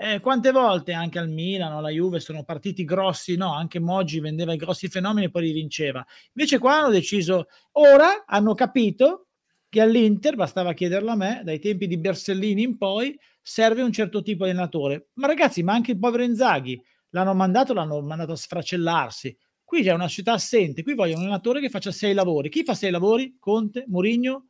Eh, 0.00 0.20
quante 0.20 0.52
volte 0.52 0.92
anche 0.92 1.18
al 1.18 1.28
Milan 1.28 1.72
o 1.72 1.78
alla 1.78 1.88
Juve 1.88 2.20
sono 2.20 2.44
partiti 2.44 2.84
grossi, 2.84 3.34
no? 3.36 3.52
Anche 3.52 3.80
Moggi 3.80 4.20
vendeva 4.20 4.52
i 4.52 4.56
grossi 4.56 4.86
fenomeni 4.86 5.26
e 5.26 5.30
poi 5.30 5.42
li 5.42 5.52
vinceva. 5.52 6.06
Invece 6.34 6.58
qua 6.60 6.78
hanno 6.78 6.90
deciso, 6.90 7.48
ora 7.72 8.24
hanno 8.24 8.54
capito 8.54 9.26
che 9.68 9.80
all'Inter, 9.80 10.36
bastava 10.36 10.72
chiederlo 10.72 11.10
a 11.10 11.16
me, 11.16 11.40
dai 11.44 11.58
tempi 11.58 11.88
di 11.88 11.98
Bersellini 11.98 12.62
in 12.62 12.78
poi, 12.78 13.18
serve 13.42 13.82
un 13.82 13.90
certo 13.92 14.22
tipo 14.22 14.44
di 14.44 14.50
allenatore. 14.50 15.08
Ma 15.14 15.26
ragazzi, 15.26 15.64
ma 15.64 15.72
anche 15.72 15.90
il 15.90 15.98
povero 15.98 16.22
Inzaghi 16.22 16.80
l'hanno 17.10 17.34
mandato, 17.34 17.74
l'hanno 17.74 18.00
mandato 18.00 18.32
a 18.32 18.36
sfracellarsi. 18.36 19.36
Qui 19.64 19.82
c'è 19.82 19.92
una 19.92 20.06
società 20.06 20.32
assente, 20.34 20.84
qui 20.84 20.94
vogliono 20.94 21.18
un 21.18 21.24
allenatore 21.24 21.60
che 21.60 21.70
faccia 21.70 21.90
sei 21.90 22.14
lavori. 22.14 22.50
Chi 22.50 22.62
fa 22.62 22.74
sei 22.74 22.92
lavori? 22.92 23.36
Conte, 23.40 23.84
Mourinho, 23.88 24.46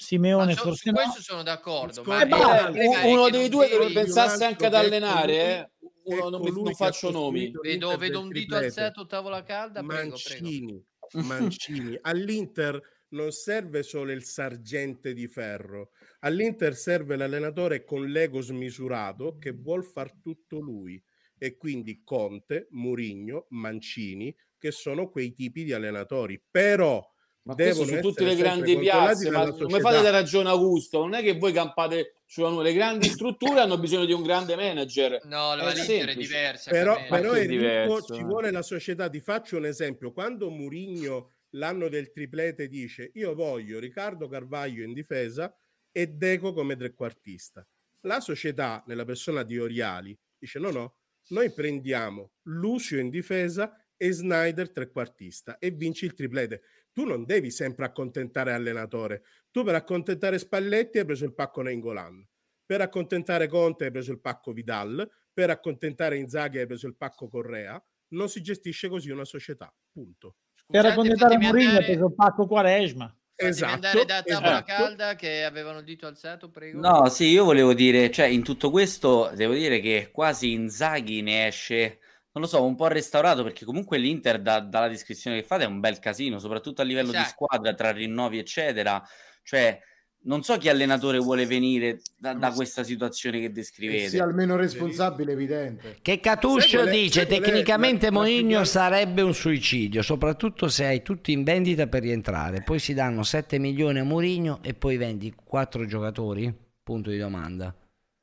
Simeone, 0.00 0.54
so- 0.54 0.62
forse 0.62 0.82
su 0.84 0.90
no. 0.90 0.94
questo 0.94 1.22
sono 1.22 1.42
d'accordo. 1.42 2.04
Ma 2.04 2.22
e 2.22 2.26
basta. 2.28 2.68
il 2.68 2.72
problema 2.72 3.00
è 3.00 3.12
uno 3.12 3.30
dei 3.30 3.48
due 3.48 3.68
dovrebbe 3.68 3.92
pensarsi 3.94 4.44
anche 4.44 4.66
ad 4.66 4.74
Ecco 4.74 4.84
allenare, 4.84 5.26
lui- 5.26 5.36
eh. 5.36 5.70
Uno, 6.04 6.38
ecco 6.38 6.50
non, 6.50 6.62
non 6.62 6.74
faccio 6.74 7.10
nomi. 7.10 7.50
Vedo, 7.60 7.96
vedo 7.96 8.20
un 8.20 8.28
dito 8.28 8.54
alzato, 8.54 9.06
tavola 9.06 9.42
calda. 9.42 9.82
Prego, 9.82 10.16
prego. 10.22 10.44
Mancini, 10.44 10.86
Mancini. 11.14 11.98
All'Inter 12.02 12.80
non 13.08 13.32
serve 13.32 13.82
solo 13.82 14.12
il 14.12 14.22
sargente 14.22 15.12
di 15.14 15.26
ferro, 15.26 15.90
all'Inter 16.20 16.76
serve 16.76 17.16
l'allenatore 17.16 17.84
con 17.84 18.06
l'ego 18.06 18.40
smisurato 18.40 19.36
che 19.38 19.50
vuol 19.50 19.84
far 19.84 20.12
tutto 20.22 20.60
lui 20.60 21.02
e 21.36 21.56
quindi 21.56 22.02
Conte, 22.04 22.68
Murigno, 22.70 23.46
Mancini, 23.50 24.34
che 24.56 24.70
sono 24.70 25.10
quei 25.10 25.32
tipi 25.32 25.64
di 25.64 25.72
allenatori. 25.72 26.40
Però 26.50 27.04
Ma 27.48 27.54
questo 27.54 27.84
devono 27.84 27.96
su 27.96 28.08
tutte 28.08 28.24
le 28.24 28.36
grandi 28.36 28.78
piazze, 28.78 29.30
ma 29.30 29.50
come 29.50 29.80
fate 29.80 30.02
da 30.02 30.10
ragione 30.10 30.50
Augusto? 30.50 30.98
Non 30.98 31.14
è 31.14 31.22
che 31.22 31.38
voi 31.38 31.50
campate 31.50 32.16
sulla 32.26 32.48
nuova. 32.48 32.64
Le 32.64 32.74
grandi 32.74 33.08
strutture 33.08 33.60
hanno 33.60 33.78
bisogno 33.78 34.04
di 34.04 34.12
un 34.12 34.22
grande 34.22 34.54
manager. 34.54 35.24
No, 35.24 35.54
la 35.54 35.70
È 35.70 35.74
l'Inter 35.74 36.10
è 36.10 36.14
diversa. 36.14 36.70
però, 36.70 36.98
però 37.08 37.32
è 37.32 37.46
diverso, 37.46 38.14
ci 38.14 38.20
eh. 38.20 38.24
vuole 38.24 38.50
la 38.50 38.60
società. 38.60 39.08
Ti 39.08 39.20
faccio 39.20 39.56
un 39.56 39.64
esempio. 39.64 40.12
Quando 40.12 40.50
Murigno 40.50 41.30
l'anno 41.52 41.88
del 41.88 42.12
triplete 42.12 42.68
dice 42.68 43.12
io 43.14 43.34
voglio 43.34 43.78
Riccardo 43.78 44.28
Carvaglio 44.28 44.84
in 44.84 44.92
difesa 44.92 45.50
e 45.90 46.06
Deco 46.06 46.52
come 46.52 46.76
trequartista. 46.76 47.66
La 48.02 48.20
società, 48.20 48.84
nella 48.86 49.06
persona 49.06 49.42
di 49.42 49.58
Oriali, 49.58 50.14
dice 50.38 50.58
no 50.58 50.70
no, 50.70 50.96
noi 51.28 51.50
prendiamo 51.50 52.32
Lucio 52.42 52.98
in 52.98 53.08
difesa 53.08 53.74
e 53.96 54.12
Snyder 54.12 54.70
trequartista 54.70 55.58
e 55.58 55.70
vinci 55.70 56.04
il 56.04 56.14
triplete. 56.14 56.62
Tu 56.98 57.04
non 57.04 57.24
devi 57.24 57.52
sempre 57.52 57.84
accontentare 57.84 58.52
allenatore. 58.52 59.22
Tu 59.52 59.62
per 59.62 59.76
accontentare 59.76 60.36
Spalletti 60.36 60.98
hai 60.98 61.04
preso 61.04 61.24
il 61.26 61.32
pacco 61.32 61.62
Nengolan. 61.62 62.26
Per 62.66 62.80
accontentare 62.80 63.46
Conte 63.46 63.84
hai 63.84 63.92
preso 63.92 64.10
il 64.10 64.18
pacco 64.20 64.50
Vidal, 64.50 65.08
per 65.32 65.50
accontentare 65.50 66.16
Inzaghi 66.16 66.58
hai 66.58 66.66
preso 66.66 66.88
il 66.88 66.96
pacco 66.96 67.28
Correa 67.28 67.80
non 68.08 68.28
si 68.28 68.42
gestisce 68.42 68.88
così 68.88 69.10
una 69.10 69.24
società. 69.24 69.72
Punto. 69.92 70.38
Per 70.66 70.82
raccontare 70.82 71.18
fatemi 71.18 71.44
Mourinho 71.44 71.66
ha 71.68 71.72
andare- 71.74 71.92
preso 71.92 72.10
Paco 72.10 72.46
Quaresma. 72.48 73.04
Fatemi 73.06 73.50
Esatto, 73.50 73.74
andare 73.74 74.04
da 74.04 74.22
tavola 74.24 74.48
esatto. 74.48 74.64
calda 74.64 75.14
che 75.14 75.44
avevano 75.44 75.78
il 75.78 75.84
dito 75.84 76.06
alzato, 76.08 76.50
prego. 76.50 76.80
No, 76.80 77.08
sì, 77.10 77.26
io 77.26 77.44
volevo 77.44 77.74
dire, 77.74 78.10
cioè, 78.10 78.26
in 78.26 78.42
tutto 78.42 78.70
questo 78.72 79.30
devo 79.36 79.52
dire 79.52 79.78
che 79.78 80.08
quasi 80.10 80.50
Inzaghi 80.50 81.22
ne 81.22 81.46
esce, 81.46 82.00
non 82.32 82.42
lo 82.42 82.46
so, 82.46 82.62
un 82.64 82.74
po' 82.76 82.86
restaurato 82.88 83.42
perché 83.42 83.64
comunque 83.64 83.98
l'Inter, 83.98 84.40
da- 84.40 84.60
dalla 84.60 84.88
descrizione 84.88 85.40
che 85.40 85.46
fate, 85.46 85.64
è 85.64 85.66
un 85.66 85.80
bel 85.80 85.98
casino, 85.98 86.38
soprattutto 86.38 86.82
a 86.82 86.84
livello 86.84 87.10
di 87.10 87.16
Esatto. 87.16 87.30
squadra, 87.46 87.74
tra 87.74 87.90
rinnovi, 87.90 88.38
eccetera. 88.38 89.02
Cioè, 89.42 89.80
non 90.20 90.42
so 90.42 90.56
che 90.58 90.68
allenatore 90.68 91.18
vuole 91.18 91.46
venire 91.46 92.00
da, 92.18 92.34
da 92.34 92.50
questa 92.52 92.82
situazione 92.84 93.38
che 93.38 93.46
Che 93.46 93.52
descrivete. 93.52 94.08
sia 94.08 94.24
almeno 94.24 94.56
responsabile, 94.56 95.32
evidente. 95.32 95.98
Che 96.02 96.20
Catuscio 96.20 96.78
qual 96.78 96.88
è- 96.88 96.90
dice 96.92 97.20
sai 97.20 97.26
qual 97.28 97.38
è 97.38 97.42
tecnicamente 97.44 98.08
grande- 98.10 98.64
sarebbe 98.64 99.22
un 99.22 99.32
suicidio, 99.32 100.02
soprattutto 100.02 100.68
se 100.68 100.84
hai 100.84 101.02
tutti 101.02 101.32
in 101.32 101.44
vendita 101.44 101.86
per 101.86 102.02
rientrare. 102.02 102.62
Poi 102.62 102.78
si 102.78 102.94
danno 102.94 103.22
7 103.22 103.58
milioni 103.58 104.00
a 104.00 104.04
Mourinho 104.04 104.58
e 104.62 104.74
poi 104.74 104.96
vendi 104.96 105.32
4 105.32 105.86
giocatori? 105.86 106.52
Punto 106.82 107.10
di 107.10 107.18
domanda. 107.18 107.74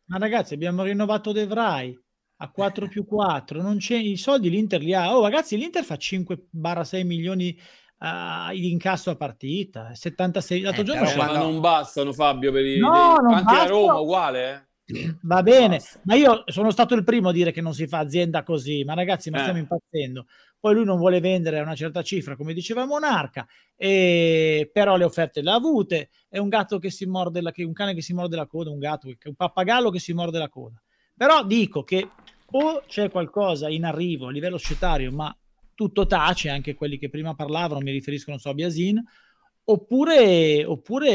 Ma 0.07 0.17
ragazzi, 0.17 0.53
abbiamo 0.53 0.83
rinnovato 0.83 1.31
De 1.31 1.47
Vrij 1.47 1.97
a 2.37 2.49
4 2.49 2.87
più 2.87 3.05
4, 3.05 3.61
non 3.61 3.77
c'è 3.77 3.95
i 3.95 4.17
soldi 4.17 4.49
l'Inter 4.49 4.81
li 4.81 4.93
ha. 4.93 5.15
Oh, 5.15 5.21
ragazzi, 5.23 5.57
l'Inter 5.57 5.83
fa 5.83 5.95
5-6 5.95 7.05
milioni 7.05 7.57
ah, 7.99 8.49
di 8.51 8.71
incasso 8.71 9.09
a 9.09 9.15
partita, 9.15 9.93
76 9.93 10.61
l'altro 10.61 10.83
giorno 10.83 11.03
Eh, 11.03 11.07
c'è- 11.07 11.17
ma 11.17 11.37
non 11.37 11.59
bastano 11.59 12.11
Fabio 12.13 12.51
per 12.51 12.65
i... 12.65 12.77
No, 12.79 13.15
non 13.21 13.33
anche 13.33 13.51
la 13.53 13.57
basta. 13.59 13.65
Roma 13.67 13.99
uguale, 13.99 14.51
eh? 14.53 14.63
Va 15.23 15.41
bene, 15.41 15.81
ma 16.03 16.13
io 16.13 16.43
sono 16.45 16.69
stato 16.69 16.93
il 16.93 17.03
primo 17.03 17.29
a 17.29 17.31
dire 17.31 17.51
che 17.51 17.61
non 17.61 17.73
si 17.73 17.87
fa 17.87 17.97
azienda 17.99 18.43
così, 18.43 18.83
ma 18.83 18.93
ragazzi, 18.93 19.31
ma 19.31 19.37
Eh. 19.37 19.41
stiamo 19.41 19.57
impazzendo. 19.59 20.27
Poi 20.59 20.75
lui 20.75 20.85
non 20.85 20.97
vuole 20.97 21.19
vendere 21.19 21.57
a 21.59 21.63
una 21.63 21.73
certa 21.75 22.03
cifra, 22.03 22.35
come 22.35 22.53
diceva 22.53 22.85
Monarca, 22.85 23.47
e... 23.75 24.69
però 24.71 24.95
le 24.97 25.03
offerte 25.03 25.41
le 25.41 25.49
ha 25.51 25.55
avute. 25.55 26.09
È 26.29 26.37
un 26.37 26.49
gatto 26.49 26.77
che 26.79 26.91
si 26.91 27.05
morde 27.05 27.41
la... 27.41 27.51
che 27.51 27.63
un 27.63 27.73
cane 27.73 27.93
che 27.95 28.01
si 28.01 28.13
morde 28.13 28.35
la 28.35 28.45
coda, 28.45 28.69
un 28.69 28.77
gatto, 28.79 29.07
che- 29.17 29.29
un 29.29 29.35
pappagallo 29.35 29.89
che 29.89 29.99
si 29.99 30.13
morde 30.13 30.37
la 30.37 30.49
coda. 30.49 30.79
Però 31.15 31.45
dico 31.45 31.83
che 31.83 32.07
o 32.51 32.83
c'è 32.87 33.09
qualcosa 33.09 33.69
in 33.69 33.85
arrivo 33.85 34.27
a 34.27 34.31
livello 34.31 34.57
societario, 34.57 35.11
ma 35.11 35.35
tutto 35.73 36.05
tace, 36.07 36.49
anche 36.49 36.73
quelli 36.73 36.97
che 36.97 37.09
prima 37.09 37.35
parlavano, 37.35 37.81
mi 37.81 37.91
riferisco, 37.91 38.29
non 38.31 38.39
so, 38.39 38.49
a 38.49 38.53
Biasin, 38.53 39.01
oppure, 39.65 40.63
oppure 40.65 41.09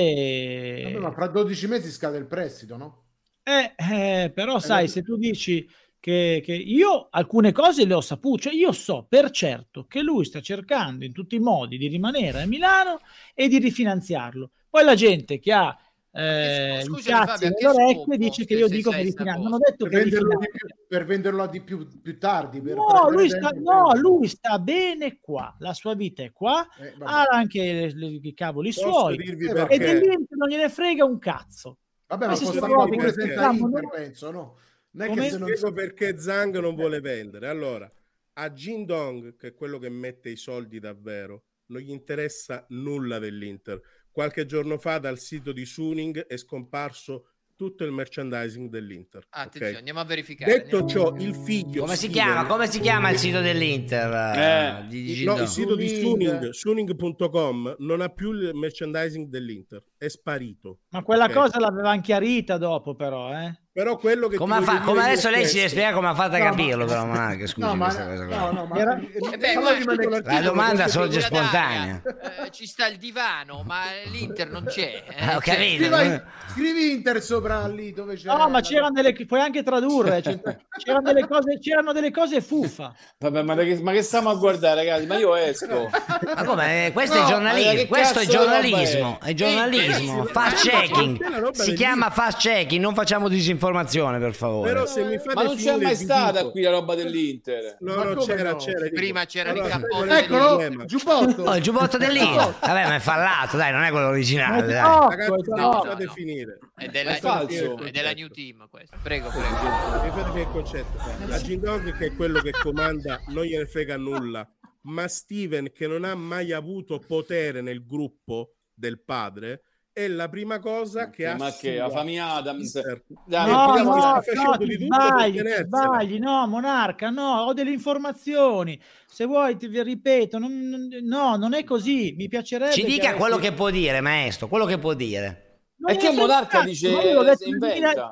Vabbè, 0.83 0.99
ma 0.99 1.11
fra 1.13 1.27
12 1.29 1.67
mesi 1.69 1.91
scade 1.91 2.19
il 2.19 2.27
prestito, 2.27 2.77
no? 2.77 3.05
eh, 3.43 3.75
eh, 3.77 4.31
però 4.33 4.61
Eh, 4.61 4.61
sai, 4.61 4.89
se 4.89 5.03
tu 5.03 5.17
dici 5.17 5.69
che, 5.99 6.41
che 6.45 6.55
io 6.55 7.09
alcune 7.11 7.53
cose 7.53 7.85
le 7.85 7.95
ho 7.95 8.01
sapute, 8.01 8.43
cioè 8.43 8.55
io 8.55 8.73
so 8.73 9.07
per 9.09 9.31
certo 9.31 9.87
che 9.87 10.03
lui 10.03 10.25
sta 10.25 10.41
cercando 10.41 11.05
in 11.05 11.13
tutti 11.13 11.35
i 11.37 11.41
modi 11.41 11.77
di 11.79 11.89
rimanere 11.89 12.43
a 12.43 12.47
Milano 12.47 13.01
e 13.35 13.49
di 13.49 13.59
rifinanziarlo. 13.59 14.53
Poi 14.69 14.85
la 14.85 14.95
gente 14.95 15.39
che 15.39 15.53
ha 15.53 15.77
eh, 16.13 16.83
i 16.85 17.03
cazzi 17.03 17.45
Fabio, 17.47 17.71
nelle 17.71 17.85
orecchie 17.85 18.17
dice 18.19 18.45
che 18.45 18.55
io 18.55 18.67
dico 18.69 18.91
rifinanzia. 18.91 19.25
cosa? 19.35 19.39
Non 19.49 19.53
ho 19.53 19.59
detto 19.59 19.85
Per 19.87 19.89
che 19.93 19.99
venderlo, 19.99 20.39
di 20.39 20.49
più, 20.51 20.69
per 20.89 21.05
venderlo 21.05 21.47
di 21.47 21.61
più, 21.61 22.01
più 22.01 22.19
tardi. 22.19 22.61
Per 22.61 22.75
No, 22.77 23.11
lui 23.11 23.29
sta, 23.29 23.51
no, 23.51 23.89
per- 23.93 24.01
lui 24.01 24.27
sta 24.29 24.59
bene 24.59 25.19
qua, 25.21 25.55
la 25.61 25.73
sua 25.73 25.95
vita 25.95 26.23
è 26.23 26.33
qua, 26.33 26.67
Eh, 26.79 26.95
ha 26.99 27.23
anche 27.31 27.63
le- 27.63 27.93
le- 27.95 28.19
i 28.23 28.35
cavoli 28.35 28.73
Posso 28.73 28.89
suoi 28.91 29.17
dirvi 29.17 29.47
e 29.49 29.79
dell'Inter 29.79 30.37
non 30.37 30.49
gliene 30.49 30.69
frega 30.69 31.05
un 31.05 31.19
cazzo. 31.19 31.79
Vabbè, 32.09 32.27
ma 32.27 32.35
robe 32.67 32.97
pure 32.97 33.13
senza 33.13 33.35
facciamo 33.35 33.67
Inter, 33.69 33.83
noi. 33.83 33.91
penso, 33.95 34.31
no? 34.33 34.57
Non 34.93 35.07
è 35.07 35.09
Come? 35.11 35.21
che 35.23 35.31
se 35.31 35.39
non 35.39 35.49
Spiego 35.49 35.73
perché 35.73 36.19
Zhang 36.19 36.59
non 36.59 36.75
vuole 36.75 37.01
vendere. 37.01 37.47
Allora, 37.47 37.89
a 38.33 38.51
Jin 38.51 38.85
Dong, 38.85 39.37
che 39.37 39.49
è 39.49 39.55
quello 39.55 39.79
che 39.79 39.89
mette 39.89 40.29
i 40.29 40.37
soldi 40.37 40.81
davvero, 40.81 41.45
non 41.67 41.81
gli 41.83 41.91
interessa 41.91 42.65
nulla 42.71 43.21
dell'Inter. 43.21 43.81
Qualche 44.13 44.45
giorno 44.47 44.77
fa 44.79 44.99
dal 44.99 45.19
sito 45.19 45.53
di 45.53 45.65
Suning 45.65 46.27
è 46.27 46.37
scomparso 46.37 47.27
tutto 47.61 47.85
il 47.85 47.93
merchandising 47.93 48.71
dell'Inter. 48.71 49.23
Attenzione, 49.29 49.71
ok? 49.73 49.77
andiamo 49.79 50.01
a 50.01 50.05
verificare. 50.05 50.51
Detto 50.63 50.79
andiamo- 50.79 51.11
ciò, 51.11 51.17
il 51.19 51.35
figlio 51.35 51.83
Come 51.83 51.93
si 51.95 52.07
Steven- 52.09 52.15
chiama? 52.15 52.47
Come 52.47 52.67
si 52.69 52.81
chiama 52.81 53.11
il 53.11 53.19
sito 53.19 53.41
dell'Inter? 53.43 54.13
eh, 54.35 54.85
Eh, 54.85 54.87
di- 54.89 55.25
no, 55.25 55.39
il 55.43 55.47
sito 55.47 55.77
di 55.77 55.89
Suning. 55.89 56.51
Suning, 56.53 56.95
Suning.com 56.95 57.77
non 57.81 58.01
ha 58.01 58.09
più 58.09 58.33
il 58.33 58.53
merchandising 58.55 59.29
dell'Inter, 59.29 59.85
è 59.99 60.09
sparito. 60.09 60.79
Ma 60.89 61.03
quella 61.03 61.25
Ok. 61.27 61.33
cosa 61.35 61.59
l'avevano 61.61 62.01
chiarita 62.01 62.57
dopo, 62.57 62.95
però, 62.95 63.31
eh. 63.39 63.55
Però 63.73 63.97
quello 63.99 64.27
che 64.27 64.37
Come, 64.37 64.61
fa- 64.63 64.81
come 64.81 65.01
adesso 65.05 65.31
lei 65.31 65.47
ci 65.47 65.55
deve 65.55 65.69
spiegare 65.69 65.95
come 65.95 66.09
ha 66.09 66.15
fatto 66.15 66.35
a 66.35 66.39
No, 66.39 66.45
ma- 66.45 66.51
capirlo, 66.51 66.85
però, 66.87 67.07
Monarca, 67.07 67.47
scusi, 67.47 67.67
No, 67.67 67.75
ma, 67.77 67.85
questa 67.85 68.05
cosa 68.09 68.27
qua. 68.27 68.37
no, 68.37 68.51
no, 68.51 68.65
ma 68.67 68.77
Era- 68.77 68.99
Eh 69.33 69.37
beh, 69.37 69.55
ma- 69.55 70.21
La 70.25 70.41
domanda 70.41 70.89
sorge 70.89 71.21
spontanea. 71.21 72.03
Eh, 72.47 72.51
ci 72.51 72.67
sta 72.67 72.89
il 72.89 72.97
divano, 72.97 73.63
ma 73.65 73.83
l'Inter 74.11 74.51
non 74.51 74.65
c'è. 74.65 75.05
eh, 75.07 75.15
Eh, 75.25 75.37
ho 75.37 75.41
cioè- 75.41 75.55
capito. 75.55 75.85
Scrivi, 75.95 76.23
scrivi 76.53 76.91
Inter 76.91 77.23
sopra 77.23 77.69
lì 77.69 77.93
dove 77.93 78.17
c'è. 78.17 78.27
No, 78.27 78.49
ma 78.49 78.61
c'erano 78.61 78.91
delle 78.91 79.13
puoi 79.25 79.41
anche 79.41 79.63
tradurre, 79.63 80.21
c'è- 80.21 80.41
c'erano 80.83 81.03
delle 81.03 81.29
cose, 81.29 81.59
c'erano 81.61 81.93
delle 81.93 82.11
cose 82.11 82.41
fuffa. 82.41 82.93
Vabbè, 83.19 83.43
ma, 83.43 83.55
che, 83.55 83.79
ma 83.81 83.93
che 83.93 84.03
stiamo 84.03 84.31
a 84.31 84.35
guardare, 84.35 84.85
ragazzi? 84.85 85.07
Ma 85.07 85.17
io 85.17 85.37
esco. 85.37 85.89
Ma 86.35 86.45
come? 86.45 86.87
Eh, 86.87 86.93
Questo 86.93 87.15
No, 87.15 87.21
è 87.21 87.23
ma 87.25 87.31
giornalismo, 87.31 87.87
questo 87.87 88.19
è 88.19 88.27
giornalismo, 88.27 89.19
è? 89.23 89.33
giornalismo, 89.33 90.27
Eh, 90.27 90.33
fast 90.33 90.67
eh, 90.67 90.71
checking. 90.71 91.51
Si 91.53 91.73
chiama 91.75 92.11
fast 92.11 92.39
checking, 92.41 92.81
non 92.83 92.95
facciamo 92.95 93.29
disinformazione, 93.29 93.59
per 93.61 94.35
favore. 94.35 94.73
Però 94.73 94.87
se 94.87 95.05
mi 95.05 95.19
fate 95.19 95.35
Ma 95.35 95.43
non 95.43 95.57
c'è 95.57 95.77
mai 95.77 95.95
stata 95.95 96.49
qui 96.51 96.63
la 96.63 96.71
roba 96.71 96.95
dell'Inter. 96.95 97.77
No, 97.81 98.03
no, 98.03 98.15
c'era, 98.17 98.51
no? 98.53 98.57
c'era. 98.57 98.89
Prima 98.89 99.25
c'erano 99.27 99.67
i 99.67 99.71
Allora, 99.71 100.19
il 100.19 100.25
Eccolo, 100.25 100.47
problema? 100.47 100.85
giubbotto. 100.85 101.43
Oh, 101.43 101.57
il 101.57 101.63
giubbotto 101.63 101.99
dell'Inter. 101.99 102.55
Vabbè, 102.61 102.87
ma 102.87 102.95
è 102.97 103.01
fallato, 103.01 103.57
dai, 103.57 103.73
non 103.73 103.83
è 103.83 103.91
quello 103.91 104.09
originale. 104.09 104.67
Dai. 104.67 104.83
No, 104.83 105.09
Ragazzi, 105.09 105.51
no, 105.51 105.57
no, 105.57 105.83
fate 105.85 106.05
no. 106.05 106.13
finire. 106.13 106.59
È 106.75 106.89
della, 106.89 107.17
È 107.17 107.21
falso. 107.21 107.79
è 107.79 107.91
della 107.91 108.13
New 108.13 108.29
Team 108.29 108.69
questo. 108.71 108.97
Prego, 109.03 109.29
prego. 109.29 110.03
Mi 110.03 110.11
fate 110.11 110.41
il 110.41 110.49
concetto. 110.51 110.99
La 111.27 111.41
Gindog 111.41 111.97
che 111.97 112.07
è 112.07 112.15
quello 112.15 112.41
che 112.41 112.51
comanda 112.51 113.21
non 113.29 113.45
gliene 113.45 113.67
frega 113.67 113.97
nulla, 113.97 114.49
ma 114.83 115.07
Steven 115.09 115.71
che 115.73 115.87
non 115.87 116.05
ha 116.05 116.15
mai 116.15 116.53
avuto 116.53 116.99
potere 116.99 117.61
nel 117.61 117.85
gruppo 117.85 118.55
del 118.73 119.03
padre 119.03 119.63
è 120.05 120.09
la 120.09 120.29
prima 120.29 120.59
cosa 120.59 121.11
che 121.11 121.27
ha 121.27 121.37
Ma 121.37 121.51
che, 121.53 121.77
la 121.77 121.91
famiglia 121.91 122.35
Adams. 122.35 122.81
Dai, 123.27 123.51
No, 123.51 123.75
no, 123.77 124.21
no, 124.35 124.57
di 124.59 124.77
ti 124.77 124.85
sbagli, 124.85 125.43
ti 125.43 125.65
sbagli, 125.65 126.19
no, 126.19 126.47
Monarca, 126.47 127.11
no, 127.11 127.41
ho 127.43 127.53
delle 127.53 127.71
informazioni. 127.73 128.81
Se 129.07 129.25
vuoi, 129.25 129.57
ti 129.57 129.69
vi 129.69 129.83
ripeto, 129.83 130.39
non- 130.39 130.89
no, 131.03 131.37
non 131.37 131.55
è 131.55 131.65
così. 131.65 132.15
Mi 132.17 132.29
piacerebbe. 132.29 132.73
Ci 132.73 132.85
dica 132.85 133.09
avessi- 133.09 133.19
quello 133.19 133.37
che 133.39 133.53
può 133.53 133.71
dire, 133.71 134.01
maestro, 134.01 134.49
quello 134.49 134.65
che 134.65 134.79
può 134.79 134.95
dire. 134.95 135.45
Non 135.81 135.97
che 135.97 136.13
Monarca 136.13 136.59
cazzo, 136.59 136.67
dice, 136.69 136.91
ma 136.93 137.03
io 137.03 137.15
l'ho 137.15 137.23
detto 137.23 137.45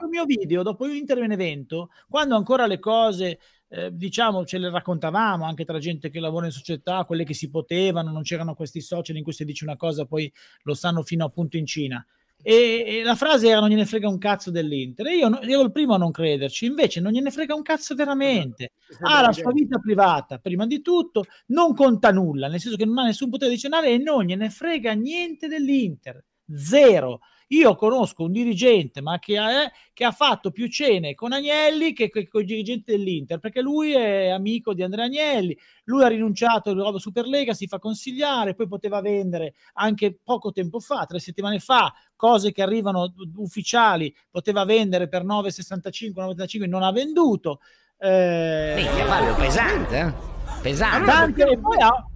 sul 0.00 0.08
mio 0.08 0.24
video 0.24 0.62
dopo 0.62 0.86
Inter 0.86 1.18
Benevento, 1.18 1.90
quando 2.08 2.34
ancora 2.34 2.66
le 2.66 2.78
cose, 2.78 3.38
eh, 3.68 3.94
diciamo, 3.94 4.44
ce 4.44 4.58
le 4.58 4.70
raccontavamo 4.70 5.44
anche 5.44 5.64
tra 5.64 5.78
gente 5.78 6.10
che 6.10 6.20
lavora 6.20 6.46
in 6.46 6.52
società, 6.52 7.04
quelle 7.04 7.24
che 7.24 7.34
si 7.34 7.50
potevano, 7.50 8.10
non 8.10 8.22
c'erano 8.22 8.54
questi 8.54 8.80
social 8.80 9.16
in 9.16 9.22
cui 9.22 9.32
si 9.32 9.44
dice 9.44 9.64
una 9.64 9.76
cosa, 9.76 10.06
poi 10.06 10.32
lo 10.62 10.74
sanno 10.74 11.02
fino 11.02 11.24
appunto 11.24 11.56
in 11.56 11.66
Cina. 11.66 12.04
E, 12.40 12.84
e 12.86 13.02
la 13.02 13.16
frase 13.16 13.48
era 13.48 13.58
non 13.58 13.68
gliene 13.68 13.84
frega 13.84 14.08
un 14.08 14.18
cazzo 14.18 14.50
dell'Inter. 14.50 15.06
E 15.08 15.16
Io, 15.16 15.40
ero 15.42 15.62
il 15.62 15.72
primo 15.72 15.94
a 15.94 15.98
non 15.98 16.12
crederci, 16.12 16.66
invece 16.66 17.00
non 17.00 17.12
gliene 17.12 17.30
frega 17.30 17.54
un 17.54 17.62
cazzo 17.62 17.94
veramente. 17.94 18.72
Ha 19.00 19.22
la 19.22 19.32
sua 19.32 19.52
vita 19.52 19.78
privata, 19.78 20.38
prima 20.38 20.66
di 20.66 20.80
tutto, 20.80 21.24
non 21.46 21.74
conta 21.74 22.12
nulla, 22.12 22.48
nel 22.48 22.60
senso 22.60 22.76
che 22.76 22.84
non 22.84 22.98
ha 22.98 23.04
nessun 23.04 23.28
potere 23.28 23.50
decisionale 23.50 23.88
e 23.88 23.98
non 23.98 24.24
gliene 24.24 24.50
frega 24.50 24.92
niente 24.92 25.48
dell'Inter. 25.48 26.24
Zero. 26.54 27.20
Io 27.48 27.74
conosco 27.76 28.24
un 28.24 28.32
dirigente, 28.32 29.00
ma 29.00 29.18
che 29.18 29.38
ha, 29.38 29.70
che 29.94 30.04
ha 30.04 30.10
fatto 30.10 30.50
più 30.50 30.68
cene 30.68 31.14
con 31.14 31.32
Agnelli 31.32 31.94
che, 31.94 32.10
che 32.10 32.28
con 32.28 32.42
i 32.42 32.44
dirigenti 32.44 32.90
dell'Inter, 32.90 33.38
perché 33.38 33.62
lui 33.62 33.92
è 33.92 34.28
amico 34.28 34.74
di 34.74 34.82
Andrea 34.82 35.06
Agnelli, 35.06 35.56
lui 35.84 36.02
ha 36.02 36.08
rinunciato 36.08 36.70
alla 36.70 36.98
Superlega, 36.98 37.54
si 37.54 37.66
fa 37.66 37.78
consigliare, 37.78 38.54
poi 38.54 38.68
poteva 38.68 39.00
vendere 39.00 39.54
anche 39.74 40.18
poco 40.22 40.52
tempo 40.52 40.78
fa, 40.78 41.06
tre 41.06 41.20
settimane 41.20 41.58
fa, 41.58 41.90
cose 42.16 42.52
che 42.52 42.60
arrivano 42.60 43.14
ufficiali, 43.36 44.14
poteva 44.30 44.66
vendere 44.66 45.08
per 45.08 45.24
9,65, 45.24 46.12
9,35, 46.14 46.68
non 46.68 46.82
ha 46.82 46.92
venduto. 46.92 47.60
Eh, 47.96 48.74
Minchia, 48.76 49.06
Fabio, 49.06 49.34
pesante, 49.36 49.98
eh? 49.98 50.36
Pesante. 50.60 51.06
Dante, 51.06 51.46
e 51.48 51.58
poi 51.58 51.78
ha- 51.80 52.06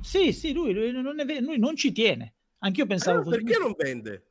Sì, 0.00 0.32
sì, 0.32 0.52
lui, 0.52 0.72
lui 0.72 0.92
non 0.92 1.18
è 1.18 1.40
lui 1.40 1.58
non 1.58 1.74
ci 1.74 1.90
tiene. 1.90 2.34
Anch'io 2.58 2.86
pensavo 2.86 3.20
Allora, 3.20 3.36
perché 3.36 3.58
non 3.58 3.74
vende 3.76 4.27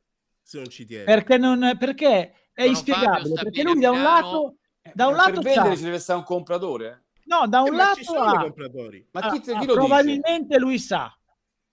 se 0.48 0.56
non 0.56 0.68
ci 0.70 0.86
tiene? 0.86 1.04
perché, 1.04 1.36
non, 1.36 1.76
perché 1.78 2.08
è 2.08 2.32
Fabio 2.54 2.70
inspiegabile. 2.70 3.34
Perché 3.34 3.62
lui 3.62 3.78
da 3.78 3.90
un 3.90 4.02
lato, 4.02 4.56
da 4.94 5.06
un 5.08 5.14
Ma 5.14 5.24
per 5.24 5.34
lato 5.34 5.42
vendere 5.42 5.76
ci 5.76 5.82
deve 5.82 5.98
stare 5.98 6.18
un 6.20 6.24
compratore. 6.24 7.04
no, 7.24 7.46
da 7.46 7.60
un 7.60 7.66
Eh, 7.66 7.70
ma 7.72 7.92
ci 7.94 8.02
lato 8.02 8.02
sono 8.04 8.24
i 8.32 8.36
ha- 8.36 8.40
compratori. 8.40 9.08
Ma 9.12 9.20
ah, 9.20 9.30
chi, 9.32 9.40
te- 9.40 9.52
ah, 9.52 9.58
chi 9.60 9.66
lo 9.66 9.74
dice? 9.74 9.86
probabilmente 9.86 10.58
lui 10.58 10.78
sa 10.78 11.14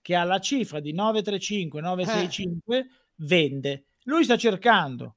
che 0.02 0.14
alla 0.14 0.38
cifra 0.40 0.78
di 0.80 0.92
935, 0.92 1.80
965 1.80 2.76
Eh. 2.78 2.86
vende. 3.16 3.86
Lui 4.04 4.24
sta 4.24 4.36
cercando 4.36 5.16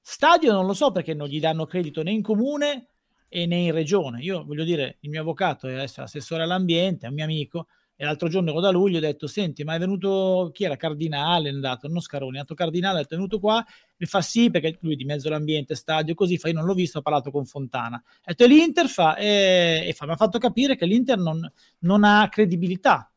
stadio, 0.00 0.50
non 0.52 0.64
lo 0.64 0.72
so 0.72 0.90
perché 0.90 1.12
non 1.12 1.28
gli 1.28 1.38
danno 1.38 1.66
credito 1.66 2.02
né 2.02 2.10
in 2.10 2.22
comune 2.22 2.86
e 3.28 3.44
né 3.46 3.56
in 3.56 3.72
regione. 3.72 4.22
Io 4.22 4.42
voglio 4.44 4.64
dire, 4.64 4.96
il 5.00 5.10
mio 5.10 5.20
avvocato 5.20 5.68
è 5.68 5.74
adesso 5.74 6.00
assessore 6.00 6.42
all'ambiente, 6.42 7.04
è 7.04 7.08
un 7.10 7.14
mio 7.14 7.24
amico, 7.24 7.66
e 8.00 8.04
l'altro 8.06 8.28
giorno 8.28 8.48
ero 8.48 8.60
da 8.60 8.70
luglio 8.70 8.96
ho 8.96 9.00
detto, 9.00 9.26
senti, 9.26 9.62
ma 9.62 9.74
è 9.74 9.78
venuto, 9.78 10.48
chi 10.54 10.64
era? 10.64 10.76
Cardinale, 10.76 11.50
è 11.50 11.52
andato, 11.52 11.86
non 11.86 12.00
Scaroni, 12.00 12.36
è 12.36 12.38
andato 12.38 12.54
Cardinale, 12.54 13.02
è 13.02 13.06
venuto 13.06 13.38
qua, 13.38 13.62
mi 13.98 14.06
fa 14.06 14.22
sì, 14.22 14.50
perché 14.50 14.78
lui 14.80 14.96
di 14.96 15.04
mezzo 15.04 15.28
all'ambiente, 15.28 15.74
stadio, 15.74 16.14
così, 16.14 16.38
fa, 16.38 16.48
io 16.48 16.54
non 16.54 16.64
l'ho 16.64 16.72
visto, 16.72 17.00
ho 17.00 17.02
parlato 17.02 17.30
con 17.30 17.44
Fontana. 17.44 17.96
Ha 17.96 18.22
detto, 18.24 18.44
e 18.44 18.46
l'Inter 18.46 18.88
fa, 18.88 19.16
e, 19.16 19.84
e 19.86 19.92
fa, 19.92 20.06
mi 20.06 20.12
ha 20.12 20.16
fatto 20.16 20.38
capire 20.38 20.76
che 20.76 20.86
l'Inter 20.86 21.18
non, 21.18 21.46
non 21.80 22.02
ha 22.02 22.26
credibilità. 22.30 23.12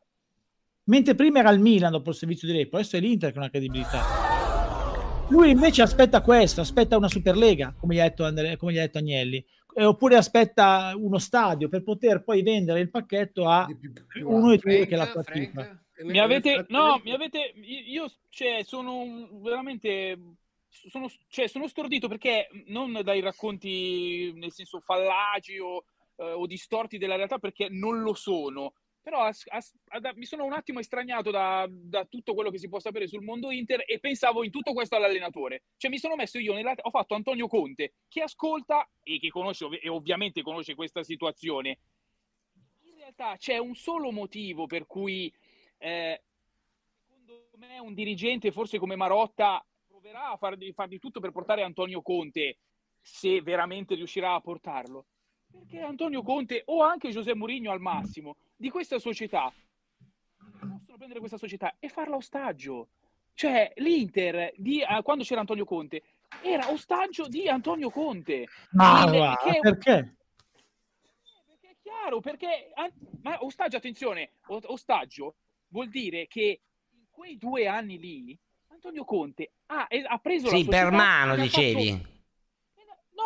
Mentre 0.84 1.14
prima 1.14 1.38
era 1.38 1.48
il 1.48 1.60
Milan 1.60 1.90
dopo 1.90 2.10
il 2.10 2.16
servizio 2.16 2.46
di 2.46 2.54
Repo, 2.54 2.76
adesso 2.76 2.96
è 2.96 3.00
l'Inter 3.00 3.30
che 3.30 3.38
non 3.38 3.46
ha 3.46 3.50
credibilità. 3.50 4.02
Lui 5.30 5.48
invece 5.48 5.80
aspetta 5.80 6.20
questo, 6.20 6.60
aspetta 6.60 6.98
una 6.98 7.08
Superlega, 7.08 7.74
come 7.74 7.94
gli 7.94 8.00
ha 8.00 8.02
detto, 8.02 8.26
Andre- 8.26 8.58
come 8.58 8.74
gli 8.74 8.78
ha 8.78 8.82
detto 8.82 8.98
Agnelli, 8.98 9.42
eh, 9.74 9.84
oppure 9.84 10.16
aspetta 10.16 10.92
uno 10.96 11.18
stadio 11.18 11.68
per 11.68 11.82
poter 11.82 12.22
poi 12.22 12.42
vendere 12.42 12.80
il 12.80 12.90
pacchetto 12.90 13.48
a 13.48 13.66
uno 14.22 14.52
e 14.52 14.58
due 14.58 14.86
che 14.86 14.96
la 14.96 15.08
partita. 15.08 15.78
Mi 16.02 16.18
avete, 16.18 16.66
no, 16.68 17.00
mi 17.04 17.12
avete, 17.12 17.52
io 17.56 18.10
cioè, 18.28 18.62
sono 18.64 19.28
veramente, 19.40 20.18
sono, 20.68 21.08
cioè, 21.28 21.46
sono 21.46 21.68
stordito 21.68 22.08
perché 22.08 22.48
non 22.66 23.00
dai 23.02 23.20
racconti 23.20 24.32
nel 24.34 24.50
senso 24.50 24.80
fallaci 24.80 25.58
o, 25.58 25.84
eh, 26.16 26.32
o 26.32 26.46
distorti 26.46 26.98
della 26.98 27.16
realtà 27.16 27.38
perché 27.38 27.68
non 27.68 28.02
lo 28.02 28.14
sono. 28.14 28.74
Però 29.04 29.20
as- 29.20 29.44
as- 29.48 29.76
ad- 29.88 30.12
mi 30.16 30.24
sono 30.24 30.44
un 30.44 30.54
attimo 30.54 30.78
estraniato 30.78 31.30
da, 31.30 31.68
da 31.68 32.06
tutto 32.06 32.32
quello 32.32 32.48
che 32.48 32.56
si 32.56 32.70
può 32.70 32.78
sapere 32.78 33.06
sul 33.06 33.22
mondo 33.22 33.50
Inter 33.50 33.84
e 33.86 34.00
pensavo 34.00 34.42
in 34.44 34.50
tutto 34.50 34.72
questo 34.72 34.96
all'allenatore. 34.96 35.64
Cioè 35.76 35.90
mi 35.90 35.98
sono 35.98 36.16
messo 36.16 36.38
io, 36.38 36.54
nella, 36.54 36.74
ho 36.80 36.88
fatto 36.88 37.14
Antonio 37.14 37.46
Conte, 37.46 37.92
che 38.08 38.22
ascolta 38.22 38.88
e 39.02 39.18
che 39.18 39.28
conosce 39.28 39.68
e 39.78 39.90
ovviamente 39.90 40.40
conosce 40.40 40.74
questa 40.74 41.02
situazione. 41.02 41.78
In 42.84 42.96
realtà 42.96 43.36
c'è 43.36 43.58
un 43.58 43.74
solo 43.74 44.10
motivo 44.10 44.66
per 44.66 44.86
cui 44.86 45.30
eh, 45.76 46.22
secondo 46.96 47.58
me 47.58 47.78
un 47.78 47.92
dirigente 47.92 48.52
forse 48.52 48.78
come 48.78 48.96
Marotta 48.96 49.62
proverà 49.86 50.30
a 50.30 50.36
far 50.38 50.56
di, 50.56 50.72
far 50.72 50.88
di 50.88 50.98
tutto 50.98 51.20
per 51.20 51.30
portare 51.30 51.62
Antonio 51.62 52.00
Conte 52.00 52.56
se 53.02 53.42
veramente 53.42 53.94
riuscirà 53.96 54.32
a 54.32 54.40
portarlo. 54.40 55.04
Perché 55.56 55.80
Antonio 55.80 56.22
Conte 56.22 56.62
o 56.66 56.82
anche 56.82 57.10
José 57.10 57.32
Mourinho 57.34 57.70
al 57.70 57.80
massimo 57.80 58.36
di 58.56 58.70
questa 58.70 58.98
società 58.98 59.52
possono 60.58 60.96
prendere 60.96 61.20
questa 61.20 61.38
società 61.38 61.76
e 61.78 61.88
farla 61.88 62.16
ostaggio. 62.16 62.88
Cioè 63.34 63.72
l'Inter 63.76 64.52
di, 64.56 64.80
eh, 64.80 65.02
quando 65.02 65.22
c'era 65.22 65.40
Antonio 65.40 65.64
Conte 65.64 66.02
era 66.42 66.70
ostaggio 66.70 67.28
di 67.28 67.48
Antonio 67.48 67.88
Conte. 67.90 68.48
Ma 68.72 69.04
Il- 69.04 69.10
guarda, 69.10 69.36
che- 69.52 69.58
perché? 69.60 70.16
è 71.60 71.76
chiaro, 71.82 72.18
perché 72.20 72.72
ma 73.22 73.42
ostaggio, 73.44 73.76
attenzione, 73.76 74.32
ostaggio 74.46 75.36
vuol 75.68 75.88
dire 75.88 76.26
che 76.26 76.60
in 76.90 77.04
quei 77.10 77.36
due 77.38 77.66
anni 77.68 77.98
lì 77.98 78.36
Antonio 78.68 79.04
Conte 79.04 79.52
ha, 79.66 79.86
eh, 79.88 80.04
ha 80.04 80.18
preso 80.18 80.46
la 80.50 80.56
Sì, 80.56 80.64
società 80.64 80.82
per 80.82 80.92
mano 80.92 81.36
dicevi. 81.36 81.90
fatto- 81.92 82.12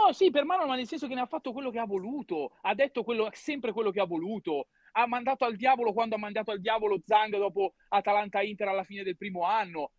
No, 0.06 0.12
sì, 0.12 0.30
per 0.30 0.44
mano, 0.44 0.66
ma 0.66 0.76
nel 0.76 0.86
senso 0.86 1.08
che 1.08 1.14
ne 1.14 1.20
ha 1.22 1.26
fatto 1.26 1.52
quello 1.52 1.70
che 1.70 1.78
ha 1.78 1.84
voluto, 1.86 2.56
ha 2.62 2.74
detto 2.74 3.02
quello- 3.02 3.28
sempre 3.32 3.72
quello 3.72 3.90
che 3.90 4.00
ha 4.00 4.06
voluto, 4.06 4.68
ha 4.92 5.06
mandato 5.06 5.44
al 5.44 5.56
diavolo 5.56 5.92
quando 5.92 6.14
ha 6.14 6.18
mandato 6.18 6.50
al 6.52 6.60
diavolo 6.60 7.00
Zang 7.04 7.36
dopo 7.36 7.74
Atalanta-Inter 7.88 8.68
alla 8.68 8.84
fine 8.84 9.02
del 9.02 9.16
primo 9.16 9.44
anno. 9.44 9.90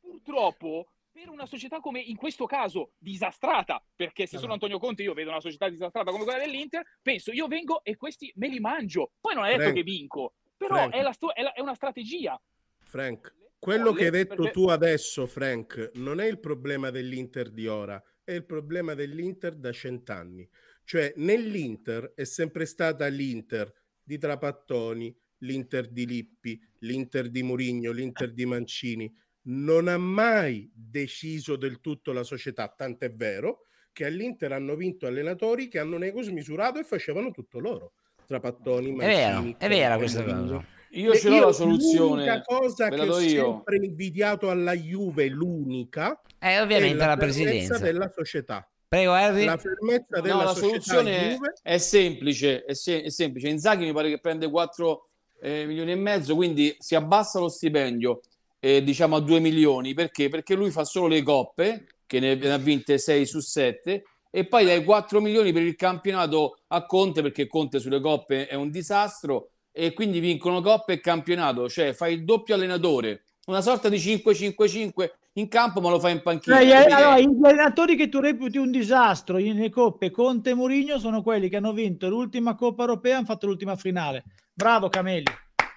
Purtroppo, 0.00 0.92
per 1.10 1.28
una 1.30 1.46
società 1.46 1.80
come 1.80 2.00
in 2.00 2.16
questo 2.16 2.46
caso 2.46 2.92
disastrata, 2.98 3.82
perché 3.96 4.26
se 4.26 4.38
sono 4.38 4.52
Antonio 4.52 4.78
Conte 4.78 5.02
io 5.02 5.14
vedo 5.14 5.30
una 5.30 5.40
società 5.40 5.68
disastrata 5.68 6.10
come 6.10 6.24
quella 6.24 6.38
dell'Inter, 6.38 6.84
penso 7.02 7.32
io 7.32 7.46
vengo 7.48 7.82
e 7.82 7.96
questi 7.96 8.32
me 8.36 8.48
li 8.48 8.60
mangio. 8.60 9.12
Poi 9.20 9.34
non 9.34 9.44
è 9.44 9.48
detto 9.48 9.62
Frank, 9.62 9.76
che 9.76 9.82
vinco, 9.82 10.34
però 10.56 10.88
è, 10.90 11.12
sto- 11.12 11.34
è 11.34 11.42
la- 11.42 11.52
è 11.52 11.60
una 11.60 11.74
strategia. 11.74 12.40
Frank, 12.80 13.34
quello 13.58 13.92
che 13.92 14.04
hai 14.04 14.10
detto 14.10 14.50
tu 14.50 14.68
adesso, 14.68 15.26
Frank, 15.26 15.90
non 15.94 16.20
è 16.20 16.26
il 16.26 16.38
problema 16.38 16.90
dell'Inter 16.90 17.50
di 17.50 17.66
ora, 17.66 18.02
è 18.28 18.34
il 18.34 18.44
problema 18.44 18.92
dell'Inter 18.92 19.54
da 19.54 19.72
cent'anni. 19.72 20.46
Cioè, 20.84 21.14
nell'Inter 21.16 22.12
è 22.14 22.24
sempre 22.24 22.66
stata 22.66 23.06
l'Inter 23.06 23.72
di 24.02 24.18
Trapattoni, 24.18 25.16
l'Inter 25.38 25.88
di 25.88 26.04
Lippi, 26.04 26.60
l'Inter 26.80 27.30
di 27.30 27.42
Murigno, 27.42 27.90
l'Inter 27.90 28.34
di 28.34 28.44
Mancini. 28.44 29.10
Non 29.44 29.88
ha 29.88 29.96
mai 29.96 30.70
deciso 30.74 31.56
del 31.56 31.80
tutto 31.80 32.12
la 32.12 32.22
società, 32.22 32.68
tant'è 32.68 33.14
vero 33.14 33.60
che 33.92 34.04
all'Inter 34.04 34.52
hanno 34.52 34.76
vinto 34.76 35.06
allenatori 35.06 35.68
che 35.68 35.78
hanno 35.78 35.96
un 35.96 36.04
ego 36.04 36.20
smisurato 36.20 36.78
e 36.78 36.84
facevano 36.84 37.30
tutto 37.30 37.58
loro. 37.58 37.94
Trapattoni, 38.26 38.90
È 38.90 38.94
Mancini, 38.94 39.52
vero, 39.52 39.58
è 39.58 39.68
vera 39.68 39.96
questa 39.96 40.22
cosa. 40.22 40.62
Io 40.90 41.14
ce 41.14 41.30
l'ho 41.30 41.46
la 41.46 41.52
soluzione. 41.52 42.26
L'unica 42.26 42.42
cosa 42.42 42.90
che 42.90 43.00
ho 43.00 43.20
sempre 43.20 43.76
invidiato 43.76 44.50
alla 44.50 44.74
Juve, 44.74 45.28
l'unica, 45.28 46.20
Eh, 46.40 46.60
ovviamente 46.60 46.96
la, 46.96 47.06
la 47.06 47.16
fermezza 47.16 47.42
presidenza. 47.42 47.78
della 47.78 48.12
società. 48.14 48.68
Prego, 48.88 49.12
Harry. 49.12 49.44
La 49.44 49.58
fermezza 49.58 50.20
della 50.20 50.34
No, 50.34 50.42
la 50.44 50.54
soluzione 50.54 51.34
Juve 51.34 51.52
è 51.62 51.78
semplice, 51.78 52.64
è, 52.64 52.72
se- 52.74 53.02
è 53.02 53.10
semplice. 53.10 53.48
Inzaghi 53.48 53.84
mi 53.84 53.92
pare 53.92 54.08
che 54.08 54.18
prende 54.18 54.48
4 54.48 55.08
milioni 55.40 55.92
e 55.92 55.96
mezzo, 55.96 56.34
quindi 56.34 56.74
si 56.80 56.94
abbassa 56.94 57.38
lo 57.38 57.48
stipendio 57.48 58.22
eh, 58.60 58.82
diciamo 58.82 59.16
a 59.16 59.20
2 59.20 59.40
milioni. 59.40 59.94
Perché? 59.94 60.28
Perché 60.28 60.54
lui 60.54 60.70
fa 60.70 60.84
solo 60.84 61.06
le 61.06 61.22
coppe, 61.22 61.86
che 62.06 62.18
ne, 62.20 62.34
ne 62.34 62.52
ha 62.52 62.58
vinte 62.58 62.98
6 62.98 63.26
su 63.26 63.40
7, 63.40 64.02
e 64.30 64.46
poi 64.46 64.64
dai 64.64 64.84
4 64.84 65.20
milioni 65.20 65.52
per 65.52 65.62
il 65.62 65.76
campionato 65.76 66.58
a 66.68 66.84
Conte, 66.86 67.22
perché 67.22 67.46
Conte 67.46 67.78
sulle 67.78 68.00
coppe 68.00 68.46
è 68.46 68.54
un 68.54 68.70
disastro, 68.70 69.50
e 69.70 69.92
quindi 69.92 70.18
vincono 70.18 70.60
coppe 70.60 70.94
e 70.94 71.00
campionato, 71.00 71.68
cioè 71.68 71.92
fai 71.92 72.14
il 72.14 72.24
doppio 72.24 72.54
allenatore, 72.54 73.22
una 73.46 73.60
sorta 73.60 73.88
di 73.88 73.96
5-5-5 73.96 75.10
in 75.38 75.48
campo, 75.48 75.80
ma 75.80 75.90
lo 75.90 75.98
fai 76.00 76.12
in 76.12 76.22
panchina. 76.22 76.60
Cioè, 76.60 76.92
allora, 76.92 77.18
gli 77.18 77.28
allenatori 77.42 77.96
che 77.96 78.08
tu 78.08 78.20
reputi 78.20 78.58
un 78.58 78.70
disastro 78.70 79.38
in- 79.38 79.54
nelle 79.56 79.70
coppe 79.70 80.10
Conte 80.10 80.50
e 80.50 80.54
Mourinho 80.54 80.98
sono 80.98 81.22
quelli 81.22 81.48
che 81.48 81.56
hanno 81.56 81.72
vinto 81.72 82.08
l'ultima 82.08 82.54
Coppa 82.54 82.82
Europea 82.82 83.12
e 83.12 83.16
hanno 83.16 83.26
fatto 83.26 83.46
l'ultima 83.46 83.76
finale. 83.76 84.24
Bravo 84.52 84.88
Camelli. 84.88 85.30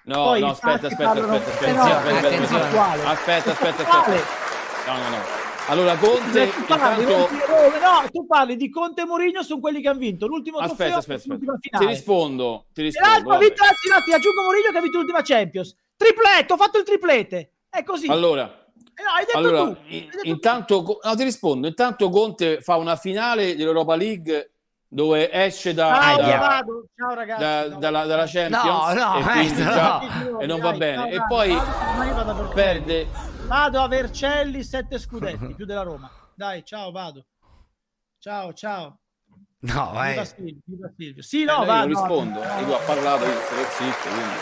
No, 0.04 0.24
Poi 0.24 0.40
no, 0.40 0.48
aspetta, 0.48 0.88
aspetta, 0.88 1.10
aspetta, 1.12 1.34
aspetta, 1.34 1.80
aspetta, 3.10 3.50
aspetta, 3.52 3.88
aspetta. 3.88 4.26
No, 4.86 4.98
no, 4.98 5.08
no. 5.10 5.40
Allora, 5.68 5.96
Conte, 5.96 6.50
tu 6.50 6.64
parli, 6.66 7.02
intanto... 7.04 7.34
no, 7.34 8.08
tu 8.10 8.26
parli 8.26 8.56
di 8.56 8.68
Conte 8.68 9.02
e 9.02 9.04
Mourinho 9.04 9.44
sono 9.44 9.60
quelli 9.60 9.80
che 9.80 9.88
hanno 9.88 10.00
vinto 10.00 10.26
l'ultimo 10.26 10.58
Aspetta, 10.58 10.74
trofeo 10.74 10.96
aspetta, 10.98 11.18
aspetta. 11.18 11.34
l'ultima 11.34 11.54
Ti 11.54 11.68
finale. 11.68 11.86
rispondo, 11.86 12.64
ti 12.74 12.82
rispondo. 12.82 13.30
ha 13.32 13.38
vinto, 13.38 13.62
no, 13.62 14.02
ti 14.04 14.12
aggiungo 14.12 14.42
Mourinho 14.42 14.70
che 14.72 14.78
ha 14.78 14.80
vinto 14.80 14.96
l'ultima 14.98 15.22
Champions. 15.22 15.76
Tripletto, 15.96 16.54
ho 16.54 16.56
fatto 16.56 16.78
il 16.78 16.84
triplete. 16.84 17.52
È 17.70 17.84
così. 17.84 18.08
Allora, 18.08 18.61
no, 19.02 19.10
hai 19.16 19.24
detto 19.24 19.38
allora, 19.38 19.64
tu. 19.72 19.76
in- 19.86 20.08
intanto, 20.22 20.98
no, 21.02 21.14
ti 21.14 21.24
rispondo. 21.24 21.66
Intanto 21.66 22.08
Conte 22.10 22.60
fa 22.60 22.76
una 22.76 22.96
finale 22.96 23.56
dell'Europa 23.56 23.94
League 23.96 24.52
dove 24.88 25.30
esce 25.32 25.72
da, 25.72 25.98
Ciao, 26.00 26.16
da- 26.20 26.36
vado. 26.38 26.84
Ciao 26.94 27.14
ragazzi. 27.14 27.40
da- 27.40 27.68
dalla, 27.78 28.04
dalla 28.04 28.26
Champions 28.26 28.64
No, 28.64 28.92
no, 28.92 29.18
e, 29.18 29.22
quindi 29.22 29.24
maestro, 29.24 29.64
già- 29.72 30.00
no. 30.30 30.40
e 30.40 30.46
non 30.46 30.60
va 30.60 30.72
bene. 30.72 30.96
ciao, 30.96 31.06
E 31.22 31.26
poi 31.26 31.54
vado, 31.54 32.48
perde. 32.54 33.06
Vado 33.46 33.80
a 33.80 33.88
Vercelli, 33.88 34.62
sette 34.62 34.98
scudetti, 34.98 35.54
più 35.56 35.64
della 35.64 35.82
Roma. 35.82 36.10
Dai, 36.34 36.64
ciao, 36.64 36.90
vado. 36.90 37.24
Ciao, 38.18 38.52
ciao. 38.52 38.98
No, 39.60 39.72
Viva 39.90 39.92
vai. 39.92 40.26
Silvio, 40.26 40.56
viva 40.64 40.90
Silvio. 40.96 41.22
Sì, 41.22 41.42
Eh, 41.42 41.44
no, 41.44 41.52
no, 41.58 41.60
io 41.60 41.66
vado. 41.66 41.78
non 41.78 41.88
rispondo. 41.88 42.42
no, 42.42 42.64
tu 42.64 42.70
ha 42.72 42.78
parlato, 42.84 43.24
io 43.24 43.40
sto 43.40 43.54
zitto. 43.76 44.08
Quindi. 44.08 44.34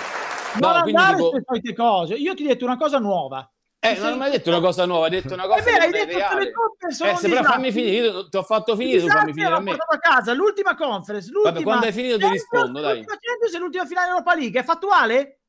Non 0.61 0.73
No, 0.75 0.83
quindi 0.83 1.01
andare 1.01 1.17
dico- 1.63 1.75
cose. 1.83 2.15
Io 2.15 2.35
ti 2.35 2.45
ho 2.45 2.49
detto 2.49 2.65
una 2.65 2.77
cosa 2.77 2.99
nuova. 2.99 3.49
Eh, 3.83 3.95
non 3.95 4.03
hai 4.05 4.09
sei- 4.11 4.19
mai 4.19 4.31
detto 4.31 4.51
una 4.51 4.61
cosa 4.61 4.85
nuova, 4.85 5.05
hai 5.07 5.11
detto 5.11 5.33
una 5.33 5.45
È 5.45 5.47
cosa 5.47 5.63
che 5.63 5.71
hai 5.71 5.79
non 5.79 5.89
è 5.89 5.91
detto 5.91 6.07
che 6.07 6.17
reale. 6.17 6.45
le 6.45 6.53
coppe 6.53 6.93
sono 6.93 7.11
Eh, 7.11 7.17
se 7.17 7.29
però 7.31 7.43
fammi 7.43 7.73
finire, 7.73 7.97
io 8.07 8.29
ti 8.29 8.37
ho 8.37 8.43
fatto 8.43 8.77
finire, 8.77 9.01
tu 9.01 9.09
fammi 9.09 9.33
finire 9.33 9.55
a 9.55 9.59
me. 9.61 9.71
portato 9.71 9.95
a 9.95 9.99
casa 9.99 10.33
l'ultima 10.35 10.77
conference, 10.77 11.31
l'ultima 11.31 11.63
quando 11.63 11.87
hai 11.87 11.93
finito 11.93 12.19
ti 12.19 12.29
rispondo, 12.29 12.81
dai. 12.81 12.97
L'ultima 12.97 13.17
Champions 13.19 13.55
e 13.55 13.59
l'ultima 13.59 13.87
finale 13.87 14.09
Europa 14.11 14.35
League. 14.35 14.61
È 14.61 14.65
fattuale? 14.65 15.41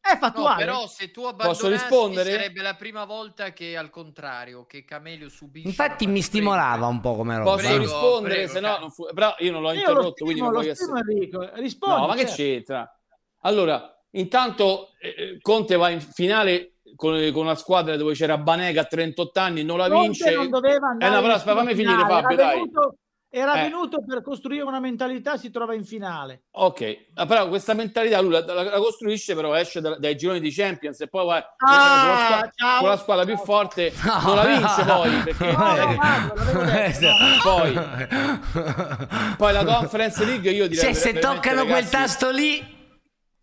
È 0.00 0.12
No, 0.14 0.18
fattuale. 0.18 0.64
però 0.64 0.86
se 0.86 1.10
tu 1.10 1.20
Posso 1.20 1.28
abbandonassi 1.34 1.68
rispondere? 1.68 2.30
sarebbe 2.30 2.62
la 2.62 2.74
prima 2.76 3.04
volta 3.04 3.52
che 3.52 3.76
al 3.76 3.90
contrario, 3.90 4.64
che 4.64 4.82
Camelio 4.86 5.28
subisce 5.28 5.68
Infatti 5.68 6.06
mi 6.06 6.22
stimolava 6.22 6.86
un 6.86 7.00
po' 7.00 7.14
come 7.16 7.36
roba. 7.36 7.50
Posso 7.50 7.66
Prego, 7.66 7.82
rispondere, 7.82 8.34
prego, 8.36 8.52
se 8.52 8.60
no, 8.60 8.78
non 8.78 8.90
fu- 8.90 9.12
però 9.12 9.34
io 9.40 9.52
non 9.52 9.60
l'ho 9.60 9.72
Io 9.72 9.74
lo 9.74 9.80
interrotto, 9.80 10.24
quindi 10.24 10.32
stimo, 10.32 10.44
non 10.46 10.52
lo 10.54 10.60
voglio 10.60 10.74
stimo, 10.74 10.96
essere... 10.96 11.12
Enrico. 11.12 11.50
Rispondi. 11.56 12.00
No, 12.00 12.06
ma 12.06 12.14
che 12.14 12.20
certo. 12.20 12.34
c'entra? 12.36 13.00
Allora, 13.42 14.02
intanto 14.12 14.88
eh, 14.98 15.38
Conte 15.42 15.76
va 15.76 15.90
in 15.90 16.00
finale 16.00 16.76
con, 17.00 17.30
con 17.32 17.44
una 17.44 17.54
squadra 17.54 17.96
dove 17.96 18.12
c'era 18.12 18.36
Banega 18.36 18.82
a 18.82 18.84
38 18.84 19.40
anni, 19.40 19.64
non 19.64 19.78
la 19.78 19.88
Conte 19.88 20.02
vince. 20.02 20.34
non 20.34 20.50
doveva 20.50 20.88
Eh 20.98 21.04
andare 21.06 21.14
no, 21.14 21.22
però 21.22 21.38
fammi 21.38 21.74
finire 21.74 21.94
era 22.02 22.06
Fabio, 22.06 22.36
dai. 22.36 22.54
venuto- 22.56 22.94
Era 23.32 23.54
Eh. 23.60 23.62
venuto 23.62 24.04
per 24.04 24.22
costruire 24.22 24.64
una 24.64 24.80
mentalità, 24.80 25.36
si 25.36 25.52
trova 25.52 25.72
in 25.74 25.84
finale. 25.84 26.42
Ok, 26.50 27.06
Ah, 27.14 27.26
però 27.26 27.46
questa 27.48 27.74
mentalità 27.74 28.20
lui 28.20 28.32
la, 28.32 28.44
la- 28.44 28.64
la 28.64 28.78
costruisce, 28.78 29.36
però 29.36 29.54
esce 29.54 29.80
da- 29.80 29.96
dai 29.98 30.16
gironi 30.16 30.40
di 30.40 30.50
Champions 30.50 31.00
e 31.00 31.06
poi 31.06 31.24
va 31.26 31.36
Ah, 31.58 32.40
con, 32.58 32.66
la 32.66 32.78
con 32.80 32.88
la 32.88 32.96
squadra 32.96 33.24
più 33.24 33.36
forte 33.38 33.92
non 34.24 34.34
la 34.34 34.44
vince 34.46 34.84
poi 34.84 35.10
perché 35.22 35.54
poi, 37.44 37.78
poi 39.36 39.52
la 39.52 39.64
Conference 39.64 40.24
League 40.24 40.50
io 40.50 40.66
direi 40.68 40.92
Se, 40.92 41.12
se 41.12 41.18
toccano 41.20 41.62
quel 41.62 41.74
ragazzi, 41.74 41.90
tasto 41.92 42.30
lì, 42.30 42.78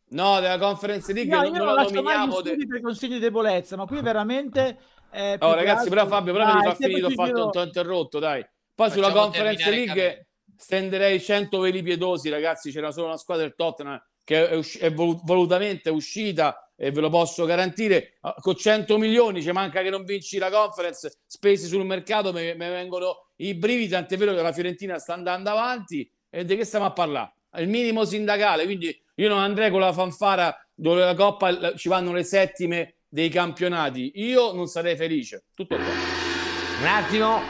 no 0.10 0.40
della 0.40 0.58
Conference 0.58 1.12
League 1.14 1.34
No, 1.36 1.42
non, 1.44 1.52
non 1.52 1.76
la 1.76 1.82
nominiamo 1.84 2.42
de- 2.42 2.50
studi 2.52 2.68
per 2.68 2.82
consigli 2.82 3.14
di 3.14 3.20
debolezza, 3.20 3.76
ma 3.76 3.86
qui 3.86 4.02
veramente... 4.02 4.78
eh, 5.12 5.38
Oh 5.40 5.54
ragazzi, 5.54 5.88
altro- 5.88 5.96
però 5.96 6.08
Fabio, 6.08 6.34
però 6.34 6.46
mi 6.46 6.52
Dai, 6.54 6.62
fa 6.64 6.76
sempre 6.76 6.88
finire, 6.88 7.06
ho 7.06 7.10
fatto 7.10 7.32
giro- 7.32 7.50
t'ho 7.50 7.62
interrotto, 7.62 8.20
dai. 8.20 8.46
Poi 8.74 8.90
sulla 8.92 9.08
Facciamo 9.08 9.24
Conference 9.26 9.64
terminare 9.64 9.86
League 9.96 10.28
stenderei 10.56 11.20
100 11.22 11.60
veli 11.60 11.82
pietosi, 11.84 12.30
ragazzi, 12.30 12.72
c'era 12.72 12.92
solo 12.92 13.08
una 13.08 13.18
squadra 13.18 13.44
del 13.46 13.56
Tottenham 13.56 14.02
che 14.24 14.50
è, 14.50 14.56
usci- 14.56 14.80
è 14.80 14.92
volu- 14.92 15.22
volutamente 15.24 15.90
uscita 15.90 16.70
e 16.76 16.92
ve 16.92 17.00
lo 17.02 17.10
posso 17.10 17.46
garantire, 17.46 18.18
Ah, 18.22 18.36
con 18.40 18.56
100 18.56 18.98
milioni 18.98 19.42
ci 19.42 19.52
manca 19.52 19.82
che 19.82 19.90
non 19.90 20.04
vinci 20.04 20.38
la 20.38 20.50
Conference, 20.52 21.20
spesi 21.26 21.66
sul 21.68 21.86
mercato, 21.86 22.32
mi 22.34 22.42
mi 22.54 22.56
vengono 22.70 23.30
i 23.38 23.54
brividi, 23.56 23.90
tant'è 23.90 24.18
vero 24.18 24.34
che 24.34 24.42
la 24.42 24.52
Fiorentina 24.52 25.00
sta 25.00 25.14
andando 25.14 25.50
avanti 25.50 26.10
e 26.30 26.44
di 26.46 26.56
che 26.56 26.66
stiamo 26.66 26.86
a 26.86 26.92
parlare? 26.92 27.34
Il 27.58 27.68
minimo 27.70 28.04
sindacale, 28.06 28.66
quindi 28.66 28.96
io 29.20 29.30
non 29.30 29.40
andrei 29.40 29.72
con 29.72 29.80
la 29.80 29.94
fanfara 29.94 30.56
dove 30.74 31.04
la 31.04 31.16
Coppa 31.16 31.76
ci 31.76 31.90
vanno 31.90 32.14
le 32.14 32.24
settime 32.24 32.98
dei 33.08 33.30
campionati, 33.30 34.12
io 34.16 34.54
non 34.54 34.68
sarei 34.68 34.96
felice, 34.96 35.46
tutto 35.56 35.76
qua. 35.76 35.86
un 35.86 36.86
attimo. 36.86 37.42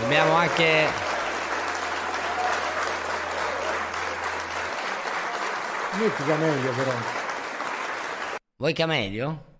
Dobbiamo 0.00 0.32
anche... 0.32 0.86
Metti 5.98 6.24
Camelio 6.24 6.72
però. 6.72 6.92
Vuoi 8.56 8.72
Camelio? 8.72 9.50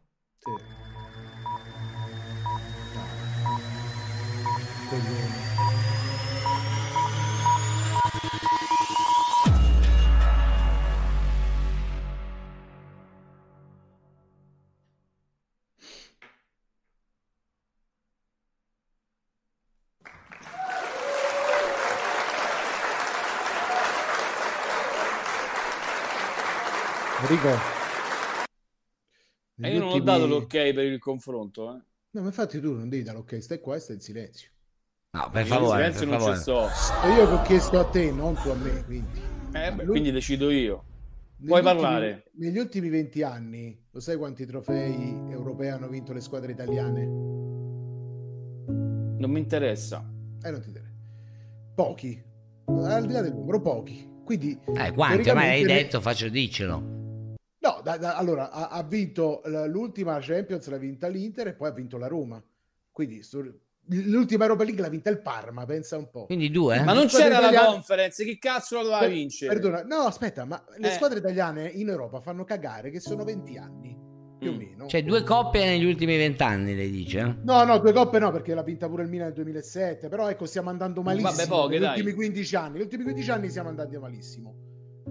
Enrico. 27.32 27.48
E 29.62 29.70
io 29.72 29.78
non 29.78 29.82
ho 29.88 29.92
ultimi- 29.94 30.04
dato 30.04 30.26
l'ok 30.26 30.46
per 30.48 30.84
il 30.84 30.98
confronto. 30.98 31.70
Eh. 31.74 31.80
No, 32.10 32.20
ma 32.20 32.26
infatti 32.26 32.60
tu 32.60 32.72
non 32.74 32.88
devi 32.90 33.02
dare 33.02 33.16
l'ok, 33.16 33.40
stai 33.40 33.58
qua 33.60 33.76
e 33.76 33.78
stai 33.78 33.96
in 33.96 34.02
silenzio. 34.02 34.50
No, 35.12 35.30
per 35.30 35.46
favore, 35.46 35.86
in 35.86 35.94
silenzio 35.94 36.00
per 36.00 36.08
non 36.08 36.18
favore. 36.36 36.70
ci 36.70 36.82
sto. 36.82 37.06
E 37.06 37.12
io 37.14 37.26
che 37.26 37.32
ho 37.32 37.42
chiesto 37.42 37.78
a 37.78 37.84
te, 37.84 38.10
non 38.10 38.34
tu 38.34 38.48
a 38.50 38.54
me, 38.54 38.84
quindi. 38.84 39.20
Eh, 39.52 39.72
beh, 39.72 39.82
Lui- 39.84 39.86
quindi 39.86 40.10
decido 40.10 40.50
io. 40.50 40.84
Negli 41.36 41.48
Puoi 41.48 41.60
ultimi- 41.60 41.80
parlare. 41.80 42.30
negli 42.34 42.58
ultimi 42.58 42.88
20 42.88 43.22
anni, 43.22 43.82
lo 43.90 44.00
sai 44.00 44.16
quanti 44.16 44.44
trofei 44.46 44.94
europei 45.30 45.68
hanno 45.70 45.88
vinto 45.88 46.12
le 46.12 46.20
squadre 46.20 46.52
italiane? 46.52 47.04
Non 48.66 49.30
mi 49.30 49.38
interessa. 49.38 50.04
Eh, 50.42 50.50
non 50.50 50.60
ti 50.60 50.68
interessa. 50.68 50.90
Pochi. 51.74 52.22
Al 52.66 53.06
di 53.06 53.12
là 53.12 53.20
del 53.22 53.32
numero, 53.34 53.60
pochi. 53.60 54.08
Quindi, 54.24 54.58
Eh, 54.76 54.92
quanti? 54.92 55.28
Ormai 55.30 55.48
hai 55.50 55.64
detto, 55.64 56.00
faccio 56.00 56.28
dicelo. 56.28 57.00
Da- 57.82 57.96
da- 57.96 58.16
allora 58.16 58.50
ha, 58.50 58.68
ha 58.68 58.82
vinto 58.82 59.42
l'ultima 59.68 60.18
Champions, 60.20 60.68
l'ha 60.68 60.76
vinta 60.78 61.08
l'Inter 61.08 61.48
e 61.48 61.54
poi 61.54 61.68
ha 61.68 61.72
vinto 61.72 61.98
la 61.98 62.06
Roma. 62.06 62.42
Quindi 62.90 63.22
sto- 63.22 63.42
l'ultima 63.86 64.44
Europa 64.44 64.64
League 64.64 64.80
l'ha 64.80 64.88
vinta 64.88 65.10
il 65.10 65.20
Parma, 65.20 65.64
pensa 65.64 65.96
un 65.96 66.08
po'. 66.10 66.26
Quindi 66.26 66.50
due? 66.50 66.80
Ma 66.82 66.92
non 66.92 67.06
c'era 67.06 67.40
la 67.40 67.48
italiane- 67.48 67.66
conference, 67.72 68.24
chi 68.24 68.38
cazzo 68.38 68.76
la 68.76 68.82
doveva 68.82 69.00
Per- 69.00 69.10
vincere? 69.10 69.52
Perdona, 69.52 69.82
no, 69.82 70.02
aspetta, 70.06 70.44
ma 70.44 70.62
le 70.78 70.88
Eh. 70.88 70.92
squadre 70.92 71.18
italiane 71.18 71.66
in 71.68 71.88
Europa 71.88 72.20
fanno 72.20 72.44
cagare 72.44 72.90
che 72.90 73.00
sono 73.00 73.24
20 73.24 73.56
anni, 73.56 73.96
più 74.38 74.52
Mm. 74.52 74.54
o 74.54 74.56
meno. 74.58 74.86
Cioè, 74.86 75.02
due 75.02 75.22
coppie 75.24 75.64
negli 75.64 75.84
ultimi 75.84 76.16
vent'anni, 76.16 76.74
lei 76.76 76.90
dice? 76.90 77.38
No, 77.42 77.64
no, 77.64 77.78
due 77.78 77.92
coppe 77.92 78.18
no, 78.18 78.30
perché 78.30 78.54
l'ha 78.54 78.62
vinta 78.62 78.88
pure 78.88 79.02
il 79.02 79.08
Milan 79.08 79.26
nel 79.28 79.34
2007, 79.34 80.08
però 80.08 80.28
ecco, 80.28 80.46
stiamo 80.46 80.70
andando 80.70 81.02
malissimo. 81.02 81.30
Vabbè, 81.30 81.46
poche, 81.48 81.68
negli 81.74 81.80
dai. 81.80 81.96
ultimi 81.98 82.12
15 82.14 82.56
anni. 82.56 82.72
Negli 82.74 82.82
ultimi 82.82 83.02
15 83.04 83.30
anni 83.30 83.50
siamo 83.50 83.68
andati 83.68 83.96
malissimo. 83.98 84.54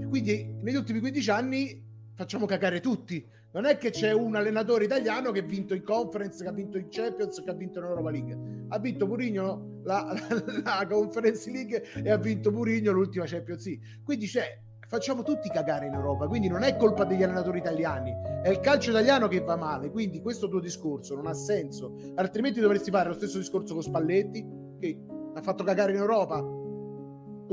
Quindi 0.07 0.55
negli 0.61 0.75
ultimi 0.75 0.99
15 1.01 1.29
anni 1.29 1.89
facciamo 2.21 2.45
cagare 2.45 2.79
tutti. 2.79 3.25
Non 3.53 3.65
è 3.65 3.77
che 3.77 3.89
c'è 3.89 4.13
un 4.13 4.35
allenatore 4.35 4.85
italiano 4.85 5.31
che 5.31 5.39
ha 5.39 5.43
vinto 5.43 5.73
in 5.73 5.83
Conference, 5.83 6.43
che 6.43 6.49
ha 6.49 6.53
vinto 6.53 6.77
in 6.77 6.87
Champions, 6.89 7.41
che 7.43 7.49
ha 7.49 7.53
vinto 7.53 7.79
in 7.79 7.85
Europa 7.85 8.11
League. 8.11 8.37
Ha 8.69 8.79
vinto 8.79 9.07
Mourinho 9.07 9.81
la, 9.83 10.13
la, 10.29 10.61
la 10.63 10.87
Conference 10.87 11.49
League 11.49 11.83
e 11.95 12.11
ha 12.11 12.17
vinto 12.17 12.51
Mourinho 12.51 12.91
l'ultima 12.91 13.25
Champions 13.25 13.65
League. 13.65 14.01
Quindi 14.03 14.27
cioè, 14.27 14.59
facciamo 14.87 15.23
tutti 15.23 15.49
cagare 15.49 15.87
in 15.87 15.93
Europa, 15.93 16.27
quindi 16.27 16.47
non 16.47 16.61
è 16.61 16.77
colpa 16.77 17.03
degli 17.05 17.23
allenatori 17.23 17.57
italiani, 17.57 18.13
è 18.43 18.49
il 18.49 18.59
calcio 18.59 18.91
italiano 18.91 19.27
che 19.27 19.39
va 19.39 19.55
male, 19.55 19.89
quindi 19.89 20.21
questo 20.21 20.47
tuo 20.47 20.59
discorso 20.59 21.15
non 21.15 21.27
ha 21.27 21.33
senso, 21.33 21.95
altrimenti 22.15 22.59
dovresti 22.59 22.91
fare 22.91 23.07
lo 23.07 23.15
stesso 23.15 23.37
discorso 23.37 23.73
con 23.73 23.83
Spalletti, 23.83 24.45
che 24.79 24.99
ha 25.33 25.41
fatto 25.41 25.63
cagare 25.63 25.93
in 25.93 25.97
Europa, 25.97 26.43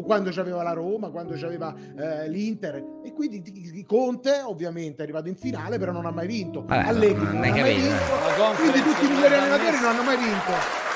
quando 0.02 0.30
c'aveva 0.30 0.62
la 0.62 0.72
Roma, 0.72 1.08
quando 1.10 1.34
c'aveva 1.36 1.74
eh, 1.96 2.28
l'Inter, 2.28 2.82
e 3.04 3.12
quindi 3.12 3.84
Conte 3.86 4.40
ovviamente 4.44 5.00
è 5.00 5.02
arrivato 5.04 5.28
in 5.28 5.36
finale, 5.36 5.78
però 5.78 5.92
non 5.92 6.06
ha 6.06 6.10
mai 6.10 6.26
vinto, 6.26 6.64
Vabbè, 6.64 6.88
Allegri 6.88 7.24
non 7.24 7.34
non 7.34 7.44
ha 7.44 7.50
mai 7.50 7.74
vinto, 7.74 8.54
quindi 8.56 8.82
tutti 8.82 9.04
i 9.04 9.08
migliori 9.08 9.34
allenatori 9.34 9.76
non 9.76 9.84
hanno 9.84 10.02
mai 10.02 10.16
vinto. 10.16 10.86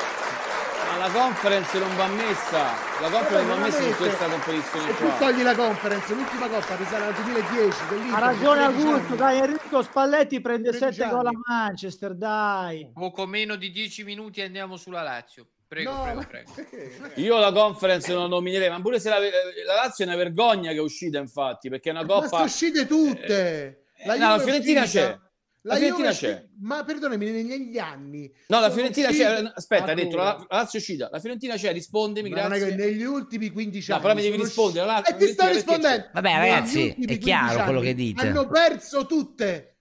Ma 0.93 0.99
la 0.99 1.11
conference 1.11 1.79
non 1.79 1.97
va 1.97 2.07
messa. 2.09 2.91
La 3.01 3.09
conference 3.09 3.49
non 3.49 3.59
va 3.59 3.65
messa 3.65 3.83
in 3.83 3.97
questa 3.97 4.27
competizione 4.27 4.93
Se 4.93 4.97
tu 4.99 5.11
togli 5.19 5.43
la 5.43 5.55
conference, 5.55 6.15
l'ultima 6.15 6.49
coppa 6.49 6.77
risale 6.77 7.05
al 7.07 7.15
2010 7.15 7.79
dell'Inter, 7.89 8.15
Ha 8.15 8.19
ragione 8.27 8.65
13 8.67 8.87
Augusto, 8.87 9.15
dai 9.15 9.39
Enrico 9.39 9.83
Spalletti 9.83 10.41
prende 10.41 10.71
13 10.71 10.95
7 10.95 11.11
gol 11.11 11.27
a. 11.27 11.31
Manchester, 11.47 12.15
dai. 12.15 12.91
Poco 12.93 13.27
meno 13.27 13.57
di 13.57 13.71
10 13.71 14.05
minuti 14.05 14.41
e 14.41 14.45
andiamo 14.45 14.77
sulla 14.77 15.03
Lazio. 15.03 15.47
Prego, 15.73 15.91
No, 15.91 16.03
prego, 16.03 16.21
ma- 16.21 16.27
prego. 16.27 16.53
Io 17.15 17.39
la 17.39 17.51
conference 17.51 18.13
non 18.13 18.23
la 18.25 18.29
nominerei, 18.29 18.69
ma 18.69 18.79
pure 18.83 19.01
se 19.01 19.09
la, 19.09 19.19
la 19.19 19.75
Lazio 19.75 20.05
è 20.05 20.07
una 20.09 20.17
vergogna 20.17 20.71
che 20.71 20.77
è 20.77 20.81
uscita, 20.81 21.19
infatti, 21.19 21.71
perché 21.71 21.89
è 21.89 21.93
una 21.93 22.03
Ma 22.03 22.09
coppa. 22.13 22.29
sono 22.29 22.45
uscite 22.45 22.87
tutte. 22.87 23.85
La, 24.05 24.15
Eh, 24.15 24.19
no, 24.19 24.27
la 24.29 24.33
Juve 24.33 24.43
è 24.43 24.45
Fiorentina 24.45 24.85
c'è. 24.85 25.19
La 25.65 25.77
Fiorentina 25.77 26.09
Juve 26.11 26.29
è 26.29 26.31
c'è. 26.31 26.33
uscita- 26.43 26.51
Ma 26.61 26.85
perdonami, 26.85 27.31
negli 27.31 27.79
anni. 27.79 28.31
No, 28.49 28.61
la 28.61 28.69
Fiorentina 28.71 29.09
c'è. 29.09 29.51
Aspetta, 29.55 29.93
ha 29.93 29.95
detto 29.95 30.17
la, 30.17 30.37
la 30.49 30.57
Lazio 30.59 30.79
è 30.79 30.83
uscita. 30.83 31.09
La 31.11 31.21
Fiorentina 31.21 31.55
c'è, 31.55 31.73
rispondimi, 31.73 32.29
ma 32.29 32.43
non 32.43 32.53
è 32.53 32.59
grazie. 32.59 32.77
che 32.77 32.83
negli 32.85 33.05
ultimi 33.05 33.49
15 33.51 33.89
No, 33.89 33.95
anni. 33.95 34.05
però 34.05 34.15
mi 34.19 34.23
devi 34.29 34.37
rispondere, 34.43 34.85
la- 34.87 35.03
E 35.03 35.17
ti 35.17 35.27
sto 35.29 35.45
c'è? 35.45 35.53
rispondendo. 35.55 36.07
Vabbè, 36.13 36.37
ragazzi, 36.37 36.89
è 36.89 37.17
chiaro 37.19 37.47
15 37.47 37.63
quello 37.65 37.81
che 37.81 37.95
dite. 37.95 38.27
Hanno 38.27 38.47
perso 38.49 39.07
tutte. 39.07 39.72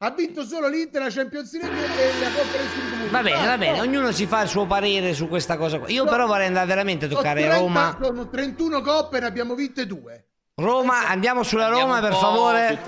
Ha 0.00 0.10
vinto 0.12 0.44
solo 0.44 0.68
l'Inter, 0.68 1.02
la 1.02 1.10
Champions 1.10 1.52
League 1.58 1.76
e 1.76 2.20
la 2.20 2.30
Conference 2.30 2.76
League. 2.76 3.08
Va 3.10 3.20
bene, 3.20 3.46
va 3.46 3.58
bene, 3.58 3.80
ognuno 3.80 4.12
si 4.12 4.26
fa 4.26 4.42
il 4.42 4.48
suo 4.48 4.64
parere 4.64 5.12
su 5.12 5.26
questa 5.26 5.56
cosa 5.56 5.80
qua. 5.80 5.88
Io 5.88 6.04
però 6.04 6.28
vorrei 6.28 6.46
andare 6.46 6.66
veramente 6.66 7.06
a 7.06 7.08
toccare 7.08 7.58
Roma. 7.58 7.98
Sono 8.00 8.28
31 8.28 8.80
coppe, 8.80 9.18
ne 9.18 9.26
abbiamo 9.26 9.56
vinte 9.56 9.86
due. 9.88 10.26
Roma, 10.54 11.08
andiamo 11.08 11.42
sulla 11.42 11.66
Andiamo 11.66 11.96
Roma 11.96 12.00
per 12.00 12.14
favore. 12.14 12.78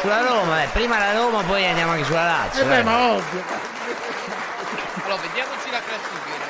Sulla 0.00 0.20
Roma, 0.26 0.64
eh. 0.64 0.68
prima 0.72 0.98
la 0.98 1.12
Roma, 1.12 1.42
poi 1.44 1.64
andiamo 1.64 1.92
anche 1.92 2.04
sulla 2.04 2.24
Lazio. 2.24 2.62
Eh 2.62 2.66
beh, 2.66 2.82
ma 2.82 3.12
ovvio. 3.12 3.42
Allora, 5.04 5.20
vediamoci 5.22 5.70
la 5.70 5.80
classifica 5.80 6.44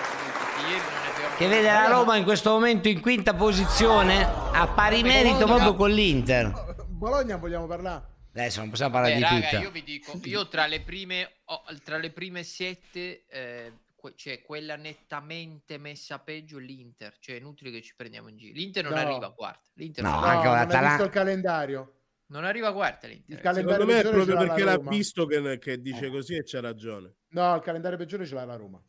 che 0.57 0.71
ieri 0.71 0.81
non 0.81 1.13
abbiamo... 1.15 1.35
Che 1.37 1.49
vede 1.49 1.71
la 1.71 1.87
Roma 1.87 2.17
in 2.17 2.25
questo 2.25 2.51
momento 2.51 2.89
in 2.89 3.01
quinta 3.03 3.35
posizione, 3.35 4.27
a 4.53 4.67
pari 4.69 5.03
merito 5.03 5.35
Bologna. 5.41 5.55
proprio 5.55 5.75
con 5.75 5.91
l'Inter. 5.91 6.75
Bologna 6.89 7.37
vogliamo 7.37 7.67
parlare. 7.67 8.11
Adesso 8.35 8.61
non 8.61 8.71
possiamo 8.71 8.93
parlare 8.93 9.13
Beh, 9.15 9.19
di 9.19 9.25
raga, 9.25 9.49
tutta. 9.49 9.61
io 9.61 9.71
vi 9.71 9.83
dico, 9.83 10.21
io 10.25 10.49
tra 10.49 10.67
le 10.67 10.81
prime, 10.81 11.31
oh, 11.45 11.63
tra 11.85 11.99
le 11.99 12.11
prime 12.11 12.43
sette, 12.45 13.27
eh, 13.29 13.73
que- 13.95 14.15
cioè 14.17 14.41
quella 14.43 14.77
nettamente 14.77 15.77
messa 15.79 16.19
peggio 16.19 16.59
è 16.59 16.63
l'Inter, 16.63 17.19
cioè 17.19 17.37
è 17.37 17.39
inutile 17.39 17.71
che 17.71 17.83
ci 17.83 17.93
prendiamo 17.95 18.29
in 18.29 18.37
giro. 18.39 18.55
L'Inter 18.55 18.85
non 18.85 18.95
No. 18.95 18.99
arriva 19.01 19.33
quarta. 19.35 19.69
L'Inter 19.75 20.03
No, 20.05 20.11
non, 20.13 20.21
No, 20.21 20.27
anche 20.27 20.37
con 20.39 20.47
non 20.47 20.55
hai 20.59 20.65
l'Atalanta- 20.67 20.89
visto 20.89 21.05
il 21.05 21.11
calendario. 21.11 21.97
non 22.29 22.45
arriva 22.45 22.73
quarta 22.73 23.07
l'Inter. 23.07 23.37
Il 23.37 23.43
calendario 23.43 23.81
Secondo 23.81 23.93
me 23.93 23.99
è 24.01 24.11
proprio 24.25 24.37
perché 24.47 24.65
l'ha 24.65 24.75
Roma. 24.77 24.91
visto 24.91 25.27
che, 25.27 25.59
che 25.59 25.81
dice 25.83 26.09
così 26.11 26.35
e 26.37 26.43
c'ha 26.45 26.61
ragione. 26.61 27.15
No, 27.33 27.55
il 27.55 27.61
calendario 27.63 27.99
peggiore 27.99 28.25
ce 28.25 28.35
l'ha 28.35 28.45
la 28.47 28.57
Roma. 28.57 28.83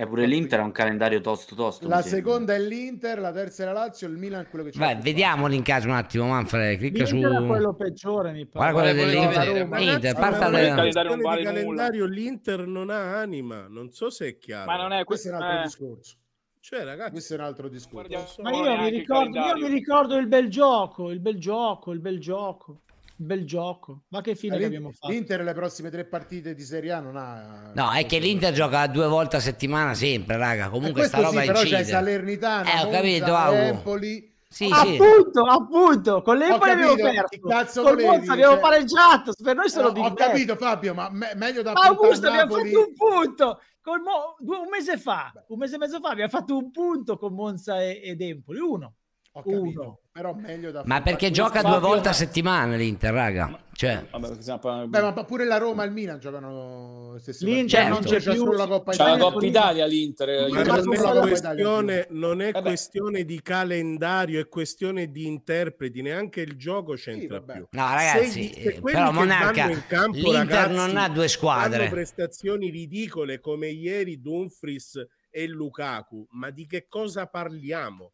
E 0.00 0.06
pure 0.06 0.26
l'Inter 0.26 0.60
ha 0.60 0.62
un 0.62 0.70
calendario 0.70 1.20
tosto 1.20 1.56
tosto. 1.56 1.88
La 1.88 2.00
sembra. 2.02 2.18
seconda 2.20 2.54
è 2.54 2.60
l'Inter, 2.60 3.18
la 3.18 3.32
terza 3.32 3.64
è 3.64 3.66
la 3.66 3.72
Lazio, 3.72 4.06
il 4.06 4.16
Milan 4.16 4.42
è 4.42 4.48
quello 4.48 4.66
che 4.66 4.70
c'è. 4.70 4.96
Vediamoli 4.96 5.56
in 5.56 5.64
caso 5.64 5.88
un 5.88 5.94
attimo, 5.94 6.28
Manfred, 6.28 6.78
clicca 6.78 7.04
su... 7.04 7.16
L'Inter 7.16 7.42
è 7.42 7.46
quello 7.46 7.74
peggiore, 7.74 8.30
mi 8.30 8.46
pare. 8.46 8.70
Guarda 8.70 8.92
quello 8.92 9.10
dell'Inter. 9.10 9.46
vedere? 9.46 9.64
Ma 9.64 9.80
Inter, 9.80 10.14
parta 10.14 10.44
ma 10.44 10.50
da... 10.50 10.60
il 10.60 10.74
calendario 10.74 11.10
non 11.10 11.20
vale 11.20 11.42
nulla. 11.42 11.52
calendario 11.52 12.06
l'Inter 12.06 12.66
non 12.68 12.90
ha 12.90 13.18
anima, 13.18 13.66
non 13.66 13.90
so 13.90 14.08
se 14.08 14.28
è 14.28 14.38
chiaro. 14.38 14.70
Ma 14.70 14.76
non 14.76 14.92
è 14.92 15.02
Questo 15.02 15.30
questo. 15.30 15.30
è 15.30 15.32
un 15.32 15.42
altro 15.42 15.58
eh, 15.58 15.64
discorso. 15.64 16.16
Cioè, 16.60 16.84
ragazzi, 16.84 17.10
questo 17.10 17.34
è 17.34 17.38
un 17.38 17.42
altro 17.42 17.68
discorso. 17.68 18.42
Ma 18.42 18.50
io 18.52 18.80
mi, 18.80 18.90
ricordo, 18.90 19.36
io 19.36 19.56
mi 19.56 19.68
ricordo 19.68 20.16
il 20.16 20.28
bel 20.28 20.48
gioco, 20.48 21.10
il 21.10 21.18
bel 21.18 21.40
gioco, 21.40 21.90
il 21.90 21.98
bel 21.98 22.20
gioco, 22.20 22.82
bel 23.18 23.44
gioco. 23.44 24.04
Ma 24.08 24.20
che 24.20 24.34
fine 24.34 24.56
che 24.58 24.64
abbiamo 24.64 24.92
fatto? 24.92 25.12
L'Inter 25.12 25.42
le 25.42 25.52
prossime 25.52 25.90
tre 25.90 26.04
partite 26.04 26.54
di 26.54 26.62
Serie 26.62 26.92
A 26.92 27.00
non 27.00 27.16
ha... 27.16 27.72
No, 27.74 27.92
è 27.92 28.06
che 28.06 28.18
l'Inter 28.18 28.52
gioca 28.52 28.86
due 28.86 29.06
volte 29.06 29.36
a 29.36 29.40
settimana 29.40 29.94
sempre, 29.94 30.36
raga. 30.36 30.68
Comunque 30.68 31.00
questo 31.00 31.18
sta 31.18 31.26
roba 31.26 31.40
sì, 31.40 31.46
però 31.46 31.58
incide. 31.60 31.76
c'è 31.78 31.84
Salernitana, 31.84 32.70
Eh, 32.70 32.72
ho 32.80 32.84
Monza, 32.84 32.96
capito. 32.96 33.52
Empoli. 33.52 34.36
Sì, 34.50 34.64
sì. 34.66 34.72
appunto, 34.72 35.42
appunto, 35.42 36.22
con 36.22 36.38
l'Empoli 36.38 36.70
abbiamo 36.70 36.94
perso. 36.94 37.82
Col 37.82 38.00
Monza 38.00 38.32
abbiamo 38.32 38.52
cioè- 38.54 38.62
pareggiato. 38.62 39.32
Per 39.42 39.54
noi 39.56 39.68
sono 39.68 39.90
No, 39.92 40.04
ho 40.06 40.14
capito 40.14 40.56
Fabio, 40.56 40.94
ma 40.94 41.10
me- 41.10 41.32
meglio 41.34 41.60
da 41.62 41.72
Augusto 41.72 42.28
abbiamo 42.28 42.54
Napoli. 42.54 42.72
fatto 42.72 42.86
un 42.86 42.94
punto. 42.94 43.60
Col 43.82 44.00
Mo- 44.00 44.36
due- 44.38 44.56
un 44.58 44.68
mese 44.70 44.96
fa, 44.98 45.32
un 45.48 45.58
mese 45.58 45.74
e 45.74 45.78
mezzo 45.78 45.98
fa 46.00 46.10
abbiamo 46.10 46.30
fatto 46.30 46.56
un 46.56 46.70
punto 46.70 47.16
con 47.18 47.34
Monza 47.34 47.82
e- 47.82 48.00
ed 48.02 48.20
Empoli. 48.22 48.58
Uno. 48.58 48.94
Capito, 49.42 49.80
Uno. 49.80 49.98
però 50.12 50.34
meglio 50.34 50.70
da 50.70 50.82
Ma 50.84 51.00
perché 51.00 51.30
gioca 51.30 51.62
due 51.62 51.78
volte 51.78 52.08
a 52.08 52.10
ma- 52.10 52.16
settimana 52.16 52.74
l'Inter, 52.76 53.12
raga. 53.12 53.62
Cioè, 53.78 54.06
Beh, 54.10 55.00
ma 55.00 55.12
pure 55.24 55.44
la 55.44 55.56
Roma 55.56 55.84
e 55.84 55.86
il 55.86 55.92
Milan 55.92 56.18
giocano 56.18 57.14
L'Inter 57.38 57.82
partite. 57.84 57.88
non 57.88 58.00
c'è 58.02 58.18
C'è 58.18 58.32
più. 58.32 58.50
la 58.50 58.66
Coppa 58.66 58.90
C'ha 58.90 59.04
la 59.04 59.10
Italia. 59.14 59.24
Coppa 59.32 59.46
Italia 59.46 59.86
l'Inter. 59.86 60.50
Ma 60.50 60.62
non 60.64 60.92
è 60.92 60.96
Italia, 60.96 61.20
questione, 61.20 62.06
non 62.10 62.40
è 62.42 62.50
Vabbè. 62.50 62.68
questione 62.68 63.24
di 63.24 63.40
calendario, 63.40 64.40
è 64.40 64.48
questione 64.48 65.12
di 65.12 65.26
interpreti, 65.26 66.02
neanche 66.02 66.40
il 66.40 66.56
gioco 66.56 66.94
c'entra 66.94 67.40
più. 67.40 67.68
No, 67.70 67.82
ragazzi, 67.88 68.48
Se- 68.52 68.60
se 68.60 68.68
eh, 68.70 68.80
però 68.80 69.12
Monarca, 69.12 69.68
campo, 69.86 70.16
l'Inter 70.16 70.46
ragazzi, 70.48 70.74
non 70.74 70.96
ha 70.96 71.08
due 71.08 71.28
squadre. 71.28 71.76
Fanno 71.78 71.90
prestazioni 71.90 72.70
ridicole 72.70 73.38
come 73.38 73.68
ieri 73.68 74.20
Dumfries 74.20 75.06
e 75.30 75.46
Lukaku, 75.46 76.26
ma 76.32 76.50
di 76.50 76.66
che 76.66 76.86
cosa 76.88 77.26
parliamo? 77.28 78.10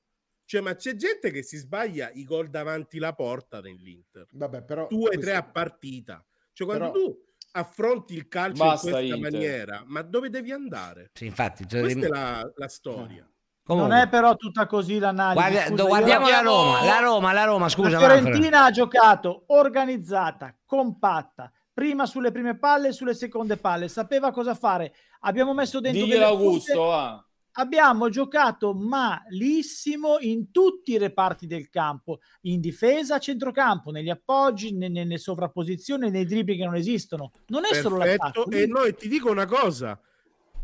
Cioè, 0.46 0.60
ma 0.60 0.74
c'è 0.74 0.94
gente 0.94 1.30
che 1.30 1.42
si 1.42 1.56
sbaglia 1.56 2.10
i 2.12 2.24
gol 2.24 2.48
davanti 2.48 2.98
la 2.98 3.12
porta 3.14 3.60
nell'Inter. 3.60 4.26
Vabbè, 4.32 4.62
però 4.62 4.86
Due, 4.88 5.06
questo- 5.08 5.20
tre 5.24 5.34
a 5.36 5.42
partita. 5.42 6.24
Cioè, 6.52 6.66
quando 6.66 6.90
Però- 6.90 7.04
tu 7.06 7.18
affronti 7.52 8.14
il 8.14 8.28
calcio 8.28 8.62
Basta, 8.64 8.88
in 8.88 8.94
questa 8.94 9.14
Inter. 9.16 9.32
maniera, 9.32 9.82
ma 9.86 10.02
dove 10.02 10.28
devi 10.28 10.52
andare? 10.52 11.10
Sì, 11.14 11.26
infatti, 11.26 11.66
cioè, 11.68 11.80
Questa 11.80 12.06
è 12.06 12.08
la, 12.08 12.52
la 12.56 12.68
storia. 12.68 13.28
Comunque. 13.66 13.92
Non 13.94 14.02
è 14.04 14.08
però 14.10 14.36
tutta 14.36 14.66
così 14.66 14.98
l'analisi. 14.98 15.40
Guarda- 15.40 15.66
scusa, 15.68 15.82
io- 15.82 15.88
guardiamo 15.88 16.28
la 16.28 16.40
Roma, 16.40 16.84
la 16.84 16.98
Roma, 16.98 17.32
la 17.32 17.44
Roma, 17.44 17.68
scusa. 17.70 17.88
la 17.88 17.98
Manfred. 17.98 18.22
Fiorentina 18.24 18.64
ha 18.64 18.70
giocato 18.70 19.44
organizzata, 19.46 20.54
compatta, 20.66 21.50
prima 21.72 22.04
sulle 22.04 22.30
prime 22.30 22.58
palle 22.58 22.88
e 22.88 22.92
sulle 22.92 23.14
seconde 23.14 23.56
palle, 23.56 23.88
sapeva 23.88 24.30
cosa 24.32 24.54
fare. 24.54 24.94
Abbiamo 25.20 25.54
messo 25.54 25.80
dentro 25.80 26.02
Diglielo 26.02 26.20
delle 26.26 26.30
Augusto, 26.30 26.72
punte- 26.74 26.88
va. 26.88 27.24
Abbiamo 27.56 28.08
giocato 28.08 28.74
malissimo 28.74 30.16
in 30.18 30.50
tutti 30.50 30.92
i 30.92 30.98
reparti 30.98 31.46
del 31.46 31.68
campo, 31.70 32.20
in 32.42 32.60
difesa, 32.60 33.16
a 33.16 33.18
centrocampo, 33.18 33.92
negli 33.92 34.10
appoggi, 34.10 34.74
ne- 34.74 34.88
nelle 34.88 35.18
sovrapposizioni, 35.18 36.10
nei 36.10 36.24
dribbling 36.24 36.58
che 36.60 36.66
non 36.66 36.74
esistono. 36.74 37.30
Non 37.46 37.64
è 37.64 37.74
solo 37.74 37.98
Perfetto. 37.98 38.24
l'attacco. 38.24 38.50
E 38.50 38.66
noi 38.66 38.96
ti 38.96 39.06
dico 39.06 39.30
una 39.30 39.46
cosa: 39.46 40.00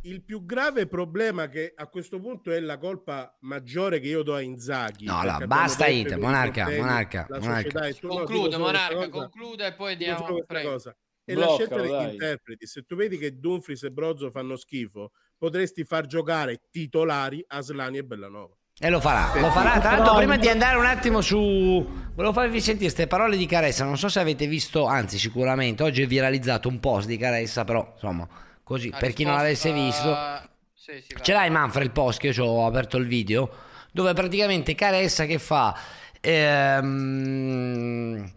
il 0.03 0.23
più 0.23 0.45
grave 0.45 0.87
problema 0.87 1.49
che 1.49 1.73
a 1.77 1.87
questo 1.87 2.19
punto 2.19 2.51
è 2.51 2.59
la 2.59 2.79
colpa 2.79 3.37
maggiore 3.43 4.01
che 4.01 4.09
io 4.09 4.23
do 4.23 4.35
a 4.35 4.41
Inzaghi. 4.41 5.05
No, 5.05 5.23
no, 5.23 5.47
basta 5.47 5.87
Inter, 5.87 6.15
che 6.15 6.21
Monarca, 6.21 6.71
Monarca, 6.71 7.27
Monarca. 7.31 7.87
è 7.87 7.97
no, 8.01 8.09
Conclude, 8.09 8.17
solo 8.17 8.25
questa 8.25 8.59
Monarca, 8.59 8.95
cosa. 8.95 9.11
conclude 9.11 9.67
e 9.67 9.75
poi 9.75 9.93
solo 9.93 10.45
diamo... 10.49 10.69
cosa. 10.71 10.97
E 11.25 11.35
la 11.35 11.47
scelta 11.51 11.77
degli 11.77 11.91
dai. 11.91 12.12
interpreti, 12.12 12.67
se 12.67 12.83
tu 12.83 12.97
vedi 12.97 13.17
che 13.17 13.39
Dumfries 13.39 13.85
e 13.85 13.93
Brozzo 13.93 14.33
fanno 14.33 14.57
schifo, 14.57 15.12
potresti 15.41 15.85
far 15.85 16.05
giocare 16.05 16.61
titolari 16.71 17.43
Aslani 17.49 17.97
e 17.97 18.05
Bellanova. 18.05 18.55
E 18.79 18.91
lo 18.91 19.01
farà, 19.01 19.41
lo 19.41 19.51
farà. 19.51 19.81
Tra 19.81 19.97
l'altro, 19.97 20.17
prima 20.17 20.37
di 20.37 20.49
andare 20.49 20.77
un 20.77 20.85
attimo 20.85 21.23
su. 21.23 21.85
Volevo 22.15 22.35
farvi 22.35 22.61
sentire 22.61 22.85
queste 22.85 23.07
parole 23.07 23.39
di 23.39 23.47
Caressa. 23.47 23.85
Non 23.85 23.97
so 23.97 24.09
se 24.09 24.21
avete 24.21 24.47
visto, 24.47 24.85
anzi, 24.85 25.19
sicuramente 25.19 25.83
oggi 25.83 26.03
è 26.03 26.07
viralizzato 26.07 26.69
un 26.69 26.79
post 26.79 27.07
di 27.07 27.17
Caressa, 27.17 27.65
però 27.65 27.91
insomma, 27.95 28.29
così 28.62 28.91
La 28.91 28.99
per 28.99 29.15
chi 29.15 29.25
non 29.25 29.43
risposta- 29.43 29.69
l'avesse 29.71 29.73
visto. 29.73 30.49
Sì, 30.75 31.01
sì. 31.01 31.17
Ce 31.23 31.33
l'hai 31.33 31.51
Manfred 31.51 31.87
il 31.87 31.93
post 31.93 32.21
che 32.21 32.29
io 32.29 32.33
ci 32.33 32.41
ho 32.41 32.67
aperto 32.67 32.97
il 32.97 33.07
video 33.07 33.51
dove 33.93 34.12
praticamente 34.12 34.75
Caressa 34.75 35.25
che 35.25 35.39
fa 35.39 35.77
ehm, 36.21 38.31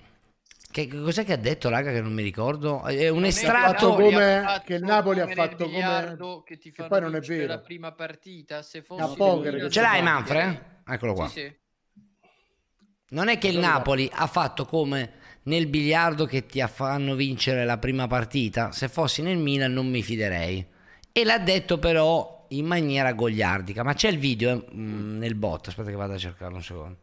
che 0.74 0.88
cos'è 0.88 1.24
che 1.24 1.34
ha 1.34 1.38
detto 1.38 1.70
raga 1.70 1.91
che 1.91 2.02
non 2.02 2.12
mi 2.12 2.24
ricordo? 2.24 2.84
È 2.84 3.08
un 3.08 3.24
è 3.24 3.28
estratto 3.28 3.91
fatto 3.91 4.02
come 4.02 4.62
che 4.66 4.74
il 4.74 4.84
Napoli 4.84 5.20
ha 5.20 5.28
fatto 5.28 5.66
come 5.66 5.70
biliardo 5.70 6.41
che 6.41 6.58
ti 6.58 6.72
che 6.72 6.86
poi 6.88 7.00
non 7.00 7.16
è 7.16 7.20
vincere 7.20 7.40
vero. 7.41 7.54
la 7.54 7.60
prima 7.60 7.91
partita 7.91 8.64
se 8.64 8.82
fossi 8.82 9.16
poker 9.16 9.70
ce 9.70 9.82
l'hai 9.82 10.02
Manfred? 10.02 10.82
eccolo 10.88 11.14
qua. 11.14 11.28
Sì, 11.28 11.41
sì. 11.41 12.02
non 13.10 13.28
è 13.28 13.38
che 13.38 13.50
il 13.50 13.60
Napoli 13.60 14.10
ha 14.12 14.26
fatto 14.26 14.66
come 14.66 15.12
nel 15.44 15.68
biliardo 15.68 16.26
che 16.26 16.48
ti 16.48 16.60
fanno 16.68 17.14
vincere 17.14 17.66
la 17.66 17.78
prima 17.78 18.08
partita. 18.08 18.72
Se 18.72 18.90
fossi 18.90 19.22
nel 19.22 19.38
Milan 19.38 19.74
non 19.74 19.88
mi 19.88 20.02
fiderei. 20.02 20.66
E 21.12 21.24
l'ha 21.24 21.38
detto 21.38 21.78
però 21.78 22.48
in 22.50 22.66
maniera 22.66 23.14
gogliardica 23.14 23.84
ma 23.84 23.94
c'è 23.94 24.10
il 24.10 24.18
video 24.18 24.50
eh, 24.50 24.74
mm, 24.74 25.20
nel 25.20 25.36
bot. 25.36 25.68
Aspetta 25.68 25.91
che 25.91 25.95
vado 25.95 26.14
a 26.14 26.18
cercarlo 26.18 26.56
un 26.56 26.64
secondo 26.64 27.03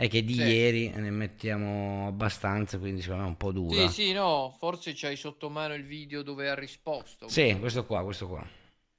è 0.00 0.08
che 0.08 0.24
di 0.24 0.32
Sì. 0.32 0.40
ieri 0.40 0.90
ne 0.96 1.10
mettiamo 1.10 2.06
abbastanza 2.06 2.78
quindi 2.78 3.02
secondo 3.02 3.20
me 3.24 3.28
è 3.28 3.30
un 3.32 3.36
po' 3.36 3.52
dura 3.52 3.86
Sì, 3.86 4.04
sì, 4.04 4.12
no, 4.12 4.54
forse 4.58 4.92
c'hai 4.94 5.14
sotto 5.14 5.50
mano 5.50 5.74
il 5.74 5.84
video 5.84 6.22
dove 6.22 6.48
ha 6.48 6.54
risposto. 6.54 7.28
Sì, 7.28 7.54
questo 7.60 7.84
qua 7.84 8.02
questo 8.02 8.26
qua 8.26 8.42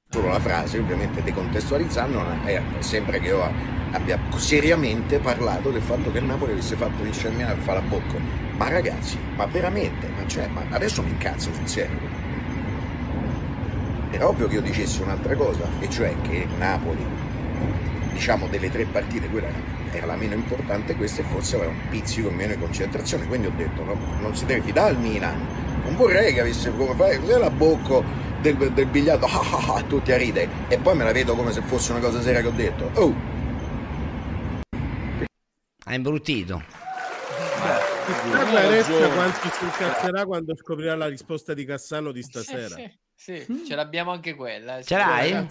Solo 0.10 0.28
la 0.28 0.40
frase, 0.40 0.78
ovviamente 0.78 1.24
decontestualizzando, 1.24 2.22
eh, 2.46 2.62
sembra 2.80 3.18
che 3.18 3.28
io 3.28 3.42
abbia 3.92 4.20
seriamente 4.36 5.20
parlato 5.20 5.72
del 5.72 5.82
fatto 5.82 6.12
che 6.12 6.18
il 6.20 6.26
Napoli 6.26 6.52
avesse 6.52 6.76
fatto 6.76 7.02
vincere 7.02 7.34
il 7.34 7.84
bocca. 7.88 8.20
Ma 8.58 8.68
ragazzi, 8.68 9.18
ma 9.38 9.46
veramente, 9.46 10.08
ma, 10.10 10.28
cioè, 10.28 10.48
ma 10.48 10.66
adesso 10.70 11.02
mi 11.02 11.12
incazzo 11.12 11.54
sul 11.54 11.66
serio. 11.66 11.98
Era 14.12 14.28
ovvio 14.28 14.48
che 14.48 14.56
io 14.56 14.62
dicessi 14.62 15.02
un'altra 15.02 15.34
cosa, 15.36 15.66
e 15.80 15.90
cioè 15.90 16.14
che 16.24 16.46
Napoli, 16.58 17.04
diciamo 18.12 18.48
delle 18.48 18.70
tre 18.70 18.84
partite, 18.86 19.30
quella 19.30 19.48
era 19.48 19.81
la 20.00 20.16
meno 20.16 20.36
importante, 20.36 20.96
questa 20.96 21.22
e 21.22 21.26
forse 21.26 21.58
aveva 21.58 21.72
un 21.72 21.90
pizzico 21.90 22.30
meno 22.30 22.54
di 22.54 22.60
concentrazione. 22.60 23.28
Quindi 23.28 23.48
ho 23.48 23.54
detto, 23.56 23.84
no, 23.84 23.96
non 24.20 24.36
si 24.36 24.46
deve 24.46 24.62
fidare 24.62 24.92
al 24.92 25.00
Milan. 25.00 25.38
Non 25.84 25.96
vorrei 25.96 26.34
che 26.34 26.40
avesse 26.40 26.72
come 26.76 26.96
fare, 26.96 27.20
cos'è 27.20 27.38
la 27.38 27.50
bocca 27.50 28.02
del, 28.40 28.56
del 28.72 28.86
biliardo, 28.86 29.26
ah, 29.28 29.40
ah, 29.40 29.74
ah, 29.76 29.82
tutti 29.84 30.12
a 30.12 30.18
ridere. 30.18 30.50
E 30.70 30.78
poi 30.78 30.96
me 30.96 31.04
la 31.04 31.12
vedo 31.12 31.36
come 31.36 31.52
se 31.52 31.62
fosse 31.62 31.92
una 31.92 32.00
cosa 32.00 32.22
seria 32.22 32.42
che 32.42 32.48
ho 32.48 32.52
detto. 32.52 32.90
Oh, 32.94 33.14
ha 35.86 35.94
imbruttito 35.96 36.80
Arezza 38.56 39.10
quanto 39.10 39.50
si 39.52 39.64
incazzerà 39.64 40.26
quando 40.26 40.56
scoprirà 40.56 40.96
la 40.96 41.08
risposta 41.08 41.54
di 41.54 41.66
Cassano 41.66 42.12
di 42.12 42.24
stasera. 42.24 42.76
Sì, 43.14 43.44
sì, 43.46 43.64
ce 43.66 43.76
l'abbiamo 43.76 44.12
anche 44.12 44.34
quella. 44.36 44.78
eh, 44.78 44.84
Ce 44.84 44.96
sì. 44.96 45.02
l'hai? 45.02 45.48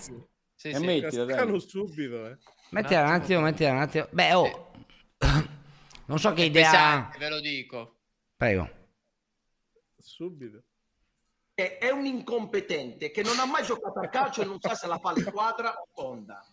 Sì, 0.54 0.68
E 0.68 0.74
sì. 0.74 0.84
mettila. 0.84 1.26
Cassano 1.26 1.58
subito, 1.58 2.26
eh. 2.26 2.36
Mettila 2.70 3.02
un 3.02 3.12
attimo 3.12 3.40
mettila 3.40 3.72
un 3.72 3.78
attimo 3.78 4.08
beh 4.10 4.34
oh 4.34 4.72
non 6.06 6.18
so 6.18 6.32
che 6.32 6.42
È 6.42 6.46
idea 6.46 6.70
pesante, 6.70 7.18
ve 7.18 7.28
lo 7.28 7.40
dico. 7.40 7.98
prego 8.36 8.68
Subito. 9.98 10.64
è 11.54 11.78
è 11.78 11.90
un 11.90 12.06
incompetente 12.06 13.10
che 13.10 13.22
non 13.22 13.38
ha 13.38 13.46
mai 13.46 13.64
giocato 13.64 14.00
a 14.00 14.08
calcio 14.08 14.42
e 14.42 14.46
non 14.46 14.60
sa 14.60 14.74
se 14.74 14.86
la 14.86 14.98
fa 14.98 15.12
le 15.12 15.24
quadra 15.24 15.72
o 15.74 15.88
tonda. 15.94 16.44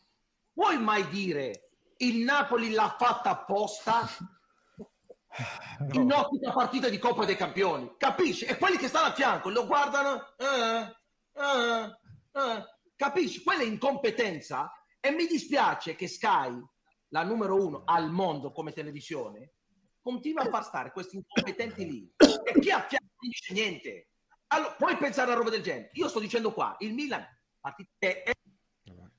Puoi 0.53 0.77
mai 0.77 1.07
dire 1.10 1.69
il 1.98 2.18
Napoli 2.23 2.72
l'ha 2.72 2.95
fatta 2.98 3.30
apposta 3.31 4.07
in 5.94 6.11
ottica 6.11 6.52
partita 6.52 6.89
di 6.89 6.98
Coppa 6.98 7.26
dei 7.26 7.35
Campioni? 7.35 7.94
Capisci? 7.98 8.45
E 8.45 8.57
quelli 8.57 8.77
che 8.77 8.88
stanno 8.88 9.07
a 9.07 9.14
fianco 9.14 9.49
lo 9.49 9.65
guardano, 9.65 10.35
eh, 10.38 10.95
eh, 11.34 11.84
eh. 12.34 12.65
capisci? 12.95 13.44
Quella 13.44 13.61
è 13.61 13.65
incompetenza 13.65 14.72
e 14.99 15.11
mi 15.11 15.26
dispiace 15.28 15.95
che 15.95 16.07
Sky, 16.07 16.60
la 17.10 17.24
numero 17.24 17.56
uno 17.64 17.84
al 17.86 18.11
mondo 18.11 18.52
come 18.52 18.72
televisione, 18.74 19.53
continua 20.02 20.44
a 20.44 20.49
far 20.49 20.64
stare 20.64 20.91
questi 20.91 21.15
incompetenti 21.18 21.86
lì 21.86 22.11
e 22.18 22.60
chi 22.60 22.72
a 22.72 22.80
fianco 22.82 23.14
non 23.19 23.30
dice 23.30 23.53
niente. 23.53 24.07
Allora, 24.48 24.74
puoi 24.74 24.95
pensare 24.98 25.32
a 25.32 25.36
roba 25.36 25.49
del 25.49 25.61
genere. 25.61 25.90
Io 25.94 26.07
sto 26.07 26.19
dicendo 26.19 26.53
qua, 26.53 26.76
il 26.80 26.94
Milan 26.94 27.26
partita- 27.60 27.91
è, 27.99 28.32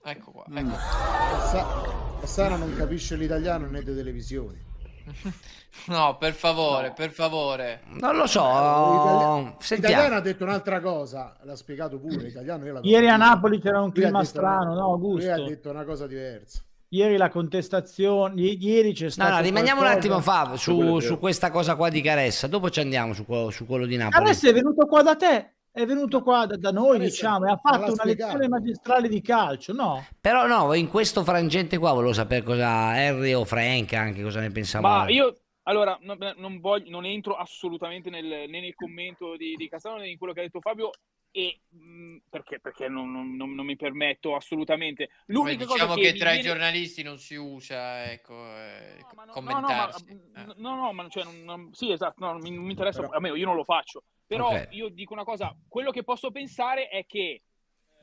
Ecco 0.00 0.30
qua, 0.30 0.46
Mm. 0.48 0.56
ecco. 0.56 0.76
Sa- 0.78 2.26
Sara 2.26 2.56
non 2.56 2.74
capisce 2.74 3.16
l'italiano 3.16 3.66
né 3.68 3.82
le 3.82 3.94
televisioni. 3.94 4.64
No, 5.86 6.16
per 6.18 6.32
favore, 6.34 6.92
per 6.94 7.10
favore. 7.12 7.82
non 8.00 8.16
lo 8.16 8.26
so 8.26 8.40
L'italiano 8.42 9.56
sentiamo 9.60 10.14
ha 10.16 10.20
detto 10.20 10.42
un'altra 10.44 10.80
cosa, 10.80 11.36
l'ha 11.42 11.54
spiegato 11.54 11.98
pure. 12.00 12.16
L'italiano 12.16 12.80
Ieri 12.82 13.08
a. 13.08 13.16
Napoli 13.16 13.60
c'era 13.60 13.80
un 13.80 13.92
clima 13.92 14.24
strano, 14.24 14.72
una- 14.72 14.80
no, 14.80 14.96
Lui 14.96 15.26
ha 15.28 15.34
Augusto? 15.34 15.48
detto 15.48 15.70
una 15.70 15.84
cosa 15.84 16.06
diversa. 16.08 16.62
Ieri 16.90 17.16
la 17.16 17.28
contestazione, 17.28 18.40
ieri 18.40 18.92
c'è 18.92 19.04
No, 19.04 19.10
stato 19.10 19.30
no, 19.34 19.40
rimaniamo 19.40 19.80
un 19.80 19.86
qualcosa- 19.86 20.14
attimo 20.14 20.20
fa 20.20 20.56
su, 20.56 20.98
su 21.00 21.18
questa 21.18 21.50
cosa 21.50 21.76
qua 21.76 21.90
di 21.90 22.00
Caressa. 22.00 22.46
Dopo 22.48 22.70
ci 22.70 22.80
andiamo 22.80 23.12
su, 23.12 23.24
quello- 23.24 23.50
su 23.50 23.64
quello 23.66 23.86
di 23.86 23.96
Napoli. 23.96 24.24
Adesso 24.24 24.48
è 24.48 24.52
venuto 24.52 24.86
qua 24.86 25.02
da 25.02 25.14
te, 25.14 25.57
è 25.82 25.86
venuto 25.86 26.22
qua 26.22 26.46
da, 26.46 26.56
da 26.56 26.70
noi, 26.70 26.98
diciamo, 26.98 27.46
e 27.46 27.50
ha 27.50 27.56
fatto 27.56 27.92
una 27.92 27.94
spiegato. 27.94 28.32
lezione 28.32 28.48
magistrale 28.48 29.08
di 29.08 29.20
calcio, 29.22 29.72
no? 29.72 30.06
Però 30.20 30.46
no, 30.46 30.74
in 30.74 30.88
questo 30.88 31.22
frangente 31.24 31.78
qua 31.78 31.92
volevo 31.92 32.12
sapere 32.12 32.42
cosa 32.42 32.68
Harry 32.88 33.32
o 33.32 33.44
Frank 33.44 33.92
anche 33.94 34.22
cosa 34.22 34.40
ne 34.40 34.50
pensavano. 34.50 35.04
Ma 35.04 35.08
io 35.10 35.36
allora 35.64 35.96
non, 36.02 36.18
non 36.36 36.60
voglio, 36.60 36.90
non 36.90 37.04
entro 37.04 37.34
assolutamente 37.36 38.10
nel, 38.10 38.24
né 38.24 38.46
nel 38.60 38.74
commento 38.74 39.36
di, 39.36 39.54
di 39.54 39.68
Castellano 39.68 40.00
né 40.02 40.08
in 40.08 40.18
quello 40.18 40.32
che 40.32 40.40
ha 40.40 40.42
detto 40.44 40.60
Fabio. 40.60 40.90
E 41.30 41.60
mh, 41.68 42.16
perché, 42.30 42.58
perché 42.58 42.88
non, 42.88 43.12
non- 43.12 43.36
non- 43.36 43.54
non 43.54 43.66
mi 43.66 43.76
permetto 43.76 44.34
assolutamente. 44.34 45.08
Beh, 45.26 45.34
L'unica 45.34 45.66
diciamo 45.66 45.90
cosa 45.92 46.00
che, 46.00 46.12
mi 46.12 46.18
tra 46.18 46.30
i 46.30 46.32
viene- 46.38 46.48
giornalisti 46.48 47.02
non 47.02 47.18
si 47.18 47.34
usa, 47.34 48.10
ecco, 48.10 48.32
eh, 48.56 48.96
No, 48.98 49.08
no, 49.12 49.14
ma, 49.24 49.32
commentarsi. 49.32 50.04
no, 50.32 50.54
no, 50.56 50.74
no, 50.76 50.92
ma 50.94 51.06
cioè, 51.10 51.24
non- 51.24 51.44
non- 51.44 51.74
sì, 51.74 51.92
esatto, 51.92 52.24
no, 52.24 52.32
non 52.32 52.40
mi, 52.40 52.50
non 52.50 52.64
mi 52.64 52.70
interessa, 52.70 53.06
almeno 53.12 53.34
io 53.34 53.44
non 53.44 53.56
lo 53.56 53.64
faccio. 53.64 54.04
Però 54.28 54.48
Ok. 54.50 54.68
io 54.72 54.88
dico 54.90 55.14
una 55.14 55.24
cosa, 55.24 55.56
quello 55.68 55.90
che 55.90 56.04
posso 56.04 56.30
pensare 56.30 56.88
è 56.88 57.04
che 57.06 57.42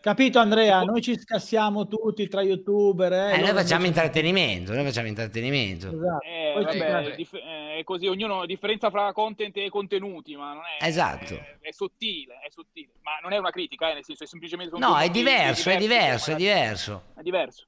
Capito 0.02 0.38
Andrea? 0.38 0.84
Noi 0.84 1.02
ci 1.02 1.18
scassiamo 1.18 1.88
tutti 1.88 2.28
tra 2.28 2.44
youtuber. 2.44 3.12
Eh, 3.12 3.34
Eh, 3.34 3.42
noi 3.42 3.54
facciamo 3.54 3.88
intrattenimento, 3.88 4.72
noi 4.72 4.84
facciamo 4.84 5.08
intrattenimento. 5.08 5.88
Esatto. 5.88 6.24
eh, 6.28 6.54
vabbè, 6.64 7.12
è, 7.12 7.16
dif- 7.16 7.40
è 7.40 7.84
così, 7.84 8.06
ognuno 8.06 8.46
differenza 8.46 8.92
fra 8.92 9.12
content 9.14 9.58
e 9.58 9.68
contenuti, 9.70 10.36
ma 10.36 10.54
non 10.54 10.62
è, 10.80 10.86
Esatto. 10.86 11.34
è, 11.34 11.58
è 11.60 11.72
sottile, 11.72 12.36
è 12.46 12.50
sottile, 12.52 12.90
ma 13.02 13.18
non 13.24 13.34
è 13.34 13.38
una 13.38 13.50
critica, 13.50 13.90
eh, 13.90 13.94
nel 13.96 14.04
senso 14.04 14.26
è 14.26 14.28
semplicemente 14.28 14.78
No, 14.78 14.96
è 14.96 15.10
diverso, 15.10 15.72
è 15.72 15.78
diverso, 15.78 16.30
è 16.30 16.34
magari- 16.34 16.52
diverso. 16.54 17.04
È 17.18 17.22
diverso. 17.24 17.66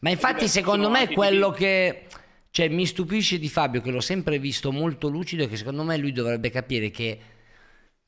Ma 0.00 0.10
infatti 0.10 0.32
diverso, 0.34 0.58
secondo 0.58 0.90
me 0.90 1.08
quello 1.10 1.50
che 1.50 2.06
cioè, 2.50 2.66
mi 2.68 2.84
stupisce 2.86 3.38
di 3.38 3.48
Fabio, 3.48 3.80
che 3.80 3.92
l'ho 3.92 4.00
sempre 4.00 4.40
visto 4.40 4.72
molto 4.72 5.06
lucido, 5.06 5.44
è 5.44 5.48
che 5.48 5.56
secondo 5.56 5.84
me 5.84 5.96
lui 5.98 6.10
dovrebbe 6.10 6.50
capire 6.50 6.90
che 6.90 7.18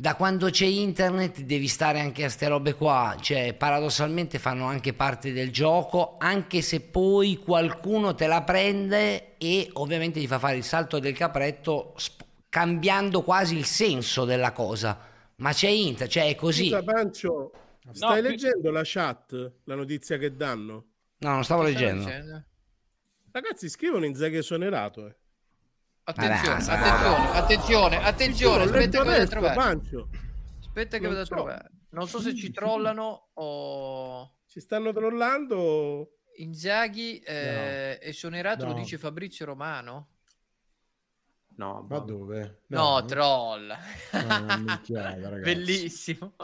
da 0.00 0.14
quando 0.14 0.48
c'è 0.48 0.64
internet 0.64 1.40
devi 1.40 1.66
stare 1.66 1.98
anche 1.98 2.22
a 2.22 2.28
ste 2.28 2.46
robe 2.46 2.74
qua, 2.74 3.16
cioè 3.20 3.52
paradossalmente 3.52 4.38
fanno 4.38 4.66
anche 4.66 4.92
parte 4.92 5.32
del 5.32 5.50
gioco, 5.50 6.14
anche 6.20 6.62
se 6.62 6.80
poi 6.82 7.36
qualcuno 7.36 8.14
te 8.14 8.28
la 8.28 8.44
prende 8.44 9.36
e 9.38 9.68
ovviamente 9.72 10.20
gli 10.20 10.28
fa 10.28 10.38
fare 10.38 10.54
il 10.54 10.62
salto 10.62 11.00
del 11.00 11.16
capretto 11.16 11.94
sp- 11.96 12.24
cambiando 12.48 13.22
quasi 13.22 13.56
il 13.56 13.64
senso 13.64 14.24
della 14.24 14.52
cosa. 14.52 14.96
Ma 15.38 15.52
c'è 15.52 15.68
internet, 15.68 16.12
cioè 16.12 16.28
è 16.28 16.36
così. 16.36 16.66
Scusa, 16.68 16.82
Pancio, 16.84 17.52
stai 17.90 18.20
più- 18.20 18.30
leggendo 18.30 18.70
la 18.70 18.82
chat, 18.84 19.52
la 19.64 19.74
notizia 19.74 20.16
che 20.16 20.32
danno? 20.32 20.84
No, 21.18 21.30
non 21.30 21.42
stavo 21.42 21.62
leggendo. 21.62 22.04
dicendo? 22.04 22.44
Ragazzi, 23.32 23.68
scrivono 23.68 24.04
in 24.04 24.14
Zaghi 24.14 24.36
esonerato. 24.36 25.08
Eh. 25.08 25.16
Attenzione, 26.08 26.64
Vabbè, 26.64 27.36
attenzione, 27.36 27.96
attenzione, 27.98 28.64
attenzione, 28.64 28.64
aspetta 28.64 28.98
che 28.98 29.04
vado 29.04 29.22
a 29.22 29.26
trovare. 29.26 29.80
Aspetta 30.58 30.96
che 30.96 31.02
Non 31.02 31.10
vado 31.10 31.20
a 31.20 31.24
so. 31.26 31.34
trovare. 31.34 31.70
Non 31.90 32.08
so 32.08 32.20
se 32.20 32.34
ci 32.34 32.50
trollano 32.50 33.28
o... 33.34 34.38
Ci 34.46 34.60
stanno 34.60 34.92
trollando? 34.94 36.12
Inzaghi 36.36 37.18
eh, 37.18 37.98
esonerato 38.00 38.64
lo 38.64 38.72
No. 38.72 38.78
dice 38.78 38.96
Fabrizio 38.96 39.44
Romano? 39.44 40.12
No, 41.56 41.84
Ma 41.86 41.98
dove? 41.98 42.62
No, 42.68 43.04
troll. 43.04 43.66
No, 44.12 44.38
non 44.38 44.62
minchiata, 44.62 45.28
ragazzi. 45.28 45.40
Bellissimo. 45.54 46.34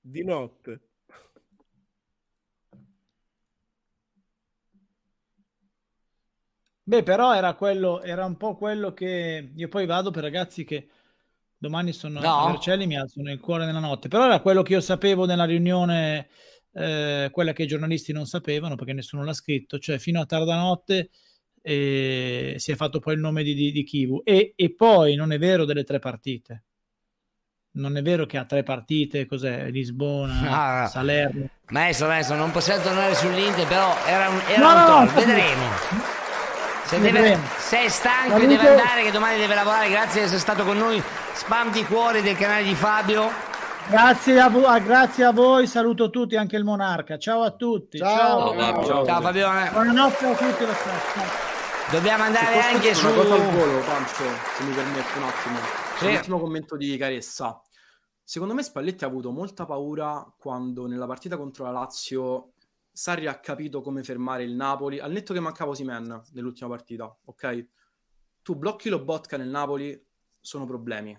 Di 0.00 0.24
notte. 0.24 0.85
Beh, 6.88 7.02
però 7.02 7.34
era 7.34 7.54
quello, 7.54 8.00
era 8.00 8.24
un 8.24 8.36
po' 8.36 8.54
quello 8.56 8.92
che 8.94 9.50
io 9.54 9.68
poi 9.68 9.86
vado 9.86 10.12
per 10.12 10.22
ragazzi 10.22 10.62
che 10.64 10.88
domani 11.58 11.92
sono 11.92 12.20
No. 12.20 12.44
a 12.46 12.50
Vercelli 12.52 12.84
e 12.84 12.86
mi 12.86 12.96
alzano 12.96 13.32
il 13.32 13.40
cuore 13.40 13.66
nella 13.66 13.80
notte. 13.80 14.06
Però 14.06 14.24
era 14.24 14.38
quello 14.40 14.62
che 14.62 14.74
io 14.74 14.80
sapevo 14.80 15.26
nella 15.26 15.44
riunione, 15.44 16.28
eh, 16.72 17.28
quella 17.32 17.52
che 17.52 17.64
i 17.64 17.66
giornalisti 17.66 18.12
non 18.12 18.26
sapevano 18.26 18.76
perché 18.76 18.92
nessuno 18.92 19.24
l'ha 19.24 19.32
scritto, 19.32 19.78
cioè 19.80 19.98
fino 19.98 20.20
a 20.20 20.26
tarda 20.26 20.54
notte 20.54 21.10
eh, 21.60 22.54
si 22.58 22.70
è 22.70 22.76
fatto 22.76 23.00
poi 23.00 23.14
il 23.14 23.20
nome 23.20 23.42
di, 23.42 23.54
di, 23.54 23.72
di 23.72 23.82
Kivu. 23.82 24.20
E, 24.22 24.52
e 24.54 24.72
poi 24.72 25.16
non 25.16 25.32
è 25.32 25.38
vero 25.38 25.64
delle 25.64 25.82
tre 25.82 25.98
partite. 25.98 26.62
Non 27.76 27.96
è 27.96 28.02
vero 28.02 28.26
che 28.26 28.38
ha 28.38 28.44
tre 28.44 28.62
partite, 28.62 29.26
cos'è? 29.26 29.70
Lisbona, 29.70 30.82
Ah. 30.84 30.86
Salerno. 30.86 31.48
Maestro, 31.70 32.06
maestro, 32.06 32.36
non 32.36 32.52
possiamo 32.52 32.80
tornare 32.82 33.14
sull'Inter, 33.16 33.66
però 33.66 33.92
era 34.06 34.28
un, 34.28 34.40
era 34.48 34.60
No, 34.86 34.98
un 35.00 35.04
no, 35.06 35.12
vedremo. 35.12 36.15
Se, 36.86 37.00
deve- 37.00 37.38
se 37.58 37.84
è 37.84 37.88
stanco 37.88 38.36
e 38.36 38.40
Saluto. 38.40 38.46
deve 38.46 38.68
andare, 38.68 39.02
che 39.02 39.10
domani 39.10 39.38
deve 39.38 39.54
lavorare, 39.54 39.88
grazie 39.90 40.20
di 40.20 40.26
essere 40.26 40.38
stato 40.40 40.64
con 40.64 40.78
noi. 40.78 41.02
Spam 41.32 41.72
di 41.72 41.84
cuore 41.84 42.22
del 42.22 42.36
canale 42.36 42.62
di 42.62 42.74
Fabio. 42.74 43.28
Grazie 43.88 44.40
a, 44.40 44.48
vo- 44.48 44.66
ah, 44.66 44.78
grazie 44.78 45.24
a 45.24 45.32
voi, 45.32 45.66
saluto 45.66 46.10
tutti, 46.10 46.36
anche 46.36 46.56
il 46.56 46.64
Monarca. 46.64 47.18
Ciao 47.18 47.42
a 47.42 47.50
tutti. 47.50 47.98
Ciao. 47.98 48.56
Ciao, 48.84 49.04
Ciao, 49.04 49.20
Fabione. 49.20 49.70
Buonanotte 49.70 50.26
a 50.26 50.34
tutti. 50.34 50.64
lo. 50.64 50.74
Dobbiamo 51.90 52.24
andare 52.24 52.60
anche 52.60 52.94
su... 52.94 53.06
una 53.06 53.14
cosa 53.14 53.34
al 53.34 53.50
volo, 53.50 53.78
Pancio, 53.80 54.24
se 54.56 54.62
mi 54.64 54.72
permette 54.72 55.18
un 55.18 55.24
attimo. 55.24 55.58
Sì. 55.98 56.06
Un 56.06 56.14
ultimo 56.14 56.40
commento 56.40 56.76
di 56.76 56.96
Caressa. 56.96 57.60
Secondo 58.22 58.54
me 58.54 58.62
Spalletti 58.64 59.04
ha 59.04 59.06
avuto 59.06 59.30
molta 59.30 59.66
paura 59.66 60.24
quando 60.36 60.86
nella 60.86 61.06
partita 61.06 61.36
contro 61.36 61.64
la 61.64 61.70
Lazio 61.70 62.54
Sarri 62.96 63.26
ha 63.26 63.38
capito 63.40 63.82
come 63.82 64.02
fermare 64.02 64.42
il 64.42 64.54
Napoli, 64.54 64.98
al 64.98 65.12
netto 65.12 65.34
che 65.34 65.40
mancava 65.40 65.72
Osimen 65.72 66.22
nell'ultima 66.32 66.70
partita, 66.70 67.14
ok? 67.24 67.66
Tu 68.40 68.56
blocchi 68.56 68.88
lo 68.88 69.04
Botka 69.04 69.36
nel 69.36 69.50
Napoli, 69.50 70.02
sono 70.40 70.64
problemi. 70.64 71.14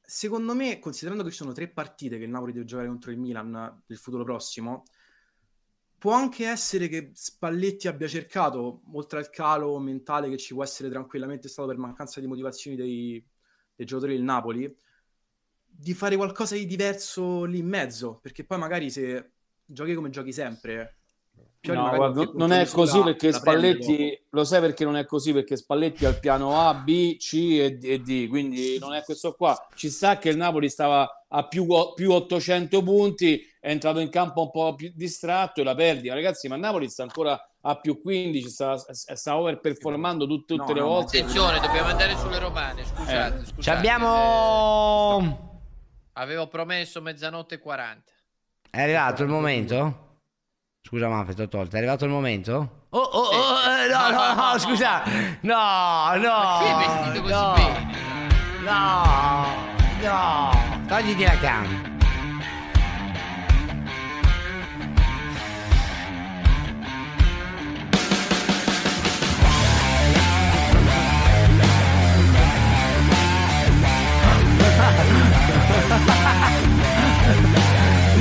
Secondo 0.00 0.54
me, 0.54 0.78
considerando 0.78 1.24
che 1.24 1.30
ci 1.30 1.38
sono 1.38 1.50
tre 1.50 1.66
partite 1.66 2.18
che 2.18 2.24
il 2.24 2.30
Napoli 2.30 2.52
deve 2.52 2.66
giocare 2.66 2.86
contro 2.86 3.10
il 3.10 3.18
Milan 3.18 3.50
nel 3.84 3.98
futuro 3.98 4.22
prossimo, 4.22 4.84
può 5.98 6.12
anche 6.12 6.46
essere 6.46 6.86
che 6.86 7.10
Spalletti 7.14 7.88
abbia 7.88 8.06
cercato, 8.06 8.82
oltre 8.92 9.18
al 9.18 9.28
calo 9.28 9.76
mentale 9.80 10.28
che 10.28 10.36
ci 10.36 10.54
può 10.54 10.62
essere 10.62 10.88
tranquillamente 10.88 11.48
stato 11.48 11.66
per 11.66 11.78
mancanza 11.78 12.20
di 12.20 12.28
motivazioni 12.28 12.76
dei, 12.76 13.26
dei 13.74 13.86
giocatori 13.86 14.14
del 14.14 14.22
Napoli, 14.22 14.72
di 15.64 15.94
fare 15.94 16.14
qualcosa 16.14 16.54
di 16.54 16.64
diverso 16.64 17.42
lì 17.42 17.58
in 17.58 17.66
mezzo, 17.66 18.20
perché 18.22 18.44
poi 18.44 18.58
magari 18.58 18.88
se 18.88 19.32
giochi 19.64 19.94
come 19.94 20.10
giochi 20.10 20.32
sempre, 20.32 20.96
Pioli 21.62 21.78
No, 21.78 21.94
guarda, 21.94 22.30
non 22.34 22.52
è 22.52 22.66
così 22.66 23.00
perché 23.02 23.30
la 23.30 23.38
Spalletti 23.38 24.26
lo 24.30 24.42
sai 24.42 24.60
perché 24.60 24.84
non 24.84 24.96
è 24.96 25.06
così 25.06 25.32
perché 25.32 25.56
Spalletti 25.56 26.04
ha 26.04 26.08
il 26.08 26.18
piano 26.18 26.58
A, 26.58 26.74
B, 26.74 27.16
C 27.18 27.34
e, 27.34 27.78
e 27.80 28.00
D 28.00 28.26
quindi 28.26 28.78
non 28.80 28.94
è 28.94 29.04
questo 29.04 29.34
qua 29.34 29.56
ci 29.76 29.88
sta 29.88 30.18
che 30.18 30.30
il 30.30 30.36
Napoli 30.36 30.68
stava 30.68 31.24
a 31.28 31.46
più, 31.46 31.66
più 31.94 32.10
800 32.10 32.82
punti 32.82 33.40
è 33.60 33.70
entrato 33.70 34.00
in 34.00 34.10
campo 34.10 34.42
un 34.42 34.50
po' 34.50 34.74
più 34.74 34.90
distratto 34.92 35.60
e 35.60 35.64
la 35.64 35.76
perdi 35.76 36.08
ragazzi 36.08 36.48
ma 36.48 36.56
il 36.56 36.60
Napoli 36.62 36.88
sta 36.88 37.04
ancora 37.04 37.40
a 37.64 37.78
più 37.78 38.00
15 38.00 38.48
sta, 38.48 38.76
sta 38.76 39.36
overperformando 39.38 40.26
tutte, 40.26 40.56
tutte 40.56 40.72
No, 40.72 40.74
le 40.74 40.80
no, 40.80 40.86
volte 40.86 41.18
Attenzione, 41.18 41.60
dobbiamo 41.60 41.88
andare 41.88 42.16
sulle 42.16 42.38
romane. 42.40 42.84
Scusate, 42.84 43.36
Eh. 43.36 43.44
scusate. 43.44 43.62
Ci 43.62 43.70
abbiamo... 43.70 45.50
Avevo 46.14 46.48
promesso 46.48 47.00
mezzanotte 47.00 47.54
e 47.54 47.58
40. 47.58 48.12
È 48.74 48.80
arrivato 48.80 49.22
il 49.22 49.28
momento? 49.28 50.20
Scusa 50.80 51.06
Manfred, 51.06 51.36
t'ho 51.36 51.46
tolto. 51.46 51.76
È 51.76 51.78
arrivato 51.78 52.06
il 52.06 52.10
momento? 52.10 52.86
Oh, 52.88 53.00
oh, 53.00 53.28
oh, 53.28 53.58
eh, 53.68 53.86
no, 53.86 54.08
no, 54.08 54.32
no, 54.32 54.58
scusa. 54.58 55.02
No, 55.42 56.14
no. 56.16 56.58
Perché 56.58 56.72
è 56.72 56.76
vestito 56.78 57.20
così 57.20 57.34
no, 57.34 57.52
bene? 57.52 57.96
No, 58.64 59.44
no. 60.00 60.86
Togliti 60.86 61.22
la 61.22 61.36
cam. 61.36 61.90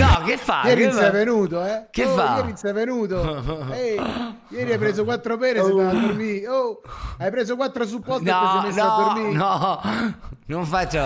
No, 0.02 0.22
che 0.26 0.38
fa? 0.38 0.62
Ieri 0.66 0.86
Che 0.86 0.92
sei 0.92 1.12
venuto, 1.12 1.64
eh? 1.66 1.88
Che 1.92 2.06
Oh, 2.06 2.16
fa? 2.16 2.36
Ieri 2.38 2.54
sei 2.56 2.74
venuto. 2.74 3.72
Ehi, 3.74 4.00
ieri 4.50 4.72
hai 4.72 4.78
preso 4.78 5.04
quattro 5.04 5.38
pere 5.38 5.60
e 5.60 5.64
sei 5.64 5.72
andato 5.72 5.98
a 5.98 6.00
dormire. 6.02 6.48
Oh, 6.48 6.82
hai 7.18 7.32
preso 7.32 7.56
quattro 7.56 7.86
supposte 7.86 8.30
e 8.30 8.34
ti 8.34 8.40
No, 8.40 8.52
sei 8.52 8.62
messo 8.70 8.82
a 8.82 8.98
no, 8.98 9.04
dormire. 9.14 9.38
no, 9.38 9.82
non 10.46 10.66
faccio. 10.66 11.00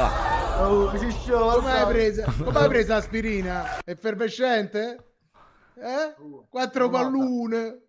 Oh, 0.58 0.92
come 0.92 1.72
hai 1.72 1.86
preso? 1.88 2.24
Come 2.44 2.60
hai 2.60 2.68
preso 2.70 2.94
l'aspirina? 2.94 3.66
Effervescente? 3.84 5.04
Eh? 5.76 6.16
Quattro 6.50 6.90
palline. 6.90 7.80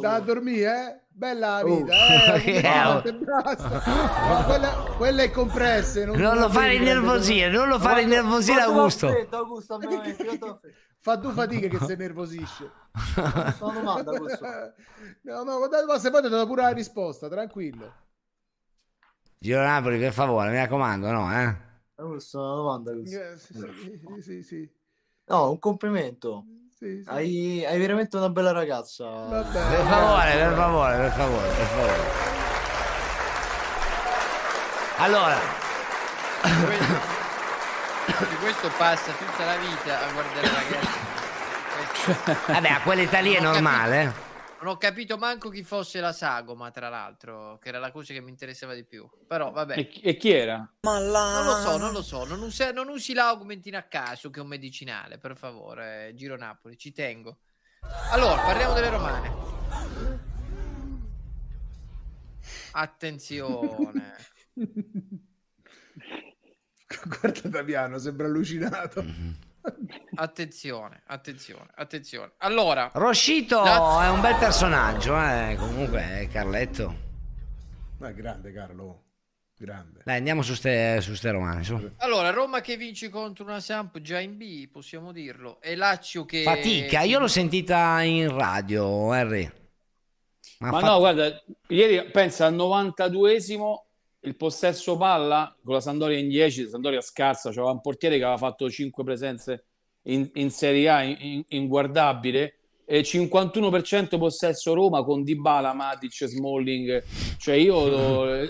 Da 0.00 0.18
dormire, 0.20 0.86
eh? 0.88 1.00
Bella 1.14 1.56
la 1.58 1.64
vita, 1.64 1.94
Oh. 1.94 2.34
eh? 2.36 2.40
Che 2.42 2.60
Buonanotte, 2.60 3.08
è? 3.10 3.12
basta. 3.12 4.44
Quella, 4.44 4.70
quella 4.96 5.22
è 5.22 5.30
compresse. 5.30 6.04
Non, 6.04 6.16
Non 6.18 6.38
lo 6.38 6.48
fare 6.48 6.74
innervosire, 6.74 7.50
non 7.50 7.68
lo 7.68 7.78
fare 7.78 8.02
innervosire 8.02 8.60
Augusto. 8.62 9.08
Augusto, 9.30 9.78
Fa 11.02 11.16
due 11.16 11.32
fatiche 11.32 11.68
che 11.68 11.78
si 11.84 11.96
nervosisce. 11.96 12.70
Sono 13.58 13.72
domanda 13.72 14.16
questo. 14.16 14.46
No, 15.22 15.42
no, 15.42 15.58
ma 15.86 15.98
se 15.98 16.10
poi 16.10 16.22
ti 16.22 16.28
do 16.28 16.46
pure 16.46 16.62
la 16.62 16.68
risposta, 16.70 17.28
tranquillo. 17.28 17.92
Giro 19.38 19.60
Napoli, 19.62 19.98
per 19.98 20.12
favore, 20.12 20.50
mi 20.50 20.56
raccomando, 20.56 21.10
no, 21.10 21.32
eh? 21.32 21.44
Eh, 21.96 22.04
Questa 22.04 22.38
è 22.38 22.42
una 22.42 22.54
domanda 22.54 22.92
così. 22.94 23.14
Eh, 23.16 23.36
sì, 23.36 23.54
sì, 23.54 24.20
sì, 24.22 24.42
sì. 24.42 24.70
No, 25.26 25.50
un 25.50 25.58
complimento. 25.58 26.44
Sì, 26.82 27.00
sì. 27.00 27.08
Hai, 27.08 27.64
hai 27.64 27.78
veramente 27.78 28.16
una 28.16 28.28
bella 28.28 28.50
ragazza. 28.50 29.04
Vabbè. 29.04 29.52
Per 29.52 29.86
favore, 29.86 30.32
per 30.32 30.52
favore, 30.56 30.96
per 30.96 31.12
favore, 31.12 31.46
per 31.46 31.66
favore. 31.66 32.00
Allora, 34.96 35.38
Di 38.28 38.36
questo 38.40 38.68
passa 38.76 39.12
tutta 39.12 39.44
la 39.44 39.56
vita 39.58 40.00
a 40.00 40.10
guardare 40.12 40.48
ragazzi. 40.48 42.52
vabbè, 42.52 42.68
a 42.68 42.80
quell'età 42.80 43.20
lì 43.20 43.34
è 43.34 43.40
normale. 43.40 44.12
Non 44.62 44.74
ho 44.74 44.76
capito 44.76 45.18
manco 45.18 45.48
chi 45.48 45.64
fosse 45.64 45.98
la 45.98 46.12
sagoma, 46.12 46.70
tra 46.70 46.88
l'altro, 46.88 47.58
che 47.58 47.70
era 47.70 47.80
la 47.80 47.90
cosa 47.90 48.12
che 48.12 48.20
mi 48.20 48.30
interessava 48.30 48.74
di 48.74 48.84
più. 48.84 49.10
Però 49.26 49.50
vabbè. 49.50 49.76
E, 49.76 49.88
chi- 49.88 50.00
e 50.02 50.16
chi 50.16 50.30
era? 50.30 50.58
Non 50.82 51.44
lo 51.44 51.54
so, 51.56 51.76
non 51.78 51.90
lo 51.92 52.00
so. 52.00 52.24
Non 52.24 52.40
usi, 52.42 52.72
non 52.72 52.88
usi 52.88 53.12
l'Augmentin 53.12 53.74
a 53.74 53.82
caso, 53.82 54.30
che 54.30 54.38
è 54.38 54.42
un 54.42 54.46
medicinale, 54.46 55.18
per 55.18 55.36
favore. 55.36 56.12
Giro 56.14 56.36
Napoli, 56.36 56.78
ci 56.78 56.92
tengo. 56.92 57.40
Allora, 58.12 58.40
parliamo 58.40 58.72
delle 58.74 58.88
romane. 58.88 59.32
Attenzione. 62.70 64.14
Guarda 67.20 67.48
Damiano, 67.48 67.98
sembra 67.98 68.28
allucinato. 68.28 69.04
Attenzione, 70.14 71.02
attenzione, 71.06 71.68
attenzione. 71.74 72.32
Allora, 72.38 72.90
Roscito 72.94 73.62
è 73.64 74.08
un 74.08 74.20
bel 74.20 74.36
personaggio, 74.36 75.16
eh. 75.18 75.56
Comunque, 75.58 76.20
eh, 76.20 76.28
Carletto. 76.28 77.10
Ma 77.98 78.08
è 78.08 78.14
grande 78.14 78.52
Carlo, 78.52 79.04
grande. 79.56 80.00
Dai, 80.04 80.16
andiamo 80.16 80.42
su 80.42 80.54
ste, 80.54 81.00
su 81.00 81.14
ste 81.14 81.30
romane, 81.30 81.62
su. 81.62 81.90
Allora, 81.98 82.30
Roma 82.30 82.60
che 82.60 82.76
vince 82.76 83.08
contro 83.08 83.44
una 83.44 83.60
Samp 83.60 84.00
già 84.00 84.18
in 84.18 84.36
B, 84.36 84.68
possiamo 84.68 85.12
dirlo. 85.12 85.60
E 85.60 85.76
Lazio 85.76 86.24
che... 86.24 86.42
Fatica, 86.42 87.02
io 87.02 87.18
l'ho 87.18 87.28
sentita 87.28 88.02
in 88.02 88.34
radio, 88.34 89.12
Henry. 89.14 89.50
Ma, 90.58 90.70
fa- 90.70 90.80
no, 90.80 90.98
guarda, 90.98 91.42
ieri 91.68 92.10
pensa 92.10 92.46
al 92.46 92.54
92esimo 92.54 93.84
il 94.24 94.36
possesso 94.36 94.96
palla 94.96 95.54
con 95.64 95.74
la 95.74 95.80
Sandoria 95.80 96.18
in 96.18 96.28
10, 96.28 96.68
Sandoria 96.68 97.00
scarsa, 97.00 97.50
c'era 97.50 97.70
un 97.70 97.80
portiere 97.80 98.18
che 98.18 98.22
aveva 98.24 98.38
fatto 98.38 98.68
5 98.70 99.02
presenze 99.02 99.64
in, 100.04 100.28
in 100.34 100.50
Serie 100.50 100.88
A, 100.88 101.02
in- 101.02 101.44
in- 101.48 101.68
e 102.84 103.00
51% 103.02 104.18
possesso 104.18 104.74
Roma 104.74 105.02
con 105.02 105.22
Dybala, 105.22 105.72
Matic, 105.72 106.26
Smalling, 106.26 107.02
cioè 107.38 107.54
io, 107.54 107.76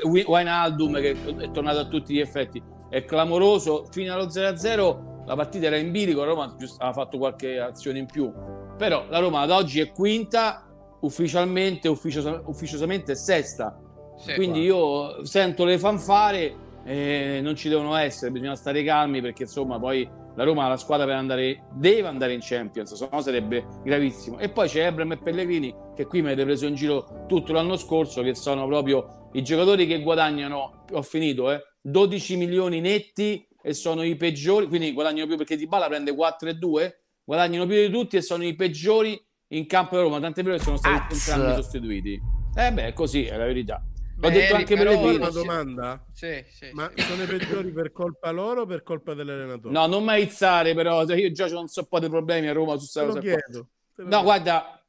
Wi- 0.04 0.24
Wijnaldum 0.26 1.00
che 1.00 1.10
è 1.38 1.50
tornato 1.50 1.78
a 1.80 1.86
tutti 1.86 2.14
gli 2.14 2.20
effetti, 2.20 2.60
è 2.90 3.04
clamoroso, 3.04 3.86
fino 3.90 4.12
allo 4.12 4.26
0-0 4.26 5.24
la 5.26 5.36
partita 5.36 5.66
era 5.66 5.76
in 5.76 5.90
bilico, 5.92 6.24
Roma 6.24 6.54
giusto- 6.58 6.82
aveva 6.82 7.02
fatto 7.04 7.18
qualche 7.18 7.58
azione 7.60 7.98
in 8.00 8.06
più, 8.06 8.32
però 8.76 9.06
la 9.08 9.20
Roma 9.20 9.40
ad 9.40 9.50
oggi 9.50 9.80
è 9.80 9.92
quinta, 9.92 10.66
ufficialmente, 11.00 11.88
ufficiosa- 11.88 12.42
ufficiosamente 12.46 13.12
è 13.12 13.14
sesta, 13.14 13.78
Sì. 14.22 14.34
quindi 14.34 14.60
io 14.60 15.24
sento 15.24 15.64
le 15.64 15.78
fanfare 15.78 16.54
e 16.84 17.40
non 17.42 17.56
ci 17.56 17.68
devono 17.68 17.94
essere, 17.96 18.30
bisogna 18.30 18.54
stare 18.54 18.82
calmi 18.84 19.20
perché 19.20 19.42
insomma 19.42 19.78
poi 19.78 20.08
la 20.34 20.44
Roma 20.44 20.64
ha 20.64 20.68
la 20.68 20.76
squadra 20.76 21.04
per 21.06 21.16
andare, 21.16 21.64
deve 21.72 22.08
andare 22.08 22.32
in 22.32 22.40
Champions, 22.40 22.94
se 22.94 23.08
no 23.10 23.20
sarebbe 23.20 23.66
gravissimo. 23.84 24.38
E 24.38 24.48
poi 24.48 24.68
c'è 24.68 24.86
Ebram 24.86 25.12
e 25.12 25.18
Pellegrini 25.18 25.74
che 25.94 26.06
qui 26.06 26.20
mi 26.20 26.28
avete 26.28 26.44
preso 26.44 26.66
in 26.66 26.74
giro 26.74 27.24
tutto 27.28 27.52
l'anno 27.52 27.76
scorso, 27.76 28.22
che 28.22 28.34
sono 28.34 28.66
proprio 28.66 29.28
i 29.32 29.42
giocatori 29.42 29.86
che 29.86 30.00
guadagnano, 30.00 30.84
ho 30.90 31.02
finito, 31.02 31.50
eh, 31.50 31.60
12 31.82 32.36
milioni 32.36 32.80
netti 32.80 33.46
e 33.62 33.74
sono 33.74 34.02
i 34.02 34.16
peggiori, 34.16 34.68
quindi 34.68 34.92
guadagnano 34.92 35.26
più 35.26 35.36
perché 35.36 35.56
Dybala 35.56 35.88
prende 35.88 36.14
4 36.14 36.48
e 36.48 36.54
2, 36.54 37.02
guadagnano 37.24 37.66
più 37.66 37.76
di 37.76 37.90
tutti 37.90 38.16
e 38.16 38.22
sono 38.22 38.44
i 38.44 38.54
peggiori 38.54 39.20
in 39.48 39.66
campo 39.66 39.96
di 39.96 40.02
Roma, 40.02 40.18
tant'è 40.18 40.42
vero 40.42 40.56
che 40.56 40.62
sono 40.62 40.76
stati 40.76 41.12
entrambi 41.12 41.54
sostituiti. 41.62 42.20
Eh 42.54 42.72
beh, 42.72 42.86
è 42.88 42.92
così, 42.92 43.24
è 43.24 43.36
la 43.36 43.44
verità. 43.44 43.82
Beh, 44.28 44.30
detto 44.30 44.54
anche 44.54 44.76
però- 44.76 44.90
Pellegrini. 44.90 45.16
Una 45.16 45.30
domanda? 45.30 46.04
Sì, 46.12 46.44
sì, 46.50 46.70
Ma 46.72 46.90
sì. 46.94 47.02
sono 47.02 47.22
i 47.22 47.26
peggiori 47.26 47.72
per 47.72 47.92
colpa 47.92 48.30
loro 48.30 48.62
o 48.62 48.66
per 48.66 48.82
colpa 48.82 49.14
dell'allenatore? 49.14 49.72
No, 49.74 49.86
non 49.86 50.04
mai 50.04 50.22
izzare, 50.24 50.74
però 50.74 51.04
io 51.04 51.32
già 51.32 51.46
ho 51.46 51.60
un 51.60 51.68
so 51.68 51.84
po' 51.86 51.98
di 51.98 52.08
problemi 52.08 52.48
a 52.48 52.52
Roma 52.52 52.72
su 52.78 52.88
questa 52.90 53.04
cosa 53.06 53.20
chiedo. 53.20 53.68
No, 53.96 54.22
guarda, 54.22 54.80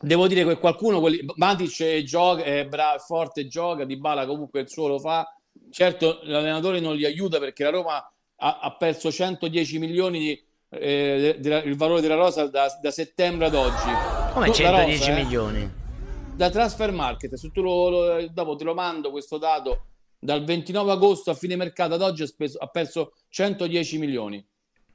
devo 0.00 0.26
dire 0.26 0.44
che 0.44 0.58
qualcuno, 0.58 1.00
quelli, 1.00 1.24
Matic 1.36 2.02
gioca, 2.02 2.42
è 2.42 2.66
bravo, 2.66 2.96
è 2.96 3.00
forte, 3.00 3.46
gioca, 3.46 3.84
Di 3.84 3.96
Bala 3.96 4.26
comunque 4.26 4.60
il 4.60 4.68
suo 4.68 4.88
lo 4.88 4.98
fa. 4.98 5.26
Certo, 5.70 6.20
l'allenatore 6.24 6.80
non 6.80 6.94
li 6.96 7.04
aiuta 7.04 7.38
perché 7.38 7.64
la 7.64 7.70
Roma 7.70 7.96
ha, 8.42 8.58
ha 8.60 8.76
perso 8.76 9.10
110 9.12 9.78
milioni 9.78 10.18
di, 10.18 10.44
eh, 10.70 11.36
de- 11.38 11.40
de- 11.40 11.62
il 11.68 11.76
valore 11.76 12.00
della 12.00 12.14
rosa 12.14 12.46
da, 12.48 12.66
da 12.80 12.90
settembre 12.90 13.46
ad 13.46 13.54
oggi. 13.54 13.90
Come 14.32 14.46
Tu- 14.50 14.62
la 14.62 14.68
110 14.68 14.98
rosa, 14.98 15.10
eh, 15.10 15.22
milioni? 15.22 15.72
Da 16.40 16.48
Transfer 16.48 16.90
Market, 16.90 17.34
se 17.34 17.50
tu 17.50 17.60
lo, 17.60 17.88
lo- 17.90 18.28
dopo 18.28 18.56
te 18.56 18.64
lo 18.64 18.72
mando 18.72 19.10
questo 19.10 19.36
dato, 19.36 19.88
dal 20.18 20.42
29 20.42 20.90
agosto 20.90 21.30
a 21.30 21.34
fine 21.34 21.54
mercato 21.54 21.92
ad 21.92 22.00
oggi 22.00 22.22
ha, 22.22 22.26
speso- 22.26 22.56
ha 22.56 22.66
perso 22.68 23.12
110 23.28 23.98
milioni. 23.98 24.42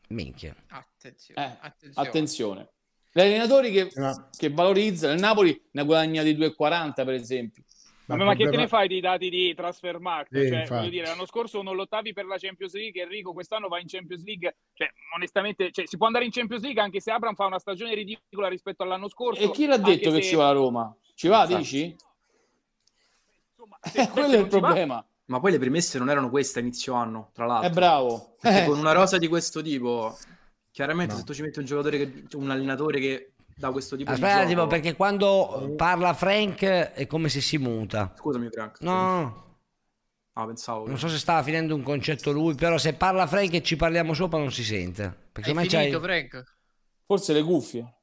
Minchia. 0.09 0.55
Attenzione, 0.69 1.39
Eh, 1.45 1.57
attenzione. 1.61 2.07
attenzione. 2.07 2.69
Gli 3.11 3.19
allenatori 3.19 3.72
che, 3.72 3.89
che 4.35 4.49
valorizzano, 4.49 5.13
il 5.13 5.19
Napoli 5.19 5.61
ne 5.72 5.81
ha 5.81 5.84
guadagnati 5.84 6.35
2,40 6.35 6.93
per 7.05 7.13
esempio. 7.13 7.63
Vabbè, 8.07 8.23
ma 8.23 8.35
che 8.35 8.49
te 8.49 8.57
ne 8.57 8.67
fai 8.67 8.88
dei 8.88 8.99
dati 8.99 9.30
di 9.30 9.53
transfer 9.55 9.99
market? 9.99 10.41
Sì, 10.41 10.65
cioè, 10.67 10.89
dire, 10.89 11.05
l'anno 11.07 11.26
scorso 11.27 11.61
non 11.61 11.76
lottavi 11.76 12.11
per 12.13 12.26
la 12.26 12.38
Champions 12.39 12.73
League, 12.73 13.01
Enrico 13.03 13.34
quest'anno 13.34 13.67
va 13.67 13.80
in 13.80 13.88
Champions 13.88 14.23
League. 14.23 14.55
Cioè, 14.73 14.88
onestamente, 15.15 15.72
cioè, 15.72 15.85
si 15.88 15.97
può 15.97 16.07
andare 16.07 16.26
in 16.26 16.31
Champions 16.31 16.63
League 16.63 16.81
anche 16.81 16.99
se 17.01 17.11
Abram 17.11 17.35
fa 17.35 17.45
una 17.45 17.59
stagione 17.59 17.93
ridicola 17.93 18.47
rispetto 18.47 18.81
all'anno 18.84 19.07
scorso. 19.09 19.41
E 19.43 19.51
chi 19.51 19.65
l'ha 19.67 19.77
detto 19.77 20.09
che 20.11 20.22
se- 20.23 20.30
ci 20.30 20.35
va 20.35 20.45
la 20.45 20.51
Roma? 20.51 20.95
Ci 21.15 21.27
va, 21.27 21.41
Infatti. 21.43 21.57
dici? 21.61 21.95
se- 23.81 24.01
Eh, 24.01 24.09
quello 24.09 24.33
è 24.33 24.37
il 24.37 24.43
ci 24.43 24.59
va- 24.59 24.59
problema. 24.59 25.05
Ma 25.27 25.39
poi 25.39 25.51
le 25.51 25.57
premesse 25.59 25.97
non 25.97 26.09
erano 26.09 26.29
queste 26.29 26.59
a 26.59 26.61
inizio 26.61 26.93
anno, 26.93 27.31
tra 27.33 27.45
l'altro. 27.45 27.69
È 27.69 27.73
bravo. 27.73 28.35
Perché 28.39 28.63
Eh. 28.63 28.67
con 28.67 28.77
una 28.77 28.91
rosa 28.91 29.17
di 29.17 29.27
questo 29.27 29.61
tipo, 29.63 30.15
chiaramente 30.71 31.13
No. 31.13 31.19
se 31.19 31.25
tu 31.25 31.33
ci 31.33 31.41
metti 31.41 31.57
un 31.59 31.65
giocatore, 31.65 31.97
che, 31.97 32.35
un 32.35 32.51
allenatore 32.51 32.99
che 32.99 33.31
dà 33.55 33.71
questo 33.71 33.95
tipo 33.95 34.11
Aspetta, 34.11 34.41
di 34.41 34.47
tipo, 34.49 34.55
gioco... 34.61 34.67
perché 34.67 34.95
quando 34.95 35.73
parla 35.75 36.13
Frank 36.13 36.61
è 36.63 37.07
come 37.07 37.29
se 37.29 37.41
si 37.41 37.57
muta. 37.57 38.13
Scusami, 38.17 38.49
Frank. 38.51 38.81
No, 38.81 39.43
Ah, 40.37 40.45
pensavo... 40.45 40.85
non 40.85 40.97
so 40.99 41.07
se 41.07 41.17
stava 41.17 41.41
finendo 41.43 41.73
un 41.73 41.81
concetto 41.81 42.31
lui, 42.31 42.53
però 42.55 42.77
se 42.77 42.93
parla 42.93 43.25
Frank 43.25 43.53
e 43.53 43.63
ci 43.63 43.77
parliamo 43.77 44.13
sopra 44.13 44.37
non 44.37 44.51
si 44.51 44.63
sente. 44.65 45.03
Perché 45.31 45.51
Hai 45.51 45.67
finito, 45.67 45.99
c'hai... 45.99 46.27
Frank? 46.29 46.43
Forse 47.05 47.31
le 47.33 47.41
cuffie. 47.41 47.93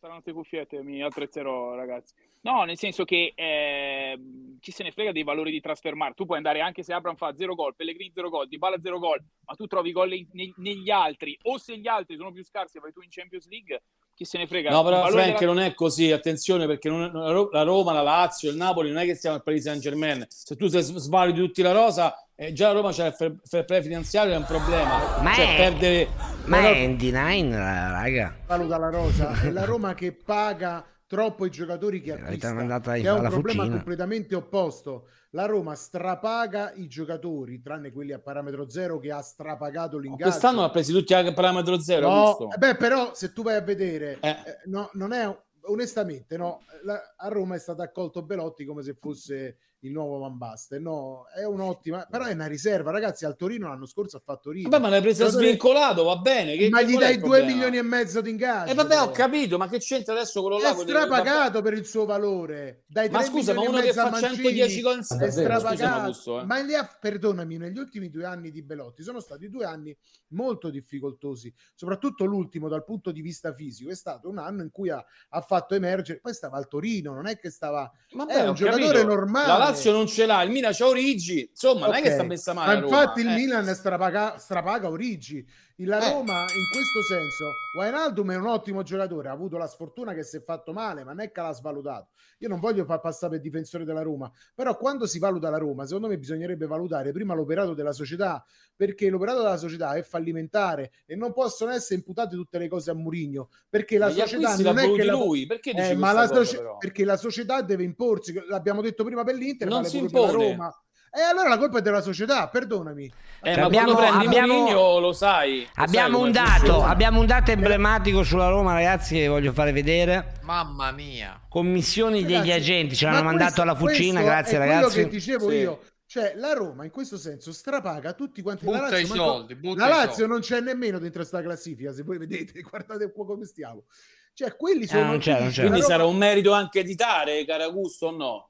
Saranno 0.00 0.20
queste 0.22 0.32
cuffiette, 0.32 0.80
mi 0.84 1.02
attrezzerò, 1.02 1.74
ragazzi. 1.74 2.14
No, 2.42 2.62
nel 2.62 2.78
senso 2.78 3.04
che 3.04 3.32
eh, 3.34 4.16
chi 4.60 4.70
se 4.70 4.84
ne 4.84 4.92
frega 4.92 5.10
dei 5.10 5.24
valori 5.24 5.50
di 5.50 5.60
transfer 5.60 5.94
market. 5.96 6.18
Tu 6.18 6.24
puoi 6.24 6.36
andare 6.36 6.60
anche 6.60 6.84
se 6.84 6.92
Abram 6.92 7.16
fa 7.16 7.34
0 7.34 7.56
gol, 7.56 7.74
Pellegrini 7.74 8.12
0 8.14 8.28
gol, 8.30 8.46
Dybala 8.46 8.78
0 8.80 8.98
gol, 9.00 9.20
ma 9.44 9.54
tu 9.54 9.66
trovi 9.66 9.90
gol 9.90 10.08
ne- 10.10 10.52
negli 10.58 10.88
altri. 10.90 11.36
O 11.42 11.58
se 11.58 11.76
gli 11.78 11.88
altri 11.88 12.14
sono 12.16 12.30
più 12.30 12.44
scarsi, 12.44 12.78
vai 12.78 12.92
tu 12.92 13.00
in 13.00 13.08
Champions 13.10 13.48
League, 13.48 13.82
chi 14.14 14.24
se 14.24 14.38
ne 14.38 14.46
frega. 14.46 14.70
No, 14.70 14.84
però 14.84 15.04
Frank 15.08 15.40
della- 15.40 15.52
non 15.52 15.62
è 15.64 15.74
così, 15.74 16.12
attenzione 16.12 16.66
perché 16.66 16.88
non- 16.88 17.10
la 17.12 17.32
Ro- 17.32 17.48
la 17.50 17.62
Roma, 17.64 17.90
la 17.92 18.02
Lazio, 18.02 18.50
il 18.50 18.56
Napoli 18.56 18.90
non 18.92 18.98
è 19.02 19.04
che 19.04 19.16
siamo 19.16 19.34
al 19.34 19.42
Paris 19.42 19.64
Saint 19.64 19.80
Germain. 19.82 20.24
Se 20.28 20.54
tu 20.54 20.68
se 20.68 20.80
svaluti 20.80 21.40
tutti 21.40 21.60
la 21.60 21.72
rosa, 21.72 22.14
eh, 22.40 22.52
già 22.52 22.68
la 22.68 22.74
Roma 22.74 22.92
c'è 22.92 23.06
il 23.08 23.14
fair 23.14 23.34
fair 23.42 23.64
play 23.64 23.82
finanziario, 23.82 24.32
è 24.32 24.36
un 24.36 24.44
problema. 24.44 25.20
Ma 25.20 25.34
cioè, 25.34 25.54
è- 25.54 25.56
perdere... 25.56 26.08
Ma 26.44 26.58
però- 26.58 26.72
è 26.72 26.76
in 26.76 26.96
D9, 26.96 27.50
raga. 27.50 28.36
valuta 28.46 28.78
la 28.78 28.90
rosa 28.90 29.40
è 29.42 29.50
la 29.50 29.64
Roma 29.64 29.94
che 29.94 30.12
paga 30.12 30.86
troppo 31.04 31.46
i 31.46 31.50
giocatori 31.50 32.00
che 32.00 32.12
acquista 32.12 32.52
che 32.54 33.00
è 33.00 33.10
un 33.10 33.28
problema 33.28 33.62
fucina. 33.62 33.74
completamente 33.74 34.34
opposto 34.36 35.08
la 35.30 35.46
Roma 35.46 35.74
strapaga 35.74 36.72
i 36.74 36.86
giocatori 36.86 37.60
tranne 37.60 37.90
quelli 37.90 38.12
a 38.12 38.18
parametro 38.20 38.68
zero 38.68 38.98
che 38.98 39.10
ha 39.10 39.20
strapagato 39.20 39.98
l'ingaggio 39.98 40.30
Quest'anno 40.30 40.62
ha 40.62 40.70
presi 40.70 40.92
tutti 40.92 41.12
a 41.14 41.32
parametro 41.32 41.80
zero. 41.80 42.08
No, 42.08 42.50
eh 42.54 42.56
beh, 42.56 42.76
però 42.76 43.14
se 43.14 43.32
tu 43.32 43.42
vai 43.42 43.56
a 43.56 43.62
vedere, 43.62 44.18
eh, 44.20 44.36
no, 44.66 44.90
non 44.92 45.12
è 45.12 45.36
onestamente, 45.62 46.36
no, 46.36 46.60
la- 46.84 47.14
a 47.16 47.28
Roma 47.28 47.56
è 47.56 47.58
stato 47.58 47.82
accolto 47.82 48.22
Belotti 48.22 48.64
come 48.64 48.82
se 48.82 48.94
fosse 48.98 49.56
il 49.80 49.92
nuovo 49.92 50.18
Van 50.18 50.36
Basten. 50.36 50.82
No, 50.82 51.26
è 51.34 51.44
un'ottima, 51.44 52.06
però 52.10 52.24
è 52.24 52.32
una 52.32 52.46
riserva, 52.46 52.90
ragazzi. 52.90 53.24
Al 53.24 53.36
Torino 53.36 53.68
l'anno 53.68 53.86
scorso 53.86 54.16
ha 54.16 54.22
fatto. 54.24 54.50
Vabbè, 54.52 54.78
ma 54.78 54.88
l'hai 54.88 55.00
presa 55.00 55.28
svincolato, 55.28 56.04
va 56.04 56.16
bene. 56.16 56.56
Che, 56.56 56.68
ma 56.68 56.78
che- 56.80 56.86
gli 56.86 56.96
dai 56.96 57.14
il 57.14 57.20
2 57.20 57.28
problema? 57.28 57.46
milioni 57.46 57.76
e 57.76 57.82
mezzo 57.82 58.20
di 58.20 58.30
ingaggio. 58.30 58.70
E 58.70 58.74
vabbè, 58.74 59.00
ho 59.00 59.10
capito, 59.10 59.58
ma 59.58 59.68
che 59.68 59.78
c'entra 59.78 60.14
adesso 60.14 60.40
quello 60.40 60.58
là? 60.58 60.70
È 60.70 60.74
con- 60.74 60.86
strapagato 60.86 61.62
per 61.62 61.74
il 61.74 61.86
suo 61.86 62.04
valore. 62.04 62.84
Dai 62.86 63.08
Ma 63.10 63.18
3 63.18 63.28
scusa, 63.28 63.54
ma 63.54 63.60
uno 63.62 63.80
che 63.80 63.92
fa 63.92 64.10
Mancini 64.10 64.36
110 64.36 64.80
gol- 64.80 64.98
è 64.98 65.30
strapagato. 65.30 66.00
Augusto, 66.00 66.40
eh. 66.40 66.44
Ma 66.44 66.56
ha, 66.56 66.96
perdonami, 67.00 67.56
negli 67.56 67.78
ultimi 67.78 68.10
due 68.10 68.24
anni 68.24 68.50
di 68.50 68.62
Belotti 68.62 69.02
sono 69.02 69.20
stati 69.20 69.48
due 69.48 69.64
anni 69.64 69.96
molto 70.28 70.70
difficoltosi, 70.70 71.52
soprattutto 71.74 72.24
l'ultimo 72.24 72.68
dal 72.68 72.84
punto 72.84 73.10
di 73.10 73.20
vista 73.20 73.52
fisico. 73.52 73.90
È 73.90 73.94
stato 73.94 74.28
un 74.28 74.38
anno 74.38 74.62
in 74.62 74.70
cui 74.70 74.90
ha, 74.90 75.04
ha 75.30 75.40
fatto 75.40 75.74
emergere. 75.74 76.20
Poi 76.20 76.34
stava 76.34 76.56
al 76.56 76.68
Torino, 76.68 77.14
non 77.14 77.26
è 77.26 77.38
che 77.38 77.50
stava. 77.50 77.90
Vabbè, 78.12 78.32
è 78.32 78.48
un 78.48 78.54
giocatore 78.54 78.84
capito. 78.86 79.04
normale. 79.06 79.46
La 79.46 79.58
Lazio 79.70 79.92
non 79.92 80.06
ce 80.06 80.26
l'ha, 80.26 80.42
il 80.42 80.50
Milan 80.50 80.72
c'ha 80.72 80.86
Origi, 80.86 81.48
insomma, 81.50 81.86
non 81.86 81.94
è 81.94 82.02
che 82.02 82.12
sta 82.12 82.22
messa 82.22 82.52
Ma 82.52 82.64
male. 82.64 82.78
a 82.78 82.80
Roma, 82.80 83.00
infatti 83.00 83.20
il 83.20 83.28
eh. 83.28 83.34
Milan 83.34 83.74
strapaga, 83.74 84.38
strapaga 84.38 84.88
Origi. 84.88 85.46
La 85.82 86.00
Eh. 86.00 86.12
Roma 86.12 86.40
in 86.40 86.66
questo 86.72 87.02
senso, 87.02 87.52
Wijnaldum 87.78 88.32
è 88.32 88.36
un 88.36 88.46
ottimo 88.48 88.82
giocatore, 88.82 89.28
ha 89.28 89.32
avuto 89.32 89.56
la 89.56 89.68
sfortuna 89.68 90.12
che 90.12 90.24
si 90.24 90.36
è 90.38 90.42
fatto 90.42 90.72
male, 90.72 91.04
ma 91.04 91.12
non 91.12 91.20
è 91.20 91.30
che 91.30 91.40
l'ha 91.40 91.52
svalutato. 91.52 92.08
Io 92.38 92.48
non 92.48 92.58
voglio 92.58 92.84
far 92.84 92.98
passare 92.98 93.34
per 93.34 93.40
difensore 93.40 93.84
della 93.84 94.02
Roma, 94.02 94.28
però 94.56 94.76
quando 94.76 95.06
si 95.06 95.20
valuta 95.20 95.50
la 95.50 95.58
Roma, 95.58 95.86
secondo 95.86 96.08
me 96.08 96.18
bisognerebbe 96.18 96.66
valutare 96.66 97.12
prima 97.12 97.32
l'operato 97.34 97.74
della 97.74 97.92
società, 97.92 98.44
perché 98.74 99.08
l'operato 99.08 99.38
della 99.42 99.56
società 99.56 99.92
è 99.94 100.02
fallimentare 100.02 100.90
e 101.06 101.14
non 101.14 101.32
possono 101.32 101.70
essere 101.70 101.94
imputate 101.94 102.34
tutte 102.34 102.58
le 102.58 102.66
cose 102.66 102.90
a 102.90 102.94
Murigno, 102.94 103.48
perché 103.68 103.98
la 103.98 104.06
Ma 104.08 104.12
società 104.12 104.56
non 104.56 104.78
è 104.78 104.92
che 104.92 105.04
la... 105.04 105.12
lui, 105.12 105.46
perché 105.46 105.70
Eh, 105.70 105.94
ma 105.94 106.10
la 106.12 106.28
cosa, 106.28 106.76
perché 106.76 107.04
la 107.04 107.16
società 107.16 107.62
deve 107.62 107.84
imporsi, 107.84 108.32
l'abbiamo 108.48 108.82
detto 108.82 109.04
prima 109.04 109.22
per 109.22 109.36
l'Inter, 109.36 109.68
Non 109.68 109.78
vale 109.78 109.88
si 109.90 109.98
impone. 109.98 110.32
Roma. 110.32 110.82
E 111.10 111.20
allora 111.20 111.48
la 111.48 111.58
colpa 111.58 111.78
è 111.78 111.82
della 111.82 112.00
società, 112.02 112.48
perdonami. 112.48 113.04
Eh, 113.40 113.52
Cioè, 113.52 113.60
ma 113.60 113.66
abbiamo- 113.66 113.98
abbiamo- 113.98 114.46
Mourinho 114.54 114.98
lo 114.98 115.12
sai. 115.12 115.60
lo 115.62 115.82
Abbiamo 115.82 116.18
sai 116.18 116.26
un 116.26 116.32
dato, 116.32 116.82
abbiamo 116.84 117.20
un 117.20 117.26
dato 117.26 117.50
emblematico 117.50 118.22
sulla 118.22 118.48
Roma, 118.48 118.72
ragazzi, 118.74 119.14
che 119.14 119.28
voglio 119.28 119.52
fare 119.52 119.72
vedere. 119.72 120.40
Mamma 120.42 120.90
mia. 120.92 121.40
Commissioni 121.48 122.22
degli 122.22 122.32
Ragazzi, 122.32 122.50
agenti, 122.52 122.94
ce 122.96 123.06
ma 123.06 123.12
l'hanno 123.12 123.24
mandato 123.24 123.44
questo- 123.44 123.62
alla 123.62 123.74
fucina, 123.74 124.22
grazie 124.22 124.56
è 124.56 124.58
ragazzi. 124.58 124.92
quello 124.92 125.08
che 125.08 125.14
dicevo 125.14 125.48
Sì. 125.50 125.56
io. 125.56 125.80
Cioè, 126.06 126.32
la 126.36 126.52
Roma 126.54 126.84
in 126.84 126.90
questo 126.90 127.18
senso 127.18 127.52
strapaga 127.52 128.14
tutti 128.14 128.40
quanti 128.40 128.64
la 128.64 128.70
Butta 128.70 128.82
Lazio, 128.90 128.98
i 128.98 129.08
manco- 129.08 129.24
soldi, 129.24 129.54
butta 129.56 129.82
la 129.82 129.88
Lazio 129.94 130.12
soldi. 130.14 130.30
non 130.32 130.40
c'è 130.40 130.60
nemmeno 130.60 130.98
dentro 130.98 131.22
sta 131.22 131.42
classifica, 131.42 131.92
se 131.92 132.02
voi 132.02 132.16
vedete, 132.18 132.60
guardate 132.68 133.12
qua 133.12 133.26
come 133.26 133.44
stiamo. 133.44 133.84
Cioè, 134.32 134.56
quelli 134.56 134.86
sono 134.86 135.02
Ah, 135.02 135.06
non 135.06 135.18
c'è, 135.18 135.38
non 135.38 135.50
c'è. 135.50 135.62
la 135.62 135.68
Quindi 135.68 135.80
Roma- 135.80 135.92
sarà 135.92 136.04
un 136.06 136.16
merito 136.16 136.52
anche 136.52 136.82
di 136.82 136.94
Tare, 136.94 137.44
Caragusto 137.44 138.06
o 138.06 138.10
no? 138.16 138.48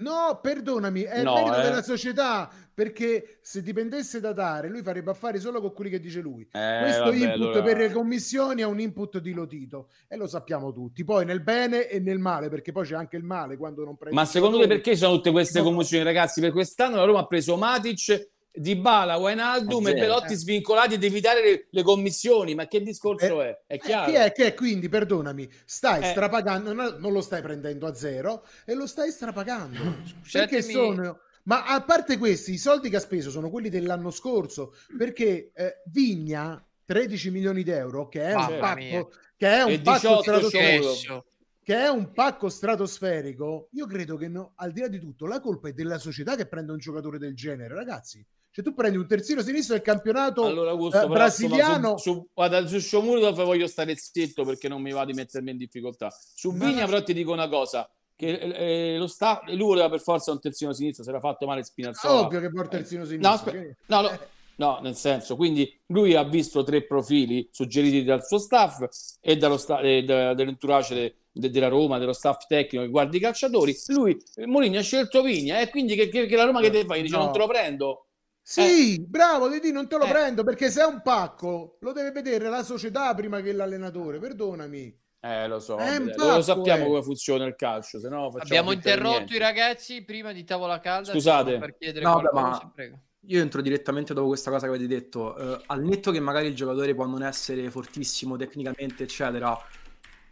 No, 0.00 0.38
perdonami, 0.42 1.02
è 1.02 1.22
No, 1.22 1.36
il 1.36 1.42
merito 1.44 1.60
eh. 1.60 1.62
della 1.62 1.82
società, 1.82 2.50
perché 2.72 3.38
se 3.42 3.62
dipendesse 3.62 4.20
da 4.20 4.32
Tare, 4.32 4.68
lui 4.68 4.82
farebbe 4.82 5.10
affari 5.10 5.38
solo 5.38 5.60
con 5.60 5.72
quelli 5.72 5.90
che 5.90 6.00
dice 6.00 6.20
lui. 6.20 6.42
Eh, 6.52 6.78
Questo 6.82 7.04
vabbè, 7.04 7.16
input 7.16 7.32
allora- 7.34 7.62
per 7.62 7.76
le 7.78 7.92
commissioni 7.92 8.62
è 8.62 8.64
un 8.64 8.80
input 8.80 9.18
dilotito 9.18 9.88
e 10.08 10.16
lo 10.16 10.26
sappiamo 10.26 10.72
tutti. 10.72 11.04
Poi 11.04 11.24
nel 11.24 11.42
bene 11.42 11.86
e 11.88 12.00
nel 12.00 12.18
male, 12.18 12.48
perché 12.48 12.72
poi 12.72 12.86
c'è 12.86 12.94
anche 12.94 13.16
il 13.16 13.24
male 13.24 13.56
quando 13.56 13.84
non 13.84 13.96
prendi 13.96 14.16
Ma 14.16 14.24
secondo 14.24 14.58
te 14.58 14.66
perché 14.66 14.92
ci 14.92 14.98
sono 14.98 15.14
tutte 15.16 15.30
queste 15.30 15.58
No. 15.58 15.64
commozioni, 15.66 16.02
ragazzi? 16.04 16.40
Per 16.40 16.52
quest'anno 16.52 16.96
la 16.96 17.04
Roma 17.04 17.20
ha 17.20 17.26
preso 17.26 17.56
Matic, 17.56 18.30
Dybala, 18.52 19.16
Wijnaldum 19.16 19.86
e 19.86 19.90
Zero. 19.90 20.00
Belotti 20.00 20.32
Eh. 20.32 20.36
svincolati 20.36 20.94
ed 20.94 21.04
evitare 21.04 21.42
le, 21.42 21.66
le 21.70 21.82
commissioni. 21.82 22.54
Ma 22.54 22.66
che 22.66 22.82
discorso 22.82 23.42
è? 23.42 23.60
È 23.66 23.74
Eh, 23.74 23.78
chiaro. 23.78 24.10
che 24.10 24.24
è 24.24 24.32
che 24.32 24.46
è, 24.46 24.54
quindi, 24.54 24.88
perdonami, 24.88 25.48
stai 25.64 26.02
Eh. 26.02 26.06
strapagando, 26.06 26.72
non, 26.72 26.96
non 26.98 27.12
lo 27.12 27.20
stai 27.20 27.42
prendendo 27.42 27.86
a 27.86 27.94
zero 27.94 28.44
e 28.64 28.74
lo 28.74 28.86
stai 28.86 29.10
strapagando. 29.10 29.78
perché 30.32 30.62
sono... 30.62 31.20
Ma 31.44 31.64
a 31.64 31.82
parte 31.82 32.18
questi, 32.18 32.52
i 32.52 32.58
soldi 32.58 32.90
che 32.90 32.96
ha 32.96 33.00
speso 33.00 33.30
sono 33.30 33.48
quelli 33.50 33.70
dell'anno 33.70 34.10
scorso, 34.10 34.74
perché 34.96 35.50
eh, 35.54 35.82
Vigna, 35.86 36.62
13 36.84 37.30
milioni 37.30 37.62
di 37.62 37.70
euro, 37.70 38.08
che 38.08 38.20
è 38.22 38.34
un 38.34 38.40
Mamma 38.40 38.74
mia. 38.74 38.98
pacco, 39.00 39.12
che 39.36 39.48
è 39.48 39.62
un 39.62 39.70
E 39.70 39.80
18 39.80 40.20
stratosferico. 40.22 41.24
Che 41.70 41.76
è 41.76 41.88
un 41.88 42.10
pacco 42.10 42.48
stratosferico, 42.48 43.68
io 43.74 43.86
credo 43.86 44.16
che 44.16 44.26
no, 44.26 44.54
al 44.56 44.72
di 44.72 44.80
là 44.80 44.88
di 44.88 44.98
tutto 44.98 45.26
la 45.26 45.38
colpa 45.38 45.68
è 45.68 45.72
della 45.72 45.98
società 45.98 46.34
che 46.34 46.46
prende 46.46 46.72
un 46.72 46.78
giocatore 46.78 47.16
del 47.16 47.32
genere, 47.36 47.72
ragazzi. 47.74 48.26
Cioè 48.50 48.64
tu 48.64 48.74
prendi 48.74 48.98
un 48.98 49.06
terzino 49.06 49.40
sinistro 49.40 49.74
del 49.76 49.84
campionato 49.84 50.44
Allora, 50.44 50.70
Augusto, 50.70 51.00
eh, 51.00 51.06
brasiliano, 51.06 51.96
su, 51.96 52.12
su, 52.12 52.28
guarda, 52.34 52.66
su 52.66 52.80
Shomurodov 52.80 53.44
voglio 53.44 53.68
stare 53.68 53.94
zitto 53.94 54.44
perché 54.44 54.66
non 54.66 54.82
mi 54.82 54.90
va 54.90 55.04
di 55.04 55.12
mettermi 55.12 55.52
in 55.52 55.58
difficoltà. 55.58 56.10
Su 56.10 56.52
Vigna, 56.52 56.86
però, 56.86 57.04
ti 57.04 57.14
dico 57.14 57.30
una 57.30 57.48
cosa: 57.48 57.88
che 58.16 58.32
eh, 58.32 58.98
lo 58.98 59.06
sta, 59.06 59.40
lui 59.46 59.58
voleva 59.58 59.88
per 59.88 60.00
forza 60.00 60.32
un 60.32 60.40
terzino 60.40 60.72
sinistro, 60.72 61.04
si 61.04 61.10
era 61.10 61.20
fatto 61.20 61.46
male 61.46 61.62
Spinazzola. 61.62 62.26
ovvio 62.26 62.40
che 62.40 62.46
il 62.46 62.68
terzino 62.68 63.02
No, 63.02 63.06
sinistro. 63.06 63.30
aspe- 63.30 63.52
che- 63.52 63.76
no, 63.86 64.00
no, 64.00 64.18
no, 64.60 64.78
nel 64.82 64.94
senso, 64.94 65.36
quindi 65.36 65.80
lui 65.86 66.14
ha 66.14 66.22
visto 66.22 66.62
tre 66.62 66.84
profili 66.84 67.48
suggeriti 67.50 68.04
dal 68.04 68.24
suo 68.24 68.38
staff 68.38 68.86
e 69.20 69.36
dallo 69.36 69.56
sta- 69.56 69.80
e 69.80 70.04
da- 70.04 70.34
dell'entourage 70.34 70.94
de- 70.94 71.14
de- 71.32 71.50
della 71.50 71.68
Roma, 71.68 71.96
dello 71.98 72.12
staff 72.12 72.44
tecnico 72.46 72.84
che 72.84 72.90
guarda 72.90 73.16
i 73.16 73.20
calciatori. 73.20 73.74
Lui, 73.86 74.16
Mourinho, 74.44 74.78
ha 74.78 74.82
scelto 74.82 75.22
Vigna 75.22 75.60
e 75.60 75.70
quindi 75.70 75.94
che, 75.94 76.08
che- 76.10 76.26
che 76.26 76.36
la 76.36 76.44
Roma 76.44 76.60
che 76.60 76.70
deve 76.70 76.84
fare? 76.84 77.00
Dice 77.00 77.16
No. 77.16 77.24
non 77.24 77.32
te 77.32 77.38
lo 77.38 77.46
prendo. 77.46 78.06
Sì, 78.42 79.00
bravo, 79.06 79.48
Didi, 79.48 79.70
non 79.72 79.88
te 79.88 79.96
lo 79.96 80.04
Eh. 80.04 80.10
prendo 80.10 80.42
perché 80.44 80.70
se 80.70 80.82
è 80.82 80.84
un 80.84 81.00
pacco 81.02 81.76
lo 81.80 81.92
deve 81.92 82.10
vedere 82.10 82.48
la 82.48 82.62
società 82.62 83.14
prima 83.14 83.40
che 83.40 83.52
l'allenatore, 83.52 84.18
perdonami. 84.18 84.98
Eh, 85.22 85.46
lo 85.48 85.60
so, 85.60 85.76
vabbè, 85.76 85.98
lo, 86.00 86.14
pacco, 86.16 86.42
sappiamo 86.42 86.84
eh. 86.84 86.86
come 86.86 87.02
funziona 87.02 87.44
il 87.44 87.54
calcio, 87.54 87.98
se 88.00 88.08
no 88.08 88.24
facciamo 88.30 88.42
Abbiamo 88.42 88.72
interrotto 88.72 89.16
niente. 89.16 89.34
i 89.36 89.38
ragazzi 89.38 90.02
prima 90.04 90.32
di 90.32 90.44
tavola 90.44 90.80
calda. 90.80 91.12
Scusate. 91.12 91.58
Per 91.58 91.76
chiedere 91.78 92.04
No, 92.04 92.12
qualcosa, 92.20 92.42
ma 92.42 92.72
prego. 92.74 92.98
Io 93.26 93.40
entro 93.40 93.60
direttamente 93.60 94.14
dopo 94.14 94.28
questa 94.28 94.50
cosa 94.50 94.66
che 94.66 94.74
avete 94.74 94.86
detto. 94.86 95.36
Eh, 95.36 95.62
al 95.66 95.82
netto 95.82 96.10
che 96.10 96.20
magari 96.20 96.48
il 96.48 96.54
giocatore 96.54 96.94
può 96.94 97.06
non 97.06 97.22
essere 97.22 97.70
fortissimo 97.70 98.36
tecnicamente, 98.36 99.02
eccetera, 99.04 99.56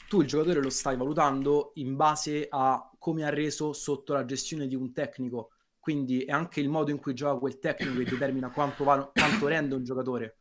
tu 0.08 0.22
il 0.22 0.26
giocatore 0.26 0.62
lo 0.62 0.70
stai 0.70 0.96
valutando 0.96 1.72
in 1.74 1.96
base 1.96 2.46
a 2.50 2.90
come 2.98 3.24
ha 3.24 3.28
reso 3.30 3.72
sotto 3.72 4.14
la 4.14 4.24
gestione 4.24 4.66
di 4.66 4.74
un 4.74 4.92
tecnico. 4.92 5.50
Quindi 5.78 6.24
è 6.24 6.32
anche 6.32 6.60
il 6.60 6.68
modo 6.68 6.90
in 6.90 6.98
cui 6.98 7.14
gioca 7.14 7.38
quel 7.38 7.58
tecnico 7.58 7.98
che 7.98 8.10
determina 8.10 8.50
quanto, 8.50 8.84
va- 8.84 9.10
quanto 9.12 9.46
rende 9.46 9.74
un 9.74 9.84
giocatore. 9.84 10.37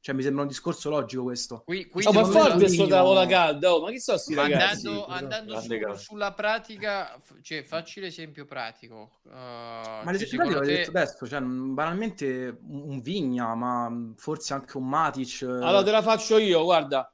Cioè, 0.00 0.14
mi 0.14 0.22
sembra 0.22 0.42
un 0.42 0.48
discorso 0.48 0.90
logico 0.90 1.24
questo. 1.24 1.62
Qui, 1.64 1.86
qui 1.86 2.04
Oh, 2.06 2.12
ma 2.12 2.24
forte 2.24 2.68
sto 2.68 2.76
Mourinho- 2.82 2.86
tavola 2.86 3.26
calda, 3.26 3.74
oh, 3.74 3.82
ma 3.82 3.90
chi 3.90 3.98
sono 3.98 4.16
sti 4.16 4.34
ragazzi? 4.34 4.86
andando, 4.86 5.06
andando 5.06 5.60
su- 5.60 6.04
sulla 6.04 6.32
pratica, 6.32 7.20
cioè, 7.42 7.62
facci 7.64 8.00
l'esempio 8.00 8.44
pratico. 8.44 9.18
Uh, 9.24 9.30
Ma 9.32 10.00
cioè, 10.04 10.12
l'esempio 10.12 10.50
l'avete 10.50 10.66
te- 10.66 10.78
detto 10.78 10.90
adesso, 10.90 11.26
cioè, 11.26 11.40
banalmente 11.40 12.58
un 12.68 13.00
Vigna, 13.00 13.54
ma 13.54 13.90
forse 14.16 14.54
anche 14.54 14.76
un 14.76 14.88
Matic. 14.88 15.42
eh, 15.42 15.46
Allora 15.46 15.82
te 15.82 15.90
la 15.90 16.02
faccio 16.02 16.38
io, 16.38 16.62
guarda. 16.62 17.12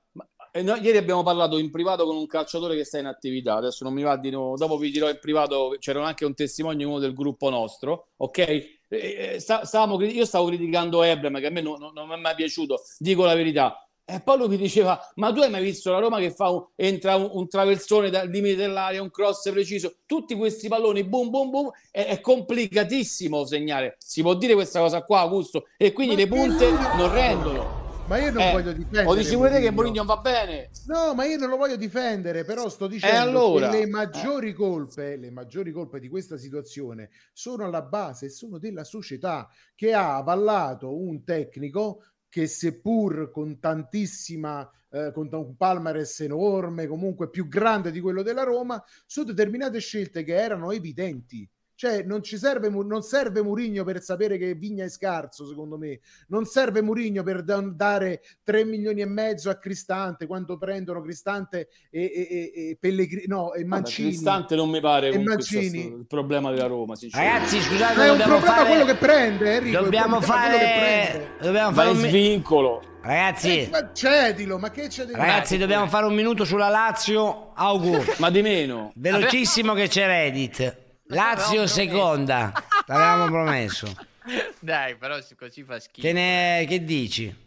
Eh, 0.56 0.62
noi 0.62 0.80
ieri 0.82 0.98
abbiamo 0.98 1.24
parlato 1.24 1.58
in 1.58 1.68
privato 1.72 2.04
con 2.04 2.14
un 2.16 2.26
calciatore 2.26 2.76
che 2.76 2.84
sta 2.84 2.98
in 2.98 3.06
attività. 3.06 3.54
Adesso 3.56 3.82
non 3.82 3.92
mi 3.92 4.02
va 4.02 4.16
di 4.16 4.30
nuovo. 4.30 4.56
Dopo 4.56 4.76
vi 4.76 4.92
dirò 4.92 5.08
in 5.10 5.18
privato. 5.20 5.74
C'era 5.80 6.06
anche 6.06 6.24
un 6.24 6.32
testimone 6.34 6.84
uno 6.84 7.00
del 7.00 7.12
gruppo 7.12 7.50
nostro. 7.50 8.10
Ok, 8.18 8.73
Eh, 8.88 9.38
eh, 9.38 10.06
io 10.06 10.24
stavo 10.24 10.46
criticando 10.46 11.02
Ebrem, 11.02 11.40
che 11.40 11.46
a 11.46 11.50
me 11.50 11.60
non, 11.60 11.78
non- 11.78 11.92
non 11.94 12.08
mi 12.08 12.14
è 12.14 12.18
mai 12.18 12.34
piaciuto. 12.34 12.80
Dico 12.98 13.24
la 13.24 13.34
verità. 13.34 13.78
E 14.06 14.20
poi 14.20 14.36
lui 14.36 14.48
mi 14.48 14.56
diceva: 14.58 15.00
Ma 15.14 15.32
tu 15.32 15.40
hai 15.40 15.48
mai 15.50 15.62
visto 15.62 15.90
la 15.90 15.98
Roma 15.98 16.18
che 16.18 16.30
fa 16.30 16.50
un- 16.50 16.66
entra 16.76 17.16
un, 17.16 17.30
un 17.32 17.48
traversone 17.48 18.10
dal 18.10 18.28
limite 18.28 18.56
dell'area, 18.56 19.00
un 19.00 19.10
cross 19.10 19.50
preciso? 19.50 19.96
Tutti 20.04 20.34
questi 20.34 20.68
palloni, 20.68 21.04
boom, 21.04 21.30
boom, 21.30 21.50
boom. 21.50 21.70
È, 21.90 22.04
è 22.04 22.20
complicatissimo 22.20 23.46
segnare. 23.46 23.96
Si 23.98 24.20
può 24.20 24.34
dire 24.34 24.54
questa 24.54 24.80
cosa 24.80 25.02
qua, 25.04 25.20
Augusto. 25.20 25.64
E 25.78 25.92
quindi 25.92 26.16
le 26.16 26.26
punte 26.26 26.70
non 26.70 27.12
rendono. 27.12 27.83
Ma 28.06 28.18
io 28.18 28.30
non 28.32 28.42
Eh, 28.42 28.52
voglio 28.52 28.72
difendere. 28.72 29.06
O 29.06 29.14
dici 29.14 29.34
pure 29.34 29.60
che 29.60 29.70
Mourinho. 29.70 30.04
Va 30.04 30.18
bene? 30.18 30.70
No, 30.86 31.14
ma 31.14 31.24
io 31.24 31.38
non 31.38 31.48
lo 31.48 31.56
voglio 31.56 31.76
difendere, 31.76 32.44
però 32.44 32.68
sto 32.68 32.86
dicendo 32.86 33.18
allora? 33.18 33.70
che 33.70 33.78
le 33.78 33.86
maggiori 33.86 34.52
colpe, 34.52 35.16
le 35.16 35.30
maggiori 35.30 35.72
colpe 35.72 36.00
di 36.00 36.08
questa 36.08 36.36
situazione 36.36 37.08
sono 37.32 37.64
alla 37.64 37.82
base, 37.82 38.28
sono 38.28 38.58
della 38.58 38.84
società 38.84 39.48
che 39.74 39.94
ha 39.94 40.16
avallato 40.16 40.94
un 40.94 41.24
tecnico 41.24 42.04
che 42.28 42.46
seppur 42.46 43.30
con 43.30 43.58
tantissima 43.58 44.68
eh, 44.90 45.10
con 45.12 45.28
un 45.32 45.56
palmarès 45.56 46.20
enorme, 46.20 46.86
comunque 46.86 47.30
più 47.30 47.48
grande 47.48 47.90
di 47.90 48.00
quello 48.00 48.22
della 48.22 48.42
Roma, 48.42 48.82
su 49.06 49.24
determinate 49.24 49.80
scelte 49.80 50.22
che 50.24 50.34
erano 50.36 50.70
evidenti. 50.72 51.48
Cioè, 51.76 52.02
non 52.04 52.22
ci 52.22 52.38
serve, 52.38 52.68
non 52.68 53.02
serve 53.02 53.42
Murigno 53.42 53.82
per 53.84 54.00
sapere 54.00 54.38
che 54.38 54.54
Vigna 54.54 54.84
è 54.84 54.88
scarso, 54.88 55.46
secondo 55.46 55.76
me. 55.76 55.98
Non 56.28 56.44
serve 56.44 56.82
Murigno 56.82 57.22
per 57.22 57.42
da- 57.42 57.60
dare 57.60 58.22
3 58.44 58.64
milioni 58.64 59.00
e 59.00 59.06
mezzo 59.06 59.50
a 59.50 59.56
Cristante 59.56 60.26
quando 60.26 60.56
prendono 60.56 61.00
Cristante 61.02 61.68
e, 61.90 62.02
e, 62.02 62.28
e, 62.54 62.68
e 62.70 62.76
Pellegrini, 62.78 63.24
no, 63.26 63.52
e 63.54 63.64
Mancini. 63.64 64.08
Cristante 64.10 64.54
non 64.54 64.70
mi 64.70 64.80
pare 64.80 65.08
E 65.10 65.18
Mancini. 65.18 65.86
il 65.86 66.06
problema 66.06 66.50
della 66.52 66.66
Roma. 66.66 66.94
Ragazzi, 67.10 67.60
scusate, 67.60 67.96
Ma 67.96 68.04
è 68.04 68.10
un 68.10 68.18
dobbiamo 68.18 68.38
problema 68.38 68.56
fare... 68.56 68.68
quello 68.68 68.84
che 68.84 68.94
prende, 68.94 69.54
Enrico. 69.56 69.82
Dobbiamo 69.82 70.20
fare... 70.20 71.30
Dobbiamo 71.40 71.72
fare 71.72 71.90
un... 71.90 71.96
svincolo. 71.96 72.82
Ragazzi, 73.02 73.58
Eh, 73.64 73.68
ma 73.70 73.92
cedilo, 73.92 74.58
ma 74.58 74.70
che 74.70 74.86
c'è 74.88 75.04
di 75.04 75.12
ragazzi, 75.12 75.58
dobbiamo 75.58 75.86
fare 75.88 76.06
un 76.06 76.14
minuto 76.14 76.44
sulla 76.46 76.68
Lazio. 76.68 77.52
Augu, 77.54 78.02
Ma 78.18 78.30
di 78.30 78.40
meno. 78.40 78.92
velocissimo 78.94 79.74
che 79.74 79.88
c'è 79.88 80.06
Reddit. 80.06 80.82
Lazio 81.06 81.66
seconda, 81.66 82.52
l'avevamo 82.86 83.26
promesso. 83.26 83.92
Dai, 84.58 84.96
però 84.96 85.18
così 85.36 85.62
fa 85.64 85.78
schifo. 85.78 86.06
Che, 86.06 86.12
ne... 86.12 86.64
che 86.66 86.82
dici? 86.84 87.42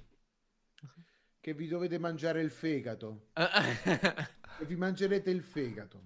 Che 1.39 1.53
vi 1.53 1.67
dovete 1.67 1.97
mangiare 1.97 2.41
il 2.41 2.51
fegato. 2.51 3.27
che 3.34 4.65
vi 4.65 4.75
mangerete 4.75 5.29
il 5.31 5.41
fegato. 5.41 6.01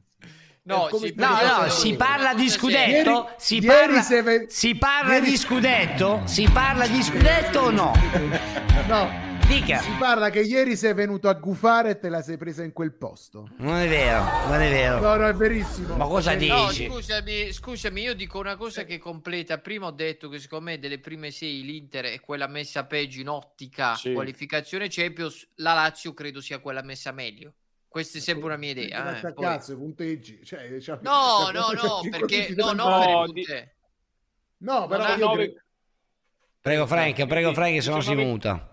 No, 0.64 0.90
si- 0.96 1.14
No, 1.18 1.30
no, 1.42 1.70
si 1.70 1.96
parla 1.96 2.34
di 2.36 2.44
Ieri- 2.44 2.54
scudetto? 2.54 3.34
Si 3.38 3.56
ieri 3.56 3.66
parla, 3.66 4.22
ve- 4.22 4.46
si 4.50 4.76
parla 4.76 5.14
ieri- 5.16 5.30
di 5.32 5.38
scudetto? 5.38 6.22
Si 6.26 6.48
parla 6.50 6.88
di 6.88 7.02
scudetto 7.02 7.60
o 7.60 7.70
no? 7.72 7.92
No, 8.88 9.10
Dica. 9.52 9.80
Si 9.80 9.92
parla 10.00 10.30
che 10.30 10.40
ieri 10.42 10.78
sei 10.78 10.94
venuto 10.94 11.28
a 11.28 11.34
gufare 11.34 11.90
e 11.92 12.00
te 12.00 12.08
la 12.08 12.22
sei 12.22 12.38
presa 12.38 12.64
in 12.64 12.72
quel 12.72 12.94
posto. 12.94 13.50
Non 13.58 13.76
è 13.76 13.88
vero, 13.90 14.24
non 14.48 14.62
è 14.62 14.70
vero. 14.70 15.00
No, 15.00 15.16
no, 15.16 15.28
è 15.28 15.34
verissimo. 15.34 15.98
Ma 15.98 16.06
cosa 16.08 16.32
No, 16.36 16.38
dici? 16.70 16.88
scusami, 16.90 17.52
scusami, 17.52 18.02
io 18.02 18.14
dico 18.16 18.40
una 18.40 18.56
cosa 18.56 18.86
che 18.86 18.98
completa. 18.98 19.58
Prima 19.60 19.88
ho 19.88 19.92
detto 19.92 20.30
che 20.30 20.40
secondo 20.40 20.66
me 20.66 20.80
delle 20.80 21.00
prime 21.00 21.32
sei 21.32 21.64
l'Inter 21.64 22.06
è 22.06 22.20
quella 22.22 22.48
messa 22.48 22.86
peggio 22.86 23.20
in 23.20 23.28
ottica 23.28 23.96
Sì. 23.96 24.14
qualificazione 24.14 24.88
Champions, 24.90 25.46
la 25.56 25.74
Lazio 25.74 26.14
credo 26.14 26.40
sia 26.40 26.60
quella 26.60 26.82
messa 26.82 27.12
meglio. 27.12 27.54
Questa 27.90 28.20
è 28.20 28.22
sempre 28.22 28.46
una 28.46 28.56
mia 28.58 28.72
idea. 28.72 29.18
Eh, 29.20 29.34
poi- 29.34 29.44
cazzo, 29.44 29.76
punteggi. 29.76 30.46
Cioè, 30.46 30.80
cioè- 30.80 31.00
No, 31.02 31.42
cioè, 31.44 31.54
no, 31.54 31.72
no, 31.74 32.00
perché 32.10 32.56
no, 32.56 32.72
di 32.72 32.78
no, 32.78 33.00
per 33.00 33.26
punte. 33.26 33.76
No, 34.60 34.88
però 34.88 35.04
ha 35.04 35.16
io 35.18 35.54
Prego 36.62 36.86
Frank, 36.88 37.26
prego 37.26 37.54
Frank, 37.54 37.82
se 37.82 37.90
no 37.90 38.00
si 38.00 38.10
19 38.16 38.24
muta. 38.24 38.71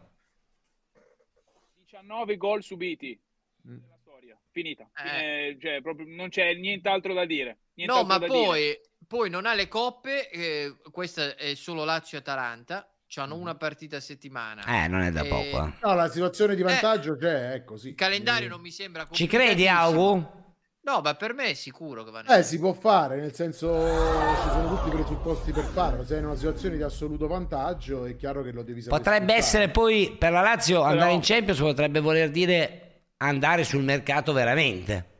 19 2.09 2.37
gol 2.39 2.63
subiti 2.63 3.21
Mm. 3.69 3.79
storia. 4.01 4.39
Finita. 4.51 4.89
Fine- 4.95 5.59
cioè, 5.61 5.83
proprio 5.83 6.07
non 6.09 6.31
c'è 6.31 6.55
nient'altro 6.55 7.13
da 7.13 7.27
dire. 7.27 7.51
No, 7.51 7.57
Nient'altro 7.75 8.07
ma 8.07 8.19
da 8.19 8.27
poi, 8.27 8.61
dire. 8.61 8.81
poi 9.07 9.29
non 9.31 9.45
ha 9.45 9.53
le 9.55 9.69
coppe, 9.69 10.31
eh, 10.31 10.75
questa 10.91 11.37
è 11.37 11.55
solo 11.55 11.85
Lazio 11.85 12.17
e 12.17 12.21
Atalanta, 12.23 12.91
hanno 13.17 13.37
Mm. 13.37 13.41
una 13.41 13.55
partita 13.57 13.97
a 13.97 14.01
settimana. 14.01 14.65
Eh, 14.85 14.89
non 14.89 15.03
è 15.03 15.11
da 15.11 15.23
Eh, 15.23 15.29
poco. 15.29 15.67
eh. 15.67 15.73
No, 15.83 15.95
la 15.95 16.09
situazione 16.09 16.55
di 16.55 16.63
vantaggio 16.63 17.17
c'è, 17.17 17.53
è 17.53 17.65
così. 17.65 17.89
Il 17.91 17.95
calendario 17.95 18.49
non 18.49 18.61
mi 18.63 18.71
sembra 18.71 19.07
Ci 19.11 19.27
credi. 19.27 19.69
Augu? 19.69 20.47
No, 20.89 21.01
ma 21.03 21.15
per 21.15 21.35
me 21.35 21.51
è 21.51 21.55
sicuro 21.55 22.03
che 22.03 22.11
vanno. 22.11 22.29
Eh, 22.35 22.43
si 22.43 22.59
può 22.59 22.73
fare, 22.73 23.21
nel 23.21 23.35
senso 23.35 23.75
ci 23.75 24.49
sono 24.51 24.75
tutti 24.75 24.89
i 24.89 24.91
presupposti 24.93 25.53
per 25.53 25.65
farlo. 25.65 26.03
Se 26.03 26.15
è 26.15 26.19
in 26.19 26.25
una 26.25 26.35
situazione 26.35 26.77
di 26.77 26.83
assoluto 26.83 27.27
vantaggio, 27.27 28.07
è 28.07 28.17
chiaro 28.17 28.43
che 28.43 28.53
lo 28.53 28.63
devi 28.63 28.81
sapere. 28.81 29.03
Potrebbe 29.03 29.35
essere 29.35 29.69
poi 29.69 30.17
per 30.19 30.33
la 30.33 30.41
Lazio 30.41 30.79
Però- 30.79 30.91
andare 30.91 31.13
in 31.13 31.21
Champions 31.23 31.59
potrebbe 31.61 32.01
voler 32.01 32.31
dire 32.31 33.03
andare 33.19 33.65
sul 33.65 33.83
mercato 33.83 34.33
veramente. 34.33 35.17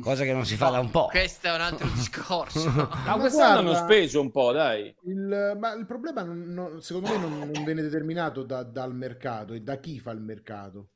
Cosa 0.00 0.24
che 0.24 0.32
non 0.32 0.44
si 0.46 0.56
fa 0.56 0.68
da 0.70 0.78
un 0.80 0.90
po'. 0.90 1.06
Questo 1.06 1.46
è 1.48 1.54
un 1.54 1.60
altro 1.60 1.86
discorso. 1.94 2.68
Ma 2.70 2.88
Ma 3.06 3.16
quest'anno 3.18 3.58
hanno 3.60 3.70
guarda- 3.70 3.84
speso 3.84 4.20
un 4.20 4.30
po', 4.30 4.52
dai. 4.52 4.94
Il, 5.04 5.56
ma 5.58 5.72
il 5.74 5.86
problema, 5.86 6.22
non- 6.22 6.52
non- 6.52 6.82
secondo 6.82 7.08
me, 7.10 7.16
non, 7.18 7.50
non 7.50 7.64
viene 7.64 7.80
determinato 7.82 8.42
da- 8.42 8.62
dal 8.62 8.94
mercato 8.94 9.54
e 9.54 9.60
da 9.60 9.76
chi 9.76 9.98
fa 10.00 10.10
il 10.10 10.20
mercato, 10.20 10.88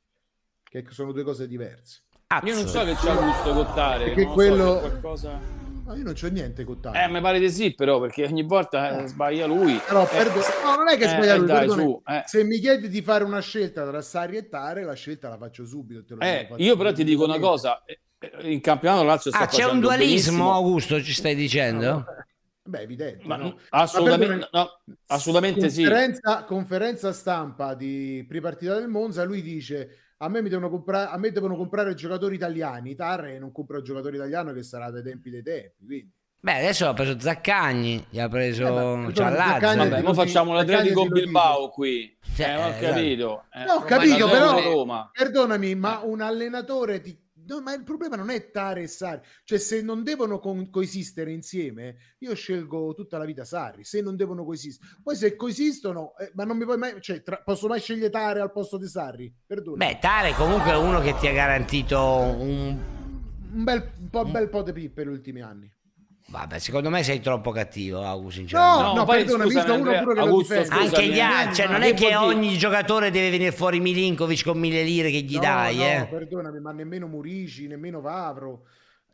che 0.62 0.84
sono 0.90 1.12
due 1.12 1.22
cose 1.24 1.46
diverse. 1.46 2.04
Io 2.42 2.54
non 2.54 2.66
so 2.66 2.82
che 2.82 2.94
c'ha 2.94 3.14
gusto 3.14 3.52
Cottare. 3.52 4.04
Perché 4.06 4.22
so 4.22 4.28
quello- 4.30 4.74
se 4.74 4.88
qualcosa... 4.88 5.54
Ma 5.86 5.94
io 5.94 6.02
non 6.02 6.14
c'ho 6.14 6.26
niente 6.26 6.64
con 6.64 6.80
Tare. 6.80 7.04
Eh, 7.04 7.08
mi 7.08 7.20
pare 7.20 7.38
di 7.38 7.48
sì, 7.48 7.72
però, 7.72 8.00
perché 8.00 8.24
ogni 8.24 8.42
volta 8.42 9.04
eh, 9.04 9.06
sbaglia 9.06 9.46
lui. 9.46 9.80
Però, 9.86 10.02
Eh, 10.02 10.06
perdo- 10.08 10.40
no, 10.64 10.74
non 10.74 10.88
è 10.88 10.96
che 10.96 11.04
eh, 11.04 11.08
sbaglia 11.08 11.34
eh, 11.34 11.38
lui, 11.38 11.46
dai, 11.46 11.68
su, 11.68 12.02
eh. 12.04 12.22
Se 12.26 12.42
mi 12.42 12.58
chiedi 12.58 12.88
di 12.88 13.02
fare 13.02 13.22
una 13.22 13.38
scelta 13.40 13.86
tra 13.86 14.02
Sarri 14.02 14.36
e 14.38 14.48
Tare, 14.48 14.82
la 14.82 14.94
scelta 14.94 15.28
la 15.28 15.36
faccio 15.38 15.64
subito. 15.64 16.04
te 16.04 16.14
lo 16.16 16.20
Eh, 16.22 16.38
dico, 16.40 16.48
faccio 16.54 16.62
io 16.64 16.76
però 16.76 16.92
ti 16.92 17.04
dico 17.04 17.22
una 17.22 17.38
cosa, 17.38 17.80
in 18.40 18.60
campionato 18.60 19.04
la 19.04 19.12
Lazio 19.12 19.30
sta 19.30 19.42
Ah, 19.42 19.46
c'è 19.46 19.62
un 19.62 19.78
dualismo, 19.78 20.08
benissimo. 20.08 20.52
Augusto, 20.52 21.00
ci 21.00 21.12
stai 21.12 21.36
dicendo? 21.36 22.04
Beh, 22.64 22.80
evidente. 22.80 23.24
Ma, 23.24 23.36
no? 23.36 23.56
assolutamente, 23.68 24.48
Ma 24.50 24.60
no, 24.62 24.80
assolutamente 25.06 25.70
sì. 25.70 25.84
conferenza, 25.84 26.42
conferenza 26.42 27.12
stampa 27.12 27.74
di 27.74 28.24
pre-partita 28.28 28.74
del 28.74 28.88
Monza, 28.88 29.22
lui 29.22 29.40
dice 29.40 30.05
a 30.18 30.28
me, 30.28 30.42
mi 30.42 30.48
devono 30.48 30.70
comprare, 30.70 31.10
a 31.10 31.18
me 31.18 31.30
devono 31.30 31.56
comprare 31.56 31.94
giocatori 31.94 32.34
italiani, 32.34 32.94
Tarre 32.94 33.38
non 33.38 33.52
compra 33.52 33.78
un 33.78 33.84
giocatore 33.84 34.16
italiano 34.16 34.52
che 34.52 34.62
sarà 34.62 34.90
dai 34.90 35.02
tempi 35.02 35.30
dei 35.30 35.42
tempi, 35.42 35.84
quindi 35.84 36.12
Beh, 36.38 36.58
adesso 36.58 36.86
ha 36.86 36.94
preso 36.94 37.18
Zaccagni, 37.18 38.06
gli 38.08 38.20
ha 38.20 38.28
preso 38.28 38.62
perdona, 38.62 39.12
Ciallazzi. 39.12 39.76
Vabbè, 39.78 40.02
ora 40.02 40.14
facciamo 40.14 40.54
l'Atletico 40.54 41.08
Bilbao 41.08 41.70
qui. 41.70 42.16
Cioè, 42.36 42.50
Eh, 42.50 42.54
ho 42.54 42.68
eh, 42.68 42.78
capito. 42.78 43.44
Eh, 43.52 43.64
No, 43.64 43.72
ho 43.72 43.80
capito, 43.80 44.28
però 44.28 44.62
Roma. 44.62 45.10
perdonami, 45.12 45.74
ma 45.74 46.02
un 46.04 46.20
allenatore 46.20 47.00
ti... 47.00 47.18
No, 47.46 47.60
ma 47.60 47.74
il 47.74 47.84
problema 47.84 48.16
non 48.16 48.30
è 48.30 48.50
Tare 48.50 48.82
e 48.82 48.86
Sarri, 48.88 49.20
cioè 49.44 49.58
se 49.58 49.80
non 49.82 50.02
devono 50.02 50.38
con- 50.38 50.68
coesistere 50.68 51.30
insieme, 51.32 51.96
io 52.18 52.34
scelgo 52.34 52.94
tutta 52.94 53.18
la 53.18 53.24
vita 53.24 53.44
Sarri, 53.44 53.84
se 53.84 54.00
non 54.00 54.16
devono 54.16 54.44
coesistere. 54.44 54.98
Poi 55.02 55.14
se 55.14 55.36
coesistono, 55.36 56.16
eh, 56.18 56.32
ma 56.34 56.44
non 56.44 56.56
mi 56.56 56.64
puoi 56.64 56.76
mai, 56.78 57.00
cioè 57.00 57.22
tra- 57.22 57.42
posso 57.44 57.68
mai 57.68 57.80
scegliere 57.80 58.10
Tare 58.10 58.40
al 58.40 58.52
posto 58.52 58.78
di 58.78 58.86
Sarri? 58.86 59.32
Perdona. 59.46 59.76
Beh, 59.76 59.98
Tare 60.00 60.32
comunque 60.34 60.72
è 60.72 60.76
uno 60.76 61.00
che 61.00 61.14
ti 61.18 61.26
ha 61.28 61.32
garantito 61.32 61.98
un... 62.00 62.78
un 63.52 63.64
bel, 63.64 63.92
un 64.00 64.10
po', 64.10 64.24
bel 64.24 64.48
po' 64.48 64.62
di 64.62 64.72
pippe 64.72 65.04
negli 65.04 65.14
ultimi 65.14 65.40
anni. 65.40 65.72
Vabbè, 66.28 66.58
secondo 66.58 66.90
me 66.90 67.04
sei 67.04 67.20
troppo 67.20 67.52
cattivo, 67.52 68.02
Augusto, 68.02 68.40
sinceramente. 68.40 68.82
No, 68.82 68.94
no, 68.94 69.04
poi, 69.04 69.18
perdona, 69.18 69.44
mi 69.44 69.50
scusami, 69.50 69.64
sto 69.64 69.74
uno 69.74 69.82
Andrea, 69.84 70.02
pure 70.02 70.14
che 70.14 70.20
Augusto, 70.20 70.64
Anche 70.70 71.06
gli 71.06 71.18
eh. 71.18 71.20
altri, 71.20 71.54
cioè 71.54 71.66
non 71.68 71.82
è 71.82 71.88
Che 71.94 71.94
dire? 71.94 72.16
ogni 72.16 72.58
giocatore 72.58 73.10
deve 73.12 73.30
venire 73.30 73.52
fuori 73.52 73.78
Milinkovic 73.78 74.42
con 74.44 74.58
mille 74.58 74.82
lire 74.82 75.10
che 75.12 75.20
gli 75.20 75.34
No, 75.34 75.40
dai, 75.40 75.76
no, 75.76 75.82
eh. 75.84 76.06
perdonami, 76.10 76.58
ma 76.58 76.72
nemmeno 76.72 77.06
Murici, 77.06 77.68
nemmeno 77.68 78.00
Vavro, 78.00 78.62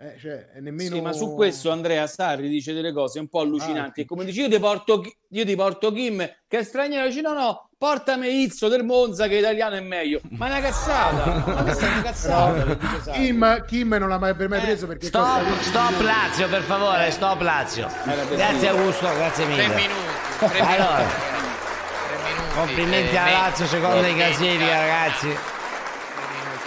eh, 0.03 0.19
cioè, 0.21 0.47
nemmeno... 0.61 0.95
Sì, 0.97 1.01
ma 1.01 1.13
su 1.13 1.35
questo 1.35 1.71
Andrea 1.71 2.07
Sarri 2.07 2.49
dice 2.49 2.73
delle 2.73 2.93
cose 2.93 3.19
un 3.21 3.29
po' 3.29 3.39
Ah, 3.41 3.43
allucinanti. 3.43 4.01
E 4.01 4.05
come 4.05 4.25
dici, 4.25 4.41
io 4.41 4.49
ti 4.49 4.59
porto, 4.59 5.03
io 5.31 5.45
ti 5.45 5.55
porto 5.55 5.93
Kim, 5.93 6.19
che 6.49 6.59
è 6.59 6.63
straniero. 6.65 7.07
Dice, 7.07 7.21
no, 7.21 7.33
no, 7.33 7.69
portami 7.79 8.43
Izzo 8.43 8.69
del 8.69 8.85
Monza, 8.85 9.27
che 9.29 9.37
italiano 9.37 9.77
è 9.77 9.81
meglio. 9.81 10.21
Ma 10.31 10.47
è 10.47 10.51
una 10.51 10.61
cazzata. 10.61 11.43
ma 11.47 11.63
questa 11.63 11.87
è 11.87 11.93
una 11.93 12.03
cazzata. 12.03 12.77
Sarri. 13.03 13.13
Kim, 13.13 13.65
Kim 13.67 13.95
non 13.95 14.09
l'ha 14.09 14.19
mai 14.19 14.35
per 14.35 14.49
me 14.49 14.59
preso 14.61 14.87
perché 14.87 15.11
costa 15.11 15.35
Stop, 15.35 15.45
20 15.49 15.65
stop. 15.65 16.01
Lazio, 16.01 16.49
per 16.49 16.63
favore, 16.63 17.11
stop 17.11 17.41
Lazio. 17.41 17.87
per 18.05 18.29
Grazie. 18.37 18.69
Augusto, 18.69 19.07
grazie 19.15 19.45
mille. 19.47 19.65
Tre 19.67 19.75
minuti, 19.75 20.49
tre 20.49 20.59
Allora, 20.61 20.97
minuti. 20.97 21.15
Tre 22.09 22.17
minuti. 22.33 22.55
complimenti 22.55 23.15
Eh, 23.17 23.21
me- 23.21 23.31
Lazio, 23.31 23.67
seconda 23.67 24.07
in 24.07 24.17
me- 24.17 24.25
classifica, 24.27 24.79
ragazzi. 24.81 25.37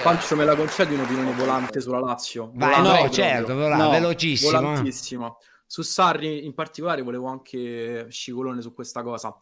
Pancio, 0.05 0.35
me 0.35 0.45
la 0.45 0.55
concedi 0.55 0.93
un'opinione 0.93 1.33
volante 1.33 1.81
sulla 1.81 1.97
Lazio? 1.97 2.51
Vai, 2.53 2.69
Volante 2.69 2.87
no, 2.87 2.93
proprio. 2.93 3.11
certo, 3.11 3.55
vola- 3.55 3.89
velocissimo, 3.89 4.51
eh. 4.51 4.61
Volantissimo. 4.61 5.37
Su 5.65 5.81
Sarri 5.81 6.45
in 6.45 6.53
particolare 6.53 7.01
volevo 7.01 7.25
anche 7.25 8.05
scivolone 8.11 8.61
su 8.61 8.71
questa 8.71 9.01
cosa. 9.01 9.35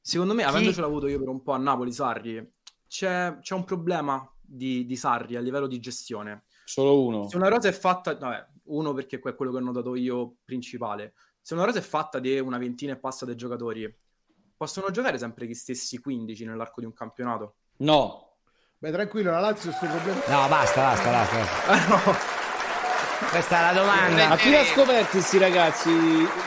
Secondo 0.00 0.34
me, 0.34 0.42
avendocelo 0.42 0.84
avuto 0.84 1.06
io 1.06 1.16
per 1.20 1.28
un 1.28 1.44
po' 1.44 1.52
a 1.52 1.58
Napoli, 1.58 1.92
Sarri, 1.92 2.44
c'è, 2.88 3.38
c'è 3.40 3.54
un 3.54 3.62
problema 3.62 4.28
di, 4.40 4.84
di 4.84 4.96
Sarri 4.96 5.36
a 5.36 5.40
livello 5.40 5.68
di 5.68 5.78
gestione. 5.78 6.46
Solo 6.64 7.04
uno. 7.04 7.28
Se 7.28 7.36
una 7.36 7.46
rosa 7.46 7.68
è 7.68 7.72
fatta, 7.72 8.16
vabbè, 8.16 8.46
uno 8.64 8.92
perché 8.92 9.20
è 9.22 9.34
quello 9.36 9.52
che 9.52 9.58
ho 9.58 9.60
notato 9.60 9.94
io 9.94 10.38
principale. 10.44 11.14
Se 11.40 11.54
una 11.54 11.62
rosa 11.64 11.78
è 11.78 11.82
fatta 11.82 12.18
di 12.18 12.36
una 12.40 12.58
ventina 12.58 12.94
e 12.94 12.98
passa 12.98 13.24
dei 13.24 13.36
giocatori, 13.36 13.88
possono 14.56 14.90
giocare 14.90 15.18
sempre 15.18 15.46
gli 15.46 15.54
stessi 15.54 16.00
15 16.00 16.46
nell'arco 16.46 16.80
di 16.80 16.86
un 16.86 16.94
campionato? 16.94 17.58
No. 17.76 18.24
Beh, 18.82 18.90
tranquillo, 18.92 19.30
la 19.30 19.40
Lazio 19.40 19.72
sto 19.72 19.86
problema. 19.86 20.20
No, 20.26 20.48
basta, 20.48 20.80
basta, 20.80 21.10
basta. 21.10 21.36
basta. 21.66 22.38
Questa 23.30 23.58
è 23.58 23.74
la 23.74 23.80
domanda. 23.80 24.28
Ma 24.28 24.36
chi 24.36 24.50
l'ha 24.50 24.64
scoperti 24.64 25.10
questi 25.10 25.36
ragazzi? 25.38 25.90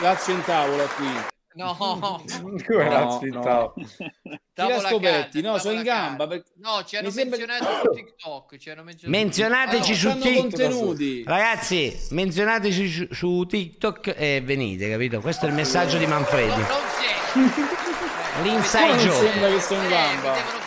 Lazio 0.00 0.34
in 0.34 0.42
tavola 0.44 0.84
qui. 0.86 1.08
No, 1.54 1.76
Come 1.78 2.84
No, 2.84 2.90
Lazio 2.90 3.26
in 3.28 3.34
no. 3.34 3.40
tavola? 3.40 3.72
Chi 3.76 3.96
l'ha 4.24 4.38
Tavola 4.52 4.88
scoperti? 4.88 5.40
No, 5.42 5.58
sono 5.58 5.74
in 5.76 5.82
gamba. 5.84 6.26
perché- 6.26 6.50
No, 6.56 6.82
ci 6.84 6.96
hanno 6.96 7.10
sembra- 7.10 7.38
menzionato 7.38 7.80
su 7.86 7.90
TikTok. 7.94 8.56
Ci 8.56 8.70
hanno 8.70 8.82
menzionato 8.82 9.16
Menzionateci 9.22 9.94
su 9.94 10.00
su 10.00 10.08
hanno 10.08 10.20
TikTok. 10.22 10.40
contenuti. 10.40 11.24
Ragazzi, 11.24 12.06
menzionateci 12.10 12.88
su, 12.90 13.06
su 13.12 13.46
TikTok 13.46 14.12
e 14.16 14.40
venite, 14.44 14.90
capito? 14.90 15.20
Questo 15.20 15.46
è 15.46 15.48
il 15.50 15.54
messaggio 15.54 15.96
di 15.98 16.06
Manfredi. 16.06 16.60
Non 16.60 16.80
sei. 16.98 18.42
L'inside 18.42 18.96
joke. 18.96 19.28
sembra 19.30 19.48
che 19.48 19.60
sto 19.60 19.74
in 19.74 19.84
Eh, 19.84 19.88
gamba. 19.88 20.32
colpire. 20.32 20.62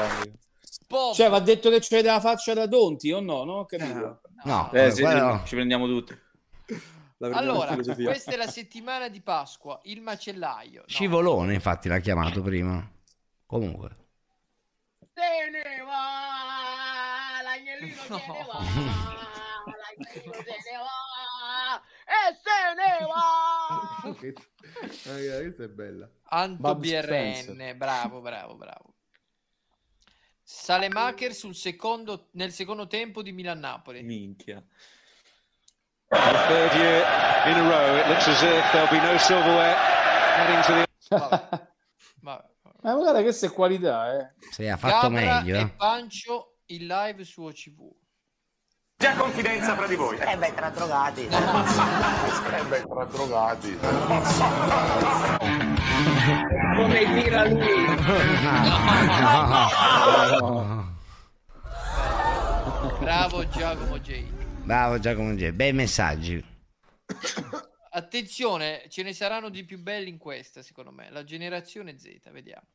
Allora, 0.00 0.32
Pop. 0.86 1.14
Cioè, 1.14 1.28
va 1.28 1.40
detto 1.40 1.70
che 1.70 1.78
c'è 1.80 2.02
la 2.02 2.20
faccia 2.20 2.52
da 2.54 2.66
Donti 2.66 3.10
o 3.12 3.20
no? 3.20 3.44
Non 3.44 3.58
ho 3.58 3.64
capito. 3.66 4.20
No, 4.44 4.70
Eh, 4.72 4.90
sì, 4.90 5.02
quello- 5.02 5.42
ci 5.44 5.54
prendiamo 5.54 5.86
tutti. 5.86 6.16
Allora, 7.20 7.74
questa 7.76 8.32
è 8.32 8.36
la 8.36 8.48
settimana 8.48 9.08
di 9.08 9.22
Pasqua, 9.22 9.80
il 9.84 10.02
macellaio. 10.02 10.80
No. 10.80 10.86
Scivolone, 10.86 11.54
infatti, 11.54 11.88
l'ha 11.88 12.00
chiamato 12.00 12.42
prima. 12.42 12.86
Comunque. 13.46 13.96
Se 15.14 15.48
ne 15.50 15.82
va, 15.84 17.40
l'agnellino 17.42 17.94
se 18.02 18.12
ne 18.12 18.44
va, 18.46 18.58
l'agnellino 19.64 20.32
se 20.34 20.50
ne 20.50 20.78
va, 20.82 21.82
e 22.04 22.34
se 22.42 22.58
ne 22.74 23.06
va. 23.06 23.22
Questa 25.44 25.62
è 25.64 25.68
bella. 25.68 26.10
Anto 26.24 26.60
Bob 26.60 26.80
BRN, 26.80 27.74
bravo, 27.76 28.20
bravo, 28.20 28.56
bravo. 28.56 28.93
Salemaker 30.54 31.34
sul 31.34 31.54
secondo, 31.54 32.28
nel 32.32 32.52
secondo 32.52 32.86
tempo 32.86 33.22
di 33.22 33.32
Milan-Napoli. 33.32 34.02
Minchia. 34.02 34.62
third 36.08 36.72
year 36.74 37.04
in 37.46 37.58
a 37.58 37.62
row, 37.68 37.96
it 37.98 38.06
looks 38.08 38.28
as 38.28 38.40
if 38.42 38.72
there'll 38.72 38.88
be 38.88 39.00
no 39.00 39.18
silverware 39.18 39.74
heading 40.36 40.62
to 40.62 40.72
the. 40.72 40.86
Vabbè. 42.20 42.46
Ma 42.82 42.94
guarda, 42.94 43.22
questa 43.22 43.46
è 43.46 43.50
qualità, 43.50 44.18
eh. 44.18 44.32
Sì, 44.50 44.66
ha 44.68 44.76
fatto 44.76 45.08
Gabra 45.08 45.40
meglio. 45.40 45.56
e 45.56 45.60
eh. 45.60 45.68
Pancio 45.70 46.56
in 46.66 46.86
live 46.86 47.24
su 47.24 47.42
OCV. 47.42 47.90
C'è 48.96 49.14
confidenza 49.16 49.74
fra 49.76 49.86
di 49.86 49.96
voi. 49.96 50.16
Eh 50.18 50.36
beh, 50.36 50.54
tra 50.54 50.70
drogati. 50.70 51.28
Eh 52.54 52.64
beh, 52.66 52.84
tra 52.86 53.04
drogati. 53.04 53.78
Come 56.76 57.22
tira 57.22 57.44
lui. 57.48 57.84
Bravo 63.00 63.48
Giacomo 63.48 63.98
J. 63.98 64.24
Bravo 64.62 64.98
Giacomo 64.98 65.34
G. 65.34 65.50
Bei 65.52 65.72
messaggi. 65.72 66.42
Attenzione, 67.90 68.86
ce 68.88 69.02
ne 69.02 69.12
saranno 69.12 69.48
di 69.50 69.64
più 69.64 69.78
belli 69.78 70.08
in 70.08 70.18
questa, 70.18 70.62
secondo 70.62 70.90
me. 70.90 71.10
La 71.10 71.24
generazione 71.24 71.98
Z, 71.98 72.30
vediamo. 72.30 72.66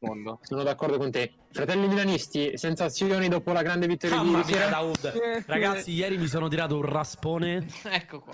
Mondo. 0.00 0.38
Sono 0.42 0.62
d'accordo 0.62 0.96
con 0.98 1.10
te. 1.10 1.32
Fratelli 1.50 1.88
milanisti, 1.88 2.56
sensazioni 2.56 3.28
dopo 3.28 3.52
la 3.52 3.62
grande 3.62 3.86
vittoria 3.86 4.18
di 4.18 4.24
Mamma 4.24 4.38
ieri 4.38 4.52
sera? 4.52 4.68
Daoud. 4.68 5.12
Ragazzi, 5.46 5.92
ieri 5.92 6.18
mi 6.18 6.26
sono 6.26 6.48
tirato 6.48 6.76
un 6.76 6.82
raspone. 6.82 7.66
ecco 7.90 8.20
qua. 8.20 8.32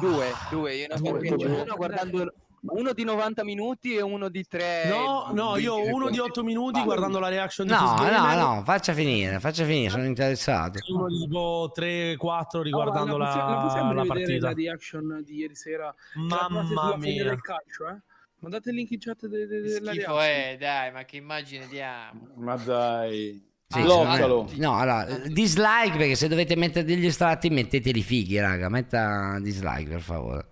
Due, 0.00 0.26
due, 0.50 0.74
io 0.74 0.86
ne 0.88 0.94
ho 0.94 0.98
Due, 0.98 1.12
capito 1.12 1.36
due. 1.36 1.46
uno 1.62 1.76
guardando 1.76 2.34
uno 2.66 2.92
di 2.94 3.04
90 3.04 3.44
minuti 3.44 3.94
e 3.94 4.00
uno 4.00 4.28
di 4.30 4.44
3 4.48 4.88
No, 4.88 5.28
no, 5.32 5.56
io 5.58 5.74
ho 5.74 5.94
uno 5.94 6.08
di 6.10 6.18
8 6.18 6.42
minuti 6.42 6.82
guardando 6.82 7.18
la 7.20 7.28
reaction 7.28 7.66
di 7.66 7.72
No, 7.74 7.94
no, 7.98 8.34
no, 8.34 8.62
faccia 8.64 8.92
finire, 8.94 9.38
faccia 9.38 9.64
finire, 9.64 9.90
sono 9.90 10.04
interessato. 10.06 10.80
Uno 10.92 11.06
di 11.08 11.18
tipo 11.20 11.70
3-4 11.76 12.62
riguardando 12.62 13.16
la, 13.18 13.26
la, 13.36 13.60
possiamo 13.62 13.92
la 13.92 14.02
rivedere 14.02 14.24
partita. 14.40 14.46
la 14.48 14.52
reaction 14.54 15.22
di 15.24 15.34
ieri 15.36 15.54
sera? 15.54 15.94
Mamma 16.14 16.62
la 16.90 16.96
mia. 16.96 17.22
del 17.24 17.40
calcio, 17.40 17.86
eh? 17.88 18.00
Mandate 18.44 18.70
il 18.70 18.76
link 18.76 18.90
in 18.92 18.98
chat 19.00 19.26
de- 19.26 19.46
de- 19.46 19.60
della 19.60 19.90
Schifo 19.92 20.16
reaction. 20.18 20.52
è, 20.52 20.56
dai, 20.58 20.92
ma 20.92 21.04
che 21.04 21.16
immagine 21.16 21.66
diamo. 21.68 22.28
Ma 22.36 22.56
dai. 22.56 23.52
Sì, 23.66 23.80
Bloccalo. 23.80 24.48
No, 24.56 24.78
allora, 24.78 25.04
dislike 25.26 25.96
perché 25.96 26.14
se 26.14 26.28
dovete 26.28 26.54
mettere 26.54 26.84
degli 26.84 27.06
estratti 27.06 27.48
metteteli 27.50 28.02
fighi, 28.02 28.38
raga. 28.38 28.68
Metta 28.68 29.38
dislike 29.40 29.88
per 29.90 30.00
favore. 30.00 30.46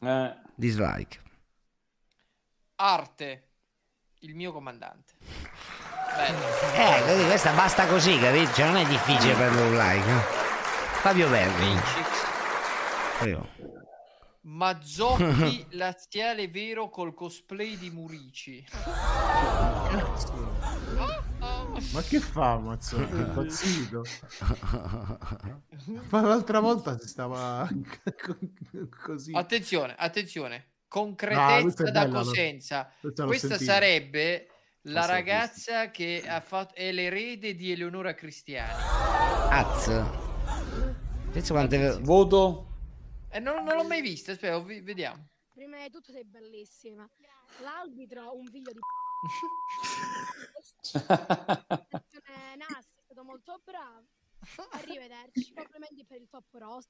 Eh. 0.00 0.34
Dislike. 0.56 1.18
Arte, 2.76 3.42
il 4.20 4.34
mio 4.34 4.52
comandante. 4.52 5.12
Bello. 6.16 6.38
Eh, 6.74 7.02
così, 7.06 7.24
questa 7.26 7.52
basta 7.52 7.86
così, 7.86 8.18
capito? 8.18 8.52
Cioè, 8.54 8.66
non 8.66 8.76
è 8.76 8.86
difficile 8.86 9.34
prendere 9.34 9.68
un 9.68 9.76
like. 9.76 10.08
eh. 10.10 10.20
Fabio 11.00 11.28
Verdi. 11.28 11.76
Prego. 13.18 13.48
Mazzotti 14.48 15.66
laziale 15.76 16.48
vero 16.48 16.88
col 16.88 17.12
cosplay 17.12 17.76
di 17.76 17.90
Murici. 17.90 18.64
Ma 21.92 22.00
che 22.02 22.18
fa 22.18 22.56
Mazzotti? 22.58 23.12
È 23.12 23.18
impazzito. 23.18 24.04
Ma 26.08 26.20
l'altra 26.22 26.60
volta 26.60 26.98
si 26.98 27.08
stava 27.08 27.68
così. 29.04 29.32
Attenzione, 29.34 29.94
attenzione. 29.96 30.56
No, 30.56 30.64
Concretezza 30.88 31.84
è 31.84 31.90
da 31.90 32.06
bella, 32.06 32.18
no? 32.18 32.24
Cosenza. 32.24 32.90
Questa 32.98 33.26
Questa 33.26 33.58
sarebbe 33.58 34.48
la 34.82 35.00
Questa 35.00 35.12
ragazza 35.12 35.90
che 35.90 36.24
ha 36.26 36.40
fatto, 36.40 36.74
è 36.74 36.90
l'erede 36.90 37.54
di 37.54 37.70
Eleonora 37.70 38.14
Cristiani. 38.14 38.82
Az. 39.50 40.02
Penso 41.30 41.52
quante... 41.52 41.98
Voto. 42.00 42.67
Eh, 43.30 43.40
non, 43.40 43.62
non 43.64 43.76
l'ho 43.76 43.84
mai 43.84 44.00
vista, 44.00 44.32
ho 44.54 44.62
vi- 44.62 44.80
vediamo. 44.80 45.26
Prima 45.54 45.78
di 45.82 45.90
tutto 45.90 46.12
sei 46.12 46.24
bellissima. 46.24 47.08
L'arbitro, 47.62 48.36
un 48.36 48.46
figlio 48.46 48.72
di 48.72 48.78
p***a. 50.92 51.16
Nasti, 52.56 52.98
è 52.98 53.02
stato 53.04 53.24
molto 53.24 53.60
bravo. 53.64 54.04
Arrivederci. 54.72 55.52
Complimenti 55.54 56.04
per 56.06 56.20
il 56.20 56.28
top 56.30 56.44
roast. 56.52 56.88